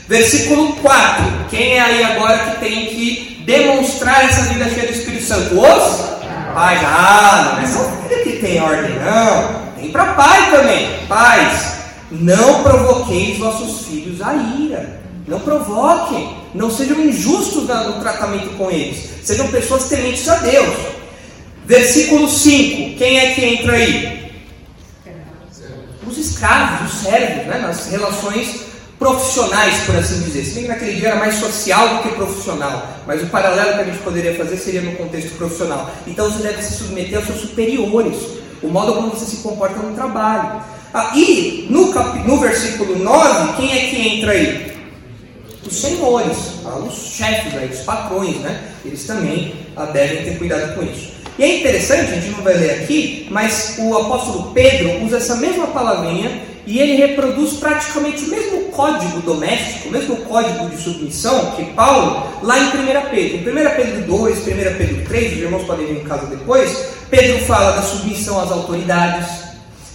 Versículo 0.06 0.74
4. 0.74 1.24
Quem 1.50 1.78
é 1.78 1.80
aí 1.80 2.04
agora 2.04 2.40
que 2.40 2.60
tem 2.60 2.88
que 2.88 3.42
demonstrar 3.46 4.26
essa 4.26 4.42
vida 4.54 4.70
cheia 4.70 4.88
do 4.88 4.94
Espírito 4.94 5.24
Santo? 5.24 5.58
Os 5.58 6.19
pais. 6.60 6.82
Ah, 6.84 7.54
não 7.56 7.64
é 7.64 7.68
só 7.68 7.84
filho 8.08 8.24
que 8.24 8.40
tem 8.40 8.62
ordem, 8.62 8.96
não. 9.00 9.72
Tem 9.80 9.92
para 9.92 10.14
pai 10.14 10.52
também. 10.52 11.08
Pais, 11.08 11.76
não 12.12 12.64
provoqueis 12.64 13.38
vossos 13.38 13.88
filhos 13.88 14.22
a 14.22 14.34
ira. 14.34 15.00
Não 15.26 15.40
provoquem. 15.40 16.38
Não 16.54 16.70
sejam 16.70 17.00
injustos 17.00 17.68
no 17.68 18.00
tratamento 18.02 18.58
com 18.58 18.70
eles. 18.70 19.10
Sejam 19.24 19.48
pessoas 19.48 19.88
tementes 19.88 20.28
a 20.28 20.36
Deus. 20.36 20.76
Versículo 21.66 22.28
5. 22.28 22.98
Quem 22.98 23.20
é 23.20 23.34
que 23.34 23.46
entra 23.46 23.74
aí? 23.74 24.20
Os 26.06 26.18
escravos, 26.18 26.92
os 26.92 27.02
servos, 27.02 27.46
né? 27.46 27.60
nas 27.60 27.88
relações 27.88 28.69
profissionais, 29.00 29.76
por 29.86 29.96
assim 29.96 30.22
dizer. 30.22 30.44
Se 30.44 30.56
bem 30.56 30.64
que 30.64 30.70
naquele 30.70 30.96
dia 30.96 31.10
era 31.10 31.20
mais 31.20 31.36
social 31.36 31.88
do 31.96 32.04
que 32.04 32.10
profissional, 32.10 32.86
mas 33.08 33.24
o 33.24 33.28
paralelo 33.28 33.74
que 33.76 33.82
a 33.82 33.86
gente 33.86 34.00
poderia 34.00 34.36
fazer 34.36 34.58
seria 34.58 34.82
no 34.82 34.92
contexto 34.98 35.36
profissional. 35.38 35.90
Então 36.06 36.30
você 36.30 36.44
deve 36.44 36.62
se 36.62 36.74
submeter 36.74 37.18
aos 37.18 37.28
seus 37.28 37.42
superiores 37.42 38.18
o 38.62 38.68
modo 38.68 38.94
como 38.94 39.10
você 39.12 39.26
se 39.26 39.38
comporta 39.38 39.80
no 39.80 39.96
trabalho. 39.96 40.62
Ah, 40.94 41.14
e 41.16 41.68
no, 41.70 41.94
cap... 41.94 42.20
no 42.28 42.40
versículo 42.40 43.00
9, 43.00 43.54
quem 43.58 43.72
é 43.72 43.90
que 43.90 44.08
entra 44.08 44.32
aí? 44.32 44.70
os 45.70 45.82
senhores, 45.82 46.38
ah, 46.66 46.80
os 46.80 47.16
chefes, 47.16 47.56
aí, 47.56 47.70
os 47.70 47.82
patrões, 47.82 48.38
né? 48.38 48.72
Eles 48.84 49.06
também 49.06 49.54
ah, 49.76 49.86
devem 49.86 50.24
ter 50.24 50.38
cuidado 50.38 50.76
com 50.76 50.84
isso. 50.84 51.12
E 51.38 51.44
é 51.44 51.60
interessante, 51.60 52.12
a 52.12 52.16
gente 52.16 52.32
não 52.32 52.44
vai 52.44 52.56
ler 52.56 52.72
aqui, 52.82 53.28
mas 53.30 53.76
o 53.80 53.96
apóstolo 53.96 54.52
Pedro 54.52 55.06
usa 55.06 55.18
essa 55.18 55.36
mesma 55.36 55.68
palavrinha 55.68 56.49
e 56.70 56.80
ele 56.80 56.98
reproduz 56.98 57.54
praticamente 57.54 58.26
o 58.26 58.30
mesmo 58.30 58.66
código 58.66 59.22
doméstico, 59.22 59.90
o 59.90 59.92
mesmo 59.92 60.18
código 60.18 60.70
de 60.70 60.80
submissão 60.80 61.54
que 61.56 61.66
Paulo, 61.74 62.32
lá 62.44 62.60
em 62.60 62.68
1 62.68 63.10
Pedro. 63.10 63.38
Em 63.38 63.68
1 63.68 63.76
Pedro 63.76 64.02
2, 64.04 64.38
1 64.38 64.44
Pedro 64.44 65.06
3, 65.08 65.34
os 65.34 65.40
irmãos 65.40 65.64
podem 65.64 65.88
vir 65.88 66.02
em 66.02 66.04
casa 66.04 66.28
depois, 66.28 66.78
Pedro 67.10 67.40
fala 67.46 67.72
da 67.72 67.82
submissão 67.82 68.40
às 68.40 68.52
autoridades, 68.52 69.28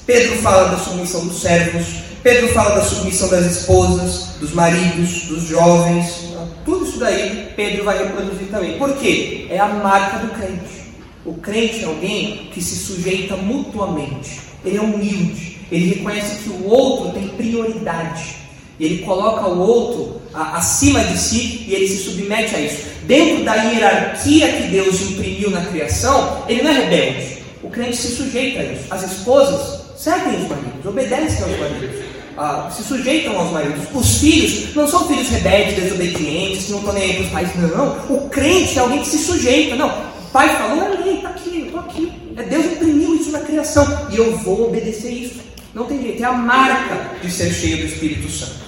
Pedro 0.05 0.37
fala 0.39 0.71
da 0.71 0.77
submissão 0.77 1.25
dos 1.29 1.41
servos, 1.41 1.87
Pedro 2.25 2.49
fala 2.49 2.75
da 2.75 2.83
submissão 2.83 3.29
das 3.29 3.47
esposas, 3.47 4.31
dos 4.41 4.53
maridos, 4.53 5.27
dos 5.27 5.45
jovens, 5.45 6.25
tudo 6.65 6.85
isso 6.87 6.99
daí 6.99 7.53
Pedro 7.55 7.85
vai 7.85 7.99
reproduzir 7.99 8.49
também. 8.49 8.77
Por 8.79 8.97
quê? 8.97 9.47
É 9.49 9.61
a 9.61 9.69
marca 9.69 10.19
do 10.19 10.33
crente. 10.33 10.93
O 11.25 11.35
crente 11.35 11.85
é 11.85 11.87
alguém 11.87 12.51
que 12.53 12.61
se 12.61 12.75
sujeita 12.75 13.37
mutuamente. 13.37 14.41
Ele 14.65 14.79
é 14.79 14.81
humilde. 14.81 15.54
Ele 15.71 15.95
reconhece 15.95 16.43
que 16.43 16.51
o 16.51 16.69
outro 16.69 17.13
tem 17.13 17.29
prioridade. 17.29 18.37
Ele 18.79 18.99
coloca 19.05 19.47
o 19.47 19.59
outro 19.59 20.21
acima 20.33 21.03
de 21.05 21.17
si 21.17 21.65
e 21.69 21.75
ele 21.75 21.87
se 21.87 22.05
submete 22.05 22.57
a 22.57 22.61
isso. 22.61 22.89
Dentro 23.05 23.45
da 23.45 23.55
hierarquia 23.55 24.53
que 24.53 24.69
Deus 24.69 25.01
imprimiu 25.03 25.51
na 25.51 25.65
criação, 25.67 26.43
ele 26.49 26.63
não 26.63 26.71
é 26.71 26.81
rebelde. 26.81 27.39
O 27.63 27.71
crente 27.71 27.97
se 27.97 28.17
sujeita 28.17 28.61
a 28.61 28.65
isso. 28.65 28.85
As 28.91 29.03
esposas 29.05 29.85
servem 29.97 30.43
os 30.43 30.49
maridos, 30.49 30.87
obedecem 30.87 31.45
aos 31.45 31.59
maridos 31.59 32.15
ah, 32.37 32.69
se 32.75 32.83
sujeitam 32.83 33.39
aos 33.39 33.51
maridos. 33.53 33.85
Os 33.95 34.19
filhos 34.19 34.75
não 34.75 34.89
são 34.89 35.07
filhos 35.07 35.29
rebeldes, 35.29 35.77
desobedientes, 35.77 36.65
que 36.67 36.73
não 36.73 36.79
estão 36.81 36.95
nem 36.95 37.03
aí 37.05 37.15
para 37.15 37.25
os 37.25 37.31
pais. 37.31 37.57
Não. 37.57 38.17
O 38.17 38.29
crente 38.29 38.79
é 38.79 38.81
alguém 38.81 39.01
que 39.01 39.09
se 39.09 39.19
sujeita. 39.19 39.77
Não. 39.77 39.89
O 39.89 40.31
pai 40.33 40.49
falou, 40.57 40.89
lei, 41.05 41.17
está 41.17 41.29
aqui, 41.29 41.61
eu 41.61 41.67
estou 41.67 41.81
aqui. 41.81 42.13
É 42.37 42.43
Deus 42.43 42.67
imprimiu 42.67 43.15
isso 43.15 43.31
na 43.31 43.41
criação. 43.41 43.87
E 44.11 44.17
eu 44.17 44.37
vou 44.39 44.69
obedecer 44.69 45.11
isso. 45.11 45.41
Não 45.75 45.85
tem 45.85 46.03
jeito. 46.03 46.23
É 46.23 46.27
a 46.27 46.33
marca 46.33 47.17
de 47.21 47.31
ser 47.31 47.53
cheio 47.53 47.79
do 47.79 47.87
Espírito 47.87 48.31
Santo. 48.31 48.65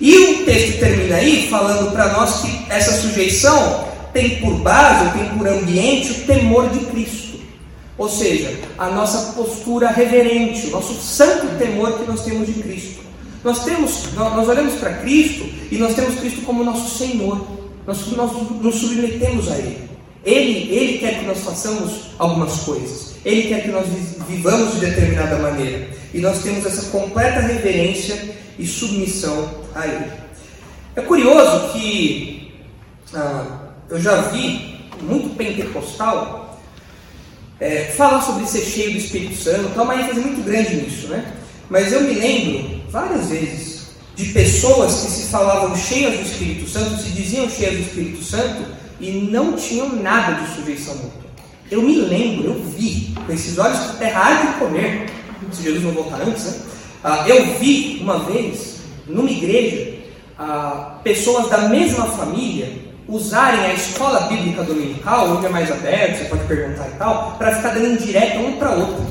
E 0.00 0.16
o 0.16 0.44
texto 0.44 0.80
termina 0.80 1.16
aí 1.16 1.48
falando 1.48 1.92
para 1.92 2.12
nós 2.14 2.40
que 2.40 2.66
essa 2.68 2.92
sujeição 2.92 3.84
tem 4.12 4.40
por 4.40 4.54
base, 4.58 5.16
tem 5.16 5.28
por 5.38 5.46
ambiente 5.46 6.10
o 6.10 6.26
temor 6.26 6.68
de 6.70 6.80
Cristo. 6.86 7.40
Ou 7.96 8.08
seja, 8.08 8.58
a 8.78 8.90
nossa 8.90 9.32
postura 9.32 9.88
reverente, 9.90 10.66
o 10.66 10.70
nosso 10.70 10.94
santo 10.94 11.56
temor 11.58 11.98
que 11.98 12.10
nós 12.10 12.24
temos 12.24 12.46
de 12.46 12.54
Cristo. 12.54 13.02
Nós 13.44 13.64
temos, 13.64 14.12
nós 14.14 14.48
olhamos 14.48 14.74
para 14.74 14.94
Cristo 14.94 15.44
e 15.70 15.76
nós 15.76 15.94
temos 15.94 16.18
Cristo 16.18 16.42
como 16.42 16.64
nosso 16.64 16.98
Senhor. 16.98 17.46
Nós, 17.86 18.06
nós 18.08 18.32
nos 18.60 18.74
submetemos 18.76 19.50
a 19.50 19.56
Ele. 19.58 19.88
Ele, 20.24 20.74
Ele 20.74 20.98
quer 20.98 21.18
que 21.18 21.26
nós 21.26 21.40
façamos 21.40 22.12
algumas 22.18 22.60
coisas. 22.60 23.11
Ele 23.24 23.48
quer 23.48 23.62
que 23.62 23.70
nós 23.70 23.86
vivamos 24.28 24.74
de 24.74 24.86
determinada 24.86 25.38
maneira. 25.38 25.88
E 26.12 26.18
nós 26.18 26.42
temos 26.42 26.66
essa 26.66 26.90
completa 26.90 27.40
reverência 27.40 28.34
e 28.58 28.66
submissão 28.66 29.48
a 29.74 29.86
Ele. 29.86 30.10
É 30.94 31.00
curioso 31.00 31.72
que 31.72 32.52
ah, 33.14 33.70
eu 33.88 34.00
já 34.00 34.20
vi 34.22 34.80
muito 35.00 35.34
pentecostal 35.36 36.60
é, 37.60 37.92
falar 37.96 38.20
sobre 38.22 38.46
ser 38.46 38.62
cheio 38.62 38.92
do 38.92 38.98
Espírito 38.98 39.36
Santo, 39.36 39.78
há 39.78 39.82
uma 39.82 39.94
ênfase 39.94 40.20
muito 40.20 40.42
grande 40.42 40.76
nisso, 40.76 41.08
né? 41.08 41.32
Mas 41.70 41.92
eu 41.92 42.02
me 42.02 42.14
lembro 42.14 42.82
várias 42.90 43.28
vezes 43.28 43.82
de 44.16 44.26
pessoas 44.26 45.02
que 45.02 45.10
se 45.10 45.28
falavam 45.28 45.74
cheias 45.76 46.14
do 46.16 46.22
Espírito 46.22 46.68
Santo, 46.68 47.00
se 47.00 47.10
diziam 47.10 47.48
cheias 47.48 47.76
do 47.76 47.80
Espírito 47.82 48.22
Santo 48.24 48.66
e 49.00 49.28
não 49.30 49.56
tinham 49.56 49.96
nada 49.96 50.42
de 50.42 50.54
sujeição 50.54 50.94
mútua. 50.96 51.21
Eu 51.72 51.80
me 51.80 51.94
lembro, 52.02 52.48
eu 52.48 52.62
vi, 52.76 53.14
com 53.26 53.32
esses 53.32 53.56
olhos 53.56 53.78
que 53.78 53.96
terra 53.96 54.42
de 54.42 54.58
comer, 54.58 55.06
se 55.50 55.62
Jesus 55.62 55.82
não 55.82 55.92
voltar 55.92 56.20
antes, 56.20 56.44
né? 56.44 56.60
Ah, 57.02 57.24
eu 57.26 57.58
vi 57.58 57.98
uma 58.02 58.18
vez, 58.24 58.80
numa 59.06 59.30
igreja, 59.30 59.94
ah, 60.38 60.98
pessoas 61.02 61.48
da 61.48 61.70
mesma 61.70 62.04
família 62.08 62.70
usarem 63.08 63.60
a 63.64 63.72
escola 63.72 64.20
bíblica 64.28 64.62
dominical, 64.64 65.30
onde 65.30 65.46
é 65.46 65.48
mais 65.48 65.72
aberto, 65.72 66.18
você 66.18 66.24
pode 66.26 66.44
perguntar 66.44 66.88
e 66.88 66.98
tal, 66.98 67.36
para 67.38 67.56
ficar 67.56 67.70
dando 67.70 67.94
indireta 67.94 68.38
um 68.38 68.58
para 68.58 68.72
outro. 68.72 69.06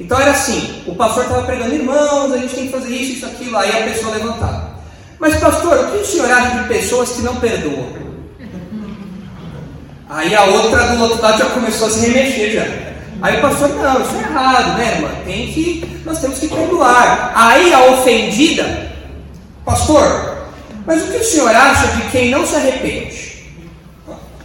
Então 0.00 0.18
era 0.18 0.30
assim, 0.30 0.82
o 0.86 0.94
pastor 0.94 1.24
estava 1.24 1.42
pregando, 1.42 1.74
irmãos, 1.74 2.32
a 2.32 2.38
gente 2.38 2.54
tem 2.54 2.66
que 2.68 2.72
fazer 2.72 2.96
isso, 2.96 3.12
isso, 3.12 3.26
aquilo, 3.26 3.54
aí 3.58 3.68
a 3.68 3.84
pessoa 3.84 4.14
levantava. 4.14 4.78
Mas 5.18 5.36
pastor, 5.36 5.78
o 5.78 5.90
que 5.90 5.98
o 5.98 6.06
senhor 6.06 6.30
acha 6.30 6.62
de 6.62 6.68
pessoas 6.68 7.10
que 7.10 7.20
não 7.20 7.36
perdoam? 7.36 8.01
Aí 10.12 10.34
a 10.34 10.44
outra 10.44 10.88
do 10.88 11.02
outro 11.02 11.22
lado 11.22 11.38
já 11.38 11.46
começou 11.46 11.86
a 11.86 11.90
se 11.90 12.06
remexer 12.06 12.52
já. 12.52 12.66
Aí 13.22 13.38
o 13.38 13.40
pastor, 13.40 13.70
não, 13.70 14.02
isso 14.02 14.14
é 14.16 14.18
errado, 14.18 14.76
né, 14.76 14.94
irmã? 14.96 15.08
Tem 15.24 15.46
que, 15.46 16.02
nós 16.04 16.20
temos 16.20 16.38
que 16.38 16.48
perdoar. 16.48 17.32
Aí 17.34 17.72
a 17.72 17.84
ofendida, 17.86 18.92
pastor, 19.64 20.48
mas 20.86 21.02
o 21.02 21.06
que 21.06 21.16
o 21.16 21.24
senhor 21.24 21.54
acha 21.54 21.86
de 21.96 22.02
quem 22.10 22.30
não 22.30 22.46
se 22.46 22.56
arrepende? 22.56 23.32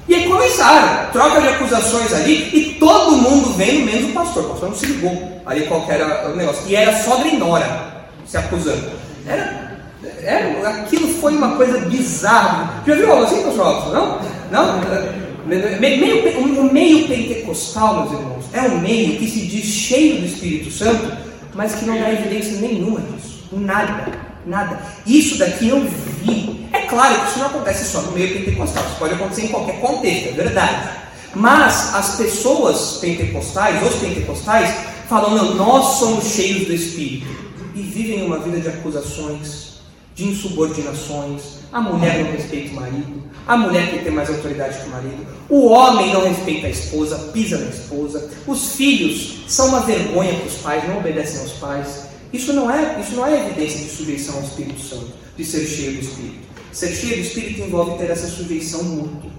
E 0.08 0.16
aí 0.16 0.30
começaram, 0.30 1.12
troca 1.12 1.42
de 1.42 1.50
acusações 1.50 2.14
ali, 2.14 2.50
e 2.54 2.78
todo 2.80 3.18
mundo 3.18 3.54
vendo, 3.58 3.84
menos 3.84 4.10
o 4.10 4.14
pastor. 4.14 4.46
O 4.46 4.50
pastor 4.52 4.70
não 4.70 4.76
se 4.78 4.86
ligou 4.86 5.42
ali 5.46 5.66
qual 5.66 5.86
era 5.90 6.30
o 6.30 6.36
negócio. 6.38 6.64
E 6.66 6.78
era 6.78 6.98
e 7.26 7.36
nora 7.36 8.08
se 8.26 8.38
acusando. 8.38 8.90
Era, 9.28 9.80
era, 10.24 10.70
aquilo 10.70 11.10
foi 11.20 11.36
uma 11.36 11.58
coisa 11.58 11.78
bizarra. 11.80 12.82
Já 12.88 12.96
viu 12.96 13.12
algo 13.12 13.26
assim, 13.26 13.44
pastor 13.44 13.66
Robson? 13.66 13.90
Não? 13.90 14.20
Não? 14.50 15.27
Meio, 15.48 16.62
o 16.62 16.74
meio 16.74 17.08
pentecostal, 17.08 18.02
meus 18.02 18.20
irmãos, 18.20 18.46
é 18.54 18.62
um 18.64 18.80
meio 18.80 19.18
que 19.18 19.30
se 19.30 19.42
diz 19.48 19.66
cheio 19.66 20.20
do 20.20 20.26
Espírito 20.26 20.70
Santo, 20.70 21.18
mas 21.54 21.76
que 21.76 21.86
não 21.86 21.98
dá 21.98 22.12
evidência 22.12 22.60
nenhuma 22.60 23.00
disso. 23.00 23.46
Nada. 23.52 24.12
Nada. 24.46 24.82
Isso 25.06 25.38
daqui 25.38 25.70
eu 25.70 25.82
vi. 26.24 26.68
É 26.74 26.82
claro 26.82 27.20
que 27.22 27.30
isso 27.30 27.40
não 27.40 27.48
acontece 27.48 27.86
só 27.86 28.02
no 28.02 28.12
meio 28.12 28.34
pentecostal, 28.34 28.84
isso 28.86 28.96
pode 28.98 29.14
acontecer 29.14 29.46
em 29.46 29.48
qualquer 29.48 29.80
contexto, 29.80 30.30
é 30.30 30.32
verdade. 30.32 30.90
Mas 31.34 31.94
as 31.96 32.16
pessoas 32.16 32.98
pentecostais, 33.00 33.82
os 33.86 33.96
pentecostais, 34.00 34.74
falam: 35.08 35.36
não, 35.36 35.56
nós 35.56 36.00
somos 36.00 36.26
cheios 36.26 36.68
do 36.68 36.74
Espírito. 36.74 37.28
E 37.76 37.82
vivem 37.82 38.26
uma 38.26 38.40
vida 38.40 38.60
de 38.60 38.70
acusações, 38.70 39.80
de 40.16 40.26
insubordinações. 40.28 41.60
A 41.72 41.80
mulher 41.80 42.24
não 42.24 42.32
respeita 42.32 42.72
o 42.72 42.76
marido, 42.76 43.24
a 43.48 43.56
mulher 43.56 43.90
tem 43.90 44.00
que 44.00 44.04
ter 44.06 44.12
mais 44.12 44.30
autoridade 44.30 44.78
que 44.80 44.88
o 44.88 44.92
marido, 44.92 45.26
o 45.50 45.68
homem 45.68 46.12
não 46.12 46.28
respeita 46.28 46.68
a 46.68 46.70
esposa, 46.70 47.18
pisa 47.32 47.58
na 47.58 47.70
esposa, 47.70 48.30
os 48.46 48.74
filhos 48.74 49.44
são 49.48 49.70
uma 49.70 49.80
vergonha 49.82 50.34
para 50.34 50.48
os 50.48 50.56
pais, 50.56 50.88
não 50.88 50.98
obedecem 50.98 51.40
aos 51.40 51.54
pais. 51.54 52.08
Isso 52.34 52.52
não 52.52 52.70
é, 52.70 53.00
isso 53.00 53.16
não 53.16 53.26
é 53.26 53.46
evidência 53.46 53.80
de 53.80 53.90
sujeição 53.90 54.36
ao 54.36 54.44
Espírito 54.44 54.82
Santo, 54.82 55.14
de 55.38 55.46
ser 55.46 55.66
cheio 55.66 55.94
do 55.94 56.02
Espírito. 56.02 56.48
Ser 56.74 56.94
cheio 56.94 57.16
do 57.16 57.22
Espírito 57.22 57.62
envolve 57.62 57.98
ter 57.98 58.12
essa 58.12 58.28
sujeição 58.28 58.84
mútua. 58.84 59.32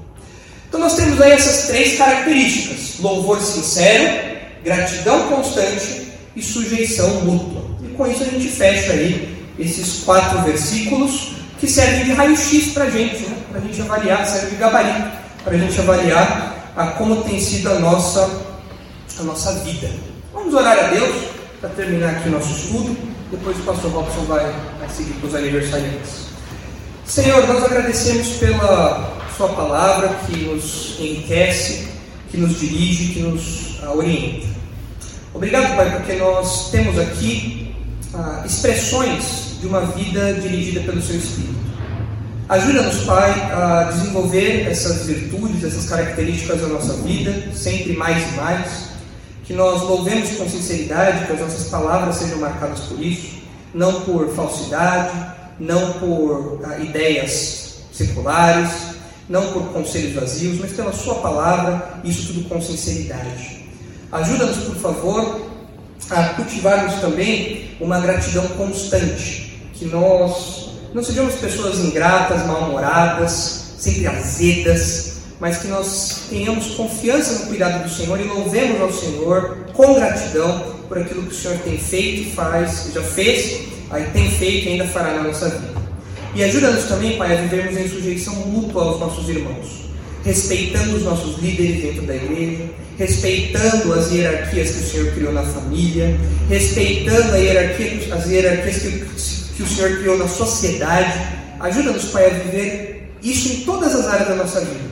Então 0.67 0.81
nós 0.81 0.97
temos 0.97 1.21
aí 1.21 1.33
essas 1.33 1.69
três 1.69 1.99
características: 1.99 2.95
louvor 3.01 3.41
sincero, 3.41 4.39
gratidão 4.65 5.29
constante 5.29 6.09
e 6.35 6.43
sujeição 6.43 7.25
mútua. 7.27 7.63
E 7.83 7.95
com 7.95 8.07
isso 8.07 8.23
a 8.23 8.27
gente 8.27 8.49
fecha 8.49 8.93
aí 8.93 9.37
esses 9.59 10.03
quatro 10.05 10.43
versículos 10.43 11.33
que 11.61 11.67
servem 11.67 12.05
de 12.05 12.13
raio-x 12.13 12.69
para 12.73 12.85
a 12.85 12.91
gente, 12.91 13.23
né? 13.25 13.38
Para 13.59 13.65
a 13.65 13.73
gente 13.73 13.83
avaliar, 13.83 14.27
serve 14.27 14.51
de 14.51 14.57
gabarito, 14.57 15.09
para 15.43 15.55
a 15.55 15.59
gente 15.59 15.81
avaliar 15.81 16.73
a 16.77 16.87
como 16.93 17.25
tem 17.25 17.41
sido 17.41 17.71
a 17.71 17.79
nossa, 17.81 18.31
a 19.19 19.23
nossa 19.25 19.53
vida. 19.65 19.91
Vamos 20.33 20.55
orar 20.55 20.79
a 20.79 20.89
Deus 20.89 21.25
para 21.61 21.71
terminar 21.71 22.11
aqui 22.11 22.29
o 22.29 22.33
nosso 22.33 22.53
estudo. 22.53 22.97
Depois 23.33 23.59
o 23.59 23.63
pastor 23.63 23.91
Robson 23.91 24.25
vai, 24.27 24.45
vai 24.79 24.89
seguir 24.89 25.15
para 25.15 25.29
os 25.29 25.35
aniversariantes. 25.35 26.29
Senhor, 27.05 27.47
nós 27.49 27.65
agradecemos 27.65 28.29
pela 28.37 29.19
Sua 29.37 29.49
palavra 29.49 30.09
que 30.27 30.45
nos 30.45 30.97
enriquece, 31.01 31.89
que 32.31 32.37
nos 32.37 32.61
dirige, 32.61 33.13
que 33.13 33.21
nos 33.21 33.81
uh, 33.83 33.97
orienta. 33.97 34.47
Obrigado, 35.35 35.77
Pai, 35.77 35.97
porque 35.97 36.15
nós 36.15 36.71
temos 36.71 36.99
aqui 36.99 37.75
uh, 38.15 38.47
expressões 38.47 39.59
de 39.61 39.67
uma 39.67 39.81
vida 39.81 40.35
dirigida 40.35 40.81
pelo 40.81 41.03
Seu 41.03 41.17
Espírito. 41.17 41.68
Ajuda-nos, 42.49 43.05
Pai, 43.05 43.31
a 43.53 43.91
desenvolver 43.93 44.71
essas 44.71 45.05
virtudes, 45.05 45.63
essas 45.63 45.85
características 45.85 46.63
da 46.63 46.69
nossa 46.69 46.95
vida, 46.95 47.53
sempre 47.55 47.95
mais 47.95 48.27
e 48.33 48.37
mais 48.37 48.89
que 49.45 49.53
nós 49.53 49.83
louvemos 49.83 50.31
com 50.31 50.49
sinceridade, 50.49 51.27
que 51.27 51.33
as 51.33 51.41
nossas 51.41 51.69
palavras 51.69 52.17
sejam 52.17 52.39
marcadas 52.39 52.81
por 52.81 52.99
isso, 53.01 53.37
não 53.75 54.01
por 54.01 54.31
falsidade, 54.35 55.13
não 55.61 55.93
por 55.95 56.61
ah, 56.65 56.79
ideias 56.79 57.83
seculares, 57.93 58.71
não 59.29 59.53
por 59.53 59.65
conselhos 59.69 60.15
vazios, 60.15 60.59
mas 60.59 60.73
pela 60.73 60.93
Sua 60.95 61.17
palavra, 61.17 62.01
isso 62.03 62.33
tudo 62.33 62.49
com 62.49 62.63
sinceridade. 62.63 63.67
Ajuda-nos, 64.11 64.57
por 64.57 64.77
favor, 64.77 65.51
a 66.09 66.25
cultivarmos 66.31 66.95
também 66.95 67.73
uma 67.79 68.01
gratidão 68.01 68.49
constante, 68.49 69.61
que 69.75 69.85
nós 69.85 70.68
Não 70.95 71.05
sejamos 71.05 71.35
pessoas 71.35 71.79
ingratas, 71.81 72.47
mal-humoradas, 72.47 73.75
sempre 73.79 74.07
azedas, 74.07 75.19
mas 75.39 75.59
que 75.59 75.69
nós 75.69 76.23
tenhamos 76.31 76.75
confiança 76.75 77.41
no 77.41 77.47
cuidado 77.47 77.85
do 77.85 77.91
Senhor 77.91 78.19
e 78.19 78.25
louvemos 78.25 78.81
ao 78.81 78.93
Senhor 78.93 79.59
com 79.75 79.95
gratidão 79.95 80.75
por 80.89 80.99
aquilo 80.99 81.25
que 81.25 81.35
o 81.35 81.37
Senhor 81.37 81.59
tem 81.59 81.77
feito 81.77 82.35
faz, 82.35 82.91
já 82.95 83.03
fez, 83.03 83.69
aí 83.91 84.05
tem 84.13 84.31
feito 84.31 84.67
e 84.67 84.73
ainda 84.73 84.87
fará 84.87 85.13
na 85.15 85.25
nossa 85.25 85.51
vida. 85.51 85.79
E 86.35 86.43
ajuda-nos 86.43 86.85
também, 86.85 87.19
Pai, 87.19 87.37
a 87.37 87.41
vivermos 87.43 87.77
em 87.77 87.89
sujeição 87.89 88.35
mútua 88.35 88.85
aos 88.85 89.01
nossos 89.01 89.29
irmãos, 89.29 89.91
respeitando 90.25 90.97
os 90.97 91.03
nossos 91.03 91.39
líderes 91.39 91.83
dentro 91.83 92.07
da 92.07 92.17
igreja, 92.17 92.65
respeitando 92.99 93.93
as 93.93 94.11
hierarquias 94.11 94.71
que 94.71 94.83
o 94.83 94.87
Senhor 94.87 95.13
criou 95.13 95.33
na 95.33 95.43
família, 95.43 96.19
respeitando 96.49 97.37
hierarquia, 97.37 98.15
as 98.15 98.27
hierarquias 98.27 98.77
que, 98.79 99.38
que 99.59 99.65
o 99.65 99.67
Senhor 99.67 99.99
criou 99.99 100.17
na 100.17 100.29
sociedade. 100.29 101.13
Ajuda-nos, 101.59 102.05
Pai, 102.07 102.27
a 102.27 102.35
viver 102.35 103.13
isso 103.21 103.49
em 103.49 103.65
todas 103.65 103.93
as 103.93 104.07
áreas 104.07 104.29
da 104.29 104.37
nossa 104.37 104.61
vida, 104.61 104.89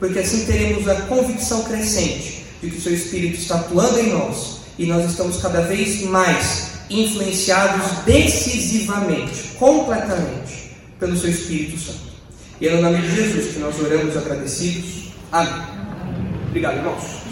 porque 0.00 0.18
assim 0.18 0.44
teremos 0.44 0.88
a 0.88 0.96
convicção 1.02 1.62
crescente 1.62 2.44
de 2.60 2.68
que 2.68 2.78
o 2.78 2.80
Seu 2.80 2.92
Espírito 2.92 3.38
está 3.38 3.60
atuando 3.60 4.00
em 4.00 4.10
nós 4.10 4.58
e 4.76 4.86
nós 4.86 5.08
estamos 5.08 5.40
cada 5.40 5.60
vez 5.60 6.02
mais 6.02 6.70
influenciados 6.90 7.98
decisivamente, 8.04 9.50
completamente, 9.56 10.72
pelo 10.98 11.16
Seu 11.16 11.30
Espírito 11.30 11.78
Santo. 11.78 12.08
E 12.60 12.66
é 12.66 12.74
no 12.74 12.82
nome 12.82 13.00
de 13.00 13.14
Jesus 13.14 13.54
que 13.54 13.60
nós 13.60 13.78
oramos 13.80 14.16
agradecidos. 14.16 15.12
Amém. 15.30 15.62
Obrigado, 16.48 16.78
irmãos. 16.78 17.27